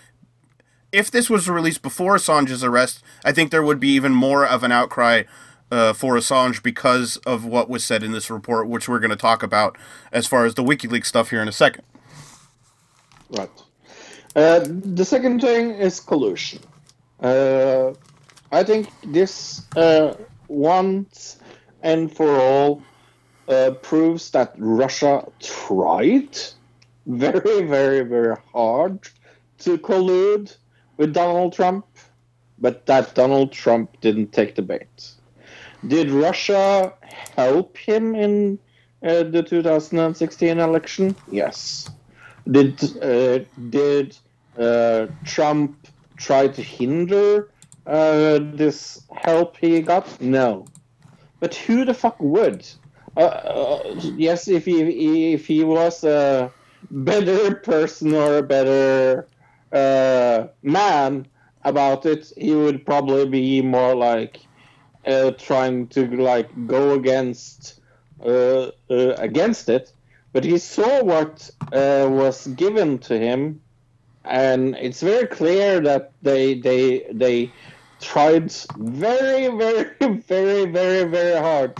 If 0.91 1.11
this 1.11 1.29
was 1.29 1.49
released 1.49 1.81
before 1.81 2.15
Assange's 2.15 2.63
arrest, 2.63 3.03
I 3.23 3.31
think 3.31 3.51
there 3.51 3.63
would 3.63 3.79
be 3.79 3.89
even 3.89 4.13
more 4.13 4.45
of 4.45 4.63
an 4.63 4.71
outcry 4.71 5.23
uh, 5.71 5.93
for 5.93 6.15
Assange 6.15 6.61
because 6.63 7.17
of 7.25 7.43
what 7.45 7.69
was 7.69 7.83
said 7.83 8.03
in 8.03 8.11
this 8.11 8.29
report, 8.29 8.67
which 8.67 8.87
we're 8.87 8.99
going 8.99 9.09
to 9.09 9.15
talk 9.15 9.41
about 9.43 9.77
as 10.11 10.27
far 10.27 10.45
as 10.45 10.53
the 10.55 10.63
WikiLeaks 10.63 11.05
stuff 11.07 11.29
here 11.31 11.41
in 11.41 11.47
a 11.47 11.51
second. 11.53 11.83
Right. 13.29 13.49
Uh, 14.35 14.65
the 14.67 15.05
second 15.05 15.41
thing 15.41 15.71
is 15.71 15.99
collusion. 15.99 16.59
Uh, 17.19 17.93
I 18.51 18.63
think 18.63 18.89
this 19.03 19.65
uh, 19.75 20.15
once 20.47 21.39
and 21.81 22.13
for 22.13 22.39
all 22.39 22.83
uh, 23.47 23.71
proves 23.81 24.31
that 24.31 24.53
Russia 24.57 25.25
tried 25.39 26.37
very, 27.05 27.63
very, 27.63 28.01
very 28.01 28.35
hard 28.53 28.99
to 29.59 29.77
collude 29.77 30.55
with 30.97 31.13
Donald 31.13 31.53
Trump, 31.53 31.85
but 32.59 32.85
that 32.85 33.15
Donald 33.15 33.51
Trump 33.51 33.99
didn't 34.01 34.31
take 34.31 34.55
the 34.55 34.61
bait. 34.61 35.11
Did 35.87 36.09
Russia 36.09 36.93
help 37.35 37.77
him 37.77 38.15
in 38.15 38.59
uh, 39.03 39.23
the 39.23 39.43
2016 39.43 40.59
election? 40.59 41.15
Yes. 41.31 41.89
Did 42.49 42.81
uh, 43.01 43.39
did 43.69 44.17
uh, 44.57 45.07
Trump 45.23 45.87
try 46.17 46.47
to 46.47 46.61
hinder 46.61 47.49
uh, 47.85 48.39
this 48.41 49.03
help 49.11 49.57
he 49.57 49.81
got? 49.81 50.21
No. 50.21 50.65
But 51.39 51.55
who 51.55 51.85
the 51.85 51.93
fuck 51.93 52.19
would? 52.19 52.65
Yes, 54.17 54.47
if 54.47 54.65
he 54.65 55.33
if 55.33 55.47
he 55.47 55.63
was 55.63 56.03
a 56.03 56.51
better 56.91 57.55
person 57.55 58.13
or 58.13 58.37
a 58.37 58.43
better 58.43 59.27
man 60.61 61.27
about 61.63 62.05
it, 62.05 62.31
he 62.37 62.53
would 62.53 62.85
probably 62.85 63.27
be 63.27 63.61
more 63.61 63.95
like 63.95 64.39
uh, 65.05 65.31
trying 65.31 65.87
to 65.87 66.07
like 66.15 66.49
go 66.67 66.93
against 66.93 67.79
uh, 68.23 68.71
uh, 68.89 69.15
against 69.17 69.69
it. 69.69 69.91
But 70.35 70.43
he 70.43 70.57
saw 70.57 71.01
what 71.01 71.49
uh, 71.71 72.07
was 72.11 72.47
given 72.47 72.97
to 73.07 73.17
him, 73.17 73.61
and 74.25 74.75
it's 74.75 74.99
very 74.99 75.27
clear 75.27 75.79
that 75.79 76.11
they 76.23 76.55
they 76.55 77.07
they 77.13 77.49
tried 78.01 78.51
very 78.77 79.47
very 79.47 79.85
very 80.27 80.65
very 80.65 81.05
very 81.09 81.39
hard 81.39 81.77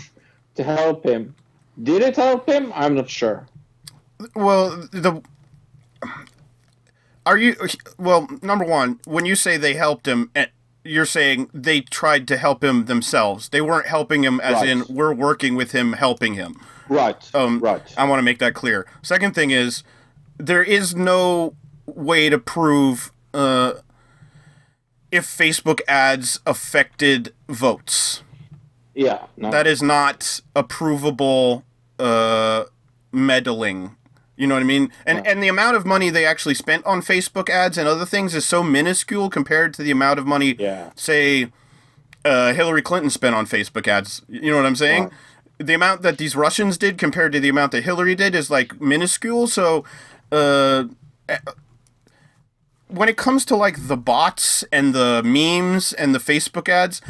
to 0.55 0.63
help 0.63 1.03
him. 1.03 1.35
Did 1.83 2.01
it 2.01 2.15
help 2.15 2.47
him? 2.47 2.71
I'm 2.73 2.95
not 2.95 3.09
sure. 3.09 3.45
Well, 4.35 4.87
the 4.89 5.21
are 7.25 7.35
you 7.37 7.57
well? 7.97 8.29
Number 8.41 8.63
one, 8.63 9.01
when 9.03 9.25
you 9.25 9.35
say 9.35 9.57
they 9.57 9.73
helped 9.73 10.07
him, 10.07 10.31
eh, 10.33 10.45
you're 10.85 11.05
saying 11.05 11.49
they 11.53 11.81
tried 11.81 12.25
to 12.29 12.37
help 12.37 12.63
him 12.63 12.85
themselves. 12.85 13.49
They 13.49 13.59
weren't 13.59 13.87
helping 13.87 14.23
him, 14.23 14.39
as 14.39 14.61
Right. 14.61 14.69
in 14.69 14.85
we're 14.87 15.13
working 15.13 15.57
with 15.57 15.73
him, 15.73 15.91
helping 15.91 16.35
him. 16.35 16.55
Right. 16.89 17.29
Um, 17.35 17.59
right. 17.59 17.81
I 17.97 18.05
want 18.05 18.19
to 18.19 18.23
make 18.23 18.39
that 18.39 18.53
clear. 18.53 18.85
Second 19.01 19.33
thing 19.35 19.51
is, 19.51 19.83
there 20.37 20.63
is 20.63 20.95
no 20.95 21.55
way 21.85 22.29
to 22.29 22.37
prove 22.37 23.11
uh, 23.33 23.73
if 25.11 25.25
Facebook 25.25 25.81
ads 25.87 26.39
affected 26.45 27.33
votes. 27.47 28.23
Yeah. 28.93 29.25
No. 29.37 29.51
That 29.51 29.67
is 29.67 29.81
not 29.81 30.39
a 30.55 30.63
provable 30.63 31.63
uh, 31.99 32.65
meddling. 33.11 33.95
You 34.37 34.47
know 34.47 34.55
what 34.55 34.61
I 34.63 34.65
mean? 34.65 34.91
And 35.05 35.25
and 35.25 35.41
the 35.41 35.47
amount 35.47 35.77
of 35.77 35.85
money 35.85 36.09
they 36.09 36.25
actually 36.25 36.55
spent 36.55 36.85
on 36.85 37.01
Facebook 37.01 37.49
ads 37.49 37.77
and 37.77 37.87
other 37.87 38.05
things 38.05 38.35
is 38.35 38.45
so 38.45 38.63
minuscule 38.63 39.29
compared 39.29 39.73
to 39.75 39.83
the 39.83 39.91
amount 39.91 40.19
of 40.19 40.27
money, 40.27 40.55
Yeah. 40.59 40.89
say, 40.95 41.51
uh, 42.25 42.53
Hillary 42.53 42.81
Clinton 42.81 43.09
spent 43.09 43.33
on 43.33 43.45
Facebook 43.45 43.87
ads. 43.87 44.23
You 44.27 44.51
know 44.51 44.57
what 44.57 44.65
I'm 44.65 44.75
saying? 44.75 45.03
Right. 45.03 45.13
The 45.57 45.73
amount 45.73 46.01
that 46.01 46.17
these 46.17 46.35
Russians 46.35 46.77
did 46.77 46.97
compared 46.97 47.31
to 47.33 47.39
the 47.39 47.49
amount 47.49 47.71
that 47.71 47.83
Hillary 47.83 48.15
did 48.15 48.35
is 48.35 48.49
like 48.49 48.81
minuscule. 48.81 49.47
So, 49.47 49.85
uh, 50.31 50.85
when 52.87 53.09
it 53.09 53.17
comes 53.17 53.45
to 53.45 53.55
like 53.55 53.87
the 53.87 53.97
bots 53.97 54.63
and 54.71 54.93
the 54.93 55.21
memes 55.23 55.93
and 55.93 56.13
the 56.13 56.19
Facebook 56.19 56.69
ads, 56.69 57.01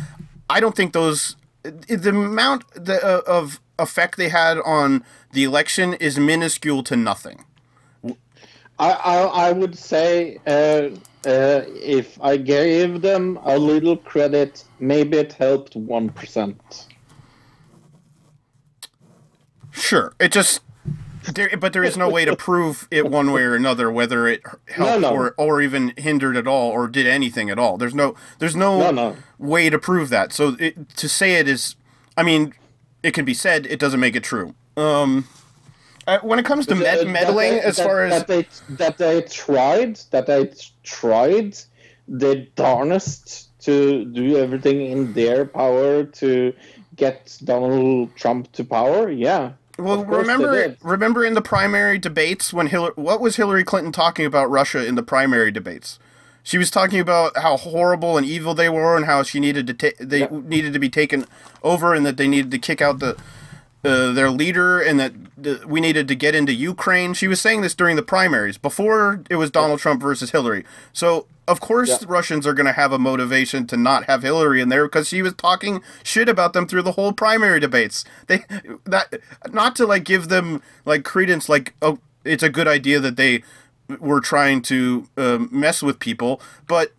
I 0.50 0.60
don't 0.60 0.76
think 0.76 0.94
those 0.94 1.36
the 1.64 2.10
amount 2.10 2.64
the, 2.74 3.04
uh, 3.04 3.22
of 3.26 3.60
effect 3.80 4.18
they 4.18 4.30
had 4.30 4.60
on 4.60 5.04
the 5.32 5.44
election 5.44 5.96
is 5.96 6.20
minuscule 6.20 6.84
to 6.84 6.96
nothing. 6.96 7.44
I, 8.78 8.92
I, 8.92 9.18
I 9.48 9.52
would 9.52 9.78
say 9.78 10.38
uh, 10.46 10.90
uh, 11.26 11.64
if 11.76 12.22
I 12.22 12.38
gave 12.38 13.02
them 13.02 13.40
a 13.44 13.58
little 13.58 13.98
credit, 13.98 14.64
maybe 14.80 15.18
it 15.18 15.34
helped 15.34 15.74
1%. 15.74 16.56
Sure, 19.76 20.14
it 20.20 20.32
just 20.32 20.62
there, 21.34 21.50
but 21.60 21.74
there 21.74 21.84
is 21.84 21.98
no 21.98 22.10
way 22.10 22.24
to 22.26 22.36
prove 22.36 22.88
it 22.92 23.10
one 23.10 23.32
way 23.32 23.42
or 23.42 23.56
another 23.56 23.92
whether 23.92 24.28
it 24.28 24.42
helped 24.70 25.02
no. 25.02 25.12
or 25.14 25.34
or 25.38 25.62
even 25.62 25.94
hindered 25.98 26.38
at 26.38 26.48
all 26.48 26.70
or 26.72 26.88
did 26.88 27.06
anything 27.08 27.50
at 27.50 27.60
all. 27.60 27.78
There's 27.78 27.96
no 27.96 28.16
there's 28.40 28.56
no, 28.56 28.80
No, 28.80 28.92
no. 28.92 29.18
way 29.38 29.70
to 29.70 29.78
prove 29.80 30.10
that. 30.10 30.32
So 30.34 30.56
it, 30.60 30.90
to 30.98 31.10
say 31.10 31.34
it 31.36 31.48
is, 31.48 31.76
I 32.16 32.24
mean, 32.24 32.54
it 33.04 33.12
can 33.14 33.26
be 33.26 33.34
said. 33.34 33.66
It 33.66 33.80
doesn't 33.80 34.00
make 34.00 34.16
it 34.16 34.24
true. 34.24 34.56
Um, 34.78 35.28
uh, 36.08 36.20
when 36.22 36.38
it 36.40 36.46
comes 36.46 36.68
to 36.68 36.74
Uh, 36.76 36.78
med- 36.78 37.08
meddling, 37.08 37.52
they- 37.54 37.60
as 37.62 37.78
that- 37.78 37.86
far 37.88 38.04
as 38.04 38.12
that 38.12 38.28
they 38.28 38.48
that 38.70 38.98
they 38.98 39.22
tried 39.24 40.00
that 40.12 40.28
they 40.28 40.52
tried 40.84 41.58
their 42.08 42.46
darnest 42.56 43.50
to 43.66 44.06
do 44.06 44.38
everything 44.38 44.80
in 44.86 45.12
their 45.14 45.44
power 45.46 46.04
to 46.04 46.54
get 46.96 47.36
Donald 47.44 48.16
Trump 48.16 48.52
to 48.54 48.64
power, 48.64 49.10
yeah. 49.10 49.52
Well, 49.78 50.00
Of 50.02 50.08
course 50.08 50.28
they 50.28 50.34
remember, 50.34 50.78
remember 50.84 51.26
in 51.26 51.34
the 51.34 51.42
primary 51.42 51.98
debates 51.98 52.54
when 52.54 52.68
Hillary, 52.68 52.94
what 52.96 53.20
was 53.20 53.36
Hillary 53.36 53.64
Clinton 53.64 53.92
talking 53.92 54.26
about 54.26 54.50
Russia 54.50 54.86
in 54.86 54.96
the 54.96 55.04
primary 55.04 55.52
debates? 55.52 56.00
She 56.44 56.58
was 56.58 56.70
talking 56.72 57.00
about 57.00 57.36
how 57.38 57.58
horrible 57.58 58.18
and 58.18 58.26
evil 58.26 58.54
they 58.54 58.70
were, 58.70 58.96
and 58.96 59.06
how 59.06 59.24
she 59.24 59.40
needed 59.40 59.68
to 59.68 59.74
ta- 59.74 59.98
they 60.00 60.20
Yeah. 60.22 60.28
needed 60.32 60.74
to 60.74 60.80
be 60.80 60.90
taken 60.90 61.26
over, 61.64 61.94
and 61.94 62.06
that 62.06 62.18
they 62.18 62.28
needed 62.28 62.52
to 62.52 62.60
kick 62.60 62.82
out 62.82 63.00
the 63.00 63.18
uh, 63.86 64.12
their 64.14 64.30
leader, 64.30 64.80
and 64.82 65.00
that 65.00 65.14
the, 65.38 65.64
we 65.68 65.80
needed 65.80 66.08
to 66.08 66.16
get 66.16 66.34
into 66.36 66.54
Ukraine. 66.54 67.14
She 67.14 67.28
was 67.28 67.40
saying 67.40 67.62
this 67.62 67.76
during 67.76 67.96
the 67.96 68.02
primaries 68.04 68.58
before 68.58 69.22
it 69.30 69.36
was 69.36 69.52
Donald 69.52 69.80
Trump 69.80 70.02
versus 70.02 70.32
Hillary. 70.32 70.64
So 70.94 71.28
of 71.48 71.60
course 71.60 71.90
Yeah. 71.90 71.98
Russians 72.08 72.48
are 72.48 72.54
going 72.54 72.66
to 72.66 72.74
have 72.74 72.92
a 72.92 72.98
motivation 72.98 73.68
to 73.68 73.78
not 73.78 74.06
have 74.06 74.24
Hillary 74.24 74.62
in 74.62 74.70
there 74.70 74.86
because 74.86 75.08
she 75.08 75.22
was 75.22 75.34
talking 75.34 75.82
shit 76.04 76.28
about 76.28 76.54
them 76.54 76.68
through 76.68 76.82
the 76.82 76.94
whole 76.94 77.14
primary 77.14 77.60
debates. 77.60 78.04
They 78.28 78.44
that 78.86 79.14
not 79.52 79.76
to 79.76 79.86
like 79.86 80.04
give 80.04 80.30
them 80.30 80.62
like 80.86 81.04
credence 81.04 81.48
like 81.48 81.74
oh 81.82 82.00
it's 82.24 82.44
a 82.44 82.50
good 82.50 82.68
idea 82.68 83.00
that 83.00 83.18
they 83.18 83.44
were 84.00 84.20
trying 84.22 84.64
to 84.64 85.08
um, 85.18 85.48
mess 85.52 85.84
with 85.84 86.00
people, 86.00 86.42
but 86.68 86.92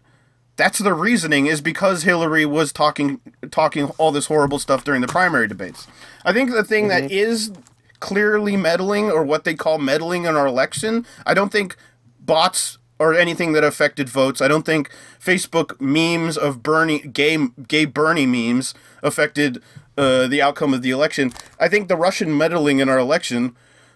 that's 0.56 0.78
the 0.78 0.94
reasoning 0.94 1.46
is 1.46 1.60
because 1.60 2.02
Hillary 2.02 2.46
was 2.46 2.72
talking 2.72 3.20
talking 3.50 3.86
all 3.98 4.10
this 4.10 4.26
horrible 4.26 4.58
stuff 4.58 4.84
during 4.84 5.02
the 5.02 5.08
primary 5.08 5.46
debates. 5.46 5.86
I 6.24 6.32
think 6.32 6.50
the 6.50 6.64
thing 6.64 6.88
that 6.88 7.10
is 7.10 7.52
clearly 8.00 8.56
meddling 8.56 9.10
or 9.10 9.22
what 9.22 9.44
they 9.44 9.54
call 9.54 9.78
meddling 9.78 10.24
in 10.24 10.36
our 10.36 10.46
election, 10.46 11.06
I 11.24 11.34
don't 11.34 11.52
think 11.52 11.76
bots 12.20 12.78
or 12.98 13.14
anything 13.14 13.52
that 13.52 13.64
affected 13.64 14.08
votes. 14.08 14.40
I 14.40 14.48
don't 14.48 14.64
think 14.64 14.90
Facebook 15.20 15.78
memes 15.80 16.36
of 16.36 16.62
Bernie 16.62 17.00
gay 17.00 17.38
gay 17.68 17.84
Bernie 17.84 18.26
memes 18.26 18.74
affected 19.02 19.62
uh, 19.98 20.26
the 20.26 20.42
outcome 20.42 20.72
of 20.74 20.82
the 20.82 20.90
election. 20.90 21.32
I 21.60 21.68
think 21.68 21.88
the 21.88 21.96
Russian 21.96 22.36
meddling 22.36 22.78
in 22.78 22.88
our 22.88 22.98
election 22.98 23.54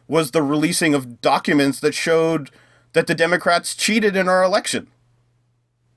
was 0.08 0.32
the 0.32 0.42
releasing 0.42 0.92
of 0.92 1.20
documents 1.20 1.80
that 1.80 1.94
showed 1.94 2.50
that 2.92 3.06
the 3.06 3.14
Democrats 3.14 3.74
cheated 3.74 4.16
in 4.16 4.28
our 4.28 4.42
election. 4.42 4.88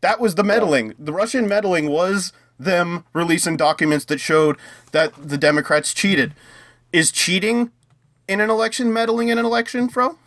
That 0.04 0.20
was 0.20 0.36
the 0.36 0.44
meddling. 0.44 0.94
The 1.00 1.14
Russian 1.14 1.48
meddling 1.48 1.90
was 1.90 2.34
them 2.60 3.06
releasing 3.14 3.56
documents 3.56 4.04
that 4.06 4.20
showed 4.20 4.58
that 4.92 5.14
the 5.16 5.38
Democrats 5.38 5.94
cheated. 5.94 6.34
Is 6.92 7.10
cheating 7.10 7.72
in 8.28 8.42
an 8.42 8.50
election 8.50 8.92
meddling 8.92 9.30
in 9.30 9.38
an 9.38 9.46
election, 9.46 9.88
Fro? 9.88 10.18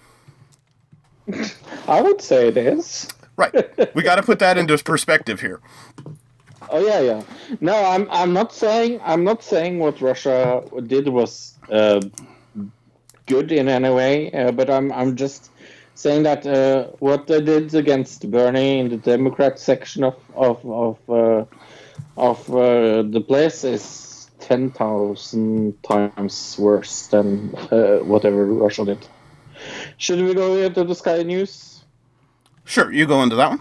I 1.86 2.01
would 2.01 2.23
say 2.23 2.48
it 2.48 2.57
is. 2.57 3.07
Right. 3.36 3.94
We 3.94 4.03
got 4.03 4.16
to 4.16 4.23
put 4.23 4.39
that 4.39 4.57
into 4.57 4.78
perspective 4.82 5.40
here. 5.43 5.61
Oh 6.70 6.81
yeah, 6.81 7.01
yeah. 7.01 7.23
No, 7.61 7.74
I'm 7.74 8.09
I'm 8.11 8.32
not 8.32 8.55
saying 8.55 8.98
I'm 9.05 9.24
not 9.24 9.44
saying 9.44 9.78
what 9.78 10.01
Russia 10.01 10.65
did 10.86 11.07
was 11.09 11.53
uh, 11.70 12.01
good 13.27 13.53
in 13.53 13.69
any 13.69 13.90
way, 13.90 14.32
uh, 14.32 14.53
but 14.53 14.70
I'm 14.70 14.90
I'm 14.90 15.16
just 15.16 15.51
saying 15.97 16.23
that 16.24 16.47
uh, 16.47 16.85
what 16.98 17.27
they 17.27 17.40
did 17.40 17.74
against 17.74 18.31
Bernie 18.31 18.78
in 18.78 18.89
the 18.90 18.98
Democrat 18.98 19.59
section 19.59 20.05
of 20.05 20.14
of 20.35 20.64
of 20.64 20.98
uh, 21.10 21.44
of 22.16 22.39
uh, 22.55 23.02
the 23.02 23.20
place 23.27 23.64
is 23.64 24.31
ten 24.39 24.70
thousand 24.70 25.82
times 25.82 26.56
worse 26.59 27.09
than 27.09 27.55
uh, 27.73 27.98
whatever 28.05 28.47
Russia 28.47 28.85
did. 28.85 29.09
Should 29.97 30.20
we 30.20 30.35
go 30.35 30.56
into 30.56 30.85
the 30.85 30.94
Sky 30.94 31.23
News? 31.23 31.82
Sure, 32.64 32.93
you 32.93 33.06
go 33.06 33.23
into 33.23 33.36
that 33.36 33.48
one. 33.48 33.60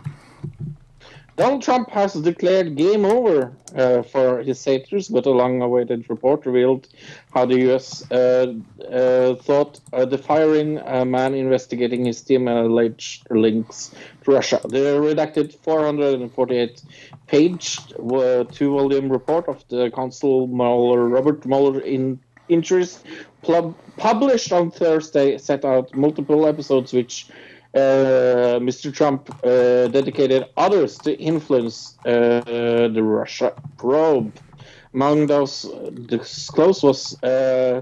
Donald 1.38 1.62
Trump 1.62 1.90
has 1.90 2.14
declared 2.14 2.78
game 2.78 3.04
over 3.04 3.52
uh, 3.76 4.04
for 4.04 4.42
his 4.42 4.64
haters, 4.64 5.10
but 5.10 5.26
a 5.26 5.32
long-awaited 5.32 6.10
report 6.10 6.46
revealed 6.46 6.88
how 7.34 7.46
the 7.46 7.60
U.S. 7.62 8.10
Uh, 8.10 8.54
uh, 8.90 9.36
thought 9.36 9.82
uh, 9.92 10.06
the 10.06 10.18
firing 10.18 10.78
a 10.78 11.04
man 11.04 11.34
investigating 11.34 12.06
his 12.06 12.22
team 12.22 12.48
alleged 12.48 13.28
links 13.30 13.94
to 14.24 14.32
Russia. 14.32 14.62
The 14.64 14.78
redacted 14.78 15.58
448-page 15.58 17.80
uh, 18.00 18.46
two-volume 18.46 19.12
report 19.12 19.50
of 19.50 19.62
the 19.68 19.92
Consul 19.92 20.48
Mueller, 20.48 21.10
Robert 21.10 21.46
Mueller 21.46 21.82
in 21.82 22.18
interest 22.48 23.06
pub- 23.42 23.76
published 23.98 24.54
on 24.54 24.72
Thursday 24.72 25.38
set 25.38 25.66
out 25.66 25.94
multiple 25.96 26.48
episodes 26.48 26.94
which 26.94 27.28
uh, 27.76 28.60
Mr. 28.60 28.94
Trump 28.94 29.30
uh, 29.44 29.88
dedicated 29.88 30.46
others 30.56 30.98
to 31.00 31.14
influence 31.20 31.98
uh, 32.06 32.42
the 32.46 33.04
Russia 33.04 33.54
probe. 33.78 34.38
Among 34.94 35.28
those 35.28 35.64
disclosed 36.08 36.84
was 36.84 37.22
uh, 37.22 37.82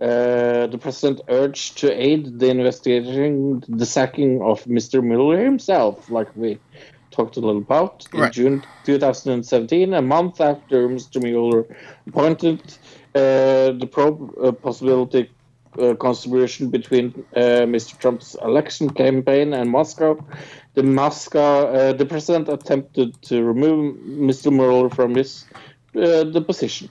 uh, 0.00 0.66
the 0.68 0.78
president 0.80 1.20
urged 1.28 1.78
to 1.78 1.92
aid 1.92 2.38
the 2.38 2.48
investigation 2.48 3.62
the 3.68 3.86
sacking 3.86 4.40
of 4.42 4.64
Mr. 4.64 5.02
Mueller 5.02 5.42
himself, 5.44 6.08
like 6.08 6.34
we 6.36 6.58
talked 7.10 7.36
a 7.36 7.40
little 7.40 7.58
about 7.60 8.06
in 8.12 8.20
Right. 8.20 8.32
June 8.32 8.64
2017, 8.84 9.92
a 9.92 10.02
month 10.02 10.40
after 10.40 10.88
Mr. 10.88 11.22
Mueller 11.22 11.66
appointed 12.06 12.60
uh, 13.14 13.72
the 13.72 13.88
probe 13.90 14.30
uh, 14.42 14.52
possibility 14.52 15.30
uh, 15.78 15.94
contribution 15.94 16.70
between 16.70 17.24
uh, 17.36 17.64
Mr. 17.66 17.98
Trump's 17.98 18.36
election 18.42 18.90
campaign 18.90 19.52
and 19.52 19.70
Moscow. 19.70 20.18
The 20.74 20.82
Moscow, 20.82 21.66
uh, 21.66 21.92
the 21.92 22.06
president 22.06 22.48
attempted 22.48 23.20
to 23.22 23.42
remove 23.42 23.96
Mr. 24.04 24.52
Mueller 24.52 24.90
from 24.90 25.14
his 25.14 25.44
uh, 25.96 26.24
the 26.24 26.42
position. 26.46 26.88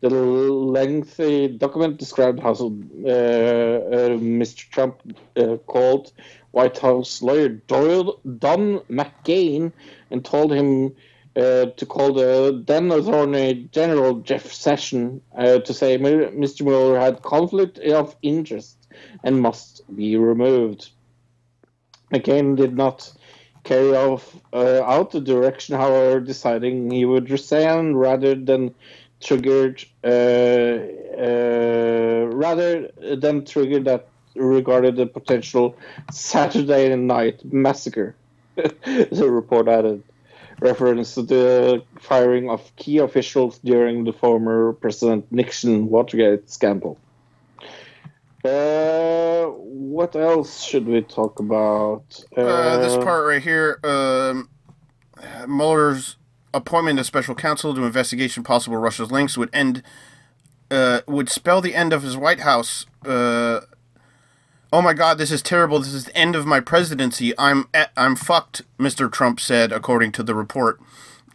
The 0.00 0.10
lengthy 0.10 1.48
document 1.48 1.98
described 1.98 2.40
how 2.40 2.52
uh, 2.52 2.54
uh, 2.54 4.14
Mr. 4.16 4.68
Trump 4.70 5.02
called 5.66 6.12
White 6.52 6.78
House 6.78 7.20
lawyer 7.20 7.48
Doyle 7.48 8.20
Don 8.38 8.78
McGahn 8.90 9.72
and 10.10 10.24
told 10.24 10.52
him 10.52 10.94
uh, 11.38 11.66
to 11.76 11.86
call 11.86 12.12
the 12.12 12.62
then 12.66 12.90
Attorney 12.90 13.68
General 13.70 14.20
Jeff 14.20 14.52
Sessions 14.52 15.22
uh, 15.36 15.58
to 15.58 15.72
say 15.72 15.96
Mr. 15.96 16.62
Mueller 16.62 16.98
had 16.98 17.22
conflict 17.22 17.78
of 17.78 18.16
interest 18.22 18.76
and 19.22 19.40
must 19.40 19.82
be 19.94 20.16
removed. 20.16 20.90
McCain 22.12 22.56
did 22.56 22.76
not 22.76 23.12
carry 23.62 23.94
off, 23.94 24.34
uh, 24.52 24.82
out 24.82 25.10
the 25.12 25.20
direction, 25.20 25.76
however, 25.76 26.20
deciding 26.20 26.90
he 26.90 27.04
would 27.04 27.30
resign 27.30 27.94
rather 27.94 28.34
than 28.34 28.74
triggered 29.20 29.84
uh, 30.04 30.08
uh, 31.28 32.26
rather 32.32 32.90
than 33.16 33.44
trigger 33.44 33.80
that 33.80 34.08
regarded 34.34 34.96
the 34.96 35.06
potential 35.06 35.76
Saturday 36.10 36.94
night 36.96 37.44
massacre. 37.52 38.14
the 38.56 39.28
report 39.30 39.68
added 39.68 40.02
reference 40.60 41.14
to 41.14 41.22
the 41.22 41.82
firing 42.00 42.50
of 42.50 42.74
key 42.76 42.98
officials 42.98 43.58
during 43.58 44.04
the 44.04 44.12
former 44.12 44.72
President 44.74 45.30
Nixon 45.30 45.88
Watergate 45.88 46.50
scandal. 46.50 46.98
Uh, 48.44 49.46
what 49.46 50.14
else 50.14 50.62
should 50.62 50.86
we 50.86 51.02
talk 51.02 51.40
about? 51.40 52.24
Uh, 52.36 52.78
this 52.78 52.96
part 52.96 53.26
right 53.26 53.42
here, 53.42 53.80
um, 53.84 54.48
Mueller's 55.46 56.16
appointment 56.54 56.98
of 56.98 57.06
special 57.06 57.34
counsel 57.34 57.74
to 57.74 57.84
investigation 57.84 58.42
possible 58.42 58.76
Russia's 58.76 59.10
links 59.10 59.36
would 59.36 59.50
end, 59.52 59.82
uh, 60.70 61.00
would 61.06 61.28
spell 61.28 61.60
the 61.60 61.74
end 61.74 61.92
of 61.92 62.02
his 62.02 62.16
White 62.16 62.40
House. 62.40 62.86
Oh 64.72 64.82
my 64.82 64.92
God, 64.92 65.18
this 65.18 65.30
is 65.30 65.40
terrible. 65.42 65.78
This 65.78 65.94
is 65.94 66.04
the 66.04 66.16
end 66.16 66.36
of 66.36 66.44
my 66.46 66.60
presidency. 66.60 67.32
I'm 67.38 67.68
e- 67.76 67.84
I'm 67.96 68.16
fucked. 68.16 68.62
Mr. 68.78 69.10
Trump 69.10 69.40
said, 69.40 69.72
according 69.72 70.12
to 70.12 70.22
the 70.22 70.34
report. 70.34 70.80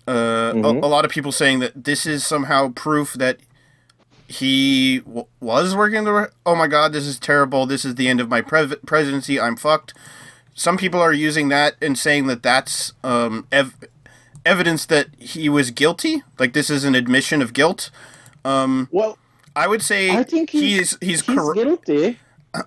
Uh, 0.07 0.51
a, 0.55 0.59
a 0.85 0.87
lot 0.89 1.05
of 1.05 1.11
people 1.11 1.31
saying 1.31 1.59
that 1.59 1.83
this 1.85 2.05
is 2.05 2.25
somehow 2.25 2.69
proof 2.75 3.13
that 3.13 3.37
he 4.27 4.99
w- 4.99 5.25
was 5.39 5.75
working 5.75 6.03
the. 6.03 6.13
Re- 6.13 6.25
oh 6.45 6.55
my 6.55 6.67
God, 6.67 6.93
this 6.93 7.07
is 7.07 7.17
terrible. 7.17 7.65
This 7.65 7.85
is 7.85 7.95
the 7.95 8.07
end 8.07 8.19
of 8.19 8.29
my 8.29 8.41
pre- 8.41 8.75
presidency. 8.85 9.39
I'm 9.39 9.55
fucked 9.55 9.93
some 10.55 10.77
people 10.77 11.01
are 11.01 11.13
using 11.13 11.49
that 11.49 11.75
and 11.81 11.97
saying 11.97 12.27
that 12.27 12.43
that's 12.43 12.93
um, 13.03 13.47
ev- 13.51 13.75
evidence 14.45 14.85
that 14.85 15.07
he 15.17 15.49
was 15.49 15.71
guilty. 15.71 16.23
Like 16.39 16.53
this 16.53 16.69
is 16.69 16.83
an 16.83 16.95
admission 16.95 17.41
of 17.41 17.53
guilt. 17.53 17.89
well, 18.91 19.17
I 19.55 19.67
would 19.67 19.81
say 19.81 20.11
I 20.11 20.23
think 20.23 20.49
he's 20.49 20.97
he's, 20.97 20.97
he's 21.01 21.21
corru- 21.23 21.55
guilty. 21.55 22.19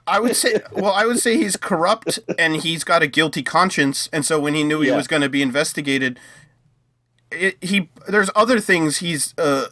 I 0.06 0.18
would 0.20 0.36
say 0.36 0.60
well, 0.72 0.92
I 0.92 1.06
would 1.06 1.18
say 1.18 1.36
he's 1.36 1.56
corrupt 1.56 2.18
and 2.38 2.56
he's 2.56 2.84
got 2.84 3.02
a 3.02 3.06
guilty 3.06 3.42
conscience. 3.42 4.08
And 4.12 4.24
so 4.24 4.38
when 4.40 4.54
he 4.54 4.64
knew 4.64 4.80
he 4.80 4.90
was 4.90 5.06
going 5.06 5.22
to 5.22 5.28
be 5.28 5.42
investigated, 5.42 6.18
it, 7.30 7.56
he 7.62 7.88
there's 8.08 8.30
other 8.34 8.60
things 8.60 8.98
he's 8.98 9.34
uh 9.38 9.66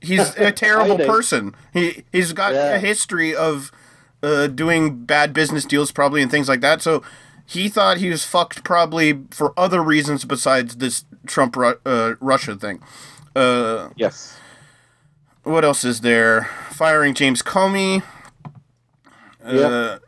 he's 0.00 0.34
a 0.36 0.52
terrible 0.64 0.98
person. 0.98 1.54
He 1.72 2.04
he's 2.12 2.32
got 2.32 2.54
Yeah. 2.54 2.74
a 2.74 2.78
history 2.78 3.34
of 3.34 3.70
uh 4.22 4.46
doing 4.48 5.04
bad 5.04 5.32
business 5.32 5.64
deals 5.64 5.92
probably 5.92 6.22
and 6.22 6.30
things 6.30 6.48
like 6.48 6.60
that. 6.62 6.82
So 6.82 7.02
he 7.46 7.68
thought 7.68 7.98
he 7.98 8.10
was 8.10 8.24
fucked 8.24 8.64
probably 8.64 9.20
for 9.30 9.52
other 9.56 9.82
reasons 9.82 10.24
besides 10.24 10.76
this 10.76 11.04
Trump 11.26 11.54
Ru- 11.56 11.78
uh, 11.86 12.14
Russia 12.20 12.56
thing. 12.56 12.82
Uh 13.34 13.90
Yes. 13.96 14.38
what 15.44 15.64
else 15.64 15.84
is 15.84 16.00
there? 16.00 16.48
Firing 16.70 17.14
James 17.14 17.42
Comey. 17.42 18.02
Yeah. 19.46 19.66
Uh, 19.66 19.98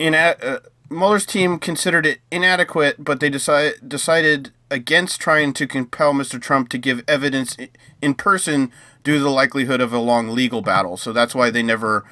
ina- 0.00 0.36
uh, 0.42 0.58
Mueller's 0.90 1.26
team 1.26 1.58
considered 1.58 2.06
it 2.06 2.20
inadequate, 2.30 3.02
but 3.02 3.20
they 3.20 3.30
decide- 3.30 3.74
decided 3.86 4.50
against 4.70 5.20
trying 5.20 5.52
to 5.54 5.66
compel 5.66 6.12
Mr. 6.12 6.40
Trump 6.40 6.68
to 6.70 6.78
give 6.78 7.02
evidence 7.08 7.56
in 8.00 8.14
person 8.14 8.70
due 9.04 9.18
to 9.18 9.20
the 9.22 9.30
likelihood 9.30 9.80
of 9.80 9.92
a 9.92 9.98
long 9.98 10.28
legal 10.30 10.62
battle. 10.62 10.96
So 10.96 11.12
that's 11.12 11.34
why 11.34 11.50
they 11.50 11.62
never 11.62 12.04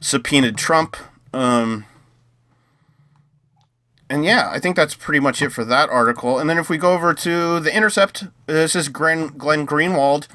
subpoenaed 0.00 0.56
Trump. 0.56 0.96
Um, 1.32 1.84
and 4.10 4.24
yeah, 4.24 4.48
I 4.50 4.58
think 4.58 4.76
that's 4.76 4.94
pretty 4.94 5.20
much 5.20 5.42
it 5.42 5.50
for 5.50 5.64
that 5.64 5.90
article. 5.90 6.38
And 6.38 6.48
then 6.48 6.58
if 6.58 6.70
we 6.70 6.78
go 6.78 6.92
over 6.94 7.12
to 7.12 7.60
The 7.60 7.74
Intercept, 7.74 8.24
this 8.46 8.74
is 8.74 8.88
Glenn, 8.88 9.28
Glenn 9.36 9.66
Greenwald. 9.66 10.28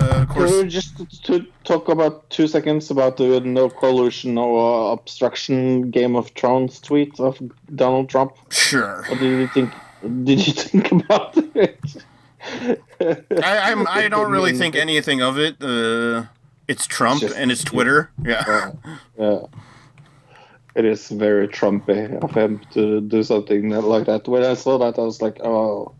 Uh, 0.00 0.22
of 0.22 0.28
course, 0.28 0.50
Can 0.50 0.62
we 0.62 0.68
just 0.68 1.24
to 1.24 1.44
talk 1.64 1.88
about 1.88 2.28
two 2.30 2.46
seconds 2.46 2.90
about 2.90 3.16
the 3.16 3.40
no 3.40 3.68
collusion 3.68 4.38
or 4.38 4.92
obstruction 4.92 5.90
Game 5.90 6.14
of 6.16 6.28
Thrones 6.36 6.80
tweet 6.80 7.18
of 7.20 7.38
Donald 7.74 8.08
Trump? 8.08 8.32
sure. 8.50 9.04
What 9.08 9.18
did 9.18 9.30
you 9.40 9.48
think? 9.48 9.72
Did 10.24 10.46
you 10.46 10.52
think 10.68 10.92
about 10.92 11.36
it? 11.56 11.80
I, 13.00 13.72
I'm, 13.72 13.86
I 13.88 14.08
don't 14.08 14.30
really 14.30 14.52
think 14.52 14.76
anything 14.76 15.20
of 15.22 15.38
it. 15.38 15.56
Uh, 15.60 16.24
it's 16.68 16.86
Trump 16.86 17.20
Just- 17.20 17.36
and 17.36 17.50
it's 17.50 17.64
Twitter. 17.64 18.10
Yeah. 18.24 18.72
Yeah. 19.18 19.40
it 20.76 20.84
is 20.84 21.08
very 21.08 21.48
Trumpy 21.48 22.22
of 22.22 22.30
him 22.32 22.60
to 22.72 23.00
do 23.00 23.22
something 23.22 23.70
like 23.70 24.06
that. 24.06 24.28
When 24.28 24.44
I 24.44 24.54
saw 24.54 24.78
that, 24.78 24.98
I 24.98 25.02
was 25.02 25.20
like, 25.20 25.40
oh, 25.42 25.92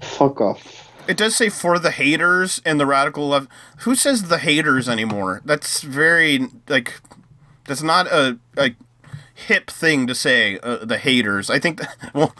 fuck 0.00 0.40
off. 0.40 0.87
It 1.08 1.16
does 1.16 1.36
say 1.36 1.48
for 1.48 1.78
the 1.78 1.90
haters 1.92 2.62
and 2.66 2.78
the 2.78 2.86
radical 2.86 3.28
left. 3.30 3.48
Who 3.80 3.96
says 3.96 4.24
the 4.28 4.38
haters 4.38 4.88
anymore? 4.88 5.42
That's 5.44 5.82
very 5.82 6.48
like 6.68 7.00
that's 7.66 7.82
not 7.82 8.06
a 8.08 8.38
like 8.56 8.76
hip 9.34 9.70
thing 9.70 10.06
to 10.06 10.14
say. 10.14 10.58
Uh, 10.60 10.84
the 10.84 10.98
haters. 10.98 11.50
I 11.50 11.58
think. 11.58 11.80
That, 11.80 11.96
well, 12.14 12.34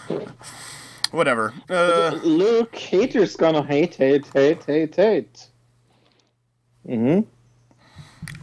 whatever. 1.13 1.55
Uh, 1.71 2.21
Look, 2.23 2.77
haters 2.77 3.37
gonna 3.37 3.65
hate, 3.65 3.97
hate, 3.97 4.27
hate, 4.35 4.65
hate, 4.65 4.97
hate. 4.97 5.49
hmm 6.87 7.21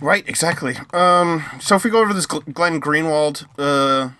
right. 0.01 0.27
Exactly. 0.27 0.75
Um. 0.93 1.45
So 1.61 1.75
if 1.75 1.83
we 1.83 1.91
go 1.91 2.01
over 2.01 2.13
this 2.13 2.25
Glenn 2.27 2.81
Greenwald. 2.81 3.45
Uh. 3.57 4.11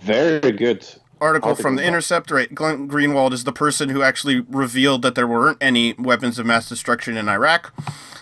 Very 0.00 0.52
good. 0.52 0.86
Article 1.20 1.54
from 1.54 1.76
the 1.76 1.84
Intercept. 1.84 2.30
Right, 2.30 2.54
Glenn 2.54 2.88
Greenwald 2.88 3.32
is 3.32 3.44
the 3.44 3.52
person 3.52 3.88
who 3.88 4.02
actually 4.02 4.40
revealed 4.40 5.02
that 5.02 5.14
there 5.14 5.26
weren't 5.26 5.58
any 5.60 5.94
weapons 5.94 6.38
of 6.38 6.46
mass 6.46 6.68
destruction 6.68 7.16
in 7.16 7.28
Iraq. 7.28 7.72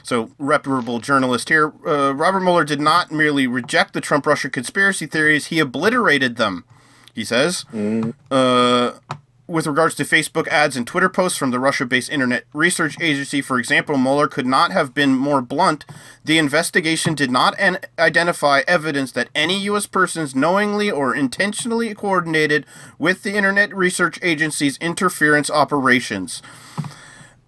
So, 0.03 0.31
reputable 0.39 1.01
journalist 1.01 1.49
here. 1.49 1.73
Uh, 1.85 2.15
Robert 2.15 2.41
Mueller 2.41 2.65
did 2.65 2.81
not 2.81 3.11
merely 3.11 3.49
reject 3.49 3.93
the 3.93 4.01
Trump 4.01 4.25
Russia 4.25 4.49
conspiracy 4.49 5.07
theories, 5.07 5.47
he 5.47 5.59
obliterated 5.59 6.37
them, 6.37 6.65
he 7.13 7.25
says. 7.25 7.65
Uh, 8.31 8.93
with 9.49 9.67
regards 9.67 9.95
to 9.95 10.05
Facebook 10.05 10.49
ads 10.49 10.77
and 10.77 10.87
Twitter 10.87 11.09
posts 11.09 11.39
from 11.39 11.51
the 11.53 11.61
Russia 11.61 11.87
based 11.87 12.11
Internet 12.11 12.45
Research 12.53 12.97
Agency, 13.01 13.41
for 13.41 13.59
example, 13.59 13.97
Mueller 13.97 14.29
could 14.29 14.47
not 14.47 14.73
have 14.73 14.93
been 14.93 15.15
more 15.15 15.41
blunt. 15.41 15.85
The 16.25 16.39
investigation 16.39 17.15
did 17.15 17.31
not 17.31 17.55
an- 17.59 17.79
identify 17.99 18.63
evidence 18.67 19.13
that 19.13 19.29
any 19.35 19.59
U.S. 19.65 19.87
persons 19.87 20.35
knowingly 20.35 20.91
or 20.91 21.15
intentionally 21.15 21.95
coordinated 21.95 22.67
with 22.99 23.23
the 23.23 23.35
Internet 23.37 23.75
Research 23.75 24.19
Agency's 24.23 24.77
interference 24.79 25.49
operations. 25.51 26.43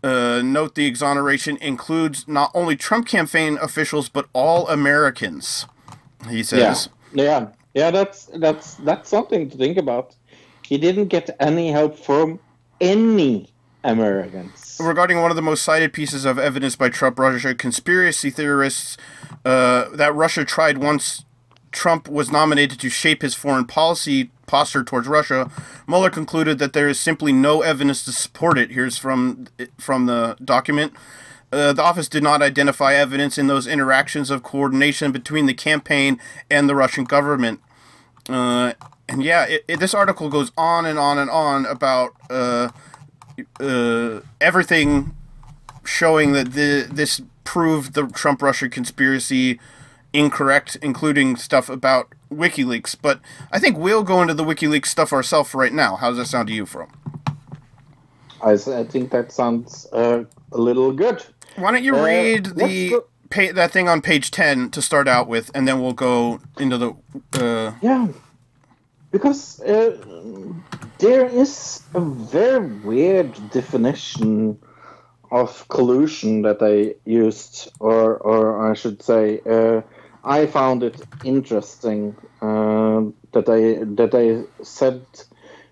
Uh, 0.04 0.40
note 0.44 0.76
the 0.76 0.86
exoneration 0.86 1.56
includes 1.56 2.28
not 2.28 2.52
only 2.54 2.76
Trump 2.76 3.08
campaign 3.08 3.58
officials, 3.60 4.08
but 4.08 4.28
all 4.32 4.68
Americans, 4.68 5.66
he 6.30 6.42
Yeah, 6.52 6.72
says. 6.74 6.88
yeah, 7.12 7.48
yeah. 7.74 7.90
That's 7.90 8.26
that's 8.36 8.74
that's 8.76 9.08
something 9.08 9.50
to 9.50 9.56
think 9.56 9.76
about. 9.76 10.14
He 10.69 10.77
didn't 10.77 11.07
get 11.07 11.35
any 11.40 11.70
help 11.70 11.99
from 11.99 12.40
any 12.78 13.49
Americans. 13.82 14.78
regarding 14.78 15.19
one 15.23 15.31
of 15.31 15.36
the 15.36 15.43
most 15.43 15.62
cited 15.62 15.95
pieces 15.95 16.27
of 16.27 16.39
evidence 16.39 16.77
by 16.77 16.90
Trump 16.90 17.19
Russia 17.19 17.55
conspiracy 17.55 18.28
theorists 18.28 18.99
uh, 19.47 19.89
that 19.95 20.15
Russia 20.15 20.45
tried 20.45 20.77
once 20.77 21.24
Trump 21.73 22.07
was 22.07 22.31
nominated 22.31 22.78
to 22.81 22.90
shape 22.90 23.23
his 23.23 23.35
foreign 23.35 23.65
policy 23.65 24.31
posture 24.47 24.85
towards 24.85 25.09
Russia. 25.09 25.51
Mueller 25.86 26.11
concluded 26.11 26.59
that 26.59 26.74
there 26.74 26.89
is 26.89 27.01
simply 27.01 27.32
no 27.32 27.62
evidence 27.62 28.05
to 28.05 28.12
support 28.12 28.59
it. 28.59 28.70
Here's 28.70 28.99
from 28.99 29.49
from 29.78 30.05
the 30.05 30.36
document. 30.45 30.93
Uh, 31.51 31.73
the 31.73 31.82
office 31.82 32.11
did 32.11 32.23
not 32.23 32.43
identify 32.43 32.93
evidence 32.93 33.39
in 33.39 33.47
those 33.47 33.66
interactions 33.66 34.28
of 34.31 34.43
coordination 34.43 35.12
between 35.12 35.47
the 35.47 35.55
campaign 35.55 36.20
and 36.51 36.69
the 36.69 36.74
Russian 36.74 37.05
government. 37.05 37.61
Uh, 38.28 38.74
and 39.09 39.22
yeah, 39.22 39.44
it, 39.47 39.64
it, 39.68 39.80
this 39.80 39.94
article 39.94 40.28
goes 40.28 40.52
on 40.56 40.86
and 40.86 40.98
on 40.98 41.18
and 41.18 41.30
on 41.30 41.66
about 41.66 42.14
uh, 42.30 42.70
uh, 43.60 44.20
everything 44.40 45.14
showing 45.85 46.32
that 46.32 46.52
the 46.52 46.86
this 46.90 47.20
proved 47.44 47.94
the 47.94 48.06
Trump 48.09 48.43
Russia 48.43 48.68
conspiracy 48.68 49.59
incorrect, 50.12 50.76
including 50.82 51.36
stuff 51.36 51.68
about 51.68 52.14
WikiLeaks. 52.32 52.97
But 53.01 53.20
I 53.52 53.59
think 53.59 53.78
we'll 53.78 54.02
go 54.05 54.20
into 54.22 54.35
the 54.35 54.44
WikiLeaks 54.44 54.86
stuff 54.86 55.12
ourselves 55.12 55.55
right 55.55 55.72
now. 55.72 55.97
How 55.97 56.09
does 56.10 56.18
that 56.18 56.26
sound 56.26 56.48
to 56.48 56.55
you, 56.55 56.66
From? 56.66 56.90
I 58.43 58.56
think 58.85 59.10
that 59.10 59.32
sounds 59.32 59.86
uh, 59.93 60.24
a 60.52 60.59
little 60.59 60.93
good. 60.93 61.24
Why 61.56 61.72
don't 61.72 61.82
you 61.82 61.97
Uh, 61.97 62.05
read 62.05 62.47
let's 62.48 62.59
the 62.59 63.02
pa- 63.30 63.52
that 63.55 63.72
thing 63.72 63.89
on 63.89 64.01
page 64.01 64.30
ten 64.30 64.70
to 64.70 64.80
start 64.80 65.09
out 65.09 65.26
with, 65.28 65.51
and 65.55 65.66
then 65.66 65.80
we'll 65.80 65.93
go 65.93 66.40
into 66.59 66.78
the. 66.78 66.90
Uh, 67.32 67.72
Yeah, 67.82 68.09
because 69.10 69.60
uh, 69.60 69.97
there 70.98 71.26
is 71.26 71.82
a 71.94 72.01
very 72.01 72.66
weird 72.66 73.32
definition 73.51 74.59
of 75.30 75.66
collusion 75.68 76.43
that 76.43 76.59
I 76.62 76.94
used, 77.09 77.70
or 77.80 78.16
or 78.16 78.70
I 78.70 78.74
should 78.74 79.02
say, 79.02 79.40
uh, 79.48 79.82
I 80.24 80.47
found 80.47 80.82
it 80.82 81.01
interesting 81.24 82.16
uh, 82.40 83.02
that 83.32 83.48
I 83.48 83.85
that 83.94 84.14
I 84.14 84.44
said 84.62 85.02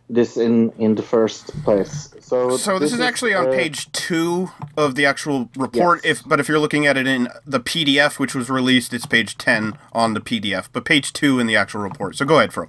this 0.08 0.36
in 0.36 0.72
in 0.78 0.94
the 0.94 1.02
first 1.02 1.48
place. 1.64 2.14
So 2.20 2.56
so 2.56 2.78
this, 2.78 2.92
is 2.92 3.00
actually 3.00 3.34
on 3.34 3.48
uh, 3.48 3.52
page 3.52 3.90
two 3.92 4.50
of 4.76 4.94
the 4.94 5.06
actual 5.06 5.48
report. 5.56 6.00
Yes. 6.04 6.20
If 6.20 6.28
but 6.28 6.40
if 6.40 6.48
you're 6.48 6.58
looking 6.58 6.86
at 6.86 6.96
it 6.96 7.06
in 7.06 7.28
the 7.46 7.60
PDF, 7.60 8.18
which 8.18 8.34
was 8.34 8.50
released, 8.50 8.92
it's 8.92 9.06
page 9.06 9.38
ten 9.38 9.78
on 9.92 10.14
the 10.14 10.20
PDF, 10.20 10.68
but 10.72 10.84
page 10.84 11.12
two 11.12 11.38
in 11.38 11.46
the 11.46 11.56
actual 11.56 11.80
report. 11.80 12.16
So 12.16 12.24
go 12.24 12.38
ahead, 12.38 12.52
Fro. 12.52 12.68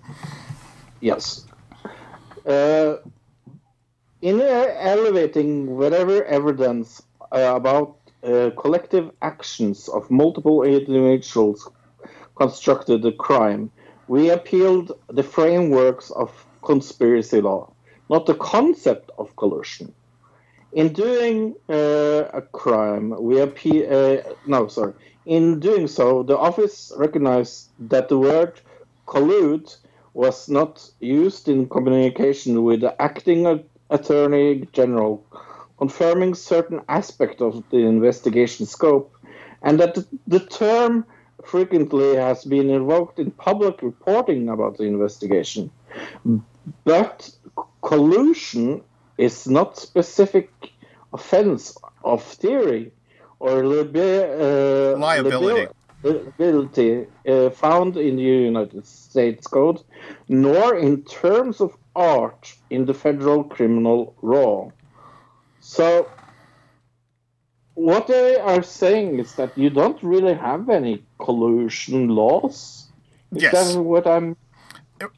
Yes. 0.99 1.45
Uh, 2.45 2.97
in 4.21 4.41
elevating 4.41 5.75
whatever 5.77 6.23
evidence 6.25 7.01
uh, 7.31 7.53
about 7.55 7.97
uh, 8.23 8.49
collective 8.57 9.11
actions 9.21 9.87
of 9.89 10.09
multiple 10.09 10.63
individuals 10.63 11.69
constructed 12.35 13.01
the 13.01 13.11
crime, 13.11 13.71
we 14.07 14.29
appealed 14.29 14.91
the 15.09 15.23
frameworks 15.23 16.11
of 16.11 16.31
conspiracy 16.63 17.41
law, 17.41 17.71
not 18.09 18.25
the 18.25 18.35
concept 18.35 19.11
of 19.17 19.35
collusion. 19.35 19.93
In 20.73 20.93
doing 20.93 21.55
uh, 21.69 22.29
a 22.33 22.41
crime, 22.41 23.13
we 23.21 23.39
appeal. 23.39 23.83
Uh, 23.91 24.33
no, 24.45 24.67
sorry. 24.67 24.93
In 25.25 25.59
doing 25.59 25.87
so, 25.87 26.23
the 26.23 26.37
office 26.37 26.91
recognized 26.97 27.69
that 27.79 28.09
the 28.09 28.17
word 28.17 28.61
collude 29.07 29.75
was 30.17 30.49
not 30.49 30.73
used 30.99 31.47
in 31.47 31.69
communication 31.69 32.63
with 32.63 32.81
the 32.81 32.99
acting 32.99 33.63
attorney 33.91 34.67
general, 34.73 35.23
confirming 35.77 36.33
certain 36.33 36.81
aspect 36.89 37.39
of 37.39 37.63
the 37.69 37.77
investigation 37.77 38.65
scope, 38.65 39.15
and 39.61 39.79
that 39.79 39.95
the, 40.25 40.39
term 40.39 41.05
frequently 41.45 42.15
has 42.15 42.43
been 42.45 42.71
invoked 42.71 43.19
in 43.19 43.29
public 43.29 43.83
reporting 43.83 44.49
about 44.49 44.77
the 44.77 44.85
investigation. 44.85 45.69
But 46.83 47.29
collusion 47.83 48.81
is 49.19 49.47
not 49.47 49.77
specific 49.77 50.49
offense 51.13 51.77
of 52.03 52.23
theory 52.23 52.91
or 53.39 53.61
libi- 53.61 54.95
uh, 54.95 54.97
Liability. 54.97 55.45
liability 55.45 55.76
uh, 56.07 57.49
found 57.49 57.97
in 57.97 58.15
the 58.15 58.23
United 58.23 58.85
States 58.85 59.47
Code, 59.47 59.81
nor 60.29 60.75
in 60.77 61.03
terms 61.03 61.61
of 61.61 61.75
art 61.95 62.53
in 62.69 62.85
the 62.85 62.93
federal 62.93 63.43
criminal 63.43 64.15
law. 64.21 64.71
So, 65.59 66.09
what 67.73 68.07
they 68.07 68.37
are 68.37 68.63
saying 68.63 69.19
is 69.19 69.33
that 69.35 69.57
you 69.57 69.69
don't 69.69 70.01
really 70.03 70.33
have 70.33 70.69
any 70.69 71.03
collusion 71.19 72.09
laws. 72.09 72.87
Is 73.35 73.43
Yes. 73.43 73.51
that 73.53 73.81
what 73.81 74.07
I'm? 74.07 74.35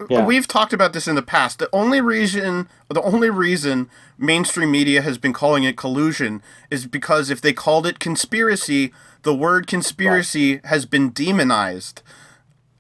Yeah. 0.10 0.26
We've 0.26 0.48
talked 0.48 0.74
about 0.74 0.94
this 0.94 1.08
in 1.08 1.16
the 1.16 1.22
past. 1.22 1.60
The 1.60 1.70
only 1.74 2.02
reason, 2.02 2.68
the 2.90 3.02
only 3.02 3.30
reason 3.30 3.90
mainstream 4.18 4.72
media 4.72 5.02
has 5.02 5.18
been 5.18 5.34
calling 5.34 5.64
it 5.64 5.78
collusion 5.78 6.42
is 6.70 6.86
because 6.86 7.30
if 7.30 7.42
they 7.42 7.54
called 7.54 7.86
it 7.88 8.00
conspiracy, 8.00 8.92
the 9.24 9.34
word 9.36 9.68
conspiracy 9.68 10.60
has 10.66 10.86
been 10.86 11.10
demonized. 11.12 12.02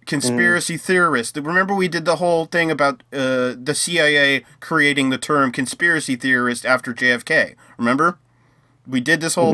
Conspiracy 0.05 0.75
theorist. 0.77 1.37
Remember, 1.37 1.75
we 1.75 1.87
did 1.87 2.05
the 2.05 2.15
whole 2.15 2.45
thing 2.45 2.71
about 2.71 3.03
uh, 3.13 3.53
the 3.61 3.75
CIA 3.75 4.43
creating 4.59 5.09
the 5.11 5.19
term 5.19 5.51
conspiracy 5.51 6.15
theorist 6.15 6.65
after 6.65 6.93
JFK. 6.93 7.53
Remember? 7.77 8.17
We 8.87 9.01
did 9.01 9.21
this 9.21 9.35
whole. 9.35 9.53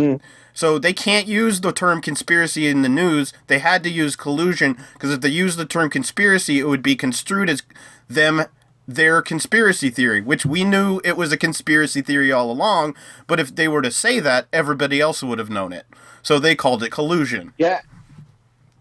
So 0.56 0.80
they 0.80 0.94
can't 0.94 1.27
use 1.27 1.61
the 1.61 1.72
term 1.72 2.02
conspiracy 2.02 2.68
in 2.68 2.82
the 2.82 2.90
news. 2.90 3.34
They 3.48 3.60
had 3.60 3.84
to 3.84 3.90
use 3.90 4.15
collusion 4.15 4.77
because 4.94 5.11
if 5.11 5.22
they 5.22 5.30
used 5.30 5.60
the 5.60 5.65
term 5.65 5.90
conspiracy, 5.91 6.60
it 6.60 6.68
would 6.68 6.82
be 6.82 6.95
construed 6.95 7.49
as 7.49 7.61
them 8.07 8.45
their 8.88 9.22
conspiracy 9.22 9.90
theory, 9.90 10.22
which 10.22 10.45
we 10.45 10.64
knew 10.64 11.02
it 11.03 11.18
was 11.18 11.32
a 11.32 11.38
conspiracy 11.38 12.02
theory 12.02 12.32
all 12.32 12.49
along. 12.49 12.95
But 13.27 13.40
if 13.40 13.53
they 13.53 13.68
were 13.68 13.82
to 13.82 13.91
say 13.91 14.19
that, 14.22 14.48
everybody 14.53 15.02
else 15.02 15.22
would 15.22 15.40
have 15.40 15.49
known 15.49 15.73
it. 15.73 15.86
So 16.22 16.40
they 16.40 16.56
called 16.56 16.84
it 16.84 16.91
collusion. 16.91 17.53
Yeah. 17.57 17.82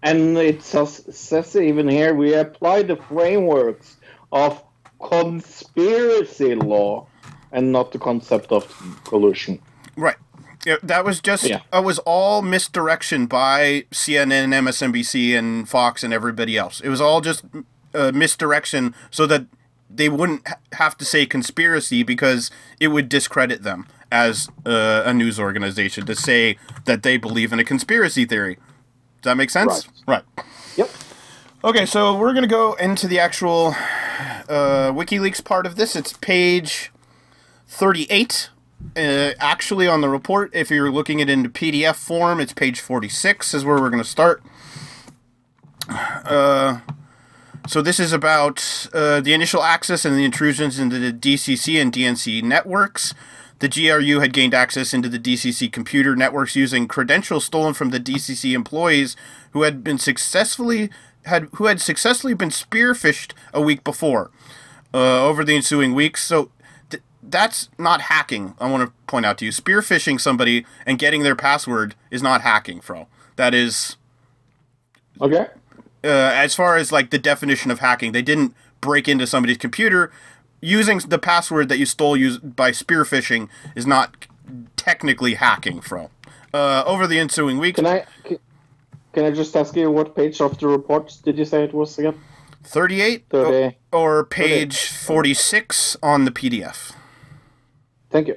And 0.02 0.38
it 0.38 0.62
says, 0.62 1.02
says 1.10 1.56
even 1.56 1.88
here 1.88 2.14
we 2.14 2.34
apply 2.34 2.82
the 2.82 2.96
frameworks 2.96 3.96
of 4.30 4.62
conspiracy 5.01 6.55
law 6.55 7.06
and 7.51 7.72
not 7.72 7.90
the 7.90 7.98
concept 7.98 8.52
of 8.52 8.64
collusion. 9.05 9.60
Right. 9.96 10.16
Yeah, 10.65 10.77
that 10.82 11.05
was 11.05 11.20
just 11.20 11.45
Yeah. 11.45 11.61
that 11.73 11.85
was 11.85 11.99
all 12.01 12.41
misdirection 12.43 13.27
by 13.27 13.85
CNN, 13.91 14.53
MSNBC, 14.55 15.36
and 15.36 15.69
Fox 15.69 16.03
and 16.03 16.12
everybody 16.15 16.57
else. 16.57 16.81
It 16.81 16.89
was 16.89 17.01
all 17.01 17.20
just 17.20 17.45
uh, 17.95 18.12
misdirection 18.15 18.95
so 19.11 19.27
that 19.27 19.47
they 19.91 20.09
wouldn't 20.09 20.49
ha- 20.49 20.57
have 20.73 20.97
to 20.99 21.05
say 21.05 21.27
conspiracy 21.27 22.03
because 22.03 22.51
it 22.81 22.89
would 22.89 23.09
discredit 23.09 23.62
them 23.62 23.86
as 24.11 24.49
uh, 24.66 25.03
a 25.05 25.12
news 25.12 25.39
organization 25.39 26.07
to 26.07 26.15
say 26.16 26.57
that 26.86 27.03
they 27.03 27.16
believe 27.16 27.53
in 27.53 27.59
a 27.59 27.65
conspiracy 27.65 28.24
theory. 28.24 28.55
Does 29.23 29.31
that 29.31 29.36
make 29.36 29.51
sense? 29.51 29.86
Right. 30.07 30.23
Yep. 30.77 30.91
Okay, 31.62 31.86
so 31.86 32.16
we're 32.16 32.32
gonna 32.35 32.47
go 32.47 32.74
into 32.74 33.07
the 33.07 33.19
actual 33.19 33.69
uh, 34.49 34.93
WikiLeaks 34.93 35.43
part 35.45 35.66
of 35.66 35.77
this. 35.77 35.95
It's 35.97 36.12
page 36.15 36.91
thirty-eight. 37.69 38.51
Uh, 38.97 39.32
actually, 39.39 39.89
on 39.89 40.01
the 40.01 40.09
report, 40.09 40.51
if 40.55 40.70
you're 40.70 40.90
looking 40.90 41.20
it 41.20 41.28
into 41.28 41.48
PDF 41.48 41.97
form, 41.97 42.40
it's 42.40 42.52
page 42.52 42.81
forty-six. 42.81 43.55
Is 43.55 43.65
where 43.65 43.81
we're 43.81 43.90
gonna 43.90 44.05
start. 44.05 44.43
Uh, 45.89 46.81
so 47.66 47.81
this 47.81 47.98
is 47.98 48.12
about 48.12 48.89
uh, 48.93 49.20
the 49.20 49.32
initial 49.32 49.62
access 49.62 50.05
and 50.05 50.16
the 50.16 50.24
intrusions 50.24 50.78
into 50.78 50.98
the 50.98 51.12
DCC 51.12 51.81
and 51.81 51.93
DNC 51.93 52.43
networks. 52.43 53.15
The 53.61 53.69
GRU 53.69 54.20
had 54.20 54.32
gained 54.32 54.52
access 54.52 54.93
into 54.93 55.09
the 55.09 55.19
DCC 55.19 55.73
computer 55.73 56.15
networks 56.15 56.55
using 56.55 56.86
credentials 56.86 57.47
stolen 57.47 57.73
from 57.73 57.90
the 57.90 58.01
DCC 58.01 58.52
employees 58.52 59.16
who 59.52 59.62
had 59.62 59.82
been 59.82 59.98
successfully 59.98 60.90
had 61.24 61.48
who 61.55 61.66
had 61.66 61.81
successfully 61.81 62.35
been 62.35 62.51
spearphished 62.51 63.32
a 63.52 63.62
week 63.62 63.82
before. 63.82 64.31
Uh, 64.93 65.27
over 65.27 65.43
the 65.43 65.56
ensuing 65.56 65.93
weeks, 65.93 66.24
so 66.24 66.51
that's 67.28 67.68
not 67.78 68.02
hacking. 68.02 68.55
I 68.60 68.70
want 68.70 68.86
to 68.86 68.92
point 69.06 69.26
out 69.26 69.38
to 69.38 69.44
you, 69.44 69.51
spearphishing 69.51 70.20
somebody 70.20 70.66
and 70.86 70.98
getting 70.98 71.22
their 71.22 71.36
password 71.36 71.94
is 72.10 72.22
not 72.22 72.42
hacking, 72.42 72.80
Fro. 72.80 73.09
That 73.36 73.55
is 73.55 73.96
Okay. 75.20 75.46
uh, 76.02 76.09
as 76.09 76.55
far 76.55 76.76
as 76.76 76.92
like 76.92 77.10
the 77.10 77.18
definition 77.18 77.70
of 77.70 77.78
hacking, 77.80 78.12
they 78.12 78.22
didn't 78.22 78.55
break 78.80 79.09
into 79.09 79.26
somebody's 79.26 79.56
computer. 79.59 80.10
Using 80.60 80.98
the 80.98 81.18
password 81.18 81.68
that 81.68 81.78
you 81.78 81.86
stole 81.86 82.16
use, 82.16 82.38
by 82.38 82.70
spearphishing 82.70 83.48
is 83.74 83.86
not 83.86 84.26
technically 84.76 85.34
hacking, 85.34 85.80
Fro. 85.80 86.10
Uh, 86.52 86.82
over 86.86 87.06
the 87.06 87.18
ensuing 87.18 87.59
weeks, 87.59 87.76
Can 87.76 87.86
I 87.86 88.05
can, 88.24 88.38
can 89.12 89.24
I 89.24 89.30
just 89.30 89.55
ask 89.56 89.74
you 89.76 89.90
what 89.90 90.14
page 90.16 90.40
of 90.40 90.59
the 90.59 90.68
report 90.68 91.12
did 91.24 91.36
you 91.38 91.44
say 91.44 91.64
it 91.64 91.74
was 91.74 91.98
again? 91.98 92.18
38 92.64 93.26
Thirty. 93.28 93.76
or 93.92 94.24
page 94.24 94.86
46 94.86 95.96
on 96.02 96.24
the 96.24 96.30
PDF. 96.30 96.92
Thank 98.15 98.28
you. 98.28 98.36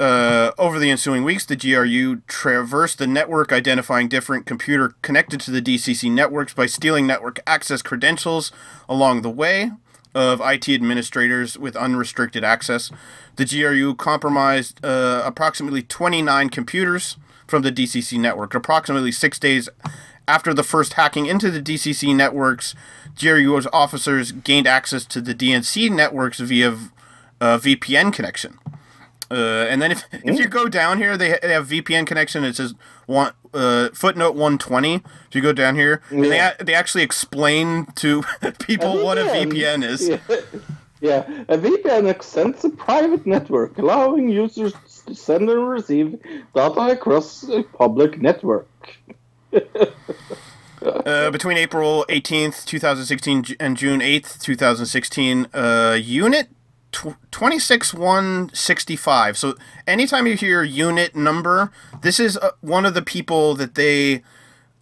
Uh, 0.00 0.50
over 0.58 0.80
the 0.80 0.90
ensuing 0.90 1.22
weeks, 1.22 1.46
the 1.46 1.54
GRU 1.54 2.22
traversed 2.26 2.98
the 2.98 3.06
network, 3.06 3.52
identifying 3.52 4.08
different 4.08 4.46
computer 4.46 4.96
connected 5.00 5.38
to 5.42 5.52
the 5.52 5.62
DCC 5.62 6.10
networks 6.10 6.52
by 6.52 6.66
stealing 6.66 7.06
network 7.06 7.38
access 7.46 7.82
credentials 7.82 8.50
along 8.88 9.22
the 9.22 9.30
way 9.30 9.70
of 10.12 10.40
IT 10.40 10.68
administrators 10.68 11.56
with 11.56 11.76
unrestricted 11.76 12.42
access. 12.42 12.90
The 13.36 13.44
GRU 13.44 13.94
compromised 13.94 14.84
uh, 14.84 15.22
approximately 15.24 15.82
29 15.82 16.48
computers 16.48 17.16
from 17.46 17.62
the 17.62 17.70
DCC 17.70 18.18
network. 18.18 18.56
Approximately 18.56 19.12
six 19.12 19.38
days 19.38 19.68
after 20.26 20.52
the 20.52 20.64
first 20.64 20.94
hacking 20.94 21.26
into 21.26 21.48
the 21.48 21.62
DCC 21.62 22.12
networks, 22.16 22.74
GRU's 23.16 23.68
officers 23.72 24.32
gained 24.32 24.66
access 24.66 25.04
to 25.04 25.20
the 25.20 25.34
DNC 25.34 25.92
networks 25.92 26.40
via 26.40 26.76
uh, 27.44 27.58
VPN 27.58 28.12
connection. 28.12 28.58
Uh, 29.30 29.66
and 29.68 29.82
then 29.82 29.90
if, 29.90 30.04
if 30.12 30.38
you 30.38 30.46
go 30.48 30.68
down 30.68 30.98
here, 30.98 31.16
they, 31.16 31.38
they 31.42 31.52
have 31.52 31.68
VPN 31.68 32.06
connection. 32.06 32.44
It 32.44 32.56
says 32.56 32.74
one 33.06 33.32
uh, 33.52 33.88
footnote 33.92 34.34
one 34.34 34.58
twenty. 34.58 34.94
If 35.28 35.34
you 35.34 35.42
go 35.42 35.52
down 35.52 35.74
here, 35.74 36.02
and 36.10 36.24
they 36.24 36.52
they 36.60 36.74
actually 36.74 37.02
explain 37.02 37.86
to 37.96 38.22
people 38.60 39.04
what 39.04 39.18
a 39.18 39.24
VPN 39.24 39.84
is. 39.84 40.10
Yeah. 41.00 41.26
yeah, 41.28 41.44
a 41.48 41.58
VPN 41.58 42.08
extends 42.08 42.64
a 42.64 42.70
private 42.70 43.26
network, 43.26 43.76
allowing 43.76 44.30
users 44.30 44.72
to 45.04 45.14
send 45.14 45.50
and 45.50 45.68
receive 45.68 46.18
data 46.54 46.92
across 46.92 47.46
a 47.50 47.62
public 47.62 48.22
network. 48.22 48.68
Uh, 50.84 51.30
between 51.30 51.56
April 51.56 52.04
eighteenth, 52.10 52.66
two 52.66 52.78
thousand 52.78 53.06
sixteen, 53.06 53.42
and 53.58 53.74
June 53.76 54.02
eighth, 54.02 54.42
two 54.42 54.54
thousand 54.54 54.84
sixteen, 54.84 55.46
uh, 55.54 55.98
unit. 55.98 56.48
Twenty 57.30 57.58
six 57.58 57.92
one 57.92 58.50
sixty 58.54 58.96
five. 58.96 59.36
So 59.36 59.54
anytime 59.86 60.26
you 60.26 60.34
hear 60.36 60.62
unit 60.62 61.14
number, 61.16 61.72
this 62.02 62.20
is 62.20 62.36
uh, 62.36 62.50
one 62.60 62.86
of 62.86 62.94
the 62.94 63.02
people 63.02 63.54
that 63.56 63.74
they 63.74 64.22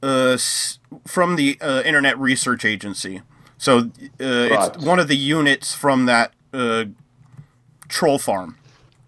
uh, 0.02 0.32
s- 0.34 0.78
from 1.06 1.36
the 1.36 1.58
uh, 1.60 1.82
Internet 1.84 2.18
Research 2.18 2.64
Agency. 2.64 3.22
So 3.58 3.78
uh, 3.78 3.80
Right. 4.20 4.72
it's 4.74 4.84
one 4.84 4.98
of 4.98 5.08
the 5.08 5.16
units 5.16 5.74
from 5.74 6.06
that 6.06 6.32
uh, 6.52 6.84
troll 7.88 8.18
farm. 8.18 8.56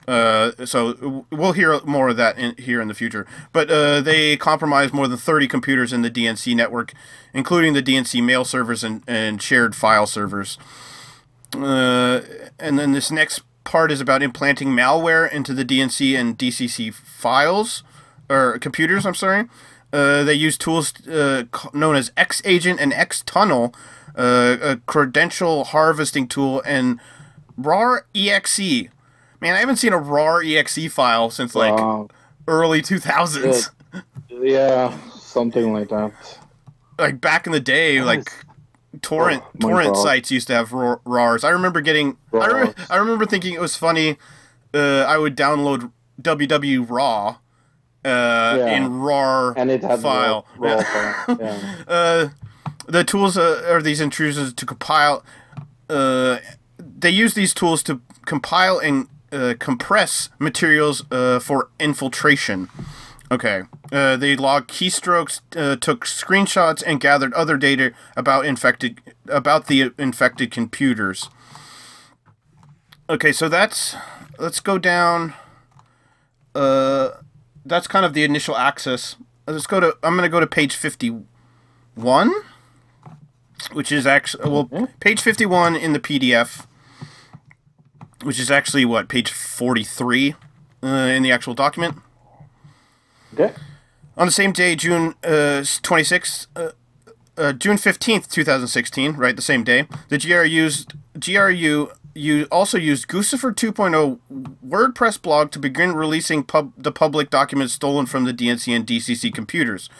Uh, 0.06 0.52
so 0.66 1.24
we'll 1.30 1.52
hear 1.52 1.80
more 1.84 2.10
of 2.10 2.16
that 2.18 2.38
in, 2.38 2.54
here 2.58 2.80
in 2.82 2.88
the 2.88 2.94
future. 2.94 3.26
But 3.52 3.70
uh, 3.70 4.00
they 4.02 4.36
compromised 4.36 4.92
more 4.92 5.08
than 5.08 5.16
30 5.16 5.48
computers 5.48 5.92
in 5.94 6.02
the 6.02 6.10
DNC 6.10 6.54
network, 6.54 6.92
including 7.32 7.72
the 7.72 7.82
DNC 7.82 8.22
mail 8.22 8.44
servers 8.44 8.84
and, 8.84 9.02
and 9.06 9.40
shared 9.40 9.74
file 9.74 10.06
servers. 10.06 10.58
Uh, 11.54 12.22
and 12.58 12.78
then 12.78 12.92
this 12.92 13.10
next 13.10 13.42
part 13.64 13.90
is 13.90 14.00
about 14.00 14.22
implanting 14.22 14.68
malware 14.68 15.30
into 15.30 15.54
the 15.54 15.64
DNC 15.64 16.18
and 16.18 16.38
DCC 16.38 16.92
files 16.92 17.82
or 18.28 18.58
computers. 18.58 19.06
I'm 19.06 19.14
sorry. 19.14 19.46
Uh, 19.92 20.24
they 20.24 20.34
use 20.34 20.58
tools 20.58 20.92
uh, 21.06 21.44
known 21.72 21.94
as 21.96 22.10
X 22.16 22.42
Agent 22.44 22.80
and 22.80 22.92
X 22.92 23.22
Tunnel, 23.22 23.74
uh, 24.16 24.56
a 24.60 24.76
credential 24.86 25.64
harvesting 25.64 26.26
tool, 26.26 26.62
and 26.66 26.98
RAR 27.56 28.06
EXE. 28.14 28.88
Man, 29.40 29.54
I 29.54 29.58
haven't 29.60 29.76
seen 29.76 29.92
a 29.92 29.98
RAR 29.98 30.42
EXE 30.42 30.88
file 30.92 31.30
since 31.30 31.54
like 31.54 31.74
Wow. 31.74 32.08
early 32.48 32.82
2000s. 32.82 33.70
yeah, 34.42 34.96
something 35.16 35.72
like 35.72 35.88
that. 35.90 36.12
Like 36.98 37.20
back 37.20 37.46
in 37.46 37.52
the 37.52 37.60
day, 37.60 38.00
like 38.02 38.28
torrent 39.02 39.42
Oh, 39.46 39.58
torrent 39.60 39.96
sites 39.96 40.30
used 40.30 40.46
to 40.48 40.54
have 40.54 40.72
RAR- 40.72 41.00
RARs. 41.04 41.44
I 41.44 41.50
remember 41.50 41.80
getting. 41.80 42.16
I, 42.32 42.46
remember, 42.46 42.74
I 42.90 42.96
remember 42.96 43.26
thinking 43.26 43.54
it 43.54 43.60
was 43.60 43.76
funny. 43.76 44.16
Uh, 44.72 45.04
I 45.08 45.18
would 45.18 45.36
download 45.36 45.90
WW 46.20 46.86
Raw 46.88 47.28
uh, 47.28 47.36
Yeah. 48.04 48.76
in 48.76 49.00
RAR 49.00 49.54
And 49.56 49.70
it 49.70 49.82
had 49.82 50.00
file. 50.00 50.46
raw, 50.56 50.70
Yeah. 50.70 50.82
file. 51.26 51.38
Yeah. 51.40 51.74
uh, 51.88 52.28
the 52.86 53.04
tools 53.04 53.36
uh, 53.38 53.66
are 53.70 53.80
these 53.82 54.00
intrusions 54.00 54.52
to 54.54 54.66
compile. 54.66 55.24
Uh, 55.88 56.38
they 56.78 57.10
use 57.10 57.34
these 57.34 57.54
tools 57.54 57.82
to 57.84 58.00
compile 58.26 58.78
and 58.78 59.06
uh, 59.32 59.54
compress 59.58 60.28
materials 60.38 61.04
uh, 61.10 61.38
for 61.40 61.68
infiltration. 61.80 62.68
Okay. 63.30 63.62
Uh, 63.94 64.16
they 64.16 64.34
logged 64.34 64.68
keystrokes, 64.68 65.40
uh, 65.56 65.76
took 65.76 66.04
screenshots, 66.04 66.82
and 66.84 67.00
gathered 67.00 67.32
other 67.34 67.56
data 67.56 67.92
about 68.16 68.44
infected 68.44 69.00
about 69.28 69.68
the 69.68 69.92
infected 69.96 70.50
computers. 70.50 71.30
Okay, 73.08 73.30
so 73.30 73.48
that's 73.48 73.94
let's 74.36 74.58
go 74.58 74.78
down. 74.78 75.34
Uh, 76.56 77.10
that's 77.64 77.86
kind 77.86 78.04
of 78.04 78.14
the 78.14 78.24
initial 78.24 78.56
access. 78.56 79.14
Let's 79.46 79.68
go 79.68 79.78
to. 79.78 79.96
I'm 80.02 80.16
gonna 80.16 80.28
go 80.28 80.40
to 80.40 80.46
page 80.48 80.74
fifty-one, 80.74 82.32
which 83.74 83.92
is 83.92 84.08
actually 84.08 84.50
well, 84.50 84.88
page 84.98 85.20
fifty-one 85.20 85.76
in 85.76 85.92
the 85.92 86.00
PDF, 86.00 86.66
which 88.24 88.40
is 88.40 88.50
actually 88.50 88.84
what 88.84 89.06
page 89.08 89.30
forty-three 89.30 90.34
uh, 90.82 90.86
in 90.86 91.22
the 91.22 91.30
actual 91.30 91.54
document. 91.54 91.98
Okay. 93.34 93.54
On 94.16 94.26
the 94.26 94.32
same 94.32 94.52
day, 94.52 94.76
June 94.76 95.14
uh, 95.24 95.62
26th, 95.62 96.46
uh, 96.54 96.70
uh, 97.36 97.52
June 97.52 97.76
15th, 97.76 98.28
2016, 98.28 99.14
right, 99.16 99.34
the 99.34 99.42
same 99.42 99.64
day, 99.64 99.88
the 100.08 100.18
GRU 100.18 100.44
used, 100.44 100.94
GRU 101.18 101.90
you 102.14 102.46
also 102.50 102.78
used 102.78 103.08
Guccifer 103.08 103.52
2.0 103.52 104.20
WordPress 104.66 105.20
blog 105.20 105.50
to 105.50 105.58
begin 105.58 105.92
releasing 105.94 106.44
pub, 106.44 106.72
the 106.76 106.92
public 106.92 107.28
documents 107.28 107.74
stolen 107.74 108.06
from 108.06 108.24
the 108.24 108.32
DNC 108.32 108.74
and 108.74 108.86
DCC 108.86 109.34
computers. 109.34 109.90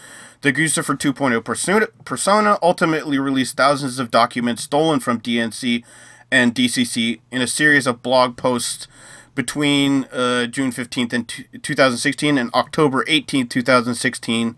The 0.43 0.53
Guccifer 0.53 0.97
2.0 0.97 1.45
persona, 1.45 1.89
persona 2.05 2.59
ultimately 2.63 3.19
released 3.19 3.57
thousands 3.57 3.99
of 3.99 4.11
documents 4.11 4.63
stolen 4.63 5.01
from 5.01 5.21
DNC 5.21 5.83
and 6.31 6.55
DCC 6.55 7.21
in 7.31 7.43
a 7.43 7.47
series 7.47 7.87
of 7.87 8.03
blog 8.03 8.37
posts 8.37 8.87
between 9.35 10.05
uh, 10.13 10.47
June 10.47 10.71
15th 10.71 11.13
and 11.13 11.29
t- 11.29 11.45
2016 11.63 12.39
and 12.39 12.53
October 12.55 13.05
18th, 13.05 13.51
2016. 13.51 14.57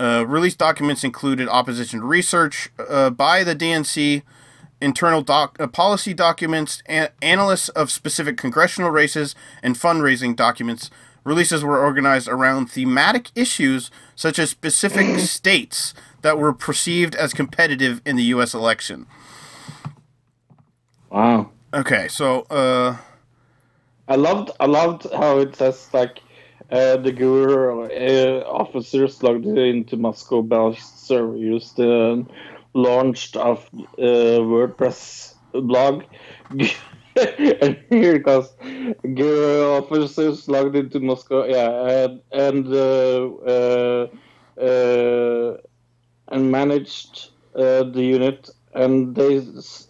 Uh, 0.00 0.24
released 0.26 0.58
documents 0.58 1.02
included 1.02 1.48
opposition 1.48 2.04
research 2.04 2.70
uh, 2.88 3.10
by 3.10 3.42
the 3.42 3.56
DNC, 3.56 4.22
internal 4.80 5.22
doc- 5.22 5.56
uh, 5.58 5.66
policy 5.66 6.14
documents, 6.14 6.82
a- 6.88 7.10
analysts 7.22 7.68
of 7.70 7.90
specific 7.90 8.36
congressional 8.36 8.90
races, 8.90 9.34
and 9.62 9.74
fundraising 9.74 10.36
documents 10.36 10.90
Releases 11.28 11.62
were 11.62 11.78
organized 11.78 12.26
around 12.26 12.70
thematic 12.70 13.30
issues 13.34 13.90
such 14.16 14.38
as 14.38 14.48
specific 14.48 15.18
states 15.18 15.92
that 16.22 16.38
were 16.38 16.54
perceived 16.54 17.14
as 17.14 17.34
competitive 17.34 18.00
in 18.06 18.16
the 18.16 18.22
U.S. 18.24 18.54
election. 18.54 19.04
Wow. 21.10 21.50
Okay, 21.74 22.08
so 22.08 22.42
uh, 22.44 22.96
I 24.08 24.16
loved 24.16 24.50
I 24.58 24.66
loved 24.66 25.06
how 25.12 25.38
it 25.38 25.54
says 25.56 25.88
like 25.92 26.20
uh, 26.70 26.96
the 26.96 27.12
GUR 27.12 27.82
uh, 27.90 28.40
officers 28.46 29.22
logged 29.22 29.46
into 29.46 29.96
Moscow 29.96 30.42
Belge 30.42 30.80
server 30.80 31.36
used 31.36 31.76
the 31.76 32.26
launched 32.74 33.36
of 33.36 33.68
uh, 33.74 34.40
WordPress 34.52 35.34
blog. 35.52 36.04
and 36.50 37.78
here 37.90 38.16
it 38.16 38.24
goes. 38.24 38.54
GUR 39.14 39.78
officers 39.82 40.48
logged 40.48 40.76
into 40.76 41.00
Moscow. 41.00 41.44
Yeah, 41.44 41.70
and 42.04 42.22
and 42.32 42.66
uh, 42.66 43.28
uh, 43.54 44.06
uh, 44.60 45.56
and 46.28 46.50
managed 46.50 47.30
the 47.54 47.92
unit. 47.94 48.50
And 48.78 49.14
they 49.14 49.38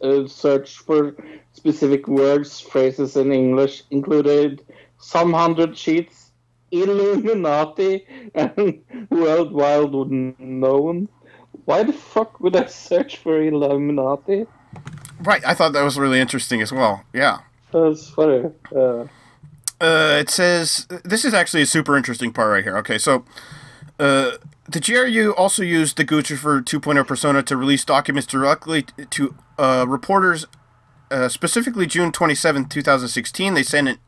uh, 0.03 0.27
searched 0.27 0.79
for 0.79 1.15
specific 1.53 2.09
words, 2.09 2.61
phrases 2.61 3.17
in 3.17 3.33
English, 3.33 3.83
included 3.91 4.65
some 4.99 5.33
hundred 5.33 5.77
sheets, 5.77 6.33
Illuminati, 6.71 8.07
and 8.35 8.83
worldwide 9.11 9.93
known. 10.41 11.09
Why 11.67 11.83
the 11.83 11.93
fuck 11.93 12.41
would 12.41 12.57
I 12.57 12.67
search 12.67 13.19
for 13.19 13.43
Illuminati? 13.43 14.47
right, 15.23 15.43
I 15.47 15.55
thought 15.55 15.73
that 15.73 15.83
was 15.83 15.99
really 15.99 16.21
interesting 16.21 16.63
as 16.63 16.73
well. 16.73 17.05
Yeah. 17.13 17.39
That's 17.73 18.09
funny. 18.11 18.51
Uh, 18.75 19.07
Uh, 19.81 20.19
it 20.19 20.29
says 20.29 20.89
this 21.05 21.25
is 21.25 21.33
actually 21.33 21.63
a 21.63 21.67
super 21.67 21.97
interesting 21.97 22.33
part 22.33 22.51
right 22.51 22.65
here. 22.65 22.77
Okay, 22.79 22.99
so 22.99 23.25
uh, 23.99 24.33
the 24.69 24.81
GRU 24.81 25.33
also 25.33 25.63
used 25.63 25.97
the 25.97 26.05
Guccifer 26.05 26.63
2.0 26.63 27.07
persona 27.07 27.43
to 27.43 27.57
release 27.57 27.85
documents 27.85 28.27
directly 28.27 28.83
to 28.83 29.35
uh, 29.59 29.87
reporters. 29.89 30.47
Uh, 31.11 31.29
specifically, 31.29 31.87
June 31.87 32.13
27, 32.13 32.67
2016, 32.67 33.55
they 33.55 33.63
sent 33.63 33.89
an 33.89 33.99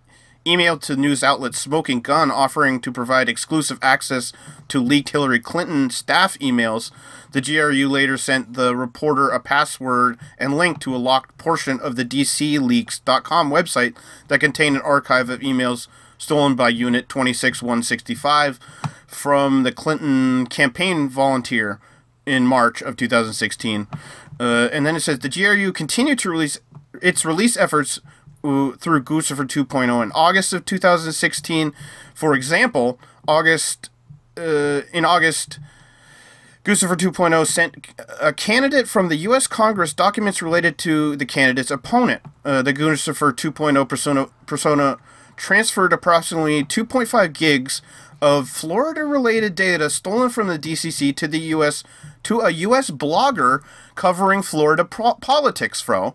email 0.46 0.78
to 0.78 0.96
news 0.96 1.22
outlet 1.22 1.54
Smoking 1.54 2.00
Gun 2.00 2.30
offering 2.30 2.80
to 2.80 2.92
provide 2.92 3.28
exclusive 3.28 3.78
access 3.82 4.32
to 4.68 4.80
leaked 4.80 5.10
Hillary 5.10 5.40
Clinton 5.40 5.90
staff 5.90 6.38
emails. 6.38 6.90
The 7.32 7.40
GRU 7.40 7.88
later 7.88 8.16
sent 8.16 8.54
the 8.54 8.76
reporter 8.76 9.28
a 9.28 9.40
password 9.40 10.18
and 10.38 10.56
link 10.56 10.80
to 10.80 10.94
a 10.94 10.98
locked 10.98 11.36
portion 11.38 11.80
of 11.80 11.96
the 11.96 12.04
DCLeaks.com 12.04 13.50
website 13.50 13.96
that 14.28 14.40
contained 14.40 14.76
an 14.76 14.82
archive 14.82 15.30
of 15.30 15.40
emails 15.40 15.88
stolen 16.20 16.54
by 16.54 16.68
Unit 16.68 17.08
26165 17.08 18.60
from 19.06 19.64
the 19.64 19.72
Clinton 19.72 20.46
campaign 20.46 21.08
volunteer 21.08 21.80
in 22.26 22.46
March 22.46 22.82
of 22.82 22.96
2016. 22.96 23.88
Uh, 24.38 24.68
and 24.72 24.86
then 24.86 24.94
it 24.94 25.00
says 25.00 25.18
the 25.18 25.28
GRU 25.28 25.72
continued 25.72 26.18
to 26.20 26.30
release 26.30 26.60
its 27.02 27.24
release 27.24 27.56
efforts 27.56 27.98
uh, 28.44 28.72
through 28.72 29.02
Guccifer 29.02 29.46
2.0 29.46 30.02
in 30.02 30.12
August 30.12 30.52
of 30.52 30.64
2016. 30.64 31.72
For 32.14 32.34
example, 32.34 33.00
August 33.26 33.90
uh, 34.36 34.82
in 34.92 35.04
August, 35.04 35.58
Guccifer 36.64 36.96
2.0 36.96 37.46
sent 37.46 37.88
a 38.20 38.32
candidate 38.32 38.88
from 38.88 39.08
the 39.08 39.16
U.S. 39.16 39.46
Congress 39.46 39.94
documents 39.94 40.42
related 40.42 40.76
to 40.78 41.16
the 41.16 41.26
candidate's 41.26 41.70
opponent. 41.70 42.22
Uh, 42.44 42.60
the 42.62 42.74
Guccifer 42.74 43.32
2.0 43.32 43.88
persona, 43.88 44.28
persona 44.46 44.98
transferred 45.40 45.92
approximately 45.92 46.62
2.5 46.62 47.32
gigs 47.32 47.80
of 48.20 48.48
Florida-related 48.48 49.54
data 49.54 49.88
stolen 49.88 50.28
from 50.28 50.48
the 50.48 50.58
DCC 50.58 51.16
to 51.16 51.26
the 51.26 51.38
U.S. 51.54 51.82
to 52.24 52.40
a 52.40 52.50
U.S. 52.50 52.90
blogger 52.90 53.62
covering 53.94 54.42
Florida 54.42 54.84
pro- 54.84 55.14
politics. 55.14 55.80
Fro. 55.80 56.14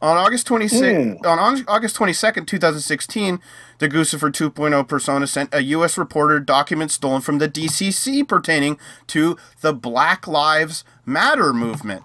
On 0.00 0.16
August 0.16 0.48
26, 0.48 1.20
hmm. 1.20 1.26
on 1.26 1.38
Au- 1.38 1.64
August 1.68 1.96
22nd, 1.96 2.46
2016, 2.46 3.38
the 3.78 3.88
Guccifer 3.88 4.32
2.0 4.32 4.88
persona 4.88 5.26
sent 5.26 5.54
a 5.54 5.62
U.S. 5.64 5.96
reporter 5.96 6.40
documents 6.40 6.94
stolen 6.94 7.20
from 7.20 7.38
the 7.38 7.48
DCC 7.48 8.26
pertaining 8.26 8.78
to 9.08 9.36
the 9.60 9.72
Black 9.72 10.26
Lives 10.26 10.82
Matter 11.04 11.52
movement. 11.52 12.02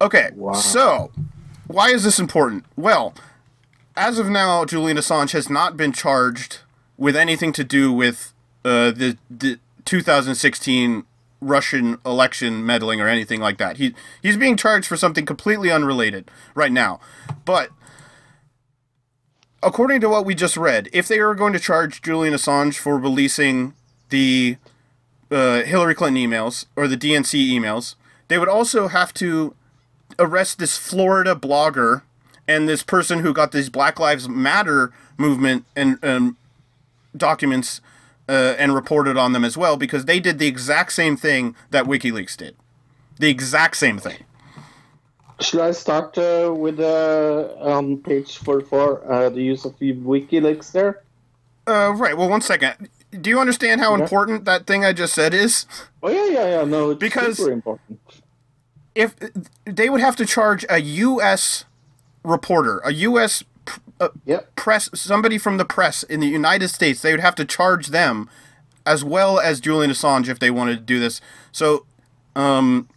Okay, 0.00 0.30
so 0.54 1.12
why 1.68 1.90
is 1.90 2.02
this 2.02 2.18
important? 2.18 2.64
Well, 2.76 3.14
as 3.98 4.18
of 4.18 4.28
now, 4.28 4.64
Julian 4.64 4.96
Assange 4.96 5.32
has 5.32 5.50
not 5.50 5.76
been 5.76 5.92
charged 5.92 6.60
with 6.96 7.16
anything 7.16 7.52
to 7.52 7.64
do 7.64 7.92
with 7.92 8.32
uh, 8.64 8.92
the, 8.92 9.18
the 9.28 9.58
2016 9.84 11.04
Russian 11.40 11.98
election 12.06 12.64
meddling 12.64 13.00
or 13.00 13.08
anything 13.08 13.40
like 13.40 13.58
that. 13.58 13.76
He 13.76 13.94
he's 14.22 14.36
being 14.36 14.56
charged 14.56 14.86
for 14.86 14.96
something 14.96 15.26
completely 15.26 15.70
unrelated 15.70 16.30
right 16.54 16.72
now. 16.72 17.00
But 17.44 17.70
according 19.62 20.00
to 20.02 20.08
what 20.08 20.24
we 20.24 20.34
just 20.34 20.56
read, 20.56 20.88
if 20.92 21.06
they 21.06 21.18
are 21.18 21.34
going 21.34 21.52
to 21.52 21.58
charge 21.58 22.02
Julian 22.02 22.34
Assange 22.34 22.76
for 22.76 22.98
releasing 22.98 23.74
the 24.08 24.56
uh, 25.30 25.62
Hillary 25.62 25.94
Clinton 25.94 26.22
emails 26.22 26.66
or 26.74 26.88
the 26.88 26.96
DNC 26.96 27.50
emails, 27.50 27.94
they 28.28 28.38
would 28.38 28.48
also 28.48 28.88
have 28.88 29.12
to 29.14 29.54
arrest 30.18 30.58
this 30.58 30.76
Florida 30.76 31.34
blogger 31.34 32.02
and 32.48 32.68
this 32.68 32.82
person 32.82 33.20
who 33.20 33.32
got 33.32 33.52
these 33.52 33.68
Black 33.68 34.00
Lives 34.00 34.28
Matter 34.28 34.90
movement 35.18 35.64
and 35.76 36.02
um, 36.04 36.36
documents 37.16 37.80
uh, 38.28 38.54
and 38.58 38.74
reported 38.74 39.16
on 39.16 39.32
them 39.32 39.44
as 39.44 39.56
well 39.56 39.76
because 39.76 40.06
they 40.06 40.18
did 40.18 40.38
the 40.38 40.46
exact 40.48 40.92
same 40.92 41.16
thing 41.16 41.54
that 41.70 41.84
WikiLeaks 41.84 42.36
did. 42.36 42.56
The 43.18 43.28
exact 43.28 43.76
same 43.76 43.98
thing. 43.98 44.24
should 45.40 45.60
I 45.60 45.70
start 45.72 46.16
uh, 46.18 46.52
with 46.56 46.80
uh, 46.80 47.54
on 47.60 47.98
page 47.98 48.38
44, 48.38 49.12
uh, 49.12 49.28
the 49.30 49.42
use 49.42 49.64
of 49.64 49.78
WikiLeaks 49.78 50.72
there? 50.72 51.02
Uh, 51.66 51.92
right. 51.94 52.16
Well, 52.16 52.28
one 52.30 52.40
second. 52.40 52.88
Do 53.10 53.30
you 53.30 53.38
understand 53.40 53.80
how 53.80 53.94
Yeah. 53.94 54.02
important 54.02 54.44
that 54.46 54.66
thing 54.66 54.84
I 54.84 54.92
just 54.92 55.14
said 55.14 55.34
is? 55.34 55.66
Oh, 56.02 56.08
yeah, 56.10 56.26
yeah, 56.26 56.58
yeah. 56.60 56.64
No, 56.64 56.90
it's 56.90 56.98
Because- 57.00 57.36
super 57.36 57.52
important. 57.52 58.00
If 58.94 59.14
they 59.64 59.88
would 59.88 60.00
have 60.00 60.16
to 60.16 60.26
charge 60.26 60.64
a 60.68 60.78
U.S. 60.80 61.64
reporter, 62.24 62.78
a 62.84 62.92
U.S. 62.92 63.42
pr- 63.64 63.80
uh, 64.00 64.08
Yep. 64.26 64.56
press, 64.56 64.90
somebody 64.94 65.38
from 65.38 65.56
the 65.56 65.64
press 65.64 66.02
in 66.02 66.20
the 66.20 66.26
United 66.26 66.68
States, 66.68 67.00
they 67.02 67.12
would 67.12 67.20
have 67.20 67.34
to 67.36 67.44
charge 67.44 67.88
them 67.88 68.28
as 68.86 69.04
well 69.04 69.38
as 69.38 69.60
Julian 69.60 69.90
Assange 69.90 70.28
if 70.28 70.38
they 70.38 70.50
wanted 70.50 70.76
to 70.76 70.82
do 70.82 70.98
this. 70.98 71.20
So, 71.52 71.84
um, 72.34 72.88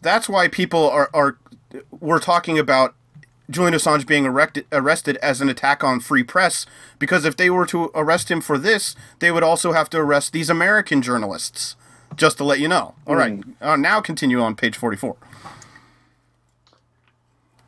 that's 0.00 0.28
why 0.28 0.48
people 0.48 0.90
are, 0.90 1.08
are 1.14 1.38
we're 1.90 2.18
talking 2.18 2.58
about 2.58 2.94
Julian 3.48 3.74
Assange 3.74 4.06
being 4.06 4.24
erected, 4.24 4.66
arrested 4.72 5.16
as 5.18 5.40
an 5.40 5.48
attack 5.48 5.84
on 5.84 6.00
free 6.00 6.22
press 6.22 6.66
because 6.98 7.24
if 7.24 7.36
they 7.36 7.48
were 7.50 7.66
to 7.66 7.90
arrest 7.94 8.30
him 8.30 8.40
for 8.40 8.58
this, 8.58 8.94
they 9.20 9.30
would 9.30 9.42
also 9.42 9.72
have 9.72 9.88
to 9.90 9.98
arrest 9.98 10.32
these 10.32 10.50
American 10.50 11.02
journalists. 11.02 11.76
Just 12.14 12.36
to 12.38 12.44
let 12.44 12.60
you 12.60 12.68
know. 12.68 12.94
All 13.06 13.16
right. 13.16 13.42
Uh, 13.60 13.76
now 13.76 14.02
continue 14.02 14.38
on 14.40 14.54
page 14.54 14.76
44. 14.76 15.16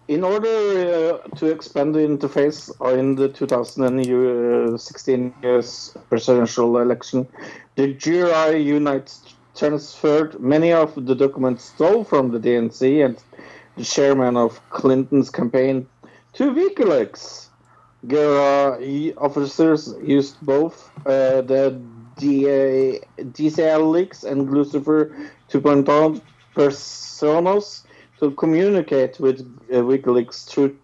In 0.07 0.23
order 0.23 1.19
uh, 1.25 1.29
to 1.37 1.47
expand 1.47 1.95
the 1.95 2.01
interface 2.01 2.71
in 2.99 3.15
the 3.15 3.31
2016 3.31 5.35
US 5.43 5.97
presidential 6.11 6.79
election, 6.79 7.27
the 7.77 7.95
GRI 7.95 8.63
Unite 8.63 9.15
transferred 9.57 10.39
many 10.39 10.73
of 10.73 10.95
the 11.07 11.15
documents 11.15 11.65
stole 11.65 12.05
from 12.05 12.33
the 12.33 12.39
DNC 12.39 13.03
and 13.03 13.17
the 13.79 13.85
chairman 13.85 14.37
of 14.37 14.61
Clinton's 14.69 15.31
campaign 15.31 15.87
to 16.35 16.53
WikiLeaks. 16.53 17.49
GRI 18.07 19.15
officers 19.17 19.95
used 20.03 20.37
both 20.43 20.91
uh, 21.07 21.41
the 21.41 21.81
DA, 22.19 23.01
DCL 23.19 23.91
leaks 23.91 24.25
and 24.25 24.53
Lucifer 24.53 25.17
2.0 25.49 26.21
personas 26.55 27.84
to 28.21 28.31
communicate 28.33 29.19
with 29.21 29.41
uh, 29.73 29.77
WikiLeaks 29.77 30.47
through 30.49 30.77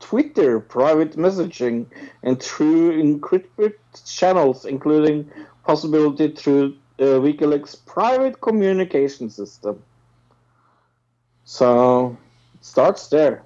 Twitter, 0.00 0.60
private 0.60 1.16
messaging, 1.16 1.86
and 2.22 2.42
through 2.42 3.02
encrypted 3.02 3.74
channels, 4.04 4.64
including 4.64 5.30
possibility 5.64 6.28
through 6.28 6.74
uh, 6.98 7.04
WikiLeaks' 7.22 7.76
private 7.86 8.40
communication 8.40 9.30
system. 9.30 9.82
So, 11.44 12.16
it 12.54 12.64
starts 12.64 13.08
there. 13.08 13.42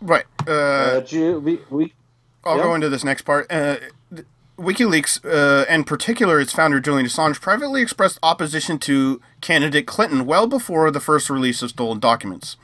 Right. 0.00 0.24
Uh, 0.46 0.50
Uh, 0.52 1.00
G- 1.00 1.34
we, 1.34 1.60
we, 1.70 1.92
I'll 2.44 2.56
Yeah. 2.56 2.62
go 2.64 2.74
into 2.74 2.88
this 2.88 3.04
next 3.04 3.22
part. 3.22 3.46
Uh, 3.50 3.76
WikiLeaks, 4.60 5.24
uh, 5.24 5.64
and 5.68 5.86
particular 5.86 6.38
its 6.38 6.52
founder 6.52 6.80
Julian 6.80 7.06
Assange, 7.06 7.40
privately 7.40 7.80
expressed 7.80 8.18
opposition 8.22 8.78
to 8.80 9.20
candidate 9.40 9.86
Clinton 9.86 10.26
well 10.26 10.46
before 10.46 10.90
the 10.90 11.00
first 11.00 11.30
release 11.30 11.62
of 11.62 11.70
stolen 11.70 11.98
documents. 11.98 12.56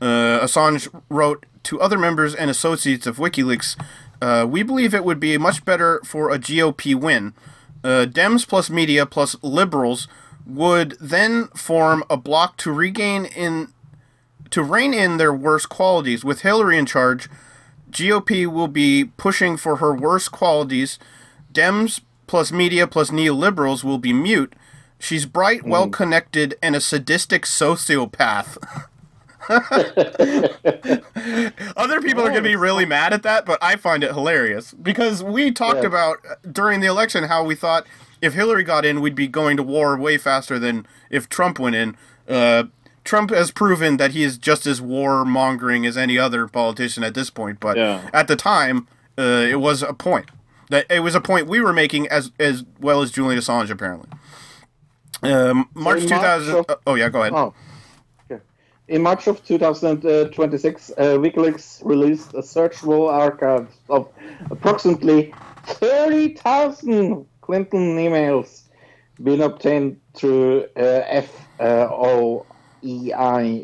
Uh, 0.00 0.40
Assange 0.40 0.88
wrote 1.08 1.44
to 1.64 1.80
other 1.80 1.98
members 1.98 2.34
and 2.34 2.50
associates 2.50 3.06
of 3.06 3.16
WikiLeaks 3.18 3.76
Uh, 4.22 4.46
we 4.48 4.62
believe 4.62 4.94
it 4.94 5.04
would 5.04 5.18
be 5.18 5.36
much 5.36 5.64
better 5.64 6.00
for 6.04 6.30
a 6.30 6.38
GOP 6.38 6.94
win. 6.94 7.34
Uh, 7.82 8.06
Dems 8.08 8.46
plus 8.46 8.70
media 8.70 9.04
plus 9.04 9.34
liberals 9.42 10.06
would 10.46 10.96
then 11.00 11.48
form 11.56 12.04
a 12.08 12.16
bloc 12.16 12.56
to 12.58 12.70
regain 12.70 13.24
in 13.24 13.72
to 14.50 14.62
rein 14.62 14.94
in 14.94 15.16
their 15.16 15.34
worst 15.34 15.68
qualities. 15.68 16.24
With 16.24 16.42
Hillary 16.42 16.78
in 16.78 16.86
charge, 16.86 17.28
GOP 17.90 18.46
will 18.46 18.68
be 18.68 19.06
pushing 19.16 19.56
for 19.56 19.76
her 19.76 19.92
worst 19.92 20.30
qualities. 20.30 21.00
Dems 21.52 22.00
plus 22.26 22.50
media 22.52 22.86
plus 22.86 23.10
neoliberals 23.10 23.84
will 23.84 23.98
be 23.98 24.12
mute. 24.12 24.54
She's 24.98 25.26
bright, 25.26 25.64
well 25.64 25.88
connected, 25.88 26.54
and 26.62 26.76
a 26.76 26.80
sadistic 26.80 27.42
sociopath. 27.42 28.56
Other 31.76 32.00
people 32.00 32.22
are 32.22 32.30
going 32.30 32.34
to 32.34 32.48
be 32.48 32.56
really 32.56 32.86
mad 32.86 33.12
at 33.12 33.22
that, 33.24 33.44
but 33.44 33.58
I 33.62 33.76
find 33.76 34.04
it 34.04 34.12
hilarious 34.12 34.72
because 34.74 35.22
we 35.22 35.50
talked 35.50 35.80
Yeah. 35.82 35.88
about 35.88 36.18
uh, 36.28 36.34
during 36.50 36.80
the 36.80 36.86
election 36.86 37.24
how 37.24 37.44
we 37.44 37.54
thought 37.54 37.86
if 38.20 38.34
Hillary 38.34 38.62
got 38.62 38.84
in, 38.84 39.00
we'd 39.00 39.16
be 39.16 39.26
going 39.26 39.56
to 39.56 39.62
war 39.64 39.96
way 39.96 40.16
faster 40.18 40.58
than 40.58 40.86
if 41.10 41.28
Trump 41.28 41.58
went 41.58 41.74
in. 41.74 41.96
Uh, 42.28 42.64
Trump 43.04 43.30
has 43.30 43.50
proven 43.50 43.96
that 43.96 44.12
he 44.12 44.22
is 44.22 44.38
just 44.38 44.64
as 44.66 44.80
war 44.80 45.24
mongering 45.24 45.84
as 45.84 45.96
any 45.96 46.16
other 46.16 46.46
politician 46.46 47.02
at 47.02 47.14
this 47.14 47.30
point, 47.30 47.58
but 47.58 47.76
Yeah. 47.76 48.08
at 48.12 48.28
the 48.28 48.36
time, 48.36 48.86
uh, 49.18 49.22
it 49.22 49.58
was 49.60 49.82
a 49.82 49.92
point 49.92 50.26
that 50.72 50.86
it 50.90 51.00
was 51.00 51.14
a 51.14 51.20
point 51.20 51.46
we 51.46 51.60
were 51.60 51.72
making 51.72 52.08
as 52.08 52.32
as 52.40 52.64
well 52.80 53.02
as 53.02 53.10
Julian 53.10 53.38
Assange 53.38 53.70
apparently. 53.70 54.08
Um, 55.22 55.68
March 55.74 56.06
two 56.06 56.14
of- 56.14 56.66
oh 56.86 56.94
yeah, 56.96 57.08
go 57.08 57.20
ahead. 57.20 57.32
Oh, 57.34 57.54
okay. 58.30 58.42
In 58.88 59.02
March 59.02 59.26
of 59.28 59.44
2026, 59.44 60.90
uh, 60.90 60.94
WikiLeaks 61.24 61.84
released 61.84 62.34
a 62.34 62.38
searchable 62.42 63.12
archive 63.12 63.68
of 63.88 64.08
approximately 64.50 65.32
30,000 65.66 67.24
Clinton 67.42 67.96
emails 67.98 68.62
being 69.22 69.42
obtained 69.42 70.00
through 70.14 70.64
uh, 70.76 71.22
FOIA 71.60 72.42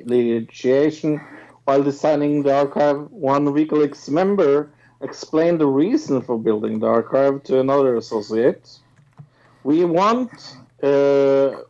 litigation. 0.07 1.21
While 1.65 1.83
designing 1.83 2.43
the 2.45 2.55
archive, 2.55 3.11
one 3.11 3.47
WikiLeaks 3.47 4.09
member 4.11 4.71
explained 5.01 5.61
the 5.61 5.67
reason 5.67 6.21
for 6.23 6.39
building 6.39 6.81
the 6.81 6.87
archive 6.87 7.43
to 7.45 7.61
another 7.61 7.97
associate. 7.97 8.79
We 9.65 9.85
want 9.85 10.57
uh, 10.83 11.63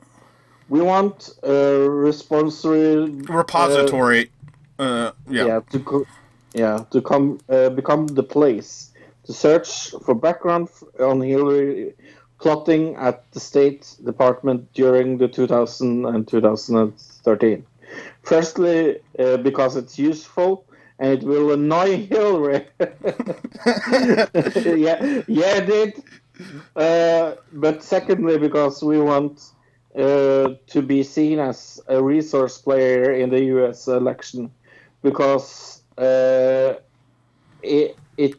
we 0.68 0.80
want 0.80 1.30
a 1.42 1.88
responsory 1.88 3.28
Repository. 3.28 4.30
Uh, 4.78 5.12
yeah. 5.28 5.44
yeah 5.44 5.60
to 5.70 5.80
co- 5.80 6.06
yeah 6.55 6.84
to 6.90 7.02
come 7.02 7.38
uh, 7.48 7.70
become 7.70 8.06
the 8.06 8.22
place 8.22 8.92
to 9.24 9.32
search 9.32 9.90
for 10.05 10.14
background 10.14 10.68
on 11.00 11.20
Hillary 11.20 11.94
plotting 12.40 12.94
at 12.96 13.30
the 13.32 13.40
State 13.40 13.96
Department 14.05 14.72
during 14.72 15.18
the 15.18 15.26
2000 15.26 16.06
and 16.06 16.28
2013. 16.28 17.64
Firstly, 18.22 19.00
uh, 19.18 19.38
because 19.38 19.76
it's 19.76 19.98
useful 19.98 20.64
and 20.98 21.12
it 21.12 21.22
will 21.22 21.52
annoy 21.52 22.06
Hillary. 22.10 22.66
yeah, 24.64 25.22
yeah, 25.26 25.56
it 25.56 25.66
did. 25.66 26.02
Uh, 26.76 27.34
but 27.52 27.82
secondly, 27.82 28.38
because 28.38 28.82
we 28.82 29.00
want 29.00 29.42
uh, 29.96 30.54
to 30.68 30.82
be 30.82 31.02
seen 31.02 31.38
as 31.38 31.80
a 31.88 32.02
resource 32.02 32.58
player 32.58 33.12
in 33.12 33.30
the 33.30 33.44
U.S. 33.56 33.88
election, 33.88 34.50
because 35.02 35.82
uh, 35.98 36.74
it 37.62 37.96
it 38.16 38.34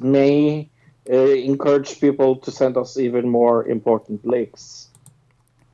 may 0.00 0.70
uh, 1.10 1.14
encourage 1.16 2.00
people 2.00 2.36
to 2.36 2.50
send 2.50 2.76
us 2.76 2.96
even 2.96 3.28
more 3.28 3.66
important 3.66 4.24
links, 4.24 4.88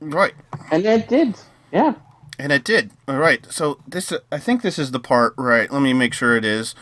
Right. 0.01 0.33
and 0.71 0.85
it 0.85 1.07
did. 1.07 1.35
Yeah. 1.71 1.93
And 2.39 2.51
it 2.51 2.63
did. 2.63 2.91
All 3.07 3.17
right. 3.17 3.45
So 3.51 3.79
this, 3.85 4.13
I 4.31 4.39
think 4.39 4.61
this 4.61 4.79
is 4.79 4.91
the 4.91 4.99
part. 4.99 5.33
Right. 5.37 5.69
Let 5.71 5.81
me 5.81 5.93
make 5.93 6.13
sure 6.13 6.35
it 6.35 6.45
is. 6.45 6.73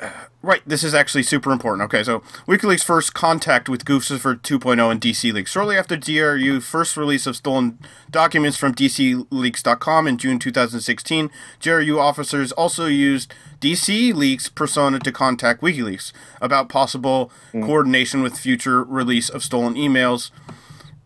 Uh, 0.00 0.10
Right. 0.44 0.60
This 0.66 0.84
is 0.84 0.92
actually 0.92 1.22
super 1.22 1.50
important. 1.52 1.84
Okay. 1.84 2.02
So 2.04 2.20
WikiLeaks' 2.46 2.84
first 2.84 3.14
contact 3.14 3.66
with 3.66 3.86
Guccifer 3.86 4.38
2.0 4.38 4.90
and 4.90 5.00
DC 5.00 5.32
Leaks. 5.32 5.50
Shortly 5.50 5.74
after 5.74 5.96
DRU 5.96 6.60
first 6.60 6.98
release 6.98 7.26
of 7.26 7.34
stolen 7.34 7.78
documents 8.10 8.58
from 8.58 8.74
DCLeaks.com 8.74 10.06
in 10.06 10.18
June 10.18 10.38
2016, 10.38 11.30
GRU 11.62 11.98
officers 11.98 12.52
also 12.52 12.84
used 12.84 13.32
DC 13.62 14.12
Leaks 14.12 14.50
persona 14.50 14.98
to 14.98 15.10
contact 15.10 15.62
WikiLeaks 15.62 16.12
about 16.42 16.68
possible 16.68 17.32
coordination 17.52 18.22
with 18.22 18.38
future 18.38 18.84
release 18.84 19.30
of 19.30 19.42
stolen 19.42 19.76
emails 19.76 20.30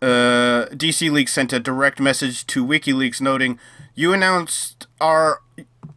uh, 0.01 0.67
DC 0.71 1.11
Leaks 1.11 1.33
sent 1.33 1.53
a 1.53 1.61
direct 1.61 2.01
message 2.01 2.47
to 2.49 2.67
WikiLeaks 2.67 3.21
noting, 3.21 3.59
"You 3.95 4.13
announced 4.13 4.87
our, 5.01 5.41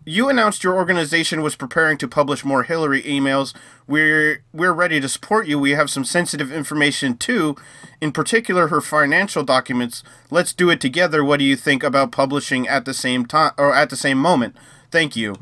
you 0.05 0.29
announced 0.29 0.63
your 0.63 0.75
organization 0.75 1.41
was 1.41 1.55
preparing 1.55 1.97
to 1.99 2.07
publish 2.07 2.43
more 2.43 2.63
Hillary 2.63 3.01
emails. 3.03 3.53
We're 3.87 4.43
we're 4.53 4.73
ready 4.73 4.99
to 4.99 5.09
support 5.09 5.47
you. 5.47 5.59
We 5.59 5.71
have 5.71 5.89
some 5.89 6.05
sensitive 6.05 6.51
information 6.51 7.17
too, 7.17 7.55
in 7.99 8.11
particular 8.11 8.67
her 8.67 8.81
financial 8.81 9.43
documents. 9.43 10.03
Let's 10.29 10.53
do 10.53 10.69
it 10.69 10.81
together. 10.81 11.23
What 11.23 11.39
do 11.39 11.45
you 11.45 11.55
think 11.55 11.83
about 11.83 12.11
publishing 12.11 12.67
at 12.67 12.85
the 12.85 12.93
same 12.93 13.25
time 13.25 13.53
or 13.57 13.73
at 13.75 13.89
the 13.89 13.97
same 13.97 14.17
moment? 14.17 14.55
Thank 14.89 15.15
you." 15.15 15.35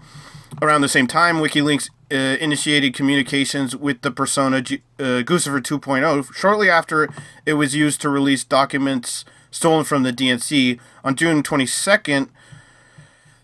Around 0.62 0.82
the 0.82 0.90
same 0.90 1.08
time, 1.08 1.38
WikiLeaks 1.38 1.90
uh, 2.12 2.16
initiated 2.16 2.94
communications 2.94 3.76
with 3.76 4.02
the 4.02 4.12
persona 4.12 4.62
G- 4.62 4.82
uh, 5.00 5.22
Guccifer 5.24 5.62
2.0 5.62 6.34
shortly 6.34 6.70
after 6.70 7.10
it 7.46 7.54
was 7.54 7.76
used 7.76 8.02
to 8.02 8.10
release 8.10 8.44
documents 8.44 9.26
stolen 9.52 9.84
from 9.84 10.04
the 10.04 10.14
DNC. 10.14 10.80
On 11.04 11.16
June 11.16 11.44
22nd, 11.44 12.30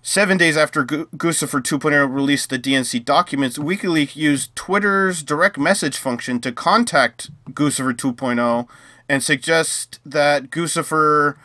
seven 0.01 0.37
days 0.37 0.57
after 0.57 0.83
Gu- 0.83 1.07
Guccifer 1.15 1.61
2.0 1.61 2.13
released 2.13 2.49
the 2.49 2.59
DNC 2.59 3.03
documents, 3.05 3.57
WikiLeaks 3.57 4.15
used 4.15 4.55
Twitter's 4.55 5.23
direct 5.23 5.57
message 5.57 5.97
function 5.97 6.39
to 6.41 6.51
contact 6.51 7.31
Guccifer 7.51 7.93
2.0 7.93 8.67
and 9.07 9.23
suggest 9.23 9.99
that 10.05 10.49
Guccifer 10.49 11.35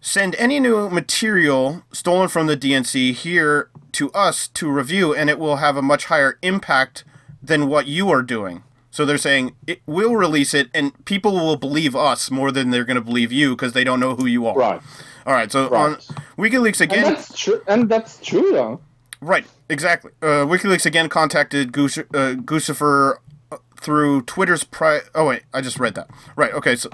send 0.00 0.34
any 0.36 0.60
new 0.60 0.90
material 0.90 1.82
stolen 1.92 2.28
from 2.28 2.46
the 2.46 2.56
DNC 2.56 3.14
here 3.14 3.70
to 3.94 4.10
us 4.12 4.48
to 4.48 4.70
review, 4.70 5.14
and 5.14 5.28
it 5.30 5.38
will 5.38 5.56
have 5.56 5.76
a 5.76 5.82
much 5.82 6.06
higher 6.06 6.38
impact 6.42 7.04
than 7.42 7.68
what 7.68 7.86
you 7.86 8.10
are 8.10 8.22
doing. 8.22 8.62
So 8.90 9.04
they're 9.04 9.18
saying 9.18 9.56
it 9.66 9.80
will 9.86 10.14
release 10.16 10.54
it, 10.54 10.68
and 10.72 11.04
people 11.04 11.32
will 11.32 11.56
believe 11.56 11.96
us 11.96 12.30
more 12.30 12.52
than 12.52 12.70
they're 12.70 12.84
going 12.84 12.94
to 12.96 13.00
believe 13.02 13.32
you 13.32 13.50
because 13.56 13.72
they 13.72 13.82
don't 13.84 13.98
know 14.00 14.14
who 14.14 14.26
you 14.26 14.46
are. 14.46 14.54
Right. 14.56 14.80
All 15.26 15.32
right. 15.32 15.50
So 15.50 15.68
Right. 15.68 15.80
on 15.80 15.96
WikiLeaks 16.38 16.80
again. 16.80 17.04
And 17.06 17.16
that's 17.16 17.36
true. 17.38 17.60
And 17.66 17.88
that's 17.88 18.18
true, 18.20 18.52
though. 18.52 18.80
Right, 19.20 19.46
exactly. 19.70 20.12
Uh, 20.20 20.44
WikiLeaks 20.44 20.84
again 20.84 21.08
contacted 21.08 21.72
Goose, 21.72 21.96
uh, 21.98 22.02
Guccifer 22.36 23.16
uh, 23.50 23.56
through 23.80 24.22
Twitter's 24.22 24.64
pri. 24.64 25.00
Oh 25.14 25.26
wait, 25.26 25.42
I 25.54 25.62
just 25.62 25.80
read 25.80 25.94
that. 25.94 26.10
Right. 26.36 26.52
Okay. 26.52 26.76
So, 26.76 26.90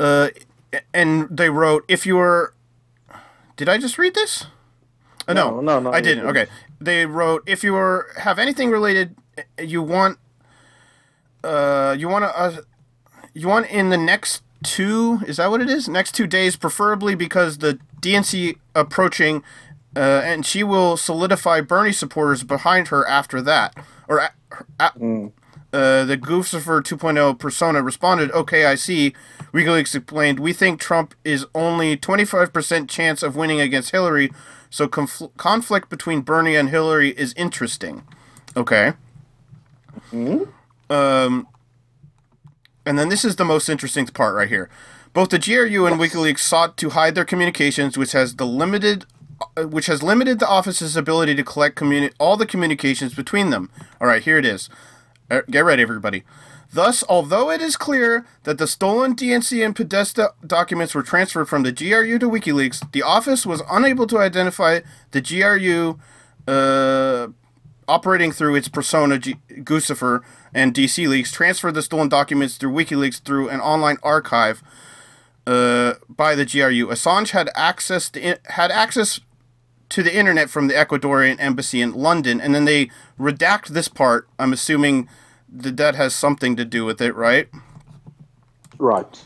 uh, 0.00 0.30
and 0.94 1.28
they 1.30 1.50
wrote, 1.50 1.84
"If 1.88 2.06
you're," 2.06 2.54
did 3.56 3.68
I 3.68 3.76
just 3.76 3.98
read 3.98 4.14
this? 4.14 4.46
Uh, 5.28 5.32
no, 5.32 5.60
No, 5.60 5.80
no, 5.80 5.92
I 5.92 6.00
didn't. 6.00 6.24
didn't. 6.24 6.36
Okay. 6.36 6.50
They 6.80 7.06
wrote, 7.06 7.42
"If 7.46 7.64
you 7.64 7.74
are, 7.76 8.06
have 8.18 8.38
anything 8.38 8.70
related, 8.70 9.16
you 9.60 9.82
want, 9.82 10.18
uh, 11.44 11.94
you 11.98 12.08
want 12.08 12.24
to, 12.24 12.38
uh, 12.38 12.56
you 13.34 13.48
want 13.48 13.66
in 13.66 13.90
the 13.90 13.96
next 13.98 14.42
two 14.64 15.20
is 15.26 15.36
that 15.36 15.50
what 15.50 15.60
it 15.60 15.68
is 15.68 15.88
next 15.88 16.12
two 16.12 16.26
days 16.26 16.56
preferably 16.56 17.14
because 17.14 17.58
the 17.58 17.78
dnc 18.00 18.56
approaching 18.74 19.42
uh, 19.94 20.00
and 20.24 20.46
she 20.46 20.64
will 20.64 20.96
solidify 20.96 21.60
bernie 21.60 21.92
supporters 21.92 22.42
behind 22.42 22.88
her 22.88 23.06
after 23.06 23.40
that 23.42 23.74
or 24.08 24.18
a- 24.18 24.30
a- 24.80 25.30
uh, 25.72 26.04
the 26.04 26.16
Guccifer 26.16 26.80
2.0 26.82 27.38
persona 27.38 27.82
responded, 27.82 28.30
"Okay, 28.32 28.64
I 28.64 28.76
see." 28.76 29.12
WikiLeaks 29.52 29.94
explained, 29.94 30.40
"We 30.40 30.54
think 30.54 30.80
Trump 30.80 31.14
is 31.22 31.44
only 31.54 31.96
25% 31.98 32.88
chance 32.88 33.22
of 33.22 33.36
winning 33.36 33.60
against 33.60 33.90
Hillary, 33.90 34.32
so 34.70 34.86
confl- 34.88 35.30
conflict 35.36 35.88
between 35.88 36.20
Bernie 36.22 36.56
and 36.56 36.68
Hillary 36.70 37.10
is 37.10 37.32
interesting." 37.34 38.02
Okay. 38.56 38.92
Um, 40.88 41.48
and 42.84 42.98
then 42.98 43.08
this 43.08 43.24
is 43.24 43.36
the 43.36 43.44
most 43.44 43.68
interesting 43.68 44.06
part 44.06 44.34
right 44.34 44.48
here. 44.48 44.68
Both 45.12 45.30
the 45.30 45.38
GRU 45.38 45.86
and 45.86 45.98
WikiLeaks 45.98 46.40
sought 46.40 46.76
to 46.78 46.90
hide 46.90 47.14
their 47.14 47.24
communications, 47.24 47.96
which 47.96 48.12
has 48.12 48.36
the 48.36 48.46
limited, 48.46 49.06
uh, 49.56 49.64
which 49.64 49.86
has 49.86 50.02
limited 50.02 50.38
the 50.38 50.48
office's 50.48 50.96
ability 50.96 51.34
to 51.34 51.42
collect 51.42 51.76
communi- 51.76 52.12
all 52.18 52.36
the 52.36 52.46
communications 52.46 53.14
between 53.14 53.50
them. 53.50 53.70
All 54.00 54.06
right, 54.06 54.22
here 54.22 54.38
it 54.38 54.44
is. 54.44 54.68
Uh, 55.30 55.40
Get 55.50 55.64
ready, 55.64 55.82
everybody. 55.82 56.22
Thus, 56.76 57.02
although 57.08 57.50
it 57.50 57.62
is 57.62 57.74
clear 57.74 58.26
that 58.42 58.58
the 58.58 58.66
stolen 58.66 59.16
DNC 59.16 59.64
and 59.64 59.74
Podesta 59.74 60.34
documents 60.46 60.94
were 60.94 61.02
transferred 61.02 61.46
from 61.48 61.62
the 61.62 61.72
GRU 61.72 62.18
to 62.18 62.28
WikiLeaks, 62.28 62.92
the 62.92 63.00
office 63.02 63.46
was 63.46 63.62
unable 63.70 64.06
to 64.08 64.18
identify 64.18 64.80
the 65.12 65.22
GRU 65.22 65.98
uh, 66.46 67.28
operating 67.88 68.30
through 68.30 68.56
its 68.56 68.68
persona 68.68 69.18
G- 69.18 69.36
Guccifer 69.48 70.20
and 70.52 70.74
DC 70.74 71.08
Leaks, 71.08 71.32
transferred 71.32 71.72
the 71.72 71.80
stolen 71.80 72.10
documents 72.10 72.58
through 72.58 72.72
WikiLeaks 72.72 73.22
through 73.22 73.48
an 73.48 73.60
online 73.60 73.96
archive 74.02 74.62
uh, 75.46 75.94
by 76.10 76.34
the 76.34 76.44
GRU. 76.44 76.88
Assange 76.88 77.30
had 77.30 77.48
access 77.56 78.10
to 78.10 78.38
had 78.50 78.70
access 78.70 79.18
to 79.88 80.02
the 80.02 80.14
internet 80.14 80.50
from 80.50 80.68
the 80.68 80.74
Ecuadorian 80.74 81.40
embassy 81.40 81.80
in 81.80 81.94
London, 81.94 82.38
and 82.38 82.54
then 82.54 82.66
they 82.66 82.90
redact 83.18 83.68
this 83.68 83.88
part. 83.88 84.28
I'm 84.38 84.52
assuming 84.52 85.08
that 85.62 85.76
that 85.76 85.94
has 85.94 86.14
something 86.14 86.56
to 86.56 86.64
do 86.64 86.84
with 86.84 87.00
it, 87.00 87.14
right? 87.14 87.48
Right. 88.78 89.24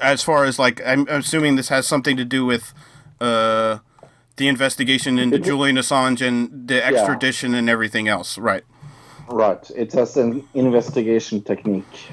As 0.00 0.22
far 0.22 0.44
as 0.44 0.58
like, 0.58 0.80
I'm 0.86 1.06
assuming 1.08 1.56
this 1.56 1.68
has 1.70 1.86
something 1.86 2.16
to 2.16 2.24
do 2.24 2.44
with 2.44 2.72
uh, 3.20 3.78
the 4.36 4.48
investigation 4.48 5.18
into 5.18 5.36
It- 5.36 5.44
Julian 5.44 5.76
Assange 5.76 6.26
and 6.26 6.68
the 6.68 6.84
extradition 6.84 7.54
and 7.54 7.68
everything 7.68 8.06
else, 8.08 8.38
right? 8.38 8.64
Right. 9.28 9.70
It 9.76 9.92
has 9.94 10.16
an 10.16 10.46
investigation 10.54 11.42
technique. 11.42 12.10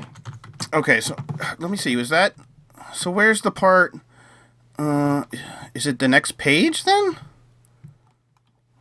Okay, 0.74 1.02
so 1.02 1.16
let 1.58 1.70
me 1.72 1.78
see. 1.78 1.96
Was 1.96 2.10
that 2.10 2.34
so? 2.94 3.10
Where's 3.12 3.42
the 3.42 3.52
part? 3.52 3.96
Uh, 4.78 5.24
is 5.74 5.86
it 5.88 6.00
the 6.00 6.08
next 6.08 6.38
page 6.38 6.84
then? 6.84 7.18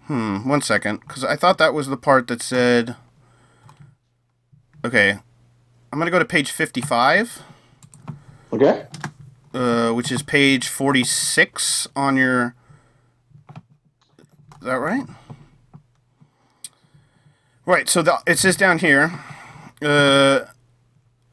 Hmm. 0.06 0.48
One 0.48 0.60
second, 0.62 1.01
because 1.01 1.24
I 1.24 1.36
thought 1.36 1.59
that 1.59 1.74
was 1.74 1.89
the 1.89 1.97
part 1.97 2.28
that 2.28 2.43
said. 2.43 2.97
Okay, 4.84 5.18
I'm 5.92 5.98
gonna 5.98 6.10
go 6.10 6.18
to 6.18 6.24
page 6.24 6.50
fifty-five, 6.50 7.42
Okay. 8.52 8.86
uh, 9.55 9.90
which 9.92 10.12
is 10.12 10.22
page 10.22 10.68
forty-six 10.68 11.88
on 11.96 12.16
your. 12.16 12.55
Is 14.60 14.64
that 14.66 14.74
right? 14.74 15.05
Right. 17.66 17.88
So 17.88 18.02
the, 18.02 18.18
it 18.26 18.38
says 18.38 18.56
down 18.56 18.78
here. 18.78 19.12
Uh, 19.82 20.46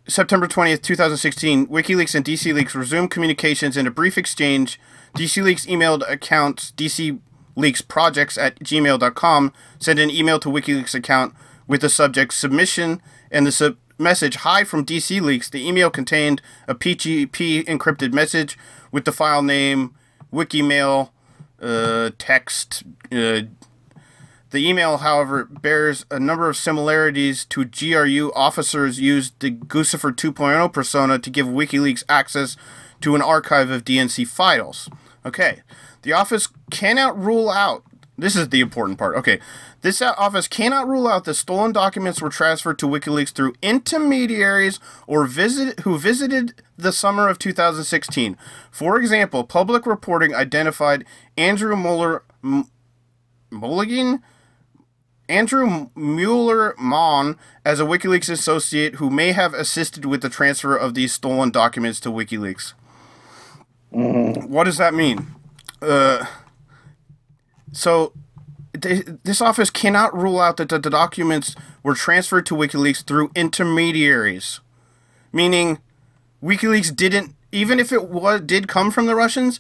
September 0.08 0.48
20th, 0.48 0.84
2016, 0.84 1.66
WikiLeaks 1.66 2.14
and 2.14 2.24
DC 2.24 2.54
Leaks 2.54 2.76
resumed 2.76 3.10
communications 3.10 3.76
in 3.76 3.88
a 3.88 3.92
brief 3.92 4.20
exchange. 4.20 4.80
DC 5.18 5.42
Leaks 5.42 5.66
emailed 5.66 6.08
accounts 6.08 6.72
DC 6.78 7.20
Leaks 7.56 7.82
projects 7.82 8.38
at 8.38 8.60
gmail.com 8.60 9.54
sent 9.80 9.98
an 9.98 10.12
email 10.12 10.40
to 10.40 10.50
WikiLeaks 10.50 10.94
account 10.94 11.34
with 11.68 11.82
the 11.82 11.90
subject 11.90 12.34
submission 12.36 13.02
and 13.36 13.46
the 13.46 13.52
sub- 13.52 13.78
message 13.98 14.38
hi 14.38 14.64
from 14.64 14.86
DC 14.86 15.22
Leaks. 15.22 15.50
The 15.50 15.68
email 15.68 15.90
contained 15.90 16.42
a 16.68 16.74
PGP 16.74 17.66
encrypted 17.66 18.14
message 18.14 18.58
with 18.92 19.04
the 19.04 19.12
file 19.12 19.44
name 19.44 19.94
Wikimail 20.34 21.10
uh, 21.62 22.12
text 22.18 22.84
uh, 23.12 23.42
the 24.52 24.70
email, 24.70 24.98
however, 24.98 25.44
bears 25.44 26.06
a 26.10 26.18
number 26.18 26.48
of 26.48 26.56
similarities 26.56 27.44
to 27.46 27.66
GRU 27.66 28.32
officers 28.34 29.02
used 29.02 29.38
the 29.42 29.52
Guccifer 29.52 30.14
2.0 30.14 30.72
persona 30.72 31.20
to 31.20 31.30
give 31.30 31.46
WikiLeaks 31.46 32.06
access 32.08 32.56
to 33.02 33.16
an 33.16 33.22
archive 33.22 33.70
of 33.70 33.84
DNC 33.84 34.26
files. 34.28 34.90
Okay, 35.26 35.62
the 36.04 36.14
office 36.14 36.48
cannot 36.72 37.22
rule 37.22 37.50
out. 37.50 37.84
This 38.18 38.36
is 38.36 38.50
the 38.50 38.62
important 38.62 38.98
part. 38.98 39.18
Okay, 39.18 39.40
this 39.82 40.02
office 40.02 40.48
cannot 40.48 40.88
rule 40.88 41.08
out 41.08 41.26
that 41.26 41.34
stolen 41.34 41.74
documents 41.74 42.22
were 42.22 42.30
transferred 42.30 42.80
to 42.80 42.88
WikiLeaks 42.88 43.32
through 43.34 43.56
intermediaries 43.62 44.80
or 45.06 45.26
visit 45.26 45.82
who 45.82 45.98
visited 45.98 46.62
the 46.78 46.94
summer 46.94 47.28
of 47.28 47.40
2016. 47.40 48.38
For 48.72 48.98
example, 48.98 49.44
public 49.44 49.86
reporting 49.86 50.34
identified 50.34 51.06
Andrew 51.38 51.76
Mueller. 51.76 52.24
M- 52.44 52.70
Mulligan? 53.52 54.22
Andrew 55.28 55.90
Mueller 55.96 56.76
Mon 56.78 57.38
as 57.64 57.80
a 57.80 57.84
WikiLeaks 57.84 58.30
associate 58.30 58.96
who 58.96 59.10
may 59.10 59.32
have 59.32 59.54
assisted 59.54 60.06
with 60.06 60.22
the 60.22 60.30
transfer 60.30 60.76
of 60.76 60.94
these 60.94 61.14
stolen 61.14 61.50
documents 61.50 62.00
to 62.02 62.10
WikiLeaks. 62.10 62.74
What 63.90 64.66
does 64.66 64.78
that 64.78 64.94
mean? 64.94 65.28
Uh, 65.82 66.26
so, 67.76 68.14
th- 68.80 69.06
this 69.24 69.42
office 69.42 69.70
cannot 69.70 70.16
rule 70.16 70.40
out 70.40 70.56
that 70.58 70.70
the, 70.70 70.80
the 70.80 70.90
documents 70.90 71.56
were 71.84 71.94
transferred 71.94 72.46
to 72.46 72.56
WikiLeaks 72.56 73.04
through 73.04 73.32
intermediaries, 73.36 74.62
meaning 75.34 75.80
WikiLeaks 76.42 76.96
didn't, 76.96 77.36
even 77.52 77.80
if 77.80 77.92
it 77.92 78.10
was 78.10 78.42
did 78.42 78.70
come 78.70 78.92
from 78.92 79.08
the 79.08 79.16
Russians, 79.16 79.60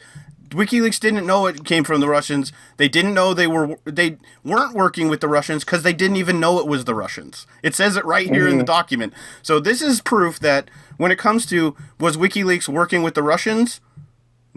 WikiLeaks 0.50 0.98
didn't 0.98 1.28
know 1.28 1.46
it 1.46 1.66
came 1.66 1.84
from 1.84 2.00
the 2.00 2.08
Russians. 2.08 2.54
They 2.78 2.88
didn't 2.88 3.14
know 3.14 3.34
they 3.34 3.48
were 3.48 3.78
they 3.84 4.18
weren't 4.46 4.74
working 4.74 5.10
with 5.10 5.20
the 5.20 5.28
Russians 5.28 5.66
because 5.66 5.84
they 5.84 5.92
didn't 5.92 6.16
even 6.16 6.40
know 6.40 6.60
it 6.60 6.68
was 6.68 6.86
the 6.86 6.96
Russians. 6.96 7.46
It 7.64 7.76
says 7.76 7.98
it 7.98 8.06
right 8.06 8.30
here 8.30 8.48
in 8.48 8.58
the 8.58 8.64
mm. 8.64 8.68
document. 8.68 9.14
So 9.42 9.60
this 9.60 9.82
is 9.82 10.00
proof 10.00 10.40
that 10.40 10.70
when 10.96 11.12
it 11.12 11.18
comes 11.18 11.46
to 11.48 11.76
was 12.00 12.16
WikiLeaks 12.16 12.70
working 12.70 13.04
with 13.04 13.16
the 13.16 13.24
Russians? 13.24 13.82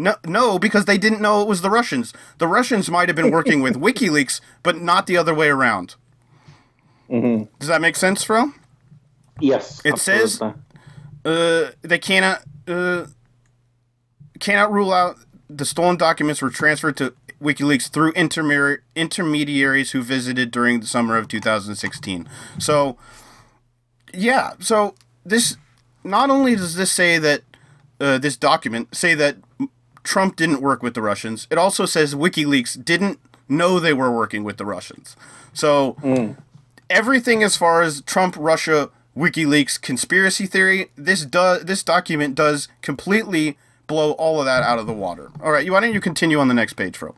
No, 0.01 0.15
no, 0.25 0.59
because 0.61 0.85
they 0.85 0.97
didn't 0.97 1.21
know 1.21 1.43
it 1.43 1.49
was 1.49 1.61
the 1.61 1.71
Russians. 1.71 2.15
The 2.39 2.47
Russians 2.47 2.89
might 2.89 3.09
have 3.09 3.17
been 3.17 3.33
working 3.33 3.61
with 3.61 3.75
WikiLeaks, 3.81 4.41
but 4.63 4.81
not 4.81 5.07
the 5.09 5.17
other 5.17 5.35
way 5.35 5.49
around. 5.49 5.97
Does 7.11 7.69
that 7.69 7.81
make 7.81 7.97
sense, 7.97 8.23
Fro? 8.23 8.53
Yes. 9.41 9.83
It 9.85 9.99
says- 9.99 10.41
uh, 11.25 11.71
they 11.83 11.99
cannot 11.99 12.43
uh, 12.69 13.07
cannot 14.39 14.71
rule 14.73 14.93
out 14.93 15.17
the 15.51 15.65
stolen 15.65 15.97
documents 15.97 16.41
were 16.41 16.49
transferred 16.51 16.97
to 16.99 17.13
WikiLeaks 17.43 17.91
through 17.91 18.13
intermediary 18.13 18.79
intermediaries 18.95 19.91
who 19.91 20.03
visited 20.03 20.51
during 20.53 20.81
the 20.81 20.87
summer 20.87 21.17
of 21.19 21.27
2016. 21.29 22.29
So, 22.59 22.97
yeah. 24.15 24.53
So 24.61 24.95
this 25.25 25.57
not 26.05 26.31
only 26.31 26.55
does 26.55 26.77
this 26.77 26.93
say 26.93 27.19
that 27.19 27.43
uh, 28.01 28.19
this 28.19 28.37
document 28.37 28.95
say 28.95 29.15
that 29.15 29.37
Trump 30.09 30.37
didn't 30.37 30.63
work 30.63 30.83
with 30.83 30.95
the 30.95 31.03
Russians, 31.03 31.47
it 31.51 31.59
also 31.59 31.85
says 31.85 32.15
WikiLeaks 32.15 32.83
didn't 32.83 33.21
know 33.47 33.79
they 33.79 33.93
were 33.93 34.11
working 34.11 34.43
with 34.43 34.57
the 34.57 34.65
Russians. 34.65 35.17
So 35.53 35.97
everything 36.89 37.43
as 37.43 37.59
far 37.59 37.83
as 37.83 38.01
Trump 38.01 38.35
Russia 38.39 38.89
WikiLeaks 39.15 39.79
conspiracy 39.83 40.47
theory, 40.47 40.91
this 40.97 41.27
does 41.27 41.65
this 41.65 41.83
document 41.83 42.35
does 42.35 42.69
completely 42.81 43.59
blow 43.87 44.13
all 44.13 44.39
of 44.41 44.47
that 44.47 44.63
out 44.63 44.79
of 44.79 44.87
the 44.87 44.95
water. 44.95 45.31
All 45.43 45.53
right, 45.53 45.71
why 45.71 45.81
don't 45.81 45.93
you 45.93 46.01
continue 46.01 46.39
on 46.39 46.49
the 46.49 46.55
next 46.55 46.73
page, 46.75 46.97
Fro? 46.97 47.15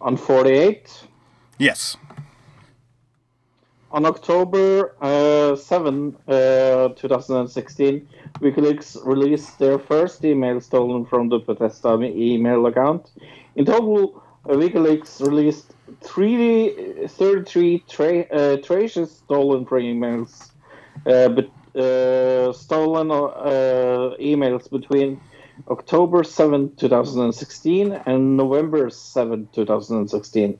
On 0.00 0.16
48, 0.16 1.02
Yes. 1.58 1.96
on 3.90 4.06
October 4.06 4.94
uh, 5.02 5.56
7, 5.56 6.16
uh, 6.28 6.88
2016, 6.90 8.08
WikiLeaks 8.40 9.04
released 9.04 9.58
their 9.58 9.78
first 9.78 10.24
email 10.24 10.60
stolen 10.60 11.04
from 11.04 11.28
the 11.28 11.40
Podesta 11.40 11.94
email 12.02 12.66
account. 12.66 13.10
In 13.56 13.64
total, 13.64 14.22
WikiLeaks 14.46 15.20
released 15.20 15.74
three, 16.00 17.06
33 17.06 17.84
tra- 17.88 18.20
uh, 18.20 18.56
traces 18.58 19.10
stolen 19.12 19.64
from 19.66 19.82
emails, 19.82 20.50
uh, 21.06 21.28
but 21.28 21.50
uh, 21.80 22.52
stolen 22.52 23.10
uh, 23.10 24.16
emails 24.20 24.70
between 24.70 25.20
October 25.68 26.24
7, 26.24 26.74
2016 26.76 27.92
and 28.06 28.36
November 28.36 28.90
7, 28.90 29.48
2016. 29.52 30.58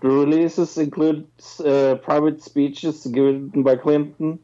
The 0.00 0.08
releases 0.08 0.78
include 0.78 1.26
uh, 1.64 1.96
private 1.96 2.42
speeches 2.42 3.06
given 3.06 3.50
by 3.62 3.76
Clinton, 3.76 4.38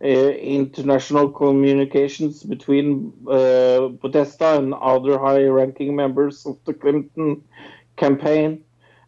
international 0.00 1.30
communications 1.30 2.42
between 2.42 3.12
uh, 3.28 3.88
Podesta 4.00 4.58
and 4.58 4.74
other 4.74 5.18
high-ranking 5.18 5.94
members 5.94 6.44
of 6.46 6.58
the 6.64 6.74
Clinton 6.74 7.42
campaign, 7.96 8.64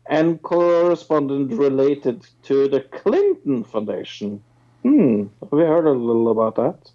and 0.08 0.40
correspondence 0.42 1.52
related 1.52 2.24
to 2.44 2.68
the 2.68 2.80
Clinton 2.80 3.64
Foundation. 3.64 4.42
Hmm, 4.82 5.24
we 5.50 5.62
heard 5.62 5.86
a 5.86 5.90
little 5.90 6.30
about 6.30 6.54
that? 6.56 6.90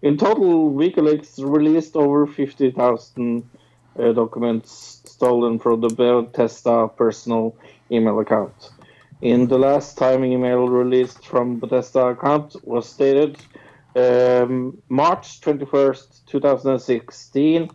In 0.00 0.16
total, 0.16 0.72
WikiLeaks 0.72 1.38
released 1.38 1.96
over 1.96 2.26
50,000 2.26 3.50
uh, 3.98 4.12
documents 4.12 5.02
stolen 5.04 5.58
from 5.58 5.80
the 5.80 5.88
Podesta 5.88 6.88
personal 6.96 7.56
email 7.90 8.18
account. 8.20 8.70
In 9.20 9.48
the 9.48 9.58
last 9.58 9.98
time 9.98 10.24
email 10.24 10.68
released 10.68 11.26
from 11.26 11.58
Podesta 11.58 12.06
account 12.06 12.54
was 12.62 12.88
stated 12.88 13.36
um, 13.96 14.80
March 14.88 15.40
21st, 15.40 16.20
2016, 16.26 17.68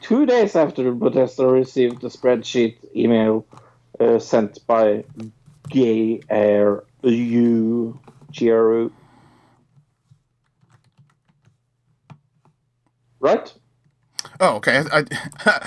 two 0.00 0.24
days 0.24 0.56
after 0.56 0.94
Podesta 0.94 1.46
received 1.46 2.00
the 2.00 2.08
spreadsheet 2.08 2.76
email 2.94 3.46
uh, 4.00 4.18
sent 4.18 4.66
by 4.66 5.04
Gay 5.68 6.20
Air 6.30 6.84
U 7.02 8.00
GRU. 8.34 8.92
Right? 13.20 13.52
Oh, 14.40 14.56
okay. 14.56 14.82
I, 14.92 15.04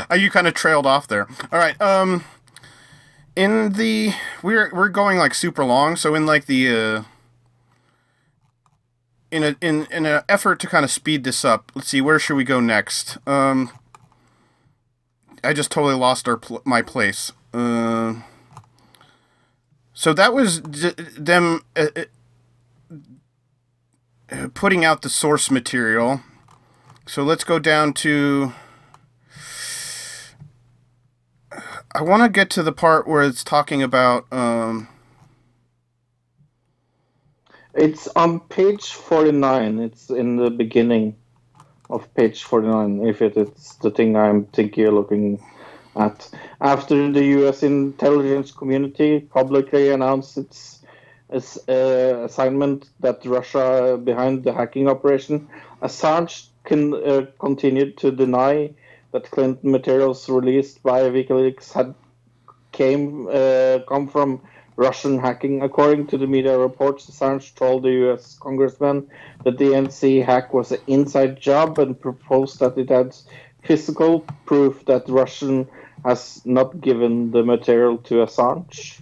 I, 0.09 0.15
you 0.15 0.29
kind 0.31 0.47
of 0.47 0.53
trailed 0.53 0.85
off 0.85 1.07
there. 1.07 1.27
All 1.51 1.59
right. 1.59 1.79
Um, 1.81 2.23
in 3.39 3.71
the 3.71 4.11
we're 4.43 4.69
we're 4.73 4.89
going 4.89 5.17
like 5.17 5.33
super 5.33 5.63
long, 5.63 5.95
so 5.95 6.13
in 6.13 6.25
like 6.25 6.45
the 6.45 6.69
uh 6.69 7.03
in 9.31 9.43
a 9.43 9.55
in 9.61 9.87
in 9.89 10.05
an 10.05 10.23
effort 10.27 10.59
to 10.59 10.67
kind 10.67 10.83
of 10.83 10.91
speed 10.91 11.23
this 11.23 11.45
up, 11.45 11.71
let's 11.73 11.87
see 11.87 12.01
where 12.01 12.19
should 12.19 12.35
we 12.35 12.43
go 12.43 12.59
next. 12.59 13.17
Um, 13.25 13.71
I 15.41 15.53
just 15.53 15.71
totally 15.71 15.95
lost 15.95 16.27
our 16.27 16.35
pl- 16.35 16.61
my 16.65 16.81
place. 16.81 17.31
Uh, 17.53 18.15
so 19.93 20.11
that 20.11 20.33
was 20.33 20.59
d- 20.59 20.91
them 21.17 21.61
uh, 21.77 21.87
uh, 24.29 24.49
putting 24.53 24.83
out 24.83 25.01
the 25.01 25.09
source 25.09 25.49
material. 25.49 26.21
So 27.07 27.23
let's 27.23 27.45
go 27.45 27.57
down 27.57 27.93
to. 27.93 28.53
I 31.95 32.03
want 32.03 32.23
to 32.23 32.29
get 32.29 32.49
to 32.51 32.63
the 32.63 32.71
part 32.71 33.07
where 33.07 33.23
it's 33.23 33.43
talking 33.43 33.83
about. 33.83 34.31
Um, 34.31 34.87
It's 37.75 38.07
on 38.09 38.41
page 38.41 38.91
49. 38.93 39.79
It's 39.79 40.09
in 40.09 40.37
the 40.37 40.49
beginning 40.51 41.15
of 41.89 42.13
page 42.13 42.43
49, 42.43 43.07
if 43.07 43.21
it 43.21 43.37
is 43.37 43.77
the 43.81 43.91
thing 43.91 44.15
I'm 44.15 44.45
thinking 44.45 44.83
you're 44.83 44.91
looking 44.91 45.41
at. 45.95 46.29
After 46.61 47.11
the 47.11 47.23
US 47.45 47.63
intelligence 47.63 48.51
community 48.51 49.21
publicly 49.21 49.89
announced 49.89 50.37
its, 50.37 50.83
its 51.29 51.57
uh, 51.69 52.23
assignment 52.25 52.89
that 52.99 53.25
Russia 53.25 53.99
behind 54.03 54.43
the 54.43 54.53
hacking 54.53 54.87
operation, 54.87 55.47
Assange 55.81 56.47
can, 56.65 56.93
uh, 56.93 57.25
continued 57.39 57.97
to 57.99 58.11
deny 58.11 58.71
that 59.11 59.29
Clinton 59.31 59.71
materials 59.71 60.29
released 60.29 60.83
by 60.83 61.01
WikiLeaks 61.01 61.73
had 61.73 61.95
came 62.71 63.27
uh, 63.27 63.79
come 63.87 64.07
from 64.07 64.41
Russian 64.75 65.19
hacking. 65.19 65.61
According 65.61 66.07
to 66.07 66.17
the 66.17 66.27
media 66.27 66.57
reports, 66.57 67.09
Assange 67.09 67.53
told 67.55 67.83
the 67.83 67.91
U.S. 68.05 68.37
congressman 68.39 69.09
that 69.43 69.57
the 69.57 69.71
NC 69.83 70.23
hack 70.25 70.53
was 70.53 70.71
an 70.71 70.79
inside 70.87 71.39
job 71.39 71.79
and 71.79 71.99
proposed 71.99 72.59
that 72.59 72.77
it 72.77 72.89
had 72.89 73.15
physical 73.63 74.21
proof 74.45 74.85
that 74.85 75.03
Russian 75.09 75.67
has 76.05 76.41
not 76.45 76.79
given 76.79 77.31
the 77.31 77.43
material 77.43 77.97
to 77.97 78.15
Assange. 78.25 79.01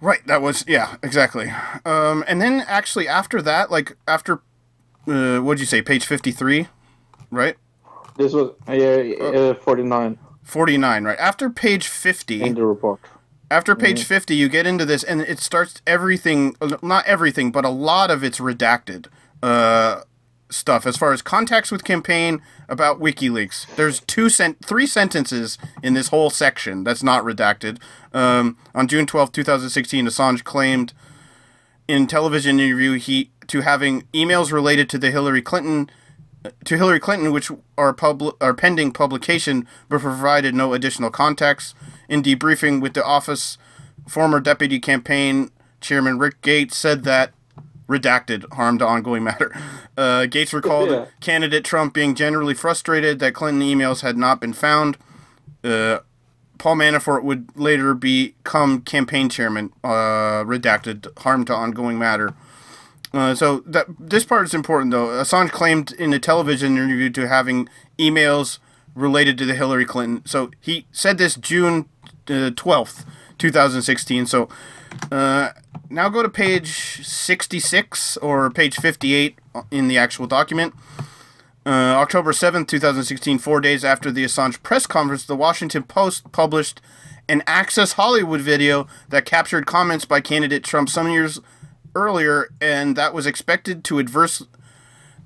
Right, 0.00 0.24
that 0.26 0.42
was 0.42 0.64
yeah, 0.66 0.96
exactly. 1.02 1.52
Um, 1.84 2.24
and 2.26 2.40
then 2.40 2.64
actually 2.66 3.06
after 3.06 3.40
that, 3.42 3.70
like 3.70 3.96
after, 4.06 4.40
uh, 5.06 5.38
what 5.38 5.54
did 5.54 5.60
you 5.60 5.66
say, 5.66 5.80
page 5.80 6.06
fifty 6.06 6.32
three, 6.32 6.68
right? 7.30 7.56
This 8.16 8.32
was 8.32 8.50
uh, 8.68 8.72
uh, 8.72 9.54
49 9.54 10.18
Forty 10.44 10.76
nine, 10.76 11.04
right? 11.04 11.18
After 11.18 11.48
page 11.48 11.86
fifty, 11.86 12.42
in 12.42 12.54
the 12.54 12.66
report. 12.66 13.00
after 13.50 13.76
page 13.76 14.04
fifty, 14.04 14.34
you 14.34 14.48
get 14.48 14.66
into 14.66 14.84
this, 14.84 15.04
and 15.04 15.20
it 15.20 15.38
starts 15.38 15.80
everything, 15.86 16.56
not 16.82 17.06
everything, 17.06 17.52
but 17.52 17.64
a 17.64 17.68
lot 17.68 18.10
of 18.10 18.24
it's 18.24 18.40
redacted. 18.40 19.06
Uh, 19.42 20.02
stuff 20.50 20.86
as 20.86 20.96
far 20.96 21.12
as 21.12 21.22
contacts 21.22 21.70
with 21.70 21.82
campaign 21.82 22.42
about 22.68 23.00
WikiLeaks. 23.00 23.74
There's 23.76 24.00
two 24.00 24.28
sent 24.28 24.64
three 24.64 24.86
sentences 24.86 25.56
in 25.82 25.94
this 25.94 26.08
whole 26.08 26.28
section 26.28 26.84
that's 26.84 27.02
not 27.02 27.24
redacted. 27.24 27.78
Um, 28.12 28.58
on 28.74 28.86
June 28.86 29.06
12, 29.06 29.32
2016, 29.32 30.06
Assange 30.06 30.44
claimed 30.44 30.92
in 31.88 32.06
television 32.06 32.60
interview 32.60 32.98
he 32.98 33.30
to 33.46 33.62
having 33.62 34.02
emails 34.12 34.52
related 34.52 34.90
to 34.90 34.98
the 34.98 35.10
Hillary 35.10 35.40
Clinton 35.40 35.88
to 36.64 36.76
Hillary 36.76 37.00
Clinton 37.00 37.32
which 37.32 37.50
are 37.78 37.92
pub- 37.92 38.36
are 38.40 38.54
pending 38.54 38.92
publication 38.92 39.66
but 39.88 40.00
provided 40.00 40.54
no 40.54 40.72
additional 40.72 41.10
context. 41.10 41.74
In 42.08 42.22
debriefing 42.22 42.80
with 42.80 42.94
the 42.94 43.04
office, 43.04 43.58
former 44.08 44.40
deputy 44.40 44.78
campaign 44.80 45.50
chairman 45.80 46.18
Rick 46.18 46.40
Gates 46.42 46.76
said 46.76 47.04
that 47.04 47.32
redacted 47.88 48.50
harm 48.54 48.78
to 48.78 48.86
ongoing 48.86 49.22
matter. 49.24 49.54
Uh, 49.96 50.26
Gates 50.26 50.52
recalled 50.54 50.90
Yeah. 50.90 51.04
candidate 51.20 51.64
Trump 51.64 51.92
being 51.92 52.14
generally 52.14 52.54
frustrated 52.54 53.18
that 53.18 53.34
Clinton 53.34 53.62
emails 53.62 54.00
had 54.00 54.16
not 54.16 54.40
been 54.40 54.52
found. 54.54 54.96
Uh, 55.62 55.98
Paul 56.58 56.76
Manafort 56.76 57.24
would 57.24 57.48
later 57.56 57.92
become 57.92 58.80
campaign 58.82 59.28
chairman. 59.28 59.72
Uh, 59.84 60.44
redacted 60.44 61.06
harm 61.18 61.44
to 61.46 61.54
ongoing 61.54 61.98
matter. 61.98 62.32
Uh, 63.12 63.34
so 63.34 63.60
that 63.66 63.86
this 63.98 64.24
part 64.24 64.44
is 64.44 64.54
important 64.54 64.90
though. 64.90 65.08
Assange 65.08 65.50
claimed 65.50 65.92
in 65.92 66.12
a 66.12 66.18
television 66.18 66.78
interview 66.78 67.10
to 67.10 67.28
having 67.28 67.68
emails 67.98 68.58
related 68.94 69.36
to 69.38 69.44
the 69.44 69.54
Hillary 69.54 69.84
Clinton. 69.84 70.22
So 70.24 70.50
he 70.60 70.86
said 70.92 71.18
this 71.18 71.34
June 71.34 71.88
uh, 72.28 72.50
twelfth, 72.56 73.04
two 73.38 73.50
thousand 73.50 73.82
sixteen. 73.82 74.24
So 74.26 74.48
uh, 75.10 75.50
now 75.90 76.08
go 76.08 76.22
to 76.22 76.28
page 76.28 77.06
sixty-six 77.06 78.16
or 78.18 78.50
page 78.50 78.76
fifty-eight 78.76 79.38
in 79.70 79.88
the 79.88 79.98
actual 79.98 80.26
document. 80.26 80.74
Uh, 81.64 81.94
October 81.96 82.32
7th, 82.32 82.66
2016, 82.66 83.38
four 83.38 83.60
days 83.60 83.84
after 83.84 84.10
the 84.10 84.24
Assange 84.24 84.60
press 84.64 84.84
conference, 84.84 85.24
the 85.24 85.36
Washington 85.36 85.84
Post 85.84 86.32
published 86.32 86.80
an 87.28 87.40
Access 87.46 87.92
Hollywood 87.92 88.40
video 88.40 88.88
that 89.10 89.24
captured 89.24 89.64
comments 89.64 90.04
by 90.04 90.20
candidate 90.20 90.64
Trump 90.64 90.88
some 90.88 91.08
years 91.08 91.40
earlier, 91.94 92.50
and 92.60 92.96
that 92.96 93.14
was 93.14 93.26
expected 93.26 93.84
to 93.84 93.98
adverse, 93.98 94.42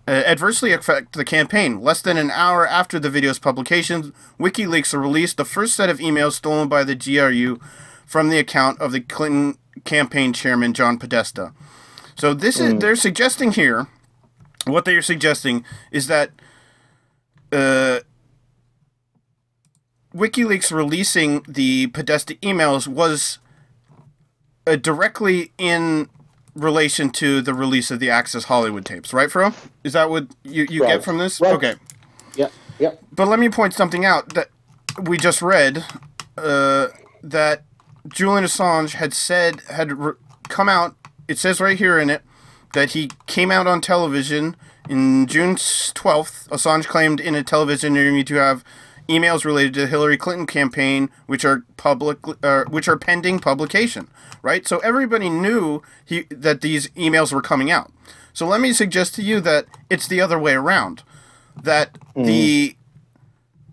uh, 0.09 0.11
adversely 0.11 0.73
affect 0.73 1.13
the 1.13 1.25
campaign. 1.25 1.81
Less 1.81 2.01
than 2.03 2.17
an 2.17 2.31
hour 2.31 2.67
after 2.67 2.99
the 2.99 3.11
video's 3.11 3.39
publication, 3.39 4.13
WikiLeaks 4.39 4.99
released 4.99 5.37
the 5.37 5.45
first 5.45 5.75
set 5.75 5.89
of 5.89 5.99
emails 5.99 6.33
stolen 6.33 6.69
by 6.69 6.85
the 6.85 6.95
GRU 6.95 7.59
from 8.07 8.29
the 8.29 8.39
account 8.39 8.81
of 8.81 8.93
the 8.93 9.01
Clinton 9.01 9.59
campaign 9.85 10.33
chairman, 10.33 10.73
John 10.73 10.99
Podesta. 10.99 11.53
So 12.17 12.33
this 12.33 12.59
is 12.59 12.79
they're 12.81 12.97
suggesting 12.97 13.53
here 13.53 13.89
what 14.67 14.85
they 14.85 14.95
are 14.97 15.03
suggesting 15.03 15.65
is 15.93 16.07
that 16.09 16.31
uh, 17.53 18.01
WikiLeaks 20.15 20.73
releasing 20.73 21.45
the 21.47 21.89
Podesta 21.89 22.35
emails 22.37 22.89
was 22.89 23.39
uh, 24.67 24.77
directly 24.77 25.53
in 25.59 26.09
relation 26.57 27.11
to 27.11 27.41
the 27.43 27.55
release 27.55 27.91
of 27.91 28.01
the 28.01 28.11
Access 28.11 28.45
Hollywood 28.45 28.85
tapes, 28.85 29.13
right, 29.13 29.31
Fro? 29.31 29.53
Is 29.85 29.93
that 29.93 30.11
what 30.11 30.27
you, 30.43 30.67
you 30.69 30.83
Right. 30.83 30.95
get 30.95 31.05
from 31.05 31.19
this? 31.19 31.41
Right. 31.41 31.55
Okay. 31.55 31.75
Yeah, 32.35 32.49
yeah. 32.79 32.93
But 33.13 33.29
let 33.29 33.39
me 33.39 33.49
point 33.49 33.75
something 33.75 34.05
out 34.05 34.35
that 34.35 34.49
we 35.01 35.17
just 35.19 35.43
read 35.43 35.85
uh, 36.39 36.89
that 37.23 37.63
Julian 38.09 38.45
Assange 38.45 38.93
had 38.95 39.13
said 39.13 39.61
had 39.71 39.93
re- 39.93 40.15
come 40.49 40.69
out. 40.69 40.97
It 41.29 41.39
says 41.39 41.61
right 41.61 41.79
here 41.79 41.99
in 41.99 42.09
it 42.11 42.23
that 42.73 42.91
he 42.93 43.11
came 43.27 43.51
out 43.51 43.67
on 43.67 43.81
television 43.81 44.57
in 44.89 45.27
June 45.27 45.57
twelfth. 45.95 46.49
Assange 46.51 46.87
claimed 46.87 47.21
in 47.21 47.35
a 47.35 47.43
television 47.43 47.97
interview 47.97 48.25
to 48.25 48.35
have 48.37 48.65
emails 49.09 49.45
related 49.45 49.75
to 49.75 49.81
the 49.83 49.87
Hillary 49.87 50.17
Clinton 50.17 50.47
campaign, 50.47 51.11
which 51.27 51.45
are 51.45 51.65
public, 51.77 52.19
uh, 52.43 52.65
which 52.65 52.89
are 52.89 52.97
pending 52.97 53.39
publication. 53.39 54.09
Right, 54.43 54.67
so 54.67 54.79
everybody 54.79 55.29
knew 55.29 55.83
he 56.05 56.23
that 56.31 56.61
these 56.61 56.89
emails 56.91 57.33
were 57.33 57.43
coming 57.43 57.71
out. 57.71 57.93
So 58.33 58.47
let 58.47 58.61
me 58.61 58.73
suggest 58.73 59.15
to 59.17 59.23
you 59.23 59.41
that 59.41 59.67
it's 59.91 60.07
the 60.07 60.21
other 60.21 60.39
way 60.39 60.55
around. 60.55 61.03
That 61.61 61.97
the 62.15 62.77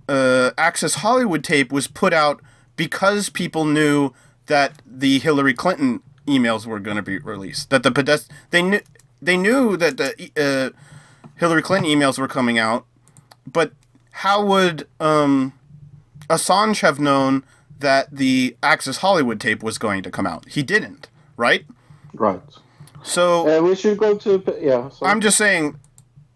uh, 0.07 0.51
Access 0.57 0.95
Hollywood 0.95 1.43
tape 1.43 1.71
was 1.71 1.87
put 1.87 2.13
out 2.13 2.41
because 2.75 3.29
people 3.29 3.65
knew 3.65 4.11
that 4.47 4.81
the 4.85 5.19
Hillary 5.19 5.53
Clinton 5.53 6.01
emails 6.27 6.65
were 6.65 6.79
going 6.79 6.95
to 6.97 7.03
be 7.03 7.17
released. 7.19 7.69
That 7.69 7.83
the 7.83 7.91
pedest- 7.91 8.31
they 8.51 8.61
knew 8.61 8.79
they 9.21 9.37
knew 9.37 9.77
that 9.77 9.97
the 9.97 10.31
uh, 10.37 10.77
Hillary 11.35 11.61
Clinton 11.61 11.89
emails 11.89 12.17
were 12.17 12.27
coming 12.27 12.57
out, 12.57 12.85
but 13.45 13.73
how 14.17 14.45
would 14.45 14.87
um, 14.99 15.53
Assange 16.29 16.81
have 16.81 16.99
known 16.99 17.43
that 17.79 18.07
the 18.11 18.55
Access 18.61 18.97
Hollywood 18.97 19.39
tape 19.39 19.63
was 19.63 19.77
going 19.77 20.03
to 20.03 20.11
come 20.11 20.27
out? 20.27 20.47
He 20.49 20.61
didn't, 20.61 21.09
right? 21.35 21.65
Right. 22.13 22.41
So 23.03 23.49
Uh, 23.49 23.61
we 23.61 23.75
should 23.75 23.97
go 23.97 24.15
to 24.17 24.43
yeah. 24.61 24.89
So 24.89 25.05
I'm 25.05 25.19
just 25.19 25.35
saying, 25.37 25.79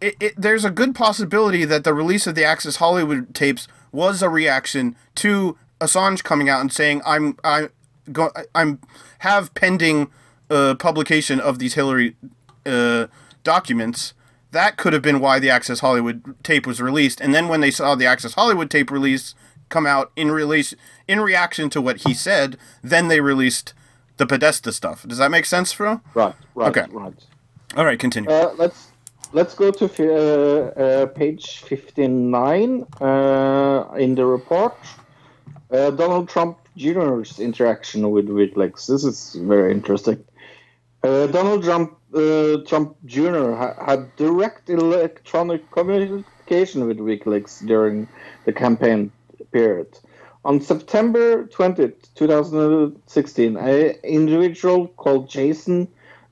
it, 0.01 0.15
it, 0.19 0.33
there's 0.35 0.65
a 0.65 0.71
good 0.71 0.95
possibility 0.95 1.65
that 1.65 1.83
the 1.83 1.93
release 1.93 2.27
of 2.27 2.35
the 2.35 2.43
Access 2.43 2.77
Hollywood 2.77 3.33
tapes 3.33 3.67
was 3.91 4.21
a 4.21 4.29
reaction 4.29 4.95
to 5.15 5.57
Assange 5.79 6.23
coming 6.23 6.49
out 6.49 6.61
and 6.61 6.73
saying, 6.73 7.01
"I'm 7.05 7.37
I 7.43 7.69
go 8.11 8.31
I'm 8.55 8.79
have 9.19 9.53
pending 9.53 10.09
uh, 10.49 10.75
publication 10.75 11.39
of 11.39 11.59
these 11.59 11.75
Hillary 11.75 12.15
uh, 12.65 13.05
documents." 13.43 14.13
That 14.51 14.77
could 14.77 14.93
have 14.93 15.01
been 15.01 15.19
why 15.19 15.39
the 15.39 15.49
Access 15.49 15.81
Hollywood 15.81 16.35
tape 16.43 16.65
was 16.65 16.81
released, 16.81 17.19
and 17.19 17.33
then 17.35 17.47
when 17.47 17.61
they 17.61 17.71
saw 17.71 17.95
the 17.95 18.05
Access 18.05 18.33
Hollywood 18.33 18.69
tape 18.69 18.89
release 18.89 19.35
come 19.69 19.85
out 19.85 20.11
in 20.15 20.31
release 20.31 20.73
in 21.07 21.19
reaction 21.19 21.69
to 21.71 21.81
what 21.81 21.97
he 21.97 22.13
said, 22.13 22.57
then 22.81 23.09
they 23.09 23.19
released 23.19 23.73
the 24.15 24.25
Podesta 24.25 24.71
stuff. 24.71 25.05
Does 25.07 25.17
that 25.17 25.31
make 25.31 25.45
sense, 25.45 25.71
Fro? 25.73 26.01
right, 26.13 26.33
right, 26.55 26.69
Okay. 26.69 26.85
right. 26.91 27.13
All 27.75 27.85
right, 27.85 27.99
continue. 27.99 28.29
Uh, 28.29 28.53
let's 28.57 28.87
let's 29.33 29.53
go 29.53 29.71
to 29.71 29.85
uh, 29.85 30.81
uh, 30.81 31.05
page 31.07 31.59
59 31.63 32.85
uh, 33.01 33.85
in 33.97 34.15
the 34.15 34.25
report. 34.25 34.75
Uh, 35.69 35.91
Donald 35.91 36.29
Trump 36.29 36.57
Jr.'s 36.77 37.39
interaction 37.39 38.09
with 38.09 38.27
WikiLeaks. 38.29 38.87
This 38.87 39.03
is 39.03 39.35
very 39.41 39.71
interesting. 39.73 40.23
Uh, 41.03 41.27
Donald 41.27 41.63
Trump, 41.63 41.96
uh, 42.13 42.57
Trump 42.65 42.95
Jr. 43.05 43.51
Ha- 43.51 43.85
had 43.85 44.15
direct 44.15 44.69
electronic 44.69 45.69
communication 45.71 46.87
with 46.87 46.97
WikiLeaks 46.97 47.65
during 47.65 48.07
the 48.45 48.53
campaign 48.53 49.11
period. 49.51 49.99
On 50.45 50.61
September 50.61 51.45
20th, 51.45 52.13
2016, 52.15 53.57
an 53.57 53.95
individual 54.03 54.87
called 54.87 55.29
Jason 55.29 55.87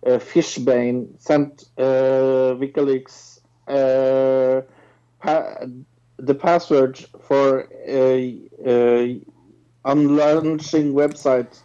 uh, 0.06 0.11
Fishbein 0.11 1.07
sent 1.19 1.65
uh, 1.77 2.56
WikiLeaks 2.61 3.39
uh, 3.68 4.61
pa- 5.19 5.65
the 6.18 6.35
password 6.35 6.97
for 7.27 7.68
a, 7.85 8.39
a 8.65 9.19
unlaunching 9.84 10.93
website 10.93 11.60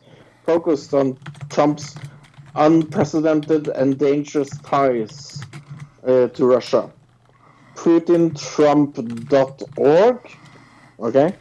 focused 0.44 0.92
on 0.94 1.16
Trump's 1.50 1.94
unprecedented 2.54 3.68
and 3.68 3.98
dangerous 3.98 4.50
ties 4.58 5.42
uh, 6.06 6.28
to 6.28 6.46
Russia. 6.46 6.90
PutinTrump.org. 7.74 10.30
Okay. 11.00 11.34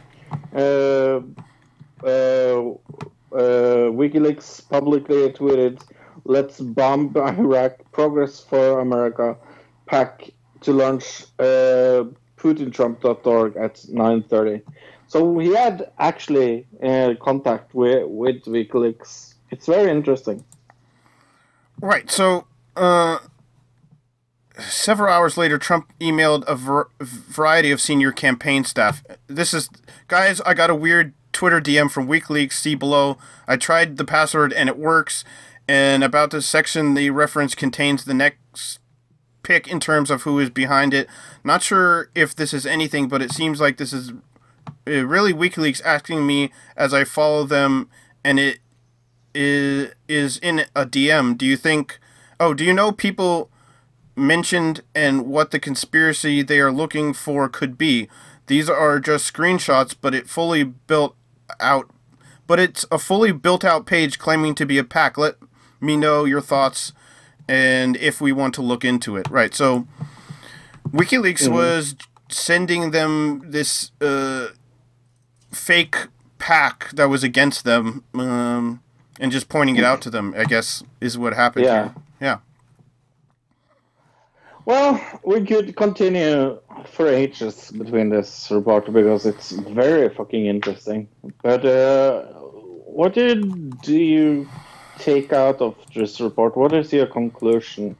Uh, 0.54 0.58
uh, 0.58 1.20
uh, 2.02 2.74
WikiLeaks 3.92 4.68
publicly 4.68 5.30
tweeted, 5.32 5.80
"Let's 6.24 6.60
bomb 6.60 7.12
Iraq. 7.16 7.78
Progress 7.92 8.40
for 8.40 8.80
America." 8.80 9.36
PAC 9.86 10.30
to 10.60 10.72
launch 10.72 11.24
uh, 11.38 12.04
PutinTrump.org 12.36 13.56
at 13.56 13.74
9:30. 13.74 14.62
So 15.08 15.38
he 15.38 15.52
had 15.52 15.90
actually 15.98 16.66
uh, 16.82 17.14
contact 17.20 17.74
with 17.74 18.06
with 18.08 18.44
WikiLeaks. 18.44 19.34
It's 19.50 19.66
very 19.66 19.90
interesting. 19.90 20.44
Right. 21.80 22.10
So, 22.10 22.46
uh, 22.76 23.18
several 24.58 25.12
hours 25.12 25.36
later, 25.36 25.58
Trump 25.58 25.90
emailed 26.00 26.44
a 26.46 26.54
ver- 26.54 26.88
variety 27.00 27.70
of 27.70 27.80
senior 27.80 28.12
campaign 28.12 28.64
staff. 28.64 29.02
This 29.26 29.54
is, 29.54 29.70
guys, 30.08 30.40
I 30.42 30.54
got 30.54 30.70
a 30.70 30.74
weird 30.74 31.14
Twitter 31.32 31.60
DM 31.60 31.90
from 31.90 32.06
WikiLeaks. 32.06 32.52
See 32.52 32.74
below. 32.74 33.18
I 33.46 33.56
tried 33.56 33.96
the 33.96 34.04
password 34.04 34.52
and 34.52 34.68
it 34.68 34.78
works. 34.78 35.24
And 35.68 36.02
about 36.02 36.30
this 36.30 36.46
section, 36.46 36.94
the 36.94 37.10
reference 37.10 37.54
contains 37.54 38.04
the 38.04 38.14
next 38.14 38.80
pick 39.42 39.68
in 39.68 39.80
terms 39.80 40.10
of 40.10 40.22
who 40.22 40.38
is 40.38 40.50
behind 40.50 40.92
it. 40.92 41.08
Not 41.44 41.62
sure 41.62 42.10
if 42.14 42.34
this 42.34 42.52
is 42.52 42.66
anything, 42.66 43.08
but 43.08 43.22
it 43.22 43.30
seems 43.30 43.60
like 43.60 43.76
this 43.76 43.92
is 43.92 44.12
uh, 44.86 45.06
really 45.06 45.32
WikiLeaks 45.32 45.80
asking 45.84 46.26
me 46.26 46.50
as 46.76 46.92
I 46.92 47.04
follow 47.04 47.44
them, 47.44 47.88
and 48.24 48.38
it 48.38 48.58
is 49.34 49.92
is 50.08 50.38
in 50.38 50.60
a 50.74 50.86
DM. 50.86 51.36
Do 51.36 51.46
you 51.46 51.56
think? 51.56 51.98
Oh, 52.38 52.54
do 52.54 52.64
you 52.64 52.72
know 52.72 52.92
people 52.92 53.50
mentioned 54.16 54.82
and 54.94 55.26
what 55.26 55.50
the 55.50 55.58
conspiracy 55.58 56.42
they 56.42 56.58
are 56.60 56.72
looking 56.72 57.12
for 57.12 57.48
could 57.48 57.76
be? 57.78 58.08
These 58.46 58.68
are 58.68 58.98
just 58.98 59.32
screenshots, 59.32 59.94
but 60.00 60.14
it 60.14 60.28
fully 60.28 60.64
built 60.64 61.14
out. 61.60 61.90
But 62.46 62.58
it's 62.58 62.84
a 62.90 62.98
fully 62.98 63.30
built 63.30 63.64
out 63.64 63.86
page 63.86 64.18
claiming 64.18 64.54
to 64.56 64.66
be 64.66 64.78
a 64.78 64.84
PAC. 64.84 65.16
Let 65.16 65.36
me 65.80 65.96
know 65.96 66.24
your 66.24 66.40
thoughts 66.40 66.92
and 67.48 67.96
if 67.96 68.20
we 68.20 68.32
want 68.32 68.54
to 68.54 68.62
look 68.62 68.84
into 68.84 69.16
it. 69.16 69.28
Right. 69.30 69.54
So 69.54 69.86
WikiLeaks 70.90 71.48
was 71.48 71.94
sending 72.28 72.90
them 72.90 73.42
this 73.44 73.90
uh, 74.00 74.48
fake 75.52 75.96
PAC 76.38 76.90
that 76.90 77.08
was 77.08 77.22
against 77.22 77.64
them 77.64 78.04
um, 78.14 78.82
and 79.20 79.30
just 79.30 79.48
pointing 79.48 79.76
it 79.76 79.84
out 79.84 80.00
to 80.02 80.10
them, 80.10 80.34
I 80.36 80.44
guess, 80.44 80.82
is 81.00 81.16
what 81.16 81.34
happened 81.34 81.66
Yeah. 81.66 81.82
here. 81.82 81.94
Yeah. 82.20 82.36
Well, 84.64 85.00
we 85.24 85.44
could 85.44 85.74
continue 85.76 86.58
for 86.92 87.08
ages 87.08 87.70
between 87.70 88.10
this 88.10 88.50
report 88.50 88.92
because 88.92 89.26
it's 89.26 89.50
very 89.52 90.08
fucking 90.08 90.46
interesting. 90.46 91.08
But 91.42 91.64
uh, 91.64 92.22
what 93.00 93.14
did 93.14 93.80
do 93.80 93.96
you 93.96 94.48
take 94.98 95.32
out 95.32 95.60
of 95.60 95.74
this 95.94 96.20
report? 96.20 96.56
What 96.56 96.72
is 96.72 96.92
your 96.92 97.06
conclusion 97.06 97.96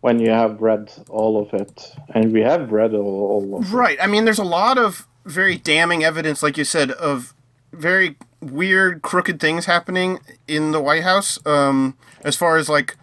when 0.00 0.18
you 0.18 0.30
have 0.30 0.60
read 0.60 0.90
all 1.08 1.40
of 1.42 1.52
it? 1.60 1.92
And 2.14 2.32
we 2.32 2.40
have 2.40 2.72
read 2.72 2.94
all, 2.94 3.20
all 3.32 3.56
of 3.58 3.64
it. 3.66 3.70
Right. 3.72 3.98
I 4.02 4.06
mean, 4.06 4.24
there's 4.24 4.38
a 4.38 4.44
lot 4.60 4.78
of 4.78 5.06
very 5.26 5.56
damning 5.58 6.02
evidence, 6.02 6.42
like 6.42 6.56
you 6.56 6.64
said, 6.64 6.90
of 6.92 7.34
very 7.72 8.16
weird, 8.40 9.02
crooked 9.02 9.40
things 9.40 9.66
happening 9.66 10.20
in 10.48 10.72
the 10.72 10.80
White 10.80 11.02
House. 11.02 11.38
Um, 11.46 11.96
as 12.24 12.36
far 12.36 12.56
as 12.56 12.68
like 12.68 12.96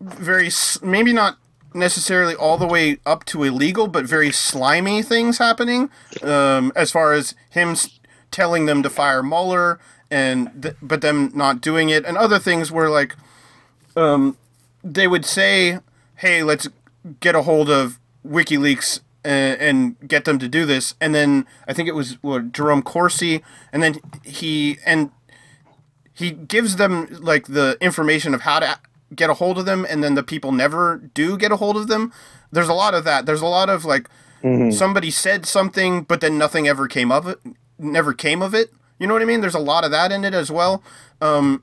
very 0.00 0.50
maybe 0.82 1.12
not 1.12 1.38
necessarily 1.74 2.34
all 2.34 2.58
the 2.58 2.66
way 2.66 2.98
up 3.06 3.24
to 3.26 3.44
illegal, 3.44 3.86
but 3.86 4.04
very 4.04 4.32
slimy 4.32 5.02
things 5.02 5.38
happening. 5.38 5.90
Um, 6.22 6.72
as 6.74 6.90
far 6.90 7.12
as 7.12 7.34
him 7.50 7.76
telling 8.30 8.66
them 8.66 8.82
to 8.82 8.90
fire 8.90 9.22
Mueller, 9.22 9.78
and 10.10 10.62
th- 10.62 10.76
but 10.82 11.00
them 11.00 11.30
not 11.34 11.60
doing 11.60 11.88
it, 11.88 12.04
and 12.04 12.16
other 12.16 12.38
things 12.38 12.72
where 12.72 12.90
like 12.90 13.16
um, 13.96 14.36
they 14.82 15.06
would 15.06 15.24
say, 15.24 15.78
"Hey, 16.16 16.42
let's 16.42 16.68
get 17.20 17.34
a 17.34 17.42
hold 17.42 17.70
of 17.70 17.98
WikiLeaks." 18.26 19.00
And, 19.22 19.60
and 19.60 20.08
get 20.08 20.24
them 20.24 20.38
to 20.38 20.48
do 20.48 20.64
this, 20.64 20.94
and 20.98 21.14
then 21.14 21.46
I 21.68 21.74
think 21.74 21.90
it 21.90 21.94
was 21.94 22.14
what, 22.22 22.52
Jerome 22.52 22.80
Corsi, 22.80 23.42
and 23.70 23.82
then 23.82 24.00
he 24.24 24.78
and 24.86 25.10
he 26.14 26.30
gives 26.30 26.76
them 26.76 27.06
like 27.20 27.46
the 27.48 27.76
information 27.82 28.34
of 28.34 28.40
how 28.42 28.60
to 28.60 28.78
get 29.14 29.28
a 29.28 29.34
hold 29.34 29.58
of 29.58 29.66
them. 29.66 29.86
And 29.88 30.02
then 30.02 30.14
the 30.14 30.22
people 30.22 30.52
never 30.52 30.96
do 31.12 31.36
get 31.36 31.52
a 31.52 31.56
hold 31.56 31.76
of 31.76 31.88
them. 31.88 32.14
There's 32.50 32.68
a 32.70 32.74
lot 32.74 32.94
of 32.94 33.04
that. 33.04 33.26
There's 33.26 33.42
a 33.42 33.46
lot 33.46 33.68
of 33.68 33.84
like 33.84 34.08
somebody 34.72 35.10
said 35.10 35.44
something 35.44 36.02
but 36.04 36.22
then 36.22 36.38
nothing 36.38 36.66
ever 36.66 36.88
came 36.88 37.12
of 37.12 37.28
it 37.28 37.38
never 37.80 38.12
came 38.12 38.42
of 38.42 38.54
it. 38.54 38.72
You 38.98 39.06
know 39.06 39.14
what 39.14 39.22
i 39.22 39.26
mean? 39.26 39.40
There's 39.40 39.54
a 39.54 39.58
lot 39.58 39.84
of 39.84 39.90
that 39.90 40.12
in 40.12 40.24
it 40.24 40.34
as 40.34 40.50
well. 40.50 40.82
Um, 41.20 41.62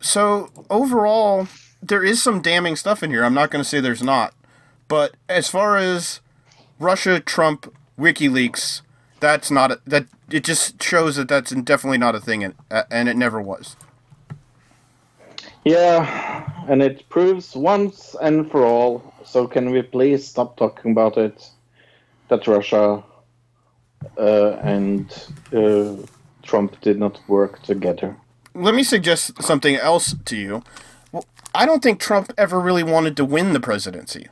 so 0.00 0.50
overall 0.70 1.48
there 1.82 2.02
is 2.02 2.22
some 2.22 2.40
damning 2.40 2.76
stuff 2.76 3.02
in 3.02 3.10
here. 3.10 3.24
I'm 3.24 3.34
not 3.34 3.50
going 3.50 3.62
to 3.62 3.68
say 3.68 3.80
there's 3.80 4.02
not 4.02 4.34
but 4.94 5.10
as 5.28 5.48
far 5.48 5.76
as 5.76 6.20
russia 6.78 7.14
trump 7.34 7.60
wikileaks 7.98 8.82
that's 9.18 9.50
not 9.50 9.68
a, 9.72 9.80
that 9.92 10.06
it 10.30 10.44
just 10.44 10.80
shows 10.82 11.16
that 11.16 11.28
that's 11.28 11.50
definitely 11.72 11.98
not 12.06 12.14
a 12.14 12.20
thing 12.20 12.44
and, 12.44 12.54
uh, 12.70 12.84
and 12.90 13.08
it 13.08 13.16
never 13.16 13.40
was 13.52 13.66
Yeah, 15.64 16.44
and 16.68 16.82
it 16.82 17.08
proves 17.08 17.56
once 17.56 18.14
and 18.20 18.50
for 18.50 18.62
all. 18.66 18.92
So 19.24 19.46
can 19.54 19.70
we 19.70 19.80
please 19.80 20.20
stop 20.32 20.58
talking 20.58 20.92
about 20.92 21.16
it? 21.16 21.36
That 22.28 22.46
Russia 22.46 23.02
uh, 24.18 24.50
and 24.74 25.06
uh, 25.60 25.96
Trump 26.42 26.70
did 26.82 26.98
not 26.98 27.18
work 27.28 27.62
together. 27.62 28.10
let 28.54 28.74
me 28.74 28.84
suggest 28.84 29.42
something 29.42 29.74
else 29.76 30.14
to 30.30 30.36
you. 30.36 30.62
I 31.54 31.64
don't 31.66 31.82
think 31.82 31.98
Trump 31.98 32.26
ever 32.36 32.58
really 32.60 32.86
wanted 32.94 33.16
to 33.16 33.24
win 33.24 33.54
the 33.56 33.60
presidency 33.70 34.28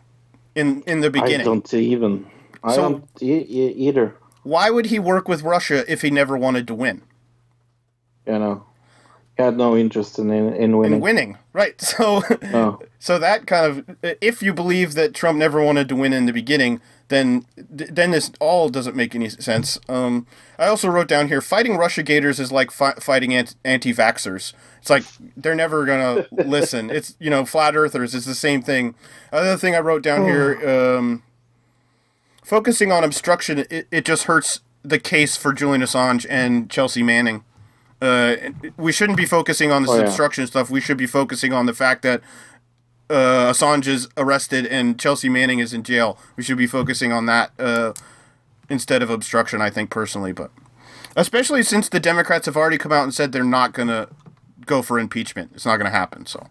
in 0.54 0.82
in 0.86 1.00
the 1.00 1.10
beginning. 1.10 1.40
I 1.40 1.44
don't 1.44 1.74
even. 1.74 2.26
I 2.64 2.74
So- 2.74 2.82
don't 2.82 3.04
e- 3.20 3.46
e- 3.48 3.74
either. 3.76 4.14
Why 4.44 4.70
would 4.70 4.86
he 4.86 4.98
work 4.98 5.28
with 5.28 5.42
Russia 5.42 5.84
if 5.90 6.02
he 6.02 6.10
never 6.10 6.36
wanted 6.36 6.66
to 6.66 6.74
win? 6.74 7.02
You 8.26 8.38
know, 8.38 8.64
he 9.36 9.42
had 9.42 9.56
no 9.56 9.76
interest 9.76 10.18
in 10.18 10.30
in, 10.30 10.52
in 10.54 10.76
winning. 10.76 10.94
In 10.94 11.00
winning, 11.00 11.38
right? 11.52 11.80
So 11.80 12.22
No. 12.52 12.80
so 12.98 13.18
that 13.18 13.46
kind 13.46 13.66
of 13.66 13.96
if 14.20 14.42
you 14.42 14.52
believe 14.52 14.94
that 14.94 15.14
Trump 15.14 15.38
never 15.38 15.62
wanted 15.62 15.88
to 15.88 15.96
win 15.96 16.12
in 16.12 16.26
the 16.26 16.32
beginning, 16.32 16.80
then 17.08 17.44
then 17.56 18.10
this 18.10 18.30
all 18.40 18.68
doesn't 18.68 18.96
make 18.96 19.14
any 19.14 19.28
sense. 19.28 19.78
Um, 19.88 20.26
I 20.58 20.66
also 20.66 20.88
wrote 20.88 21.08
down 21.08 21.28
here 21.28 21.40
fighting 21.40 21.76
Russia 21.76 22.02
Gators 22.02 22.40
is 22.40 22.50
like 22.52 22.70
fi- 22.70 22.94
fighting 22.94 23.34
ant- 23.34 23.56
anti-vaxxers. 23.64 24.52
It's 24.80 24.90
like 24.90 25.04
they're 25.36 25.54
never 25.54 25.84
gonna 25.84 26.26
listen. 26.32 26.90
It's 26.90 27.14
you 27.18 27.30
know 27.30 27.44
flat 27.44 27.76
earthers. 27.76 28.14
It's 28.14 28.26
the 28.26 28.34
same 28.34 28.62
thing. 28.62 28.94
Another 29.30 29.56
thing 29.56 29.74
I 29.74 29.80
wrote 29.80 30.02
down 30.02 30.24
here. 30.24 30.58
Um, 30.98 31.22
focusing 32.44 32.90
on 32.92 33.04
obstruction, 33.04 33.64
it, 33.70 33.86
it 33.90 34.04
just 34.04 34.24
hurts 34.24 34.60
the 34.82 34.98
case 34.98 35.36
for 35.36 35.52
Julian 35.52 35.82
Assange 35.82 36.26
and 36.28 36.68
Chelsea 36.70 37.02
Manning. 37.02 37.44
Uh, 38.00 38.34
we 38.76 38.90
shouldn't 38.90 39.16
be 39.16 39.24
focusing 39.26 39.70
on 39.70 39.82
this 39.82 39.92
Oh, 39.92 39.98
yeah. 39.98 40.06
obstruction 40.06 40.44
stuff. 40.48 40.68
We 40.70 40.80
should 40.80 40.96
be 40.96 41.06
focusing 41.06 41.52
on 41.52 41.66
the 41.66 41.72
fact 41.74 42.02
that 42.02 42.20
uh, 43.12 43.52
Assange 43.52 43.86
is 43.86 44.08
arrested 44.16 44.66
and 44.66 44.98
Chelsea 44.98 45.28
Manning 45.28 45.58
is 45.58 45.74
in 45.74 45.82
jail. 45.82 46.18
We 46.36 46.42
should 46.42 46.56
be 46.56 46.66
focusing 46.66 47.12
on 47.12 47.26
that 47.26 47.52
uh, 47.58 47.92
instead 48.68 49.02
of 49.02 49.10
obstruction. 49.10 49.60
I 49.60 49.70
think 49.70 49.90
personally, 49.90 50.32
but 50.32 50.50
especially 51.14 51.62
since 51.62 51.88
the 51.88 52.00
Democrats 52.00 52.46
have 52.46 52.56
already 52.56 52.78
come 52.78 52.92
out 52.92 53.04
and 53.04 53.14
said 53.14 53.32
they're 53.32 53.44
not 53.44 53.74
gonna 53.74 54.08
go 54.64 54.80
for 54.80 54.98
impeachment. 54.98 55.52
It's 55.54 55.66
not 55.66 55.76
gonna 55.76 55.90
happen. 55.90 56.24
So 56.26 56.46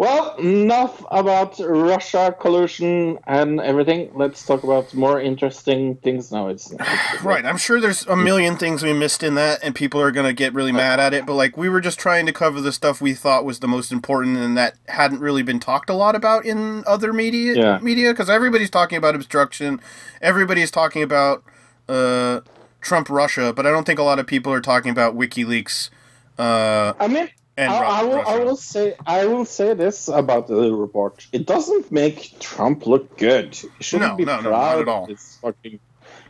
Well, 0.00 0.34
enough 0.36 1.04
about 1.10 1.58
Russia 1.58 2.34
collusion 2.40 3.18
and 3.26 3.60
everything. 3.60 4.10
Let's 4.14 4.46
talk 4.46 4.64
about 4.64 4.94
more 4.94 5.20
interesting 5.20 5.96
things 5.96 6.32
now. 6.32 6.48
It's 6.48 6.72
Right, 7.22 7.44
I'm 7.44 7.58
sure 7.58 7.82
there's 7.82 8.06
a 8.06 8.16
million 8.16 8.56
things 8.56 8.82
we 8.82 8.94
missed 8.94 9.22
in 9.22 9.34
that, 9.34 9.60
and 9.62 9.74
people 9.74 10.00
are 10.00 10.10
gonna 10.10 10.32
get 10.32 10.54
really 10.54 10.72
mad 10.72 11.00
at 11.00 11.12
it. 11.12 11.26
But 11.26 11.34
like, 11.34 11.58
we 11.58 11.68
were 11.68 11.82
just 11.82 11.98
trying 11.98 12.24
to 12.24 12.32
cover 12.32 12.62
the 12.62 12.72
stuff 12.72 13.02
we 13.02 13.12
thought 13.12 13.44
was 13.44 13.60
the 13.60 13.68
most 13.68 13.92
important, 13.92 14.38
and 14.38 14.56
that 14.56 14.76
hadn't 14.88 15.20
really 15.20 15.42
been 15.42 15.60
talked 15.60 15.90
a 15.90 15.94
lot 15.94 16.16
about 16.16 16.46
in 16.46 16.82
other 16.86 17.12
media. 17.12 17.52
Yeah. 17.54 17.78
Media, 17.82 18.12
because 18.14 18.30
everybody's 18.30 18.70
talking 18.70 18.96
about 18.96 19.14
obstruction, 19.14 19.82
everybody's 20.22 20.70
talking 20.70 21.02
about 21.02 21.44
uh, 21.90 22.40
Trump 22.80 23.10
Russia, 23.10 23.52
but 23.52 23.66
I 23.66 23.70
don't 23.70 23.84
think 23.84 23.98
a 23.98 24.02
lot 24.02 24.18
of 24.18 24.26
people 24.26 24.50
are 24.50 24.62
talking 24.62 24.92
about 24.92 25.14
WikiLeaks. 25.14 25.90
Uh, 26.38 26.94
I 26.98 27.06
mean, 27.06 27.28
and 27.56 27.70
I, 27.72 28.00
I 28.00 28.02
will, 28.04 28.22
I 28.26 28.38
will 28.38 28.56
say, 28.56 28.94
I 29.06 29.26
will 29.26 29.44
say 29.44 29.74
this 29.74 30.08
about 30.08 30.46
the 30.46 30.72
report: 30.72 31.26
it 31.32 31.46
doesn't 31.46 31.90
make 31.92 32.38
Trump 32.40 32.86
look 32.86 33.16
good. 33.18 33.54
He 33.54 33.68
shouldn't 33.84 34.12
No, 34.12 34.16
be 34.16 34.24
no, 34.24 34.36
no, 34.40 34.48
proud 34.50 34.76
not 34.76 34.80
at 34.80 34.88
all. 34.88 35.02
of 35.04 35.08
this 35.08 35.38
fucking. 35.42 35.80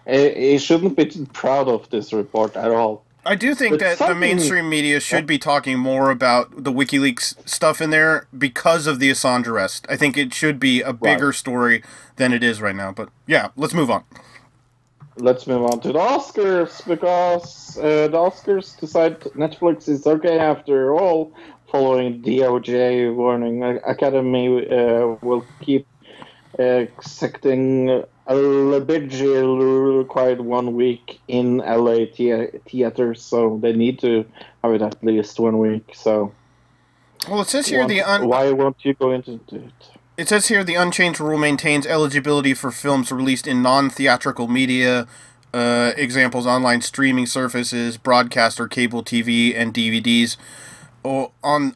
He 0.07 0.59
shouldn't 0.59 0.97
be 0.97 1.27
proud 1.33 1.69
of 1.69 1.89
this 1.91 2.13
report 2.13 2.57
at 2.57 2.71
all. 2.71 3.05
I 3.25 3.35
do 3.35 3.55
think 3.55 3.73
But 3.79 3.81
that 3.99 3.99
the 4.09 4.15
mainstream 4.15 4.71
media 4.71 4.99
should 4.99 5.27
be 5.27 5.39
talking 5.39 5.79
more 5.79 6.11
about 6.11 6.65
the 6.65 6.73
WikiLeaks 6.73 7.47
stuff 7.47 7.83
in 7.83 7.91
there 7.91 8.27
because 8.37 8.87
of 8.87 8.99
the 8.99 9.11
Assange 9.11 9.47
arrest. 9.47 9.85
I 9.91 9.97
think 9.97 10.17
it 10.17 10.33
should 10.33 10.59
be 10.59 10.81
a 10.81 10.95
bigger 10.95 11.33
story 11.35 11.83
than 12.17 12.33
it 12.33 12.43
is 12.43 12.63
right 12.63 12.75
now. 12.75 12.93
But 12.93 13.11
yeah, 13.27 13.49
let's 13.57 13.75
move 13.75 13.91
on. 13.91 14.05
Let's 15.21 15.47
move 15.47 15.65
on 15.65 15.81
to 15.81 15.93
the 15.93 15.99
Oscars 15.99 16.87
because 16.87 17.77
uh, 17.77 18.09
the 18.09 18.17
Oscars 18.17 18.79
decide 18.81 19.21
Netflix 19.37 19.87
is 19.87 20.07
okay 20.07 20.39
after 20.39 20.95
all, 20.95 21.35
following 21.71 22.23
DOJ 22.23 23.15
warning. 23.15 23.63
Academy 23.85 24.67
uh, 24.67 25.17
will 25.21 25.45
keep 25.61 25.87
uh, 26.59 26.63
accepting 26.63 28.03
eligible 28.27 29.99
required 29.99 30.41
one 30.41 30.73
week 30.75 31.21
in 31.29 31.59
LA 31.59 32.07
thea- 32.15 32.51
theaters, 32.67 33.23
so 33.23 33.59
they 33.63 33.75
need 33.75 33.99
to 33.99 34.25
have 34.65 34.73
it 34.73 34.81
at 34.81 35.05
least 35.05 35.39
one 35.39 35.59
week. 35.59 35.91
So 35.95 36.33
Well, 37.29 37.43
it 37.43 37.49
says 37.49 37.69
here 37.69 37.87
the 37.87 38.01
un- 38.01 38.27
why 38.27 38.53
won't 38.53 38.83
you 38.87 38.95
go 38.95 39.11
into 39.13 39.35
it? 39.53 40.00
It 40.21 40.29
says 40.29 40.49
here 40.49 40.63
the 40.63 40.75
unchanged 40.75 41.19
rule 41.19 41.39
maintains 41.39 41.87
eligibility 41.87 42.53
for 42.53 42.71
films 42.71 43.11
released 43.11 43.47
in 43.47 43.63
non-theatrical 43.63 44.49
media, 44.49 45.07
uh, 45.55 45.93
examples 45.97 46.47
online 46.47 46.83
streaming 46.83 47.25
services, 47.25 47.97
broadcast 47.97 48.61
or 48.61 48.69
cable 48.69 49.03
TV, 49.03 49.57
and 49.57 49.73
DVDs, 49.73 50.37
or 51.03 51.33
on 51.43 51.75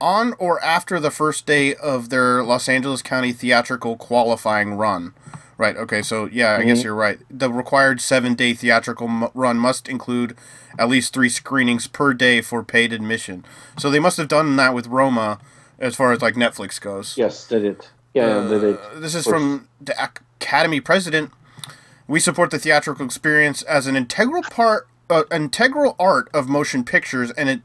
on 0.00 0.34
or 0.38 0.62
after 0.62 1.00
the 1.00 1.10
first 1.10 1.46
day 1.46 1.74
of 1.74 2.10
their 2.10 2.44
Los 2.44 2.68
Angeles 2.68 3.02
County 3.02 3.32
theatrical 3.32 3.96
qualifying 3.96 4.74
run. 4.74 5.12
Right. 5.58 5.76
Okay. 5.76 6.00
So 6.00 6.26
yeah, 6.26 6.58
I 6.58 6.62
guess 6.62 6.84
you're 6.84 6.94
right. 6.94 7.18
The 7.28 7.50
required 7.50 8.00
seven-day 8.00 8.54
theatrical 8.54 9.08
m- 9.08 9.30
run 9.34 9.58
must 9.58 9.88
include 9.88 10.36
at 10.78 10.88
least 10.88 11.12
three 11.12 11.28
screenings 11.28 11.88
per 11.88 12.14
day 12.14 12.40
for 12.40 12.62
paid 12.62 12.92
admission. 12.92 13.44
So 13.80 13.90
they 13.90 13.98
must 13.98 14.16
have 14.16 14.28
done 14.28 14.54
that 14.54 14.74
with 14.74 14.86
Roma, 14.86 15.40
as 15.80 15.96
far 15.96 16.12
as 16.12 16.22
like 16.22 16.34
Netflix 16.34 16.80
goes. 16.80 17.16
Yes, 17.16 17.46
they 17.46 17.60
did. 17.60 17.86
Yeah, 18.14 18.40
they 18.40 18.58
did. 18.60 18.76
Uh, 18.76 19.00
This 19.00 19.14
is 19.14 19.24
from 19.24 19.68
the 19.80 19.94
Academy 20.40 20.80
president. 20.80 21.32
We 22.06 22.20
support 22.20 22.50
the 22.50 22.58
theatrical 22.58 23.04
experience 23.06 23.62
as 23.62 23.86
an 23.86 23.96
integral 23.96 24.42
part, 24.42 24.88
uh, 25.08 25.22
integral 25.30 25.96
art 25.98 26.28
of 26.34 26.48
motion 26.48 26.84
pictures, 26.84 27.30
and 27.32 27.48
it, 27.48 27.60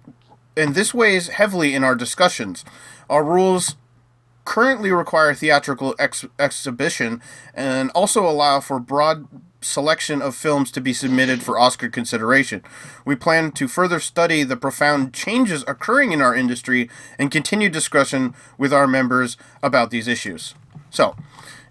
and 0.55 0.75
this 0.75 0.93
weighs 0.93 1.29
heavily 1.29 1.73
in 1.73 1.83
our 1.83 1.95
discussions. 1.95 2.63
Our 3.09 3.23
rules 3.23 3.75
currently 4.45 4.91
require 4.91 5.33
theatrical 5.33 5.95
ex- 5.97 6.25
exhibition 6.37 7.21
and 7.55 7.89
also 7.91 8.27
allow 8.29 8.59
for 8.59 8.79
broad 8.79 9.27
selection 9.65 10.21
of 10.21 10.35
films 10.35 10.71
to 10.71 10.81
be 10.81 10.93
submitted 10.93 11.43
for 11.43 11.59
Oscar 11.59 11.89
consideration. 11.89 12.63
We 13.05 13.15
plan 13.15 13.51
to 13.53 13.67
further 13.67 13.99
study 13.99 14.43
the 14.43 14.57
profound 14.57 15.13
changes 15.13 15.63
occurring 15.67 16.11
in 16.11 16.21
our 16.21 16.35
industry 16.35 16.89
and 17.19 17.31
continue 17.31 17.69
discussion 17.69 18.33
with 18.57 18.73
our 18.73 18.87
members 18.87 19.37
about 19.63 19.91
these 19.91 20.07
issues. 20.07 20.55
So, 20.89 21.15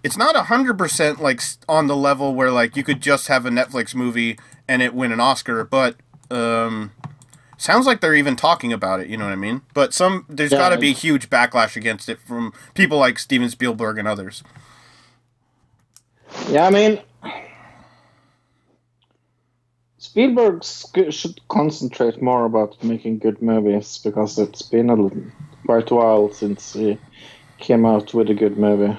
it's 0.03 0.17
not 0.19 0.35
100% 0.35 1.21
like 1.21 1.41
on 1.69 1.87
the 1.87 1.97
level 1.97 2.35
where 2.35 2.51
like 2.51 2.77
you 2.77 2.85
could 2.85 3.01
just 3.01 3.29
have 3.29 3.47
a 3.47 3.51
Netflix 3.51 3.95
movie 3.95 4.39
and 4.69 4.83
it 4.83 4.95
win 4.95 5.13
an 5.13 5.21
Oscar, 5.21 5.65
but 5.65 5.97
um 6.31 6.93
sounds 7.57 7.87
like 7.87 8.01
they're 8.01 8.15
even 8.15 8.37
talking 8.37 8.73
about 8.73 9.01
it, 9.01 9.09
you 9.09 9.17
know 9.17 9.25
what 9.25 9.33
I 9.33 9.37
mean? 9.37 9.63
But 9.75 9.95
some 9.95 10.27
there's 10.29 10.53
Yeah, 10.53 10.59
got 10.59 10.71
to 10.71 10.79
be 10.79 10.93
huge 10.93 11.31
backlash 11.31 11.77
against 11.77 12.09
it 12.09 12.19
from 12.21 12.53
people 12.75 12.99
like 12.99 13.19
Steven 13.19 13.49
Spielberg 13.49 13.99
and 13.99 14.09
others. 14.09 14.43
Yeah, 16.51 16.67
I 16.67 16.71
mean, 16.71 17.01
Spielberg 20.05 20.63
should 20.63 21.41
concentrate 21.49 22.21
more 22.21 22.45
about 22.45 22.83
making 22.85 23.21
good 23.21 23.41
movies 23.41 23.99
because 24.05 24.39
it's 24.39 24.61
been 24.61 24.91
a 24.91 24.95
little, 24.95 25.23
quite 25.65 25.91
a 25.91 25.95
while 25.95 26.31
since 26.31 26.75
he 26.75 26.99
came 27.59 27.87
out 27.87 28.13
with 28.13 28.29
a 28.29 28.35
good 28.35 28.59
movie. 28.59 28.95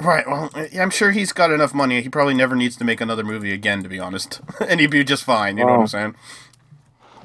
Right. 0.00 0.24
Well, 0.28 0.48
I'm 0.78 0.90
sure 0.90 1.10
he's 1.10 1.32
got 1.32 1.50
enough 1.50 1.74
money. 1.74 2.00
He 2.02 2.08
probably 2.08 2.34
never 2.34 2.54
needs 2.54 2.76
to 2.76 2.84
make 2.84 3.00
another 3.00 3.24
movie 3.24 3.52
again, 3.52 3.82
to 3.82 3.88
be 3.88 3.98
honest, 3.98 4.40
and 4.60 4.78
he'd 4.78 4.90
be 4.92 5.02
just 5.02 5.24
fine. 5.24 5.58
You 5.58 5.64
know 5.64 5.72
what 5.72 5.78
Oh. 5.78 5.80
I'm 5.82 5.86
saying? 5.88 6.14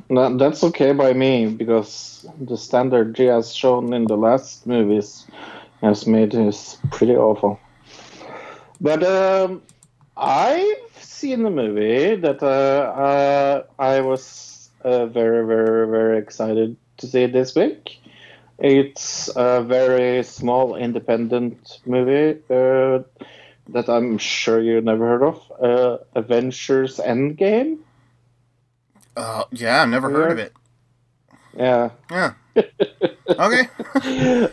That, 0.09 0.37
that's 0.39 0.63
okay 0.63 0.91
by 0.91 1.13
me 1.13 1.45
because 1.47 2.25
the 2.41 2.57
standard 2.57 3.15
he 3.15 3.25
has 3.25 3.53
shown 3.53 3.93
in 3.93 4.05
the 4.05 4.17
last 4.17 4.65
movies 4.65 5.27
has 5.81 6.07
made 6.07 6.33
is 6.33 6.77
pretty 6.91 7.15
awful. 7.15 7.59
But 8.81 9.03
um, 9.03 9.61
I've 11.25 11.29
seen 11.31 11.41
the 11.41 11.49
movie 11.49 12.15
that 12.17 12.43
uh, 12.43 12.45
uh, 12.45 13.63
I 13.79 14.01
was 14.01 14.69
uh, 14.83 15.07
very, 15.07 15.43
very, 15.47 15.87
very 15.87 16.19
excited 16.19 16.77
to 16.97 17.07
see 17.07 17.25
this 17.25 17.55
week. 17.55 17.99
It's 18.59 19.27
a 19.35 19.63
very 19.63 20.21
small 20.21 20.75
independent 20.75 21.79
movie 21.83 22.39
uh, 22.47 22.99
that 23.69 23.89
I'm 23.89 24.19
sure 24.19 24.61
you 24.61 24.79
never 24.81 25.07
heard 25.07 25.23
of. 25.23 25.51
Uh, 25.59 25.97
Avengers 26.13 26.97
Endgame. 26.97 27.79
Uh, 29.17 29.45
yeah, 29.51 29.81
I've 29.81 29.89
never 29.89 30.11
heard 30.11 30.31
of 30.31 30.37
it. 30.37 30.53
Yeah. 31.57 31.89
Yeah. 32.11 32.33
Okay. 33.27 33.67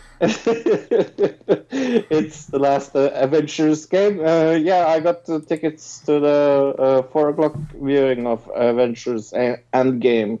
it's 2.09 2.45
the 2.47 2.59
last 2.59 2.95
uh, 2.95 3.11
Avengers 3.13 3.85
game. 3.85 4.19
Uh, 4.19 4.51
yeah, 4.51 4.87
I 4.87 4.99
got 4.99 5.25
the 5.25 5.39
tickets 5.41 5.99
to 6.01 6.19
the 6.19 6.75
uh, 6.79 7.03
four 7.03 7.29
o'clock 7.29 7.55
viewing 7.79 8.25
of 8.25 8.49
Avengers 8.55 9.31
Endgame 9.31 10.39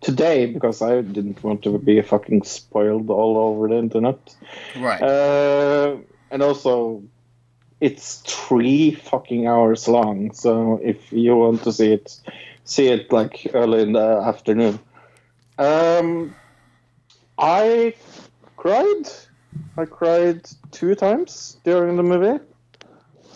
today 0.00 0.46
because 0.46 0.82
I 0.82 1.00
didn't 1.00 1.42
want 1.42 1.62
to 1.62 1.78
be 1.78 2.00
fucking 2.02 2.44
spoiled 2.44 3.10
all 3.10 3.38
over 3.38 3.68
the 3.68 3.78
internet. 3.78 4.36
Right. 4.76 5.02
Uh, 5.02 5.96
and 6.30 6.42
also, 6.42 7.02
it's 7.80 8.18
three 8.20 8.92
fucking 8.92 9.46
hours 9.46 9.88
long. 9.88 10.32
So 10.34 10.80
if 10.82 11.12
you 11.12 11.36
want 11.36 11.64
to 11.64 11.72
see 11.72 11.92
it, 11.92 12.20
see 12.64 12.88
it 12.88 13.10
like 13.12 13.48
early 13.54 13.82
in 13.82 13.92
the 13.92 14.22
afternoon. 14.24 14.78
Um, 15.58 16.34
I 17.38 17.94
cried. 18.56 19.08
I 19.76 19.84
cried 19.84 20.48
two 20.70 20.94
times 20.94 21.58
during 21.64 21.96
the 21.96 22.02
movie. 22.02 22.40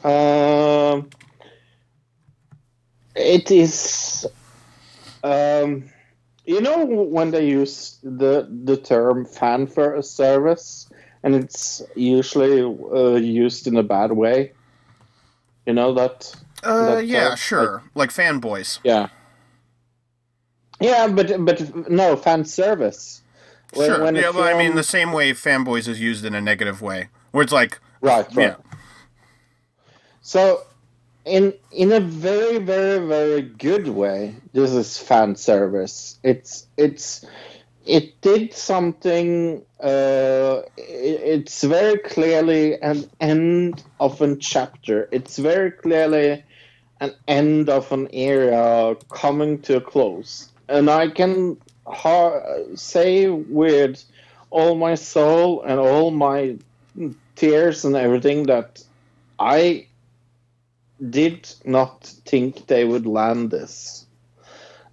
Um, 0.04 1.10
it 3.14 3.50
is, 3.50 4.26
um, 5.24 5.90
you 6.44 6.60
know, 6.60 6.84
when 6.84 7.30
they 7.30 7.48
use 7.48 7.98
the 8.02 8.48
the 8.64 8.76
term 8.76 9.24
fan 9.24 9.66
for 9.66 10.00
service, 10.02 10.88
and 11.22 11.34
it's 11.34 11.82
usually 11.96 12.62
uh, 12.62 13.16
used 13.16 13.66
in 13.66 13.76
a 13.76 13.82
bad 13.82 14.12
way. 14.12 14.52
You 15.66 15.72
know 15.72 15.94
that. 15.94 16.32
uh, 16.62 16.96
that 16.96 17.06
yeah, 17.06 17.28
term, 17.28 17.36
sure. 17.36 17.82
Like 17.94 18.10
fanboys. 18.10 18.78
Yeah. 18.84 19.08
Yeah, 20.80 21.08
but 21.08 21.44
but 21.44 21.90
no 21.90 22.16
fan 22.16 22.44
service. 22.44 23.22
When- 23.76 23.88
sure. 23.88 24.02
when 24.04 24.16
yeah, 24.16 24.30
well, 24.30 24.44
I 24.44 24.58
mean, 24.58 24.74
the 24.76 24.82
same 24.82 25.12
way 25.12 25.32
fanboys 25.32 25.88
is 25.88 26.00
used 26.00 26.24
in 26.24 26.34
a 26.34 26.40
negative 26.40 26.82
way, 26.82 27.08
where 27.32 27.42
it's 27.42 27.52
like, 27.52 27.78
Right, 28.00 28.26
right. 28.34 28.36
yeah, 28.36 28.54
So, 30.22 30.62
in 31.24 31.52
in 31.72 31.92
a 31.92 32.00
very 32.00 32.58
very 32.58 33.04
very 33.06 33.42
good 33.42 33.88
way, 33.88 34.36
this 34.52 34.70
is 34.72 34.98
fan 34.98 35.36
service. 35.36 36.18
It's 36.22 36.66
it's 36.76 37.24
it 37.84 38.20
did 38.20 38.52
something. 38.54 39.62
Uh, 39.80 40.62
it, 40.76 41.20
it's 41.24 41.62
very 41.62 41.98
clearly 41.98 42.80
an 42.80 43.08
end 43.20 43.82
of 44.00 44.20
a 44.20 44.36
chapter. 44.36 45.08
It's 45.12 45.36
very 45.38 45.70
clearly 45.70 46.44
an 47.00 47.12
end 47.28 47.68
of 47.68 47.92
an 47.92 48.08
era 48.12 48.96
coming 49.10 49.60
to 49.62 49.76
a 49.76 49.80
close, 49.80 50.50
and 50.68 50.88
I 50.90 51.08
can 51.08 51.58
ha- 51.86 52.40
say 52.74 53.28
with 53.28 54.04
all 54.50 54.74
my 54.74 54.94
soul 54.94 55.62
and 55.62 55.78
all 55.78 56.10
my 56.10 56.56
tears 57.34 57.84
and 57.84 57.96
everything 57.96 58.44
that 58.44 58.82
I 59.38 59.86
did 61.10 61.52
not 61.64 62.04
think 62.24 62.66
they 62.66 62.84
would 62.84 63.06
land 63.06 63.50
this. 63.50 64.06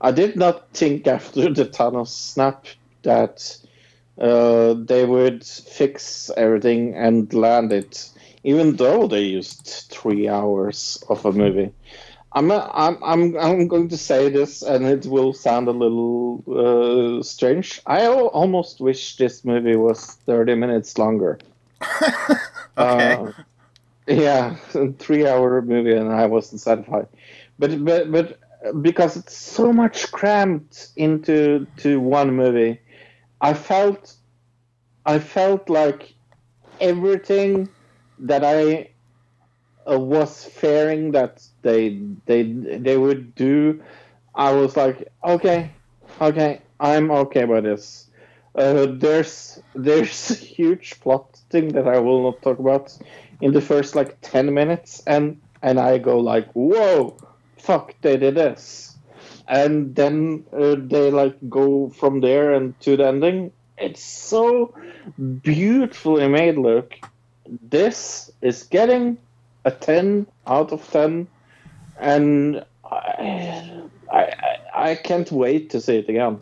I 0.01 0.11
did 0.11 0.35
not 0.35 0.69
think 0.71 1.07
after 1.07 1.53
the 1.53 1.65
Thanos 1.65 2.09
snap 2.09 2.65
that 3.03 3.57
uh, 4.19 4.73
they 4.73 5.05
would 5.05 5.45
fix 5.45 6.29
everything 6.35 6.95
and 6.95 7.33
land 7.33 7.71
it, 7.71 8.11
even 8.43 8.75
though 8.75 9.07
they 9.07 9.21
used 9.21 9.87
three 9.89 10.27
hours 10.27 11.01
of 11.09 11.25
a 11.25 11.31
movie. 11.31 11.71
I'm, 12.35 12.51
I'm, 12.51 12.97
I'm, 13.03 13.37
I'm 13.37 13.67
going 13.67 13.89
to 13.89 13.97
say 13.97 14.29
this, 14.29 14.63
and 14.63 14.85
it 14.85 15.05
will 15.05 15.33
sound 15.33 15.67
a 15.67 15.71
little 15.71 16.43
uh, 17.19 17.23
strange. 17.23 17.81
I 17.85 18.07
almost 18.07 18.81
wish 18.81 19.17
this 19.17 19.45
movie 19.45 19.75
was 19.75 20.15
30 20.25 20.55
minutes 20.55 20.97
longer. 20.97 21.39
Okay. 22.75 23.13
Uh, 23.13 23.31
yeah, 24.07 24.57
a 24.73 24.91
three-hour 24.93 25.61
movie, 25.61 25.93
and 25.93 26.11
I 26.11 26.25
wasn't 26.25 26.61
satisfied. 26.61 27.07
But 27.59 27.85
but 27.85 28.11
but 28.11 28.39
because 28.81 29.15
it's 29.15 29.35
so 29.35 29.71
much 29.71 30.11
crammed 30.11 30.87
into 30.95 31.67
to 31.77 31.99
one 31.99 32.33
movie, 32.33 32.79
I 33.41 33.53
felt 33.53 34.15
I 35.05 35.19
felt 35.19 35.69
like 35.69 36.13
everything 36.81 37.69
that 38.19 38.43
I 38.43 38.89
uh, 39.89 39.99
was 39.99 40.43
fearing 40.43 41.11
that 41.11 41.45
they 41.61 41.99
they 42.25 42.43
they 42.43 42.97
would 42.97 43.35
do, 43.35 43.81
I 44.35 44.53
was 44.53 44.75
like, 44.77 45.11
okay, 45.23 45.71
okay, 46.21 46.61
I'm 46.79 47.11
okay 47.11 47.45
with 47.45 47.63
this. 47.63 48.09
Uh, 48.55 48.87
there's 48.89 49.61
there's 49.75 50.31
a 50.31 50.35
huge 50.35 50.99
plot 51.01 51.39
thing 51.49 51.69
that 51.69 51.87
I 51.87 51.99
will 51.99 52.23
not 52.23 52.41
talk 52.41 52.59
about 52.59 52.97
in 53.41 53.53
the 53.53 53.61
first 53.61 53.95
like 53.95 54.17
ten 54.21 54.53
minutes, 54.53 55.01
and 55.05 55.41
and 55.61 55.79
I 55.79 55.97
go 55.97 56.19
like, 56.19 56.51
whoa, 56.53 57.17
fuck, 57.57 57.95
they 58.01 58.17
did 58.17 58.35
this, 58.35 58.95
and 59.47 59.95
then 59.95 60.45
uh, 60.53 60.75
they 60.77 61.11
like 61.11 61.37
go 61.49 61.89
from 61.89 62.21
there 62.21 62.53
and 62.53 62.79
to 62.81 62.97
the 62.97 63.07
ending. 63.07 63.51
It's 63.77 64.03
so 64.03 64.73
beautifully 65.41 66.27
made. 66.27 66.57
Look, 66.57 66.93
this 67.61 68.31
is 68.41 68.63
getting 68.63 69.17
a 69.65 69.71
ten 69.71 70.27
out 70.47 70.71
of 70.71 70.89
ten, 70.89 71.27
and 71.97 72.65
I 72.85 73.83
I 74.11 74.33
I, 74.73 74.95
can't 74.95 75.31
wait 75.31 75.71
to 75.71 75.81
see 75.81 75.97
it 75.97 76.09
again. 76.09 76.41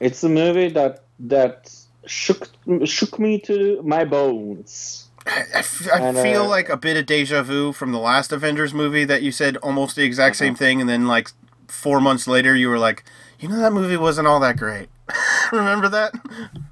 It's 0.00 0.24
a 0.24 0.28
movie 0.28 0.70
that 0.70 1.06
that 1.20 1.70
shook 2.06 2.48
shook 2.84 3.18
me 3.18 3.40
to 3.42 3.82
my 3.82 4.04
bones. 4.04 5.10
I, 5.26 5.40
I 5.54 5.58
f- 5.58 5.88
I 5.92 6.00
And, 6.00 6.16
feel 6.18 6.46
uh, 6.46 6.48
like 6.48 6.68
a 6.68 6.76
bit 6.76 6.96
of 6.96 7.06
deja 7.06 7.42
vu 7.42 7.72
from 7.72 7.92
the 7.92 7.98
last 7.98 8.32
Avengers 8.32 8.72
movie 8.74 9.04
that 9.04 9.22
you 9.22 9.32
said 9.32 9.56
almost 9.58 9.96
the 9.96 10.04
exact 10.04 10.36
same 10.36 10.54
Uh-huh. 10.54 10.56
thing, 10.56 10.80
and 10.80 10.88
then 10.88 11.06
like 11.06 11.30
four 11.68 12.00
months 12.00 12.26
later 12.28 12.54
you 12.54 12.68
were 12.68 12.78
like, 12.78 13.04
you 13.40 13.48
know, 13.48 13.58
that 13.58 13.72
movie 13.72 13.96
wasn't 13.96 14.26
all 14.28 14.40
that 14.40 14.56
great. 14.56 14.88
Remember 15.52 15.88
that? 15.88 16.14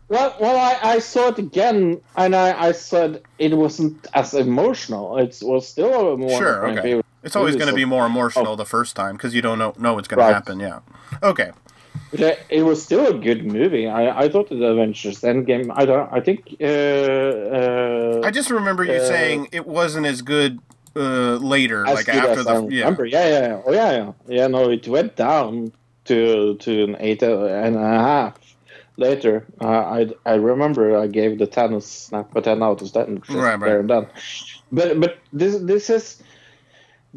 Well, 0.09 0.36
well, 0.40 0.56
I, 0.56 0.94
I 0.94 0.98
saw 0.98 1.28
it 1.28 1.39
again, 1.39 2.01
and 2.16 2.35
I, 2.35 2.69
I 2.69 2.73
said 2.73 3.23
it 3.39 3.55
wasn't 3.56 4.06
as 4.15 4.35
emotional. 4.35 5.19
It 5.19 5.39
was 5.43 5.66
still 5.66 6.15
a 6.15 6.16
more 6.16 6.39
Sure, 6.39 6.69
okay. 6.69 7.02
It's 7.23 7.36
always 7.36 7.56
going 7.56 7.69
to 7.69 7.74
be 7.74 7.86
more 7.86 8.05
emotional 8.06 8.48
Oh. 8.52 8.56
the 8.56 8.66
first 8.66 8.97
time 8.97 9.16
because 9.16 9.35
you 9.35 9.40
don't 9.40 9.59
know 9.59 9.73
know 9.78 9.94
what's 9.94 10.09
going 10.09 10.27
to 10.27 10.32
happen. 10.35 10.61
Yeah. 10.61 10.81
Okay. 11.23 11.52
But 12.11 12.39
it- 12.51 12.62
was 12.62 12.82
still 12.82 13.06
a 13.06 13.19
good 13.19 13.47
movie. 13.47 13.89
I, 13.89 14.24
I 14.24 14.28
thought 14.28 14.48
the 14.51 14.62
Avengers 14.62 15.20
Endgame. 15.23 15.73
I 15.74 15.85
don't. 15.86 16.12
I 16.12 16.20
think. 16.20 16.56
Uh, 16.61 16.65
uh, 16.66 18.20
I 18.24 18.31
just 18.31 18.51
remember 18.51 18.85
you 18.85 18.93
Uh, 19.01 19.06
saying 19.09 19.48
it 19.52 19.66
wasn't 19.66 20.06
as 20.06 20.20
good 20.23 20.61
uh, 20.97 21.36
later, 21.36 21.86
as 21.86 21.94
like 21.94 22.06
good 22.06 22.15
after 22.16 22.40
as 22.40 22.44
the 22.47 22.69
yeah. 22.70 22.81
remember. 22.81 23.06
Yeah, 23.06 23.28
yeah, 23.28 23.47
yeah. 23.48 23.62
Oh, 23.65 23.73
yeah, 23.73 23.93
yeah. 23.93 24.12
Yeah, 24.28 24.47
no, 24.48 24.70
it 24.70 24.86
went 24.86 25.16
down 25.16 25.73
to 26.05 26.56
to 26.56 26.85
an 26.85 26.97
eight 27.01 27.22
and 27.22 27.76
a 27.76 27.78
half 27.78 28.39
later. 28.97 29.47
Uh, 29.60 29.66
I 29.68 30.09
I 30.24 30.35
remember 30.35 30.97
I 30.97 31.06
gave 31.06 31.39
the 31.39 31.47
Thanos 31.47 31.85
snap 31.85 32.35
a 32.36 32.40
ten 32.40 32.62
out 32.62 32.82
of 32.82 32.93
ten. 32.93 33.22
Right. 33.28 33.60
There 33.60 33.81
and. 33.81 33.89
But 34.72 35.01
but 35.01 35.18
this 35.32 35.56
this 35.59 35.90
is. 35.90 36.22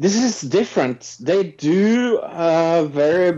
This 0.00 0.14
is 0.14 0.42
different. 0.42 1.16
They 1.18 1.42
do 1.42 2.20
a 2.22 2.86
very 2.88 3.32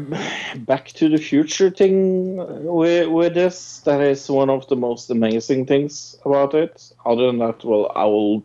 Back 0.58 0.88
to 0.88 1.08
the 1.08 1.16
Future 1.16 1.70
thing 1.70 2.36
with, 2.66 3.08
with 3.08 3.32
this. 3.32 3.78
That 3.86 4.02
is 4.02 4.28
one 4.28 4.50
of 4.50 4.68
the 4.68 4.76
most 4.76 5.08
amazing 5.08 5.64
things 5.64 6.18
about 6.26 6.52
it. 6.52 6.92
Other 7.06 7.28
than 7.28 7.38
that, 7.38 7.64
well, 7.64 7.90
I 7.96 8.04
will 8.04 8.42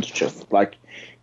just 0.00 0.50
like 0.50 0.76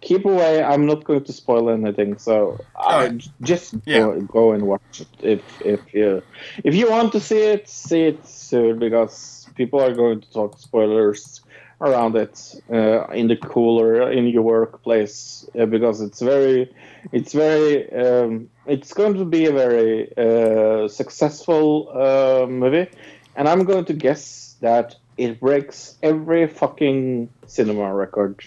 keep 0.05 0.23
away. 0.25 0.63
I'm 0.63 0.85
not 0.85 1.03
going 1.03 1.23
to 1.25 1.33
spoil 1.33 1.69
anything, 1.69 2.17
so 2.17 2.63
I 2.75 3.19
just 3.41 3.75
Yeah. 3.85 3.99
go, 3.99 4.21
go 4.21 4.51
and 4.53 4.63
watch 4.71 5.01
it 5.03 5.07
if 5.21 5.41
if 5.61 5.81
you 5.93 6.21
if 6.63 6.73
you 6.75 6.89
want 6.89 7.11
to 7.13 7.19
see 7.19 7.43
it, 7.55 7.67
see 7.67 8.03
it 8.11 8.25
soon 8.25 8.79
because 8.79 9.47
people 9.55 9.79
are 9.81 9.93
going 9.93 10.21
to 10.21 10.29
talk 10.31 10.57
spoilers 10.59 11.41
around 11.81 12.15
it 12.15 12.35
uh, 12.71 13.05
in 13.21 13.27
the 13.27 13.35
cooler 13.35 14.11
in 14.11 14.27
your 14.27 14.43
workplace 14.43 15.45
uh, 15.59 15.65
because 15.65 15.99
it's 16.01 16.21
very 16.21 16.73
it's 17.11 17.33
very 17.33 17.91
um, 17.91 18.49
it's 18.65 18.93
going 18.93 19.13
to 19.15 19.25
be 19.25 19.45
a 19.45 19.51
very 19.51 20.07
uh, 20.17 20.87
successful 20.87 21.89
uh, 21.93 22.45
movie 22.47 22.87
and 23.35 23.49
i'm 23.49 23.65
going 23.65 23.83
to 23.85 23.93
guess 23.93 24.55
that 24.61 24.95
it 25.17 25.39
breaks 25.41 25.97
every 26.01 26.47
fucking 26.47 27.29
cinema 27.45 27.93
record 27.93 28.39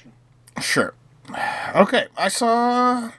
Sure. 0.61 0.93
Okay, 1.75 2.07
I 2.17 2.29
saw 2.29 3.11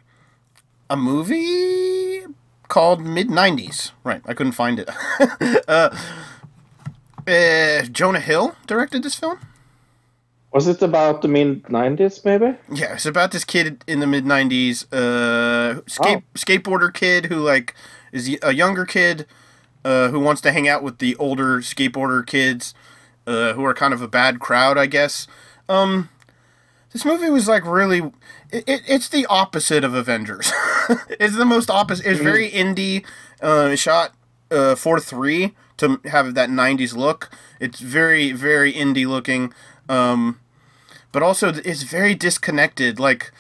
a 0.90 0.98
movie 0.98 2.24
called 2.68 3.02
Mid 3.02 3.28
'90s. 3.28 3.92
Right, 4.04 4.22
I 4.26 4.34
couldn't 4.34 4.54
find 4.54 4.80
it. 4.80 4.90
uh, 5.68 5.96
uh, 7.28 7.84
Jonah 7.92 8.20
Hill 8.20 8.56
directed 8.68 9.04
this 9.04 9.16
film. 9.16 9.40
was 10.52 10.68
it 10.68 10.82
about 10.82 11.22
the 11.22 11.28
mid 11.28 11.64
90s 11.64 12.26
maybe 12.26 12.58
Yeah, 12.74 12.94
it's 12.94 13.06
about 13.06 13.32
this 13.32 13.46
kid 13.46 13.84
in 13.88 14.00
the 14.00 14.08
mid 14.08 14.26
'90s, 14.26 14.92
uh, 14.92 15.82
skate 15.88 16.24
skateboarder 16.34 16.94
kid 16.94 17.28
who 17.28 17.36
like 17.38 17.76
is 18.12 18.36
a 18.42 18.54
younger 18.54 18.86
kid 18.86 19.28
uh, 19.86 20.10
who 20.10 20.20
wants 20.20 20.42
to 20.42 20.52
hang 20.52 20.68
out 20.68 20.84
with 20.84 20.98
the 20.98 21.16
older 21.18 21.60
skateboarder 21.60 22.26
kids, 22.26 22.74
uh, 23.28 23.54
who 23.54 23.64
are 23.64 23.74
kind 23.74 23.94
of 23.94 24.02
a 24.02 24.08
bad 24.08 24.40
crowd, 24.40 24.78
I 24.78 24.88
guess. 24.88 25.28
Um, 25.68 26.10
this 26.92 27.06
movie 27.06 27.30
was 27.30 27.48
like 27.48 27.66
really, 27.66 28.00
it, 28.52 28.64
it, 28.68 28.82
it's 28.88 29.10
the 29.10 29.26
opposite 29.28 29.84
of 29.84 29.94
Avengers. 29.94 30.52
it's 31.10 31.38
the 31.38 31.46
most 31.46 31.70
opposite. 31.70 32.06
It's 32.06 32.20
very 32.20 32.50
indie. 32.50 33.06
Uh, 33.42 33.76
shot 33.76 34.14
uh, 34.52 34.76
three 34.76 35.56
to 35.78 36.02
have 36.06 36.34
that 36.34 36.50
'90s 36.50 36.96
look. 36.96 37.30
It's 37.60 37.80
very 37.80 38.32
very 38.32 38.74
indie 38.74 39.08
looking. 39.08 39.54
Um, 39.88 40.40
but 41.12 41.24
also 41.24 41.50
it's 41.50 41.84
very 41.84 42.16
disconnected. 42.16 43.00
Like 43.00 43.32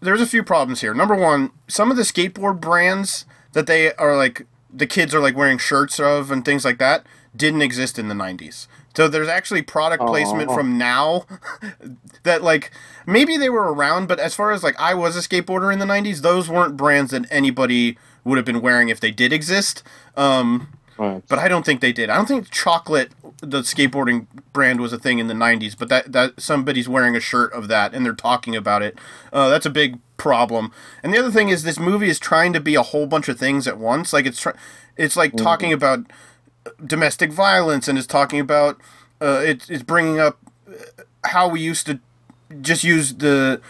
there's 0.00 0.20
a 0.20 0.26
few 0.26 0.42
problems 0.42 0.80
here. 0.80 0.94
Number 0.94 1.14
one, 1.14 1.50
some 1.68 1.90
of 1.90 1.96
the 1.96 2.02
skateboard 2.02 2.60
brands 2.60 3.24
that 3.52 3.66
they 3.66 3.92
are 3.94 4.16
like 4.16 4.46
the 4.72 4.86
kids 4.86 5.14
are 5.14 5.20
like 5.20 5.36
wearing 5.36 5.58
shirts 5.58 5.98
of 5.98 6.30
and 6.30 6.44
things 6.44 6.64
like 6.64 6.78
that 6.78 7.04
didn't 7.36 7.62
exist 7.62 7.98
in 7.98 8.08
the 8.08 8.14
90s. 8.14 8.66
So 8.96 9.08
there's 9.08 9.28
actually 9.28 9.62
product 9.62 10.04
placement 10.04 10.50
Aw. 10.50 10.54
from 10.54 10.78
now 10.78 11.26
that 12.24 12.42
like 12.42 12.70
maybe 13.06 13.36
they 13.36 13.50
were 13.50 13.72
around, 13.72 14.08
but 14.08 14.18
as 14.18 14.34
far 14.34 14.50
as 14.52 14.62
like 14.62 14.78
I 14.78 14.94
was 14.94 15.16
a 15.16 15.20
skateboarder 15.20 15.72
in 15.72 15.78
the 15.78 15.86
90s, 15.86 16.22
those 16.22 16.48
weren't 16.48 16.76
brands 16.76 17.12
that 17.12 17.26
anybody 17.30 17.96
would 18.24 18.36
have 18.36 18.44
been 18.44 18.60
wearing 18.60 18.88
if 18.88 19.00
they 19.00 19.10
did 19.10 19.32
exist. 19.32 19.82
Um, 20.16 20.68
right 20.98 21.22
but 21.28 21.38
I 21.38 21.48
don't 21.48 21.64
think 21.64 21.80
they 21.80 21.92
did. 21.92 22.10
I 22.10 22.16
don't 22.16 22.28
think 22.28 22.50
chocolate, 22.50 23.12
the 23.40 23.62
skateboarding 23.62 24.26
brand, 24.52 24.80
was 24.80 24.92
a 24.92 24.98
thing 24.98 25.18
in 25.18 25.28
the 25.28 25.34
'90s. 25.34 25.76
But 25.78 25.88
that 25.88 26.12
that 26.12 26.40
somebody's 26.40 26.88
wearing 26.88 27.16
a 27.16 27.20
shirt 27.20 27.52
of 27.52 27.68
that 27.68 27.94
and 27.94 28.04
they're 28.04 28.12
talking 28.12 28.54
about 28.54 28.82
it. 28.82 28.98
Uh, 29.32 29.48
that's 29.48 29.66
a 29.66 29.70
big 29.70 29.98
problem. 30.16 30.72
And 31.02 31.14
the 31.14 31.18
other 31.18 31.30
thing 31.30 31.48
is, 31.48 31.62
this 31.62 31.78
movie 31.78 32.10
is 32.10 32.18
trying 32.18 32.52
to 32.52 32.60
be 32.60 32.74
a 32.74 32.82
whole 32.82 33.06
bunch 33.06 33.28
of 33.28 33.38
things 33.38 33.66
at 33.66 33.78
once. 33.78 34.12
Like 34.12 34.26
it's 34.26 34.40
try- 34.40 34.56
it's 34.96 35.16
like 35.16 35.34
talking 35.36 35.72
about 35.72 36.00
domestic 36.84 37.32
violence 37.32 37.88
and 37.88 37.98
it's 37.98 38.06
talking 38.06 38.40
about 38.40 38.80
uh, 39.20 39.42
it, 39.44 39.68
it's 39.68 39.82
bringing 39.82 40.18
up 40.18 40.38
how 41.24 41.48
we 41.48 41.60
used 41.60 41.86
to 41.86 42.00
just 42.60 42.82
use 42.84 43.14
the 43.14 43.60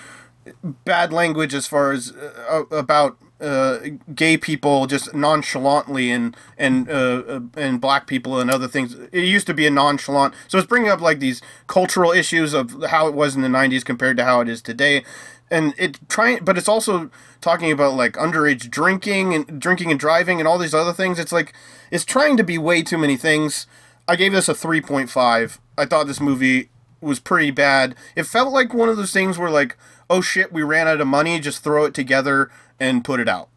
bad 0.63 1.13
language 1.13 1.55
as 1.55 1.67
far 1.67 1.93
as 1.93 2.13
uh, 2.13 2.65
about 2.71 3.17
uh, 3.41 3.79
gay 4.15 4.37
people 4.37 4.87
just 4.87 5.15
nonchalantly 5.15 6.11
and 6.11 6.37
and 6.59 6.91
uh, 6.91 7.23
uh, 7.27 7.41
and 7.57 7.81
black 7.81 8.07
people 8.07 8.39
and 8.39 8.51
other 8.51 8.69
things. 8.69 8.95
It 9.13 9.25
used 9.25 9.47
to 9.47 9.55
be 9.55 9.67
a 9.67 9.71
nonchalant, 9.71 10.35
so 10.47 10.59
it's 10.59 10.67
bringing 10.67 10.91
up 10.91 11.01
like 11.01 11.21
these 11.21 11.41
cultural 11.67 12.13
issues 12.13 12.53
of 12.53 12.85
how 12.91 13.07
it 13.09 13.15
was 13.15 13.35
in 13.35 13.43
the 13.43 13.49
'90s 13.49 13.85
compared 13.85 14.17
to 14.19 14.25
how 14.25 14.41
it 14.41 14.49
is 14.49 14.61
today, 14.61 15.05
and 15.51 15.75
it 15.79 15.99
trying, 16.09 16.45
but 16.45 16.59
it's 16.59 16.69
also 16.69 17.11
talking 17.41 17.73
about 17.73 17.95
like 17.95 18.13
underage 18.15 18.69
drinking 18.69 19.35
and 19.35 19.61
drinking 19.61 19.91
and 19.91 19.99
driving 19.99 20.39
and 20.39 20.47
all 20.47 20.59
these 20.59 20.75
other 20.75 20.93
things. 20.93 21.19
It's 21.19 21.33
like 21.33 21.55
it's 21.91 22.05
trying 22.05 22.37
to 22.37 22.45
be 22.45 22.59
way 22.59 22.83
too 22.83 22.99
many 22.99 23.17
things. 23.17 23.67
I 24.09 24.17
gave 24.17 24.33
this 24.33 24.49
a 24.49 24.55
3.5. 24.55 25.59
I 25.79 25.85
thought 25.87 26.07
this 26.07 26.21
movie 26.21 26.69
was 27.01 27.21
pretty 27.21 27.51
bad. 27.51 27.95
It 28.17 28.25
felt 28.25 28.53
like 28.53 28.75
one 28.75 28.89
of 28.89 28.97
those 28.97 29.13
things 29.13 29.39
where 29.39 29.51
like, 29.51 29.77
oh 30.09 30.21
shit, 30.21 30.53
we 30.53 30.63
ran 30.63 30.89
out 30.89 31.01
of 31.01 31.07
money, 31.07 31.39
just 31.41 31.63
throw 31.63 31.85
it 31.85 31.95
together 31.95 32.51
and 32.79 33.05
put 33.05 33.21
it 33.21 33.29
out. 33.29 33.49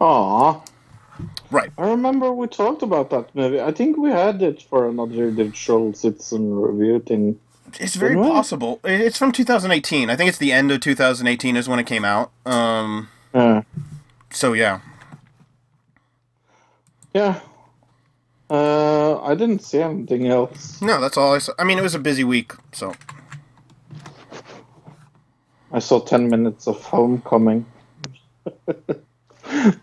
Aw. 0.00 0.60
Right. 1.50 1.70
I 1.78 1.88
remember 1.88 2.32
we 2.32 2.46
talked 2.48 2.82
about 2.82 3.10
that 3.10 3.34
movie. 3.34 3.60
I 3.60 3.70
think 3.70 3.96
we 3.96 4.10
had 4.10 4.42
it 4.42 4.62
for 4.62 4.88
another 4.88 5.30
digital 5.30 5.92
citizen 5.94 6.54
review 6.54 6.98
thing. 7.00 7.38
It's 7.78 7.94
very 7.94 8.14
Didn't 8.14 8.24
we? 8.24 8.30
possible. 8.30 8.80
It's 8.84 9.18
from 9.18 9.32
2018. 9.32 10.10
I 10.10 10.16
think 10.16 10.28
it's 10.28 10.38
the 10.38 10.52
end 10.52 10.70
of 10.72 10.80
2018 10.80 11.56
is 11.56 11.68
when 11.68 11.78
it 11.78 11.86
came 11.86 12.04
out. 12.04 12.30
Um 12.44 13.08
Yeah. 13.34 13.62
so 14.30 14.52
yeah. 14.52 14.80
Yeah. 17.14 17.40
Uh, 18.50 19.22
I 19.22 19.34
didn't 19.34 19.60
see 19.62 19.80
anything 19.80 20.26
else. 20.28 20.82
No, 20.82 21.00
that's 21.00 21.16
all 21.16 21.34
I 21.34 21.38
saw. 21.38 21.52
I 21.58 21.64
mean, 21.64 21.78
it 21.78 21.82
was 21.82 21.94
a 21.94 21.98
busy 21.98 22.24
week, 22.24 22.52
so 22.72 22.92
I 25.72 25.78
saw 25.78 26.00
10 26.00 26.28
minutes 26.28 26.66
of 26.68 26.82
Homecoming. 26.82 27.64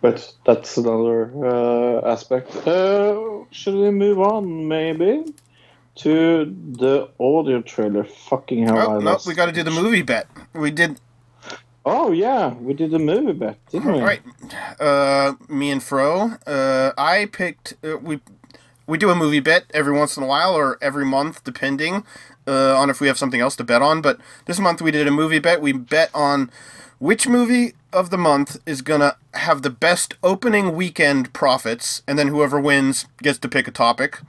but 0.01 0.33
that's 0.45 0.77
another 0.77 1.31
uh, 1.45 2.11
aspect. 2.11 2.55
Uh, 2.67 3.39
should 3.51 3.75
we 3.75 3.89
move 3.91 4.19
on, 4.19 4.67
maybe? 4.67 5.23
To 5.95 6.45
the 6.71 7.09
audio 7.19 7.61
trailer. 7.61 8.03
Fucking 8.05 8.65
hell, 8.67 8.77
I 8.77 8.85
Oh, 8.85 8.99
no, 8.99 9.11
lost. 9.11 9.27
we 9.27 9.33
got 9.33 9.47
to 9.47 9.51
do 9.51 9.63
the 9.63 9.71
movie 9.71 10.01
bet. 10.03 10.27
We 10.53 10.71
did 10.71 10.99
Oh, 11.85 12.11
yeah, 12.11 12.53
we 12.53 12.73
did 12.73 12.91
the 12.91 12.99
movie 12.99 13.33
bet, 13.33 13.57
didn't 13.71 13.91
we? 13.91 13.99
Right. 14.01 14.21
Uh, 14.79 15.33
me 15.49 15.71
and 15.71 15.81
Fro. 15.81 16.33
Uh, 16.45 16.91
I 16.97 17.25
picked. 17.25 17.73
Uh, 17.83 17.97
we 17.97 18.19
we 18.85 18.97
do 18.97 19.09
a 19.09 19.15
movie 19.15 19.39
bet 19.39 19.65
every 19.73 19.93
once 19.93 20.17
in 20.17 20.23
a 20.23 20.27
while 20.27 20.53
or 20.53 20.77
every 20.81 21.05
month, 21.05 21.43
depending 21.43 22.03
uh, 22.45 22.75
on 22.77 22.89
if 22.89 23.01
we 23.01 23.07
have 23.07 23.17
something 23.17 23.39
else 23.41 23.55
to 23.55 23.63
bet 23.63 23.81
on. 23.81 24.01
But 24.01 24.19
this 24.45 24.59
month 24.59 24.81
we 24.81 24.91
did 24.91 25.07
a 25.07 25.11
movie 25.11 25.39
bet. 25.39 25.61
We 25.61 25.71
bet 25.71 26.11
on 26.13 26.51
which 26.99 27.27
movie 27.27 27.73
of 27.91 28.09
the 28.09 28.17
month 28.17 28.59
is 28.65 28.81
gonna 28.81 29.15
have 29.33 29.63
the 29.63 29.69
best 29.71 30.13
opening 30.21 30.75
weekend 30.75 31.33
profits, 31.33 32.03
and 32.07 32.19
then 32.19 32.27
whoever 32.27 32.59
wins 32.59 33.07
gets 33.23 33.39
to 33.39 33.49
pick 33.49 33.67
a 33.67 33.71
topic. 33.71 34.19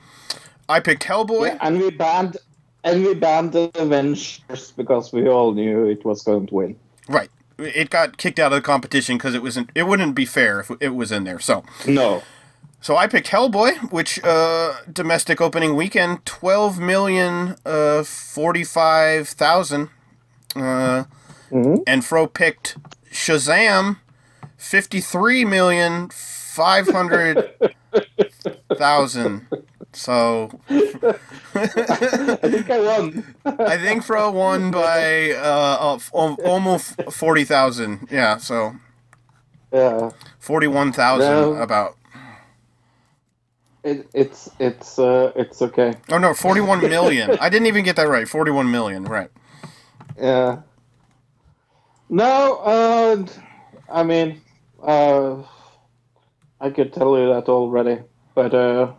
I 0.69 0.81
picked 0.81 1.03
Hellboy. 1.05 1.49
Yeah, 1.49 1.59
and 1.61 1.79
we 1.79 1.91
banned 1.91 2.39
and 2.85 3.05
we 3.05 3.15
banned 3.15 3.53
the 3.53 3.71
Avengers 3.75 4.73
because 4.77 5.13
we 5.13 5.29
all 5.29 5.53
knew 5.53 5.87
it 5.87 6.05
was 6.05 6.23
going 6.23 6.47
to 6.47 6.55
win. 6.55 6.77
Right. 7.09 7.31
It 7.59 7.91
got 7.91 8.17
kicked 8.17 8.39
out 8.39 8.53
of 8.53 8.57
the 8.57 8.63
competition 8.63 9.17
because 9.19 9.35
it 9.35 9.43
wasn't. 9.43 9.71
It 9.75 9.85
wouldn't 9.85 10.15
be 10.15 10.25
fair 10.27 10.61
if 10.61 10.71
it 10.81 10.91
was 10.95 11.13
in 11.13 11.25
there. 11.25 11.39
So. 11.39 11.65
No. 11.87 12.23
So 12.81 12.97
I 12.97 13.07
picked 13.07 13.29
Hellboy, 13.29 13.93
which 13.93 14.19
uh, 14.25 14.75
domestic 14.93 15.41
opening 15.41 15.77
weekend 15.77 16.25
twelve 16.27 16.81
million 16.81 17.55
uh, 17.65 18.03
forty 18.03 18.65
five 18.65 19.29
thousand, 19.29 19.89
uh, 20.57 21.05
Mhm. 21.53 21.83
and 21.87 22.05
Fro 22.05 22.27
picked 22.27 22.77
Shazam, 23.13 23.99
fifty 24.57 25.01
three 25.01 25.45
million 25.45 26.09
five 26.11 26.89
hundred 26.89 27.53
thousand. 28.77 29.47
So 29.93 30.51
I 30.69 32.37
think 32.49 32.71
I 32.71 32.81
won. 32.81 33.35
I 33.45 33.77
think 33.77 34.05
Fro 34.05 34.31
won 34.31 34.71
by 34.71 35.33
uh, 35.33 35.99
almost 36.13 37.03
forty 37.11 37.45
thousand. 37.45 38.09
Yeah, 38.11 38.39
so 38.39 38.75
yeah. 39.73 40.11
forty 40.39 40.67
one 40.67 40.93
thousand 40.93 41.61
about. 41.61 41.97
It, 43.85 44.09
it's 44.15 44.49
it's 44.59 44.99
uh 44.99 45.33
it's 45.35 45.61
okay. 45.61 45.95
Oh 46.09 46.19
no, 46.19 46.35
forty 46.35 46.61
one 46.61 46.81
million. 46.81 47.37
I 47.41 47.49
didn't 47.49 47.67
even 47.67 47.85
get 47.85 47.97
that 47.97 48.09
right. 48.09 48.29
Forty 48.29 48.51
one 48.51 48.71
million. 48.71 49.05
Right. 49.05 49.31
Yeah. 50.17 50.63
No, 52.09 52.57
uh, 52.57 53.27
I 53.91 54.03
mean, 54.03 54.41
uh, 54.83 55.43
I 56.61 56.71
could 56.71 56.93
tell 56.93 57.19
you 57.19 57.33
that 57.33 57.49
already, 57.49 58.03
but 58.35 58.55
uh, 58.55 58.93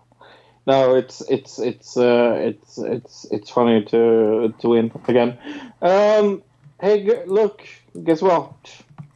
no, 0.65 0.95
it's 0.95 1.21
it's 1.21 1.59
it's 1.59 1.97
uh, 1.97 2.37
it's 2.39 2.77
it's 2.77 3.25
it's 3.31 3.49
funny 3.49 3.83
to 3.85 4.53
to 4.59 4.69
win 4.69 4.91
again. 5.07 5.37
Um, 5.81 6.41
hey, 6.79 7.03
g- 7.05 7.25
look, 7.25 7.67
guess 8.03 8.21
what? 8.21 8.53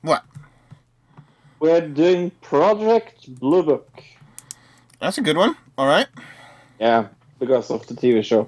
What? 0.01 0.24
We're 1.59 1.88
doing 1.88 2.32
Project 2.42 3.40
Blue 3.40 3.64
Book. 3.64 4.03
That's 5.00 5.17
a 5.17 5.22
good 5.22 5.38
one. 5.38 5.56
All 5.77 5.88
right. 5.88 6.08
Yeah, 6.80 7.08
because 7.40 7.72
of 7.72 7.88
the 7.88 7.93
TV 7.93 8.24
show. 8.24 8.48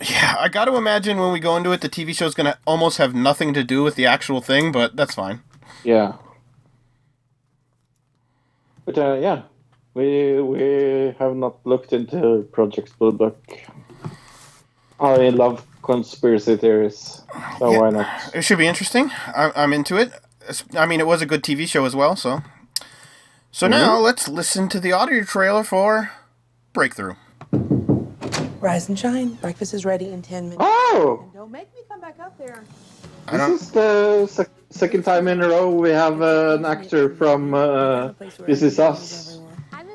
Yeah, 0.00 0.36
I 0.38 0.48
got 0.48 0.64
to 0.64 0.76
imagine 0.76 1.18
when 1.18 1.32
we 1.32 1.40
go 1.40 1.56
into 1.56 1.72
it, 1.72 1.82
the 1.82 1.88
TV 1.88 2.14
show's 2.16 2.34
gonna 2.34 2.58
almost 2.66 2.98
have 2.98 3.14
nothing 3.14 3.52
to 3.54 3.64
do 3.64 3.82
with 3.82 3.96
the 3.96 4.06
actual 4.06 4.40
thing, 4.40 4.72
but 4.72 4.96
that's 4.96 5.14
fine. 5.14 5.42
Yeah. 5.84 6.14
But 8.86 8.96
uh, 8.96 9.18
yeah, 9.20 9.42
we 10.00 10.40
we 10.40 11.14
have 11.18 11.36
not 11.36 11.54
looked 11.64 11.92
into 11.92 12.48
Project 12.52 12.98
Blue 12.98 13.12
Book. 13.12 13.38
I 14.98 15.28
love 15.30 15.66
conspiracy 15.82 16.56
theories, 16.56 17.22
so 17.58 17.70
Yeah. 17.70 17.78
why 17.78 17.90
not? 17.90 18.06
It 18.34 18.42
should 18.42 18.58
be 18.58 18.66
interesting. 18.66 19.10
I, 19.42 19.52
I'm 19.54 19.72
into 19.72 19.96
it. 19.96 20.10
I 20.76 20.86
mean, 20.86 21.00
it 21.00 21.06
was 21.06 21.20
a 21.22 21.26
good 21.26 21.42
TV 21.42 21.66
show 21.66 21.84
as 21.84 21.94
well. 21.94 22.16
So, 22.16 22.40
so 23.52 23.68
now 23.68 23.98
let's 23.98 24.26
listen 24.28 24.68
to 24.70 24.80
the 24.80 24.92
audio 24.92 25.22
trailer 25.24 25.64
for 25.64 26.10
Breakthrough. 26.72 27.14
Rise 28.60 28.88
and 28.88 28.98
shine. 28.98 29.34
Breakfast 29.34 29.72
is 29.74 29.84
ready 29.84 30.08
in 30.10 30.22
10 30.22 30.44
minutes. 30.50 30.58
Oh, 30.60 31.20
And 31.22 31.32
don't 31.34 31.50
make 31.52 31.72
me 31.74 31.80
come 31.88 32.00
back 32.00 32.18
up 32.20 32.36
there. 32.38 32.62
I 33.28 33.36
this 33.36 33.62
is 33.62 33.70
the 33.70 34.26
sec- 34.26 34.50
second 34.70 35.04
time 35.04 35.28
in 35.28 35.40
a 35.40 35.48
row 35.48 35.70
we 35.70 35.90
have 35.90 36.20
uh, 36.20 36.56
an 36.58 36.64
actor 36.64 37.14
from 37.16 37.54
uh, 37.54 38.12
This 38.46 38.62
Is 38.62 38.78
Us 38.78 39.39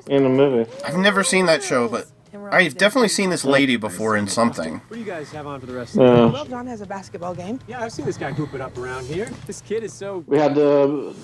in 0.08 0.26
a 0.26 0.30
movie. 0.30 0.70
I've 0.86 0.98
never 0.98 1.24
seen 1.24 1.46
that 1.48 1.64
show, 1.64 1.88
but 1.88 2.08
I've 2.52 2.78
definitely 2.78 3.08
seen 3.10 3.30
this 3.30 3.44
lady 3.46 3.76
before 3.78 4.16
in 4.18 4.28
something. 4.28 4.76
What 4.88 4.94
do 4.94 5.00
you 5.00 5.06
guys 5.06 5.32
have 5.32 5.48
on 5.48 5.60
for 5.60 5.66
the 5.66 5.74
rest 5.74 5.96
of 5.98 6.00
the 6.00 6.06
Uh, 6.06 6.28
Well, 6.30 6.46
John 6.46 6.68
has 6.68 6.82
a 6.82 6.86
basketball 6.86 7.34
game. 7.34 7.60
Yeah, 7.68 7.84
I've 7.84 7.92
seen 7.92 8.06
this 8.06 8.18
guy 8.18 8.32
hoop 8.34 8.54
it 8.54 8.62
up 8.62 8.78
around 8.78 9.06
here. 9.06 9.30
This 9.48 9.62
kid 9.62 9.84
is 9.84 9.94
so. 9.94 10.24
we 10.28 10.38
had 10.38 10.56
the 10.56 11.16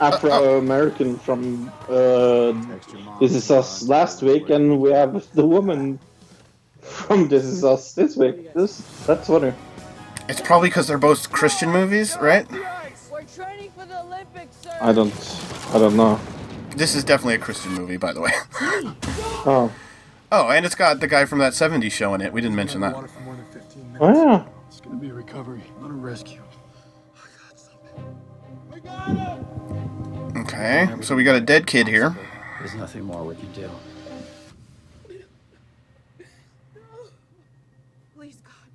Afro 0.00 0.58
American 0.58 1.18
from 1.18 1.70
uh, 1.88 2.52
This 3.20 3.34
Is 3.34 3.50
Us 3.50 3.88
last 3.88 4.22
week, 4.22 4.50
and 4.50 4.80
we 4.80 4.92
have 4.92 5.26
the 5.34 5.46
woman 5.46 5.98
from 6.80 7.28
This 7.28 7.44
Is 7.44 7.64
Us 7.64 7.92
this 7.94 8.16
week. 8.16 8.52
This 8.54 8.78
that's 9.06 9.26
funny. 9.26 9.52
It's 10.28 10.40
probably 10.40 10.68
because 10.68 10.88
they're 10.88 10.98
both 10.98 11.30
Christian 11.30 11.70
movies, 11.70 12.16
right? 12.20 12.46
We're 13.10 13.22
training 13.22 13.70
for 13.78 13.86
the 13.86 14.00
Olympics, 14.00 14.56
sir. 14.56 14.76
I 14.80 14.92
don't, 14.92 15.12
I 15.72 15.78
don't 15.78 15.96
know. 15.96 16.20
This 16.76 16.94
is 16.94 17.04
definitely 17.04 17.34
a 17.34 17.38
Christian 17.38 17.72
movie, 17.72 17.96
by 17.96 18.12
the 18.12 18.20
way. 18.20 18.30
Oh, 19.48 19.72
Oh, 20.32 20.48
and 20.50 20.66
it's 20.66 20.74
got 20.74 20.98
the 21.00 21.06
guy 21.06 21.24
from 21.24 21.38
that 21.38 21.52
70s 21.52 21.92
show 21.92 22.12
in 22.12 22.20
it. 22.20 22.32
We 22.32 22.40
didn't 22.40 22.56
mention 22.56 22.80
that. 22.80 22.94
Water 22.94 23.06
for 23.08 23.20
more 23.20 23.36
than 23.36 23.44
15 23.46 23.92
minutes. 23.92 23.98
oh 24.00 24.24
yeah. 24.32 24.44
It's 24.68 24.80
gonna 24.80 24.96
be 24.96 25.08
a 25.08 25.14
recovery, 25.14 25.62
not 25.80 25.90
a 25.90 25.94
rescue. 25.94 26.40
Okay, 30.36 30.88
so 31.00 31.14
we 31.14 31.24
got 31.24 31.36
a 31.36 31.40
dead 31.40 31.66
kid 31.66 31.86
here. 31.88 32.14
There's 32.58 32.74
nothing 32.74 33.04
more 33.04 33.22
we 33.24 33.34
can 33.36 33.50
do. 33.52 33.70
Please, 38.16 38.36
God, 38.42 38.68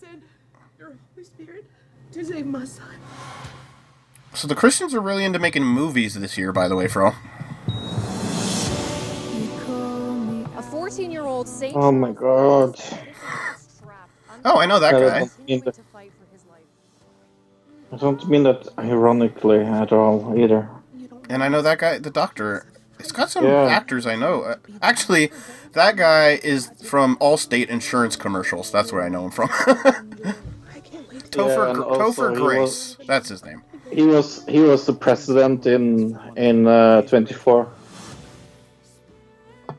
send 0.00 0.22
your 0.78 0.94
Holy 1.14 1.24
Spirit 1.24 1.64
to 2.12 2.24
save 2.24 2.46
my 2.46 2.64
son. 2.64 2.86
So 4.38 4.46
the 4.46 4.54
Christians 4.54 4.94
are 4.94 5.00
really 5.00 5.24
into 5.24 5.40
making 5.40 5.64
movies 5.64 6.14
this 6.14 6.38
year, 6.38 6.52
by 6.52 6.68
the 6.68 6.76
way, 6.76 6.86
Fro. 6.86 7.08
A 10.56 10.62
14 10.62 11.10
year 11.10 11.22
old 11.24 11.48
St. 11.48 11.74
Oh 11.76 11.90
my 11.90 12.12
God. 12.12 12.78
Oh, 14.44 14.58
I 14.60 14.66
know 14.66 14.78
that 14.78 14.94
Yeah, 14.94 15.00
guy. 15.00 15.04
that's- 15.06 15.34
continuing 15.34 15.72
to 15.72 15.82
fight 15.92 16.12
for 16.12 16.32
his 16.32 16.44
life. 16.48 16.62
I 17.92 17.96
don't 17.96 18.28
mean 18.28 18.44
that 18.44 18.68
ironically 18.78 19.58
at 19.58 19.90
all 19.92 20.32
either. 20.38 20.68
And 21.28 21.42
I 21.42 21.48
know 21.48 21.60
that 21.60 21.78
guy, 21.80 21.98
the 21.98 22.10
doctor. 22.10 22.64
It's 23.00 23.10
got 23.10 23.30
some 23.30 23.44
Yeah. 23.44 23.64
actors 23.64 24.06
I 24.06 24.14
know. 24.14 24.42
Uh, 24.42 24.54
Actually, 24.80 25.32
that 25.72 25.96
guy 25.96 26.38
is 26.44 26.70
from 26.84 27.16
Allstate 27.16 27.66
Insurance 27.66 28.14
commercials. 28.14 28.70
That's 28.70 28.92
where 28.92 29.02
I 29.02 29.08
know 29.08 29.24
him 29.24 29.30
from. 29.32 29.48
I 29.66 30.78
can't 30.80 31.08
wait 31.12 31.28
to 31.32 31.38
Topher, 31.38 31.70
and 31.70 31.76
Gr- 31.76 31.82
also 31.84 32.30
Topher 32.30 32.36
he 32.36 32.40
Grace. 32.40 32.96
That's 33.04 33.28
his 33.30 33.44
name. 33.44 33.62
He 33.92 34.02
was 34.04 34.44
he 34.46 34.60
was 34.60 34.86
the 34.86 34.92
president 34.92 35.66
in 35.66 36.18
in 36.36 36.66
uh, 36.66 37.02
24. 37.02 37.68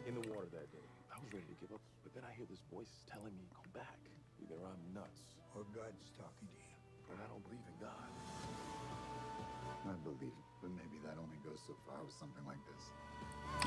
in 0.08 0.16
the 0.16 0.22
water 0.22 0.48
that 0.54 0.72
day. 0.72 0.86
I 1.14 1.18
was 1.22 1.32
ready 1.34 1.46
to 1.48 1.58
give 1.62 1.72
up, 1.74 1.82
but 2.04 2.14
then 2.14 2.24
I 2.26 2.34
hear 2.36 2.46
this 2.50 2.62
voice 2.74 2.90
telling 3.12 3.36
me, 3.38 3.46
come 3.54 3.70
back. 3.74 4.00
Either 4.42 4.58
I'm 4.66 4.82
nuts 4.94 5.38
Or 5.56 5.64
God's 5.74 6.10
talking 6.18 6.48
to 6.50 6.56
you. 6.58 6.70
or 7.10 7.16
I 7.22 7.28
don't 7.30 7.44
believe 7.46 7.66
in 7.68 7.78
God. 7.80 8.10
I 9.86 9.94
believe, 10.04 10.34
but 10.62 10.72
maybe 10.72 11.00
that 11.06 11.18
only 11.22 11.38
goes 11.46 11.62
so 11.68 11.74
far 11.86 12.04
with 12.06 12.16
something 12.16 12.46
like 12.46 12.62
this. 12.66 12.84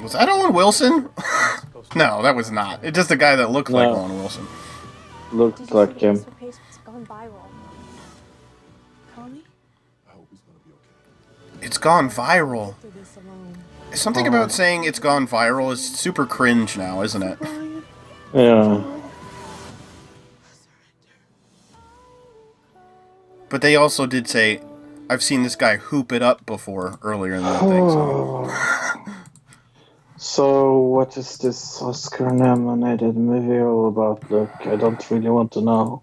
Was 0.03 0.13
that 0.13 0.29
Owen 0.29 0.55
Wilson? 0.55 1.11
No, 1.95 2.23
that 2.23 2.35
was 2.37 2.51
not. 2.51 2.85
It's 2.85 2.97
just 2.97 3.11
a 3.11 3.17
guy 3.17 3.37
that 3.37 3.51
looked 3.51 3.71
like 3.71 3.89
Owen 3.89 4.17
Wilson. 4.19 4.47
Looked 5.33 5.71
like 5.73 5.99
see 5.99 6.01
the 6.01 6.01
him. 6.07 6.27
It's 11.63 11.79
gone 11.79 12.11
viral. 12.11 12.75
Something 13.95 14.27
about 14.27 14.51
saying 14.53 14.85
it's 14.85 14.99
gone 14.99 15.27
viral 15.27 15.73
is 15.73 15.83
super 15.87 16.27
cringe 16.27 16.77
now, 16.77 17.03
isn't 17.03 17.23
it? 17.23 17.39
Yeah. 18.35 18.83
But 23.49 23.61
they 23.61 23.77
also 23.77 24.07
did 24.07 24.29
say, 24.29 24.61
I've 25.11 25.23
seen 25.23 25.43
this 25.43 25.57
guy 25.57 25.77
hoop 25.77 26.11
it 26.11 26.23
up 26.23 26.47
before 26.47 26.99
earlier 27.03 27.35
in 27.35 27.43
the 27.43 27.59
thing. 27.59 27.91
So. 27.91 28.51
So, 30.17 30.79
what 30.79 31.17
is 31.17 31.37
this 31.39 31.83
Oscar 31.83 32.31
nominated 32.31 33.17
movie 33.17 33.59
all 33.61 33.89
about? 33.89 34.31
Look, 34.31 34.53
I 34.67 34.77
don't 34.77 35.11
really 35.11 35.29
want 35.29 35.51
to 35.53 35.61
know. 35.61 36.03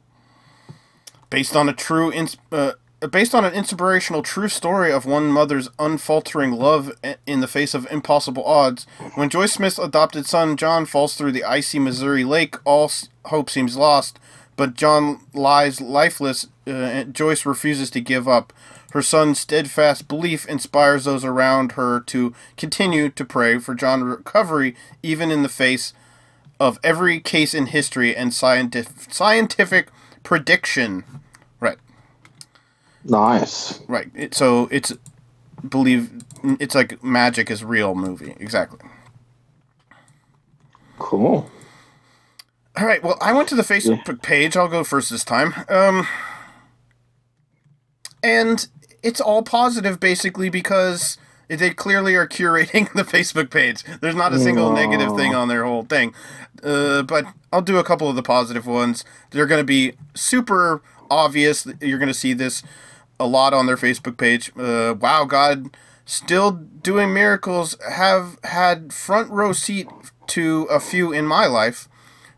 based 1.29 1.55
on 1.55 1.69
a 1.69 1.73
true 1.73 2.11
ins- 2.11 2.35
uh, 2.51 2.73
based 3.07 3.33
on 3.33 3.45
an 3.45 3.53
inspirational 3.53 4.21
true 4.21 4.49
story 4.49 4.91
of 4.91 5.05
one 5.05 5.27
mother's 5.27 5.69
unfaltering 5.79 6.51
love 6.51 6.91
in 7.25 7.39
the 7.39 7.47
face 7.47 7.73
of 7.73 7.87
impossible 7.89 8.43
odds. 8.43 8.85
When 9.15 9.29
Joyce 9.29 9.53
Smith's 9.53 9.79
adopted 9.79 10.25
son 10.25 10.57
John 10.57 10.85
falls 10.85 11.15
through 11.15 11.31
the 11.31 11.43
icy 11.43 11.79
Missouri 11.79 12.23
Lake, 12.23 12.55
all 12.65 12.91
hope 13.25 13.49
seems 13.49 13.77
lost. 13.77 14.19
But 14.55 14.73
John 14.73 15.21
lies 15.33 15.79
lifeless. 15.79 16.47
Uh, 16.67 16.71
and 16.71 17.13
Joyce 17.15 17.45
refuses 17.45 17.89
to 17.91 18.01
give 18.01 18.27
up. 18.27 18.51
Her 18.91 19.01
son's 19.01 19.39
steadfast 19.39 20.07
belief 20.07 20.45
inspires 20.47 21.05
those 21.05 21.23
around 21.23 21.73
her 21.73 21.99
to 22.01 22.33
continue 22.57 23.09
to 23.09 23.25
pray 23.25 23.59
for 23.59 23.75
John's 23.75 24.03
recovery, 24.03 24.75
even 25.01 25.31
in 25.31 25.43
the 25.43 25.49
face 25.49 25.93
of 26.59 26.79
every 26.83 27.19
case 27.19 27.53
in 27.53 27.67
history 27.67 28.15
and 28.15 28.33
scientific 28.33 29.13
scientific 29.13 29.89
prediction. 30.23 31.03
Nice. 33.03 33.79
right. 33.87 34.09
It, 34.15 34.33
so 34.33 34.67
it's 34.71 34.93
believe 35.67 36.23
it's 36.59 36.75
like 36.75 37.03
magic 37.03 37.51
is 37.51 37.63
real 37.63 37.95
movie 37.95 38.35
exactly. 38.39 38.79
Cool. 40.97 41.49
All 42.77 42.85
right. 42.85 43.03
Well, 43.03 43.17
I 43.21 43.33
went 43.33 43.49
to 43.49 43.55
the 43.55 43.61
Facebook 43.61 44.21
page. 44.21 44.55
I'll 44.55 44.67
go 44.67 44.83
first 44.83 45.09
this 45.09 45.23
time. 45.23 45.53
Um, 45.69 46.07
and 48.23 48.67
it's 49.01 49.21
all 49.21 49.43
positive 49.43 49.99
basically 49.99 50.49
because 50.49 51.17
they 51.47 51.71
clearly 51.71 52.15
are 52.15 52.27
curating 52.27 52.91
the 52.95 53.03
Facebook 53.03 53.49
page. 53.49 53.83
There's 54.01 54.15
not 54.15 54.33
a 54.33 54.39
single 54.39 54.71
negative 54.71 55.15
thing 55.15 55.33
on 55.33 55.47
their 55.47 55.65
whole 55.65 55.83
thing. 55.83 56.13
Uh, 56.63 57.01
but 57.03 57.25
I'll 57.51 57.61
do 57.61 57.77
a 57.77 57.83
couple 57.83 58.09
of 58.09 58.15
the 58.15 58.23
positive 58.23 58.67
ones. 58.67 59.03
They're 59.31 59.47
going 59.47 59.61
to 59.61 59.65
be 59.65 59.93
super 60.13 60.81
obvious. 61.09 61.65
You're 61.81 61.97
going 61.97 62.07
to 62.07 62.13
see 62.13 62.33
this 62.33 62.61
a 63.19 63.27
lot 63.27 63.53
on 63.53 63.65
their 63.65 63.77
Facebook 63.77 64.17
page. 64.17 64.51
Uh, 64.57 64.95
wow, 64.99 65.25
God, 65.25 65.75
still 66.05 66.51
doing 66.51 67.13
miracles. 67.13 67.77
Have 67.89 68.39
had 68.43 68.93
front 68.93 69.29
row 69.29 69.53
seat 69.53 69.87
to 70.27 70.63
a 70.69 70.79
few 70.79 71.11
in 71.11 71.25
my 71.25 71.45
life. 71.45 71.87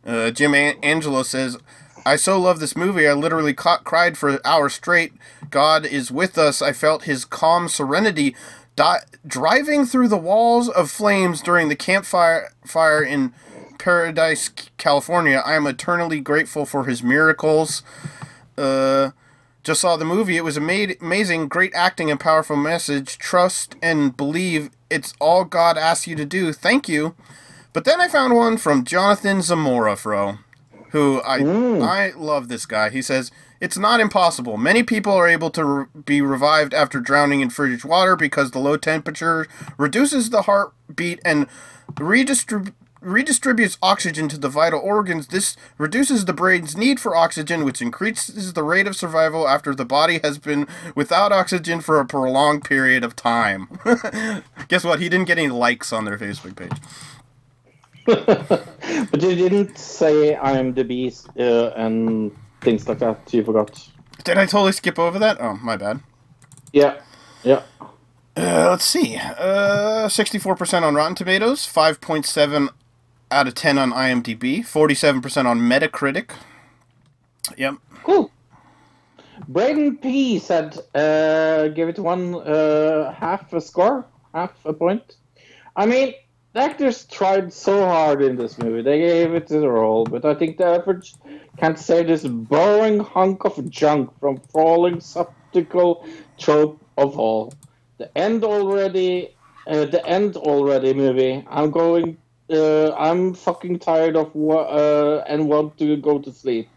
Uh, 0.05 0.31
Jim 0.31 0.55
An- 0.55 0.77
Angelo 0.81 1.23
says, 1.23 1.57
I 2.05 2.15
so 2.15 2.39
love 2.39 2.59
this 2.59 2.75
movie. 2.75 3.07
I 3.07 3.13
literally 3.13 3.53
ca- 3.53 3.77
cried 3.83 4.17
for 4.17 4.39
hours 4.45 4.73
straight. 4.73 5.13
God 5.51 5.85
is 5.85 6.09
with 6.11 6.37
us. 6.37 6.61
I 6.61 6.73
felt 6.73 7.03
his 7.03 7.25
calm 7.25 7.67
serenity 7.67 8.35
di- 8.75 9.03
driving 9.27 9.85
through 9.85 10.07
the 10.07 10.17
walls 10.17 10.67
of 10.69 10.89
flames 10.89 11.41
during 11.41 11.69
the 11.69 11.75
campfire 11.75 12.51
fire 12.65 13.03
in 13.03 13.33
Paradise, 13.77 14.49
California. 14.77 15.43
I 15.45 15.53
am 15.53 15.67
eternally 15.67 16.19
grateful 16.19 16.65
for 16.65 16.85
his 16.85 17.03
miracles. 17.03 17.83
Uh, 18.57 19.11
just 19.63 19.81
saw 19.81 19.95
the 19.97 20.05
movie. 20.05 20.37
It 20.37 20.43
was 20.43 20.57
ama- 20.57 20.95
amazing, 21.01 21.47
great 21.47 21.73
acting 21.75 22.09
and 22.09 22.19
powerful 22.19 22.55
message. 22.55 23.17
Trust 23.17 23.75
and 23.81 24.15
believe. 24.15 24.69
It's 24.89 25.13
all 25.19 25.45
God 25.45 25.77
asks 25.77 26.07
you 26.07 26.15
to 26.15 26.25
do. 26.25 26.51
Thank 26.53 26.89
you. 26.89 27.15
But 27.73 27.85
then 27.85 28.01
I 28.01 28.07
found 28.07 28.35
one 28.35 28.57
from 28.57 28.83
Jonathan 28.83 29.41
Zamora, 29.41 29.95
Fro, 29.95 30.39
who 30.91 31.21
I 31.21 31.37
I 31.81 32.11
love 32.17 32.47
this 32.49 32.65
guy. 32.65 32.89
He 32.89 33.01
says 33.01 33.31
it's 33.61 33.77
not 33.77 33.99
impossible. 34.01 34.57
Many 34.57 34.83
people 34.83 35.13
are 35.13 35.27
able 35.27 35.51
to 35.51 35.63
re- 35.63 35.85
be 36.05 36.21
revived 36.21 36.73
after 36.73 36.99
drowning 36.99 37.39
in 37.41 37.49
frigid 37.49 37.85
water 37.85 38.15
because 38.15 38.51
the 38.51 38.59
low 38.59 38.75
temperature 38.75 39.47
reduces 39.77 40.31
the 40.31 40.41
heartbeat 40.41 41.19
and 41.23 41.47
redistrib- 41.93 42.73
redistributes 43.01 43.77
oxygen 43.81 44.27
to 44.29 44.37
the 44.37 44.49
vital 44.49 44.79
organs. 44.79 45.27
This 45.27 45.57
reduces 45.77 46.25
the 46.25 46.33
brain's 46.33 46.77
need 46.77 46.99
for 46.99 47.15
oxygen, 47.15 47.65
which 47.65 47.81
increases 47.81 48.53
the 48.53 48.63
rate 48.63 48.87
of 48.87 48.95
survival 48.95 49.47
after 49.47 49.73
the 49.73 49.85
body 49.85 50.19
has 50.23 50.37
been 50.37 50.67
without 50.95 51.31
oxygen 51.31 51.81
for 51.81 51.99
a 51.99 52.05
prolonged 52.05 52.63
period 52.63 53.03
of 53.03 53.15
time. 53.15 53.67
Guess 54.67 54.83
what? 54.83 54.99
He 54.99 55.09
didn't 55.09 55.27
get 55.27 55.37
any 55.37 55.49
likes 55.49 55.91
on 55.91 56.05
their 56.05 56.17
Facebook 56.17 56.55
page. 56.55 56.71
But 59.11 59.21
you 59.21 59.35
didn't 59.35 59.77
say 59.77 60.35
I 60.35 60.57
am 60.57 60.73
IMDb 60.73 61.13
uh, 61.39 61.71
and 61.75 62.31
things 62.61 62.87
like 62.87 62.99
that. 62.99 63.31
You 63.33 63.43
forgot. 63.43 63.89
Did 64.23 64.37
I 64.37 64.45
totally 64.45 64.71
skip 64.71 64.97
over 64.99 65.19
that? 65.19 65.37
Oh, 65.39 65.59
my 65.61 65.77
bad. 65.77 66.01
Yeah. 66.73 66.99
Yeah. 67.43 67.61
Uh, 68.35 68.69
let's 68.69 68.85
see. 68.85 69.17
Uh, 69.17 70.07
64% 70.07 70.83
on 70.83 70.95
Rotten 70.95 71.15
Tomatoes, 71.15 71.67
5.7 71.67 72.69
out 73.31 73.47
of 73.47 73.55
10 73.55 73.77
on 73.77 73.91
IMDb, 73.91 74.59
47% 74.59 75.45
on 75.45 75.59
Metacritic. 75.59 76.31
Yep. 77.57 77.75
Cool. 78.03 78.31
Braden 79.47 79.97
P 79.97 80.39
said, 80.39 80.77
uh, 80.93 81.69
give 81.69 81.89
it 81.89 81.97
one 81.97 82.35
uh, 82.35 83.11
half 83.13 83.51
a 83.53 83.61
score, 83.61 84.05
half 84.33 84.53
a 84.65 84.73
point. 84.73 85.15
I 85.75 85.85
mean, 85.85 86.13
the 86.53 86.59
actors 86.59 87.05
tried 87.05 87.53
so 87.53 87.85
hard 87.85 88.21
in 88.21 88.35
this 88.35 88.57
movie. 88.57 88.81
They 88.81 88.99
gave 88.99 89.33
it 89.33 89.47
their 89.47 89.77
all, 89.77 90.03
but 90.03 90.25
I 90.25 90.35
think 90.35 90.57
the 90.57 90.65
average 90.65 91.15
can't 91.57 91.79
save 91.79 92.07
this 92.07 92.23
boring 92.23 92.99
hunk 92.99 93.45
of 93.45 93.69
junk 93.69 94.11
from 94.19 94.37
falling 94.51 94.97
subtical 94.97 96.05
trope 96.37 96.79
of 96.97 97.17
all. 97.17 97.53
The 97.97 98.15
end 98.17 98.43
already, 98.43 99.35
uh, 99.65 99.85
the 99.85 100.05
end 100.05 100.35
already 100.35 100.93
movie. 100.93 101.45
I'm 101.49 101.71
going. 101.71 102.17
Uh, 102.51 102.93
I'm 102.97 103.33
fucking 103.33 103.79
tired 103.79 104.15
of 104.15 104.35
wa- 104.35 104.63
uh, 104.69 105.23
and 105.27 105.47
want 105.49 105.77
to 105.79 105.97
go 105.97 106.19
to 106.19 106.31
sleep. 106.31 106.73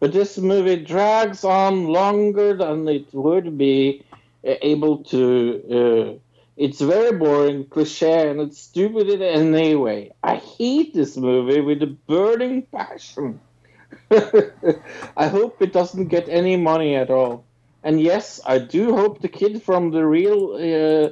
But 0.00 0.12
this 0.12 0.38
movie 0.38 0.84
drags 0.84 1.44
on 1.44 1.86
longer 1.86 2.56
than 2.56 2.88
it 2.88 3.12
would 3.14 3.58
be 3.58 4.04
uh, 4.46 4.54
able 4.62 5.04
to. 5.04 5.22
Uh, 6.16 6.18
it's 6.56 6.80
very 6.80 7.16
boring, 7.18 7.66
cliche, 7.68 8.30
and 8.30 8.40
it's 8.40 8.60
stupid 8.60 9.08
in 9.08 9.22
any 9.22 9.74
way. 9.76 10.12
I 10.22 10.36
hate 10.36 10.94
this 10.94 11.16
movie 11.16 11.60
with 11.60 11.82
a 11.82 11.96
burning 12.08 12.66
passion. 12.74 13.40
I 14.10 15.28
hope 15.28 15.62
it 15.62 15.72
doesn't 15.72 16.08
get 16.08 16.28
any 16.28 16.56
money 16.56 16.96
at 16.96 17.10
all. 17.10 17.46
And 17.82 18.00
yes, 18.00 18.40
I 18.46 18.58
do 18.58 18.94
hope 18.96 19.20
the 19.20 19.28
kid 19.28 19.62
from 19.62 19.90
the 19.90 20.04
real 20.06 20.54
uh, 20.54 21.10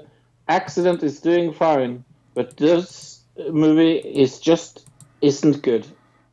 accident 0.49 1.02
is 1.02 1.20
doing 1.20 1.52
fine. 1.52 2.05
But 2.34 2.57
this 2.57 3.17
movie 3.50 3.97
is 3.99 4.39
just 4.41 4.86
isn't 5.20 5.62
good 5.62 5.86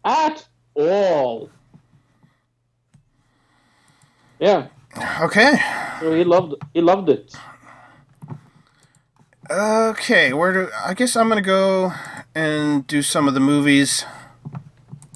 at 0.03 0.45
all. 0.75 1.49
Yeah, 4.39 4.67
Okay. 5.21 5.57
so 5.99 6.13
he 6.13 6.23
loved 6.23 6.55
he 6.73 6.81
loved 6.81 7.09
it. 7.09 7.33
Okay, 9.49 10.33
where 10.33 10.53
do 10.53 10.69
I 10.85 10.93
guess 10.93 11.15
I'm 11.15 11.29
gonna 11.29 11.41
go 11.41 11.93
and 12.33 12.85
do 12.87 13.01
some 13.01 13.27
of 13.27 13.33
the 13.33 13.39
movies 13.39 14.05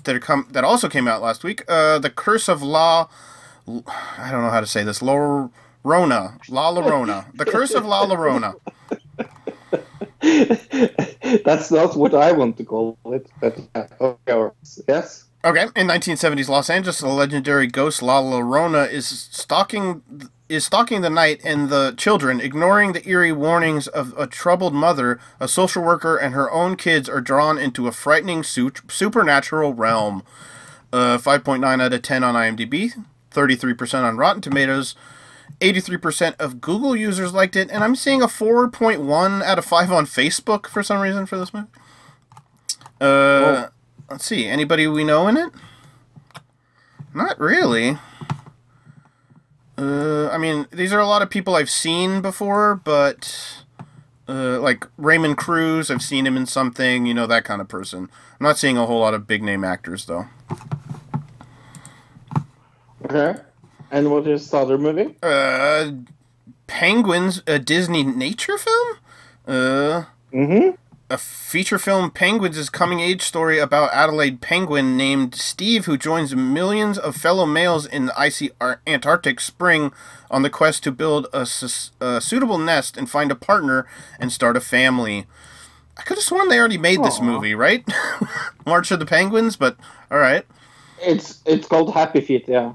that 0.04 0.16
are 0.16 0.20
come 0.20 0.48
that 0.52 0.64
also 0.64 0.88
came 0.88 1.08
out 1.08 1.22
last 1.22 1.44
week. 1.44 1.64
Uh, 1.68 2.00
The 2.00 2.10
Curse 2.10 2.48
of 2.48 2.62
La, 2.62 3.08
I 3.68 4.32
don't 4.32 4.42
know 4.42 4.50
how 4.52 4.62
to 4.62 4.68
say 4.68 4.84
this. 4.84 5.02
La 5.02 5.50
Rona, 5.84 6.38
La 6.50 6.72
Llorona, 6.72 7.26
The 7.36 7.46
Curse 7.46 7.74
of 7.74 7.86
La 7.86 8.06
Llorona. 8.06 8.54
That's 11.46 11.72
not 11.72 11.96
what 11.96 12.14
I 12.14 12.32
want 12.32 12.58
to 12.58 12.66
call 12.66 12.98
it, 13.06 13.28
but 13.40 13.58
uh, 13.76 13.86
okay, 14.02 14.56
yes. 14.88 15.26
Okay, 15.46 15.64
in 15.76 15.88
1970s 15.88 16.50
Los 16.50 16.70
Angeles, 16.70 17.00
the 17.00 17.08
legendary 17.08 17.68
ghost 17.68 18.02
La 18.02 18.22
Llorona 18.22 18.92
is 18.92 19.08
stalking 19.08 20.04
is 20.50 20.66
stalking 20.66 21.02
the 21.02 21.10
night 21.10 21.40
and 21.44 21.70
the 21.70 21.94
children, 21.96 22.42
ignoring 22.42 22.92
the 22.92 23.08
eerie 23.08 23.32
warnings 23.32 23.88
of 23.88 24.18
a 24.18 24.26
troubled 24.28 24.74
mother. 24.74 25.20
A 25.40 25.48
social 25.48 25.84
worker 25.84 26.18
and 26.18 26.34
her 26.34 26.52
own 26.52 26.76
kids 26.76 27.08
are 27.08 27.22
drawn 27.22 27.58
into 27.60 27.88
a 27.88 27.92
frightening 27.92 28.44
su- 28.44 28.72
supernatural 28.90 29.76
realm. 29.76 30.24
Uh, 30.92 31.20
5.9 31.20 31.82
out 31.82 31.94
of 31.94 32.02
10 32.02 32.24
on 32.24 32.34
IMDb, 32.34 33.06
33% 33.32 34.04
on 34.04 34.18
Rotten 34.18 34.42
Tomatoes. 34.42 34.96
83% 35.60 36.36
of 36.40 36.62
Google 36.62 36.96
users 36.96 37.34
liked 37.34 37.56
it, 37.56 37.70
and 37.72 37.84
I'm 37.84 37.96
seeing 37.96 38.22
a 38.22 38.28
4.1 38.28 39.44
out 39.44 39.58
of 39.58 39.66
5 39.66 39.92
on 39.92 40.06
Facebook 40.06 40.68
for 40.68 40.84
some 40.84 41.00
reason 41.00 41.26
for 41.26 41.38
this 41.38 41.54
movie. 41.54 41.68
Uh, 43.02 43.68
let's 44.10 44.26
see. 44.26 44.46
Anybody 44.46 44.88
we 44.88 45.04
know 45.04 45.28
in 45.28 45.38
it? 45.38 45.52
Not 47.14 47.40
really. 47.40 47.98
Uh, 49.78 50.30
I 50.30 50.38
mean, 50.38 50.68
these 50.72 50.92
are 50.92 51.00
a 51.00 51.08
lot 51.08 51.22
of 51.22 51.30
people 51.30 51.56
I've 51.56 51.70
seen 51.70 52.22
before, 52.22 52.76
but 52.76 53.64
uh, 54.28 54.60
like 54.60 54.86
Raymond 54.98 55.38
Cruz, 55.38 55.90
I've 55.90 56.02
seen 56.02 56.28
him 56.28 56.36
in 56.36 56.46
something, 56.46 57.06
you 57.06 57.14
know, 57.14 57.26
that 57.28 57.46
kind 57.46 57.62
of 57.62 57.68
person. 57.68 58.10
I'm 58.40 58.44
not 58.46 58.58
seeing 58.58 58.78
a 58.78 58.86
whole 58.86 59.00
lot 59.00 59.14
of 59.14 59.26
big 59.26 59.42
name 59.42 59.64
actors 59.64 60.06
though. 60.06 60.28
Okay. 63.06 63.40
And 63.92 64.12
what 64.12 64.28
is 64.28 64.50
the 64.50 64.58
other 64.58 64.78
movie? 64.78 65.16
Uh, 65.24 65.92
Penguins, 66.68 67.42
a 67.48 67.60
Disney 67.60 68.04
nature 68.04 68.58
film? 68.58 68.98
Uh, 69.48 70.04
Mm-hmm. 70.32 70.76
a 71.10 71.18
feature 71.18 71.80
film 71.80 72.12
Penguins 72.12 72.56
is 72.56 72.70
coming 72.70 73.00
age 73.00 73.24
story 73.24 73.58
about 73.58 73.92
Adelaide 73.92 74.42
penguin 74.42 74.96
named 74.96 75.34
Steve 75.34 75.86
who 75.86 75.98
joins 75.98 76.36
millions 76.36 77.00
of 77.00 77.16
fellow 77.16 77.48
males 77.48 77.88
in 77.88 78.06
the 78.06 78.20
icy 78.20 78.52
Ar- 78.62 78.80
Antarctic 78.86 79.40
spring 79.40 79.92
on 80.30 80.44
the 80.44 80.52
quest 80.52 80.84
to 80.84 80.92
build 80.92 81.26
a, 81.34 81.48
sus- 81.48 81.90
a 82.00 82.22
suitable 82.22 82.60
nest 82.60 82.96
and 82.96 83.10
find 83.10 83.32
a 83.32 83.36
partner 83.36 83.88
and 84.20 84.32
start 84.32 84.56
a 84.56 84.62
family. 84.62 85.26
I 85.98 86.04
could 86.04 86.18
have 86.18 86.24
sworn 86.24 86.48
they 86.48 86.60
already 86.60 86.78
made 86.78 87.04
this 87.04 87.20
movie, 87.20 87.56
right? 87.56 87.84
March 88.68 88.92
of 88.92 89.00
the 89.00 89.08
Penguins, 89.08 89.56
but 89.56 89.78
all 90.12 90.20
right. 90.20 90.46
It's 91.02 91.42
it's 91.48 91.68
called 91.68 91.92
Happy 91.96 92.22
Feet, 92.22 92.46
yeah. 92.48 92.74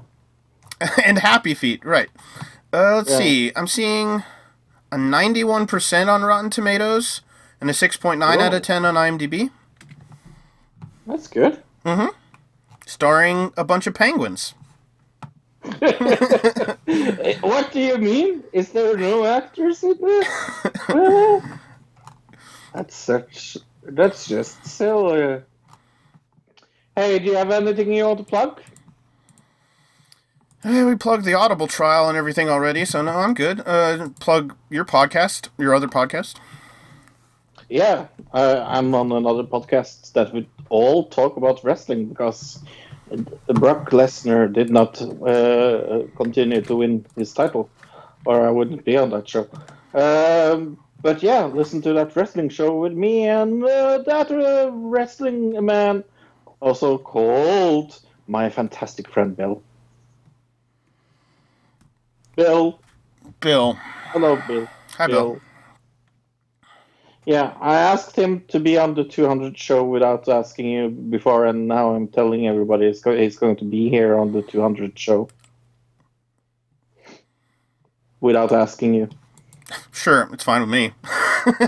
and 1.03 1.19
Happy 1.19 1.53
Feet, 1.53 1.83
right. 1.85 2.09
Uh, 2.73 2.97
let's 2.97 3.11
Yeah. 3.11 3.17
see. 3.17 3.51
I'm 3.55 3.67
seeing 3.67 4.23
a 4.91 4.97
91% 4.97 6.07
on 6.07 6.23
Rotten 6.23 6.49
Tomatoes 6.49 7.21
and 7.61 7.69
a 7.69 7.73
6.9 7.73 8.21
out 8.41 8.53
of 8.53 8.61
10 8.61 8.85
on 8.85 8.95
IMDb. 8.95 9.51
That's 11.07 11.27
good. 11.27 11.61
Mm-hmm. 11.85 12.07
Starring 12.85 13.53
a 13.57 13.63
bunch 13.63 13.87
of 13.87 13.93
penguins. 13.93 14.53
what 17.41 17.71
do 17.71 17.79
you 17.79 17.97
mean? 17.97 18.43
Is 18.53 18.69
there 18.71 18.95
no 18.97 19.25
actors 19.25 19.83
in 19.83 19.97
this? 19.99 20.27
That's 22.73 22.95
such. 22.95 23.57
That's 23.83 24.27
just 24.27 24.65
silly. 24.65 25.41
Hey, 26.95 27.19
do 27.19 27.25
you 27.25 27.35
have 27.35 27.51
anything 27.51 27.93
you 27.93 28.05
want 28.05 28.19
to 28.19 28.23
plug? 28.25 28.61
Hey, 30.65 30.83
we 30.83 30.95
plugged 30.95 31.25
the 31.25 31.35
Audible 31.35 31.67
trial 31.67 32.09
and 32.09 32.17
everything 32.17 32.49
already, 32.49 32.85
so 32.85 33.03
no, 33.03 33.11
I'm 33.11 33.35
good. 33.35 33.61
Uh, 33.67 34.09
plug 34.19 34.55
your 34.71 34.83
podcast, 34.83 35.49
your 35.59 35.75
other 35.75 35.87
podcast. 35.87 36.37
Yeah, 37.69 38.07
uh, 38.33 38.65
I'm 38.67 38.95
on 38.95 39.11
another 39.11 39.43
podcast 39.43 40.13
that 40.13 40.33
we 40.33 40.49
all 40.69 41.05
talk 41.05 41.37
about 41.37 41.63
wrestling 41.63 42.07
because 42.07 42.63
Brock 43.45 43.91
Lesnar 43.91 44.51
did 44.51 44.71
not 44.71 44.99
uh, 44.99 46.07
continue 46.17 46.61
to 46.61 46.75
win 46.77 47.05
his 47.15 47.31
title, 47.31 47.69
or 48.25 48.47
I 48.47 48.49
wouldn't 48.49 48.83
be 48.85 48.97
on 48.97 49.11
that 49.11 49.29
show. 49.29 49.47
Um, 49.93 50.79
but 50.99 51.21
yeah, 51.21 51.45
listen 51.45 51.79
to 51.83 51.93
that 51.93 52.15
wrestling 52.15 52.49
show 52.49 52.75
with 52.75 52.93
me 52.93 53.27
and 53.27 53.63
uh, 53.63 53.99
that 53.99 54.31
uh, 54.31 54.71
wrestling 54.73 55.63
man, 55.63 56.03
also 56.59 56.97
called 56.97 57.99
my 58.25 58.49
fantastic 58.49 59.07
friend 59.07 59.37
Bill. 59.37 59.61
Bill, 62.35 62.79
Bill. 63.39 63.77
hello, 64.11 64.41
Bill. 64.47 64.67
Hi, 64.97 65.07
Bill. 65.07 65.39
Yeah, 67.25 67.55
I 67.59 67.75
asked 67.75 68.15
him 68.15 68.41
to 68.49 68.59
be 68.59 68.77
on 68.77 68.93
the 68.93 69.03
200 69.03 69.57
show 69.57 69.83
without 69.83 70.29
asking 70.29 70.67
you 70.67 70.89
before, 70.89 71.45
and 71.45 71.67
now 71.67 71.95
I'm 71.95 72.07
telling 72.07 72.47
everybody 72.47 72.87
he's, 72.87 73.01
go- 73.01 73.17
he's 73.17 73.37
going 73.37 73.55
to 73.57 73.65
be 73.65 73.89
here 73.89 74.15
on 74.15 74.31
the 74.31 74.43
200 74.43 74.97
show 74.99 75.29
without 78.19 78.51
asking 78.51 78.93
you. 78.95 79.09
Sure, 79.91 80.29
it's 80.31 80.43
fine 80.43 80.61
with 80.61 80.69
me. 80.69 80.91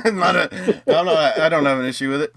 Not 0.05 0.35
a, 0.35 0.49
I 0.85 0.91
don't 0.91 1.05
know. 1.07 1.15
I, 1.15 1.45
I 1.45 1.49
don't 1.49 1.65
have 1.65 1.79
an 1.79 1.85
issue 1.85 2.11
with 2.11 2.21
it. 2.21 2.35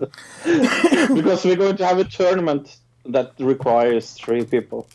because 1.14 1.44
we're 1.44 1.54
going 1.56 1.76
to 1.76 1.86
have 1.86 1.98
a 1.98 2.04
tournament 2.04 2.78
that 3.04 3.34
requires 3.38 4.14
three 4.14 4.44
people. 4.44 4.88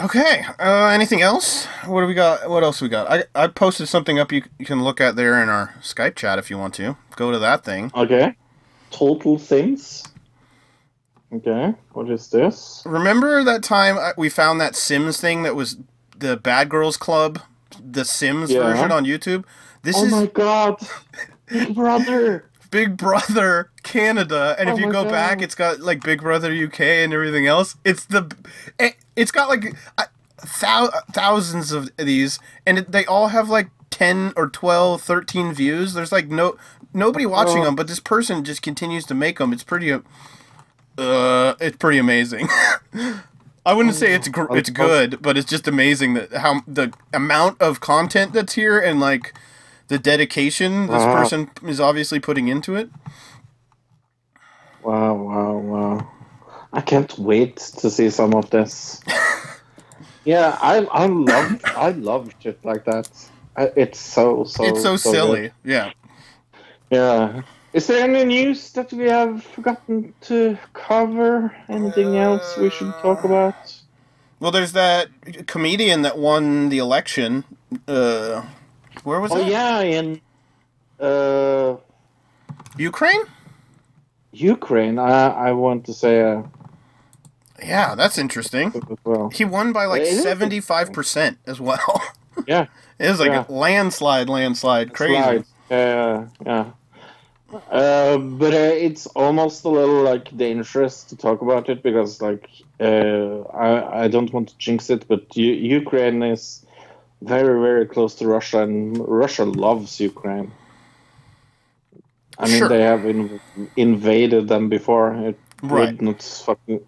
Okay. 0.00 0.44
Uh, 0.58 0.86
anything 0.88 1.22
else? 1.22 1.66
What 1.86 2.02
do 2.02 2.06
we 2.06 2.14
got? 2.14 2.50
What 2.50 2.62
else 2.62 2.82
we 2.82 2.88
got? 2.88 3.10
I 3.10 3.24
I 3.34 3.46
posted 3.48 3.88
something 3.88 4.18
up 4.18 4.30
you, 4.32 4.42
you 4.58 4.66
can 4.66 4.82
look 4.84 5.00
at 5.00 5.16
there 5.16 5.42
in 5.42 5.48
our 5.48 5.74
Skype 5.80 6.16
chat 6.16 6.38
if 6.38 6.50
you 6.50 6.58
want 6.58 6.74
to. 6.74 6.96
Go 7.16 7.32
to 7.32 7.38
that 7.38 7.64
thing. 7.64 7.90
Okay. 7.94 8.36
Total 8.90 9.38
Sims. 9.38 10.04
Okay, 11.32 11.74
what 11.92 12.08
is 12.10 12.28
this? 12.30 12.82
Remember 12.86 13.42
that 13.42 13.62
time 13.62 13.98
I- 13.98 14.12
we 14.16 14.28
found 14.28 14.60
that 14.60 14.76
Sims 14.76 15.20
thing 15.20 15.42
that 15.42 15.56
was 15.56 15.76
the 16.16 16.36
Bad 16.36 16.68
Girls 16.68 16.96
Club, 16.96 17.40
the 17.82 18.04
Sims 18.04 18.50
Yeah. 18.50 18.60
version 18.60 18.92
on 18.92 19.04
YouTube? 19.04 19.44
This 19.82 19.96
oh 19.98 20.04
is 20.04 20.12
my 20.12 20.26
god! 20.26 20.80
Big 21.46 21.74
Brother! 21.74 22.50
Big 22.70 22.96
Brother 22.96 23.70
Canada, 23.82 24.54
and 24.58 24.68
if 24.68 24.74
Oh 24.74 24.78
you 24.78 24.86
my 24.86 24.92
go 24.92 25.04
back, 25.04 25.42
it's 25.42 25.54
got 25.54 25.80
like 25.80 26.02
Big 26.02 26.20
Brother 26.20 26.52
UK 26.52 26.80
and 27.04 27.12
everything 27.12 27.46
else. 27.46 27.76
It's 27.84 28.04
the, 28.04 28.30
it, 28.78 28.96
it's 29.16 29.30
got 29.32 29.48
like 29.48 29.74
thou, 30.60 30.90
thousands 31.12 31.72
of 31.72 31.90
these, 31.96 32.38
and 32.66 32.78
it, 32.78 32.92
they 32.92 33.04
all 33.06 33.28
have 33.28 33.48
like 33.48 33.70
ten 33.90 34.32
or 34.36 34.48
12, 34.48 35.00
13 35.02 35.52
views. 35.52 35.94
There's 35.94 36.12
like 36.12 36.28
no 36.28 36.56
nobody 36.94 37.26
watching 37.26 37.62
Oh. 37.62 37.64
them, 37.64 37.74
but 37.76 37.88
this 37.88 38.00
person 38.00 38.44
just 38.44 38.62
continues 38.62 39.04
to 39.06 39.14
make 39.14 39.38
them. 39.38 39.52
It's 39.52 39.64
pretty, 39.64 39.92
uh, 39.92 40.00
it's 41.60 41.76
pretty 41.78 41.98
amazing. 41.98 42.48
I 43.66 43.72
wouldn't 43.72 43.96
say 43.96 44.12
it's 44.14 44.28
gr- 44.28 44.56
it's 44.56 44.70
good, 44.70 45.20
but 45.20 45.36
it's 45.36 45.48
just 45.50 45.66
amazing 45.66 46.14
that 46.14 46.32
how 46.34 46.60
the 46.68 46.92
amount 47.12 47.60
of 47.60 47.80
content 47.80 48.32
that's 48.32 48.52
here 48.54 48.78
and 48.78 49.00
like 49.00 49.34
the 49.88 49.98
dedication 49.98 50.86
this 50.86 51.02
Uh-huh. 51.02 51.14
person 51.22 51.50
is 51.64 51.80
obviously 51.80 52.20
putting 52.20 52.46
into 52.48 52.76
it. 52.76 52.90
Wow, 54.82 55.14
wow, 55.14 55.56
wow. 55.58 56.10
I 56.72 56.80
can't 56.80 57.16
wait 57.18 57.56
to 57.78 57.90
see 57.90 58.10
some 58.10 58.34
of 58.34 58.50
this. 58.50 59.00
yeah, 60.24 60.58
I 60.60 60.84
I 60.84 61.06
love 61.06 61.60
I 61.64 61.90
love 61.90 62.32
shit 62.40 62.64
like 62.64 62.84
that. 62.84 63.08
It's 63.56 63.98
so 63.98 64.44
so 64.44 64.64
it's 64.64 64.82
so, 64.82 64.96
silly. 64.96 65.40
good. 65.40 65.52
Yeah. 65.64 65.92
Yeah. 66.90 67.42
Is 67.72 67.86
there 67.88 68.04
any 68.04 68.24
news 68.24 68.72
that 68.72 68.92
we 68.92 69.04
have 69.04 69.42
forgotten 69.42 70.14
to 70.22 70.56
cover? 70.72 71.54
Anything 71.68 72.16
else 72.16 72.56
we 72.56 72.70
should 72.70 72.92
talk 73.02 73.24
about? 73.24 73.54
Well, 74.40 74.50
there's 74.50 74.72
that 74.72 75.08
comedian 75.46 76.02
that 76.02 76.18
won 76.18 76.68
the 76.68 76.78
election. 76.78 77.44
Uh, 77.86 78.44
where 79.04 79.20
was 79.20 79.32
oh 79.32 79.38
that? 79.38 79.48
yeah, 79.50 79.80
in 79.80 80.20
uh, 81.00 81.76
Ukraine. 82.76 83.22
Ukraine. 84.32 84.98
I 84.98 85.48
I 85.48 85.52
want 85.52 85.84
to 85.86 85.94
say 85.94 86.22
uh, 86.22 86.42
Yeah, 87.62 87.94
that's 87.94 88.18
interesting. 88.18 88.72
well. 89.04 89.30
He 89.30 89.44
won 89.44 89.72
by 89.72 89.86
like 89.86 90.04
seventy 90.06 90.60
five 90.60 90.92
percent 90.92 91.38
as 91.46 91.60
well. 91.60 92.02
Yeah. 92.46 92.66
it 92.98 93.08
was 93.08 93.18
like 93.18 93.30
Yeah. 93.30 93.46
a 93.48 93.50
landslide, 93.52 94.28
landslide, 94.28 94.92
crazy. 94.92 95.14
Slide. 95.22 95.44
Yeah, 95.70 96.26
yeah. 96.44 96.64
Uh, 97.70 98.18
but 98.18 98.52
uh, 98.52 98.74
it's 98.86 99.06
almost 99.16 99.64
a 99.64 99.70
little 99.70 100.02
like 100.02 100.36
dangerous 100.36 101.02
to 101.04 101.16
talk 101.16 101.40
about 101.40 101.70
it 101.70 101.82
because 101.82 102.20
like 102.20 102.46
uh, 102.78 103.40
I 103.68 104.04
I 104.04 104.08
don't 104.08 104.30
want 104.34 104.50
to 104.50 104.58
jinx 104.58 104.90
it, 104.90 105.08
but 105.08 105.34
U- 105.34 105.60
Ukraine 105.80 106.22
is 106.22 106.66
very 107.22 107.58
very 107.68 107.86
close 107.86 108.14
to 108.16 108.26
Russia, 108.26 108.58
and 108.64 108.98
Russia 109.08 109.44
loves 109.46 109.98
Ukraine. 109.98 110.52
I 112.38 112.48
mean, 112.48 112.58
Sure. 112.58 112.68
they 112.68 112.82
have 112.82 113.06
in- 113.06 113.40
invaded 113.76 114.48
them 114.48 114.68
before. 114.68 115.14
It 115.28 115.38
Right. 115.62 116.00
not 116.00 116.22
fucking. 116.22 116.80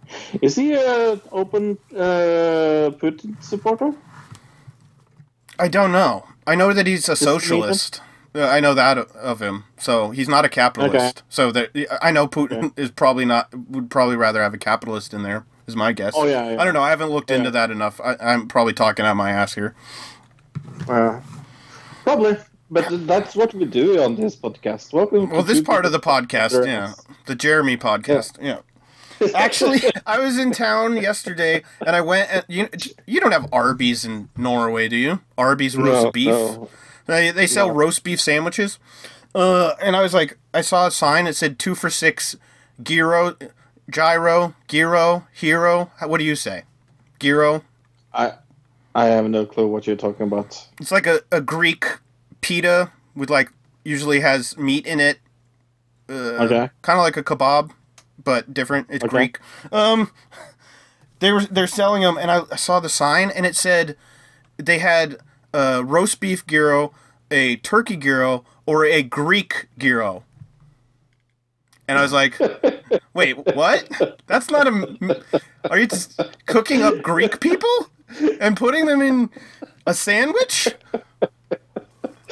Is 0.43 0.57
he 0.57 0.75
a 0.75 1.21
open 1.33 1.79
uh, 1.95 2.91
Putin 3.01 3.43
supporter? 3.43 3.95
I 5.59 5.69
don't 5.69 5.93
know. 5.93 6.27
I 6.47 6.55
know 6.55 6.73
that 6.73 6.87
he's 6.87 7.09
a 7.09 7.13
Is 7.13 7.21
socialist. 7.21 8.01
Uh, 8.35 8.47
I 8.47 8.61
know 8.61 8.75
that 8.75 8.99
of 8.99 9.41
him. 9.41 9.65
So 9.79 10.11
he's 10.11 10.29
not 10.29 10.45
a 10.45 10.49
capitalist. 10.49 11.23
So 11.29 11.51
that 11.53 11.71
I 12.03 12.11
know 12.11 12.29
Putin 12.29 12.73
is 12.79 12.91
probably 12.91 13.25
not 13.25 13.49
would 13.69 13.91
probably 13.91 14.17
rather 14.17 14.43
have 14.43 14.55
a 14.55 14.59
capitalist 14.59 15.15
in 15.15 15.23
there. 15.23 15.45
Is 15.67 15.77
my 15.77 15.93
guess. 15.93 16.15
Oh, 16.17 16.25
yeah, 16.25 16.53
yeah. 16.53 16.63
I 16.63 16.65
don't 16.65 16.73
know. 16.73 16.81
I 16.83 16.89
haven't 16.89 17.11
looked 17.11 17.31
into 17.31 17.51
that 17.51 17.71
enough. 17.71 18.01
I, 18.01 18.17
I'm 18.21 18.49
probably 18.49 18.73
talking 18.73 19.05
out 19.05 19.17
my 19.17 19.31
ass 19.31 19.53
here. 19.55 19.75
Uh, 20.89 21.21
probably, 22.05 22.39
but 22.71 23.07
that's 23.07 23.35
what 23.37 23.55
we 23.55 23.65
do 23.65 24.03
on 24.03 24.17
this 24.17 24.37
podcast. 24.37 24.93
Welcome. 24.93 25.31
Well, 25.31 25.43
this 25.43 25.61
part 25.61 25.85
of 25.87 25.93
the 25.93 26.01
podcast, 26.01 26.67
yeah, 26.67 26.95
the 27.27 27.35
Jeremy 27.35 27.77
podcast, 27.77 28.39
yeah. 28.41 28.61
Actually, 29.35 29.81
I 30.07 30.19
was 30.21 30.39
in 30.39 30.53
town 30.53 30.97
yesterday, 30.97 31.65
and 31.85 31.97
I 31.97 32.01
went. 32.01 32.31
And, 32.31 32.45
you 32.49 32.69
you 33.07 33.21
don't 33.21 33.33
have 33.33 33.49
Arby's 33.53 34.05
in 34.05 34.29
Norway, 34.37 34.89
do 34.89 34.97
you? 34.97 35.21
Arby's 35.37 35.77
roast 35.77 36.05
No, 36.05 36.13
beef. 36.13 36.29
no. 36.29 36.69
They, 37.07 37.31
they 37.31 37.47
sell 37.47 37.69
No. 37.69 37.75
roast 37.75 38.05
beef 38.05 38.21
sandwiches. 38.21 38.79
Uh, 39.35 39.73
and 39.83 39.97
I 39.97 40.03
was 40.03 40.15
like, 40.15 40.39
I 40.55 40.61
saw 40.61 40.87
a 40.87 40.91
sign 40.91 41.25
that 41.25 41.35
said 41.37 41.59
two 41.59 41.75
for 41.75 41.91
six, 41.91 42.37
gyro, 42.83 43.37
gyro, 43.91 44.55
gyro, 44.69 45.27
hero. 45.33 45.91
What 46.05 46.19
do 46.19 46.25
you 46.25 46.37
say? 46.37 46.63
Gyro. 47.19 47.65
I 48.13 48.35
I 48.95 49.07
have 49.07 49.29
no 49.29 49.47
clue 49.47 49.67
what 49.67 49.87
you're 49.87 49.97
talking 49.97 50.27
about. 50.27 50.67
It's 50.81 50.93
like 50.93 51.07
a, 51.07 51.21
a 51.33 51.41
Greek 51.41 51.87
pita 52.49 52.91
with 53.15 53.29
like 53.31 53.53
usually 53.85 54.21
has 54.21 54.57
meat 54.57 54.87
in 54.87 55.01
it. 55.01 55.19
Uh, 56.09 56.45
Okay. 56.45 56.71
Kind 56.83 56.99
of 56.99 57.05
like 57.05 57.17
a 57.19 57.23
kebab, 57.23 57.71
but 58.23 58.55
different. 58.55 58.87
It's 58.91 59.05
Okay. 59.05 59.11
Greek. 59.17 59.39
Um, 59.71 60.11
they 61.21 61.31
were 61.33 61.45
they're 61.45 61.67
selling 61.67 62.03
them, 62.03 62.17
and 62.17 62.31
I 62.31 62.45
saw 62.57 62.81
the 62.81 62.89
sign, 62.89 63.31
and 63.31 63.45
it 63.45 63.55
said 63.57 63.97
they 64.57 64.79
had 64.79 65.19
a 65.53 65.85
roast 65.85 66.21
beef 66.21 66.47
gyro, 66.47 66.93
a 67.31 67.57
turkey 67.57 67.97
gyro, 67.97 68.45
or 68.67 68.85
a 68.87 69.03
Greek 69.03 69.67
gyro. 69.77 70.25
And 71.87 71.99
I 71.99 72.03
was 72.03 72.13
like, 72.13 72.39
"Wait, 73.15 73.37
what? 73.55 73.89
That's 74.27 74.51
not 74.51 74.67
a. 74.67 75.23
Are 75.71 75.79
you 75.79 75.87
just 75.87 76.21
cooking 76.47 76.83
up 76.83 77.03
Greek 77.03 77.41
people 77.41 77.91
and 78.41 78.57
putting 78.57 78.87
them 78.87 79.03
in 79.03 79.31
a 79.87 79.93
sandwich?" 79.93 80.69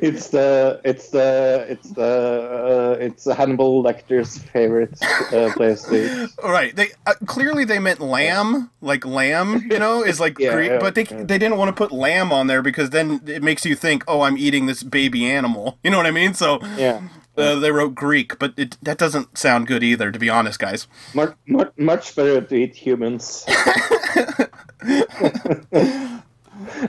it's 0.00 0.28
the 0.28 0.80
it's 0.84 1.10
the 1.10 1.66
it's 1.68 1.90
the 1.90 2.02
uh, 2.02 2.96
it's 2.98 3.30
Hannibal 3.30 3.82
Lecter's 3.82 4.38
favorite 4.38 4.96
uh, 5.32 5.52
place 5.54 5.82
to 5.84 6.24
eat. 6.24 6.30
All 6.42 6.50
right. 6.50 6.74
They 6.74 6.92
uh, 7.06 7.14
clearly 7.26 7.64
they 7.64 7.78
meant 7.78 8.00
lamb, 8.00 8.70
like 8.80 9.04
lamb. 9.04 9.66
You 9.70 9.78
know, 9.78 10.02
is 10.02 10.18
like 10.20 10.38
Yeah, 10.40 10.54
Greek, 10.54 10.70
yeah, 10.70 10.78
but 10.78 10.94
they 10.94 11.04
yeah. 11.04 11.24
they 11.24 11.38
didn't 11.38 11.58
want 11.58 11.68
to 11.68 11.72
put 11.74 11.92
lamb 11.92 12.32
on 12.32 12.46
there 12.46 12.62
because 12.62 12.90
then 12.90 13.20
it 13.26 13.42
makes 13.42 13.64
you 13.66 13.74
think, 13.74 14.04
oh, 14.08 14.22
I'm 14.22 14.38
eating 14.38 14.66
this 14.66 14.82
baby 14.82 15.26
animal. 15.26 15.78
You 15.84 15.90
know 15.90 15.96
what 15.96 16.06
I 16.06 16.12
mean? 16.12 16.34
So 16.34 16.60
Yeah, 16.76 17.00
uh, 17.36 17.56
they 17.56 17.72
wrote 17.72 17.94
Greek, 17.94 18.38
but 18.38 18.52
it, 18.56 18.76
that 18.82 18.98
doesn't 18.98 19.36
sound 19.36 19.66
good 19.66 19.82
either, 19.82 20.12
to 20.12 20.18
be 20.18 20.30
honest, 20.30 20.58
guys. 20.60 20.86
much 21.14 21.34
much 21.46 21.72
much 21.76 22.14
better 22.14 22.40
to 22.40 22.54
eat 22.54 22.76
humans. 22.76 23.44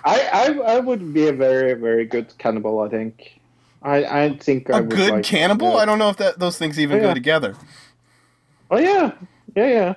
I, 0.04 0.30
I 0.34 0.76
I 0.76 0.80
would 0.80 1.14
be 1.14 1.28
a 1.28 1.34
very 1.34 1.74
very 1.74 2.06
good 2.06 2.38
cannibal. 2.38 2.80
I 2.82 2.90
think. 2.90 3.42
I 3.84 4.06
I 4.06 4.38
think 4.38 4.70
I 4.70 4.78
A 4.78 4.82
would 4.82 4.96
good 4.96 5.10
like, 5.10 5.26
cannibal? 5.26 5.78
I 5.78 5.86
don't 5.86 6.00
know 6.00 6.10
if 6.10 6.18
that 6.18 6.40
those 6.40 6.58
things 6.58 6.80
even 6.80 7.00
Yeah. 7.00 7.08
go 7.08 7.14
together. 7.14 7.56
Oh 8.70 8.78
yeah, 8.80 9.14
yeah, 9.56 9.68
yeah. 9.68 9.94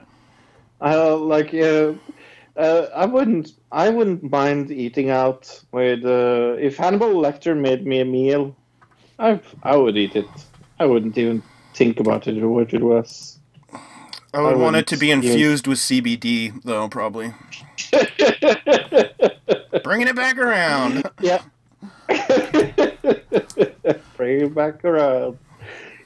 Uh, 0.80 1.16
like 1.16 1.54
uh, 1.54 1.94
uh, 2.56 2.86
I 2.94 3.06
wouldn't 3.06 3.50
I 3.72 3.90
wouldn't 3.90 4.30
mind 4.30 4.70
eating 4.70 5.10
out 5.10 5.62
with 5.72 6.04
uh, 6.04 6.56
if 6.58 6.76
Hannibal 6.76 7.14
Lecter 7.14 7.56
made 7.56 7.86
me 7.86 8.00
a 8.00 8.04
meal, 8.04 8.56
I 9.18 9.40
I 9.62 9.76
would 9.76 9.96
eat 9.96 10.16
it. 10.16 10.26
I 10.78 10.86
wouldn't 10.86 11.16
even 11.18 11.42
think 11.74 12.00
about 12.00 12.26
it 12.26 12.42
or 12.42 12.48
what 12.48 12.74
it 12.74 12.82
was. 12.82 13.33
I 14.34 14.40
would 14.42 14.54
I 14.54 14.56
want 14.56 14.76
it 14.76 14.86
to 14.88 14.96
be 14.96 15.06
use- 15.08 15.24
infused 15.24 15.66
with 15.66 15.78
CBD, 15.78 16.60
though, 16.64 16.88
probably. 16.88 17.32
Bringing 19.84 20.08
it 20.08 20.16
back 20.16 20.38
around. 20.38 21.08
yeah. 21.20 21.42
Bring 24.16 24.40
it 24.40 24.54
back 24.54 24.84
around. 24.84 25.38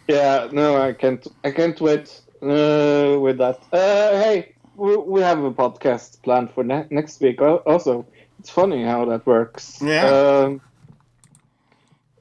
Yeah, 0.08 0.48
no, 0.52 0.80
I 0.80 0.92
can't. 0.92 1.26
I 1.44 1.50
can't 1.50 1.80
wait 1.80 2.20
uh, 2.42 3.18
with 3.20 3.38
that. 3.38 3.60
Uh, 3.72 4.12
hey, 4.22 4.54
we, 4.76 4.96
we 4.96 5.20
have 5.20 5.42
a 5.44 5.50
podcast 5.50 6.22
planned 6.22 6.50
for 6.50 6.64
ne- 6.64 6.86
next 6.90 7.20
week. 7.20 7.40
Also, 7.42 8.06
it's 8.38 8.50
funny 8.50 8.84
how 8.84 9.04
that 9.06 9.26
works. 9.26 9.80
Yeah. 9.82 10.06
Um, 10.06 10.60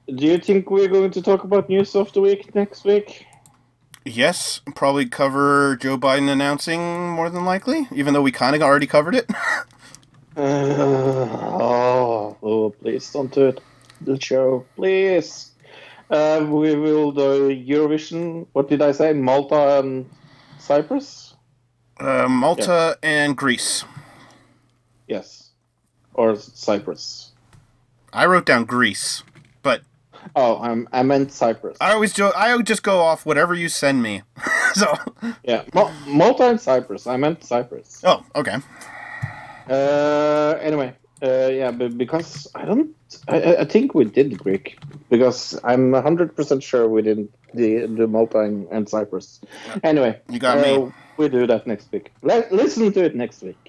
do 0.07 0.25
you 0.25 0.37
think 0.37 0.69
we're 0.71 0.87
going 0.87 1.11
to 1.11 1.21
talk 1.21 1.43
about 1.43 1.69
news 1.69 1.95
of 1.95 2.11
the 2.13 2.21
week 2.21 2.53
next 2.55 2.83
week? 2.85 3.25
Yes, 4.07 4.61
probably 4.73 5.05
cover 5.05 5.75
Joe 5.75 5.97
Biden 5.97 6.29
announcing 6.29 7.09
more 7.09 7.29
than 7.29 7.43
likely, 7.43 7.89
even 7.93 8.13
though 8.13 8.21
we 8.21 8.31
kind 8.31 8.55
of 8.55 8.61
already 8.61 8.87
covered 8.87 9.15
it. 9.15 9.29
Uh, 10.35 10.37
oh, 10.37 12.37
oh, 12.41 12.69
please 12.69 13.11
don't 13.11 13.31
do 13.33 13.47
it. 13.47 13.61
The 13.99 14.19
show, 14.19 14.65
please. 14.77 15.51
Uh, 16.09 16.45
we 16.47 16.75
will 16.75 17.11
do 17.11 17.49
Eurovision. 17.49 18.47
What 18.53 18.69
did 18.69 18.81
I 18.81 18.93
say? 18.93 19.11
Malta 19.11 19.79
and 19.79 20.09
Cyprus? 20.57 21.35
Uh, 21.99 22.27
Malta 22.29 22.97
and 23.03 23.35
Greece. 23.35 23.83
Yes. 25.07 25.49
Or 26.13 26.37
Cyprus. 26.37 27.33
I 28.13 28.25
wrote 28.25 28.45
down 28.45 28.63
Greece, 28.63 29.23
Oh, 30.35 30.59
I'm, 30.61 30.87
I 30.91 31.03
meant 31.03 31.31
Cyprus. 31.31 31.77
I 31.81 31.93
always 31.93 32.13
jo- 32.13 32.31
I 32.35 32.59
just 32.61 32.83
go 32.83 32.99
off 32.99 33.25
whatever 33.25 33.53
you 33.55 33.69
send 33.69 34.01
me. 34.03 34.23
so, 34.73 34.93
Yeah, 35.43 35.63
Mal- 35.73 35.93
Malta 36.07 36.49
and 36.49 36.59
Cyprus. 36.61 37.07
I 37.07 37.17
meant 37.17 37.43
Cyprus. 37.43 38.01
oh, 38.05 38.23
okay. 38.35 38.57
Uh, 39.69 40.57
anyway, 40.61 40.93
uh, 41.21 41.47
yeah, 41.47 41.71
but 41.71 41.97
because 41.97 42.47
I 42.55 42.65
don't, 42.65 42.95
I- 43.27 43.41
I, 43.41 43.61
I 43.61 43.65
think 43.65 43.93
we 43.93 44.05
did 44.05 44.37
Greek 44.37 44.77
because 45.09 45.59
I'm 45.63 45.93
hundred 45.93 46.35
percent 46.35 46.63
sure 46.63 46.87
we 46.87 47.01
didn't 47.01 47.31
the 47.53 47.85
the 47.85 48.07
Malta 48.07 48.39
and, 48.39 48.67
and 48.71 48.87
Cyprus. 48.87 49.41
Anyway, 49.83 50.19
You 50.29 50.39
got 50.39 50.57
uh, 50.59 50.61
me. 50.61 50.91
We 51.17 51.29
do 51.29 51.47
that 51.47 51.65
next 51.65 51.91
week. 51.91 52.11
Let, 52.21 52.51
listen 52.51 52.91
to 52.93 53.03
it 53.03 53.15
next 53.15 53.41
week. 53.41 53.66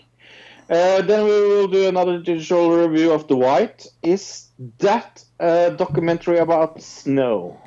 Uh, 0.69 1.01
then 1.03 1.25
we 1.25 1.31
will 1.31 1.69
do 1.69 1.89
another 1.89 2.19
digital 2.19 2.71
review 2.71 3.13
of 3.13 3.27
The 3.27 3.37
White. 3.37 3.87
Is 4.03 4.49
that 4.79 5.25
a 5.41 5.71
documentary 5.77 6.39
about 6.39 6.83
snow? 6.83 7.59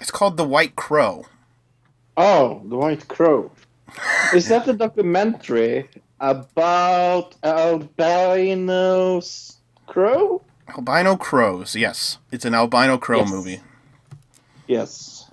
It's 0.00 0.10
called 0.10 0.36
The 0.36 0.44
White 0.44 0.74
Crow. 0.74 1.26
Oh, 2.16 2.62
The 2.68 2.76
White 2.76 3.06
Crow. 3.06 3.52
Is 4.34 4.48
that 4.48 4.66
a 4.66 4.72
documentary 4.72 5.88
about 6.18 7.36
albino 7.44 9.20
crow? 9.86 10.42
Albino 10.68 11.16
crows. 11.16 11.76
Yes, 11.76 12.18
it's 12.30 12.44
an 12.44 12.54
albino 12.54 12.96
crow 12.98 13.18
Yes. 13.20 13.30
movie. 13.30 13.60
Yes. 14.66 15.30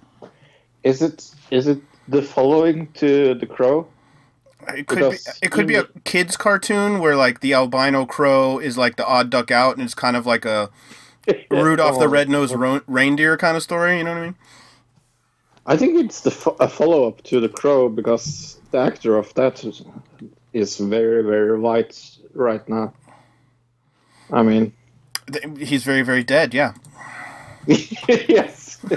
Is 0.83 1.01
it 1.01 1.31
is 1.51 1.67
it 1.67 1.79
the 2.07 2.21
following 2.21 2.87
to 2.93 3.33
The 3.35 3.45
Crow? 3.45 3.87
It 4.67 4.87
could 4.87 5.09
be, 5.09 5.17
it 5.41 5.51
could 5.51 5.67
be 5.67 5.75
a 5.75 5.85
kids 6.05 6.37
cartoon 6.37 6.99
where 6.99 7.15
like 7.15 7.39
the 7.41 7.53
albino 7.53 8.05
crow 8.05 8.59
is 8.59 8.77
like 8.77 8.97
the 8.97 9.05
odd 9.05 9.29
duck 9.29 9.51
out 9.51 9.75
and 9.77 9.83
it's 9.85 9.93
kind 9.95 10.15
of 10.17 10.25
like 10.25 10.45
a 10.45 10.69
Rudolph 11.51 11.97
the 11.97 12.07
Oh, 12.07 12.09
red-nosed 12.09 12.55
ro- 12.55 12.81
reindeer 12.87 13.37
kind 13.37 13.57
of 13.57 13.63
story, 13.63 13.97
you 13.99 14.03
know 14.03 14.11
what 14.13 14.19
I 14.19 14.25
mean? 14.27 14.35
I 15.65 15.77
think 15.77 16.03
it's 16.03 16.21
the 16.21 16.31
fo- 16.31 16.57
a 16.59 16.67
follow 16.67 17.07
up 17.07 17.21
to 17.23 17.39
The 17.39 17.49
Crow 17.49 17.89
because 17.89 18.59
the 18.71 18.79
actor 18.79 19.17
of 19.17 19.33
that 19.35 19.63
is, 19.63 19.83
is 20.53 20.77
very 20.77 21.23
very 21.23 21.59
white 21.59 22.17
right 22.33 22.67
now. 22.69 22.93
I 24.31 24.43
mean, 24.43 24.73
He's 25.57 25.83
very 25.83 26.01
very 26.01 26.23
dead, 26.23 26.53
yeah. 26.53 26.73
yes. 27.67 28.58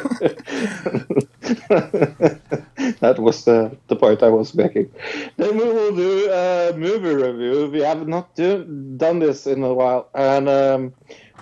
that 3.00 3.16
was 3.18 3.44
the, 3.44 3.76
the 3.88 3.96
point 3.96 4.22
I 4.22 4.28
was 4.28 4.54
making. 4.54 4.90
Then 5.36 5.56
we 5.56 5.64
will 5.64 5.94
do 5.94 6.30
a 6.30 6.72
movie 6.76 7.14
review. 7.14 7.68
We 7.70 7.80
have 7.80 8.06
not 8.06 8.34
do, 8.34 8.64
done 8.96 9.18
this 9.18 9.46
in 9.46 9.62
a 9.62 9.74
while, 9.74 10.08
and 10.14 10.48
um, 10.48 10.94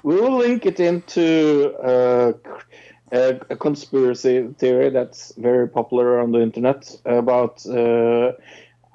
we 0.02 0.16
will 0.16 0.36
link 0.38 0.64
it 0.66 0.80
into 0.80 1.74
uh, 1.82 2.32
a, 3.12 3.40
a 3.50 3.56
conspiracy 3.56 4.48
theory 4.58 4.90
that's 4.90 5.34
very 5.36 5.68
popular 5.68 6.20
on 6.20 6.32
the 6.32 6.40
internet 6.40 6.94
about 7.06 7.64
uh, 7.66 8.32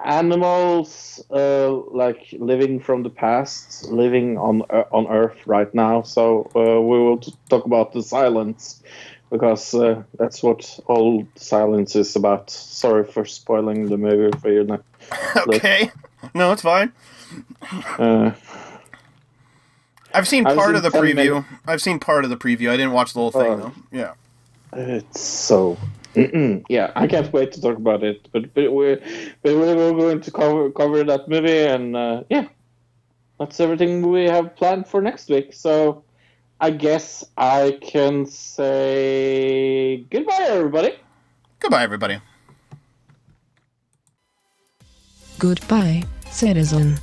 animals 0.04 1.24
uh, 1.32 1.72
like 1.72 2.28
living 2.40 2.80
from 2.80 3.04
the 3.04 3.10
past, 3.10 3.86
living 3.92 4.38
on 4.38 4.62
uh, 4.70 4.84
on 4.92 5.08
Earth 5.08 5.48
right 5.48 5.74
now. 5.74 6.02
So 6.02 6.52
uh, 6.56 6.82
we 6.82 7.00
will 7.00 7.20
talk 7.50 7.66
about 7.66 7.94
the 7.94 8.04
silence 8.04 8.84
because 9.32 9.74
uh, 9.74 10.04
that's 10.18 10.42
what 10.44 10.80
all 10.88 11.28
silence 11.36 11.96
is 11.96 12.16
about. 12.16 12.50
Sorry 12.50 13.04
for 13.04 13.26
spoiling 13.26 13.88
the 13.90 13.98
movie 13.98 14.38
for 14.40 14.52
you. 14.52 14.64
Now. 14.64 14.80
Okay. 15.48 15.92
No, 16.34 16.52
it's 16.52 16.62
fine. 16.64 16.92
Uh, 18.00 18.32
I've 20.14 20.28
seen 20.28 20.48
I've 20.48 20.56
part 20.56 20.70
seen 20.70 20.76
of 20.78 20.84
the 20.84 20.90
preview. 20.98 21.16
minutes. 21.16 21.48
I've 21.68 21.82
seen 21.82 22.00
part 22.00 22.24
of 22.24 22.30
the 22.30 22.38
preview. 22.38 22.70
I 22.70 22.78
didn't 22.78 22.94
watch 22.94 23.14
the 23.14 23.20
whole 23.20 23.32
thing 23.32 23.42
Oh. 23.52 23.58
though. 23.58 23.74
Yeah. 23.92 24.14
It's 24.74 25.22
so. 25.22 25.78
Yeah, 26.70 26.94
I 26.96 27.08
can't 27.08 27.32
wait 27.34 27.52
to 27.54 27.62
talk 27.62 27.76
about 27.76 28.02
it. 28.02 28.30
But 28.32 28.54
but 28.54 28.72
we're 28.72 28.96
but 29.44 29.54
we're 29.56 29.92
going 29.92 30.22
to 30.22 30.32
cover 30.32 30.72
cover 30.72 31.04
that 31.04 31.28
movie, 31.28 31.60
and 31.66 31.94
uh, 31.96 32.24
yeah, 32.30 32.48
that's 33.38 33.60
everything 33.60 34.10
we 34.10 34.24
have 34.24 34.56
planned 34.56 34.88
for 34.88 35.02
next 35.02 35.28
week. 35.30 35.52
So 35.54 36.06
I 36.60 36.70
guess 36.72 37.24
I 37.38 37.78
can 37.82 38.26
say 38.26 40.06
goodbye, 40.10 40.48
everybody. 40.50 40.94
Goodbye, 41.60 41.84
everybody. 41.84 42.20
Goodbye, 45.38 46.04
citizen. 46.32 46.98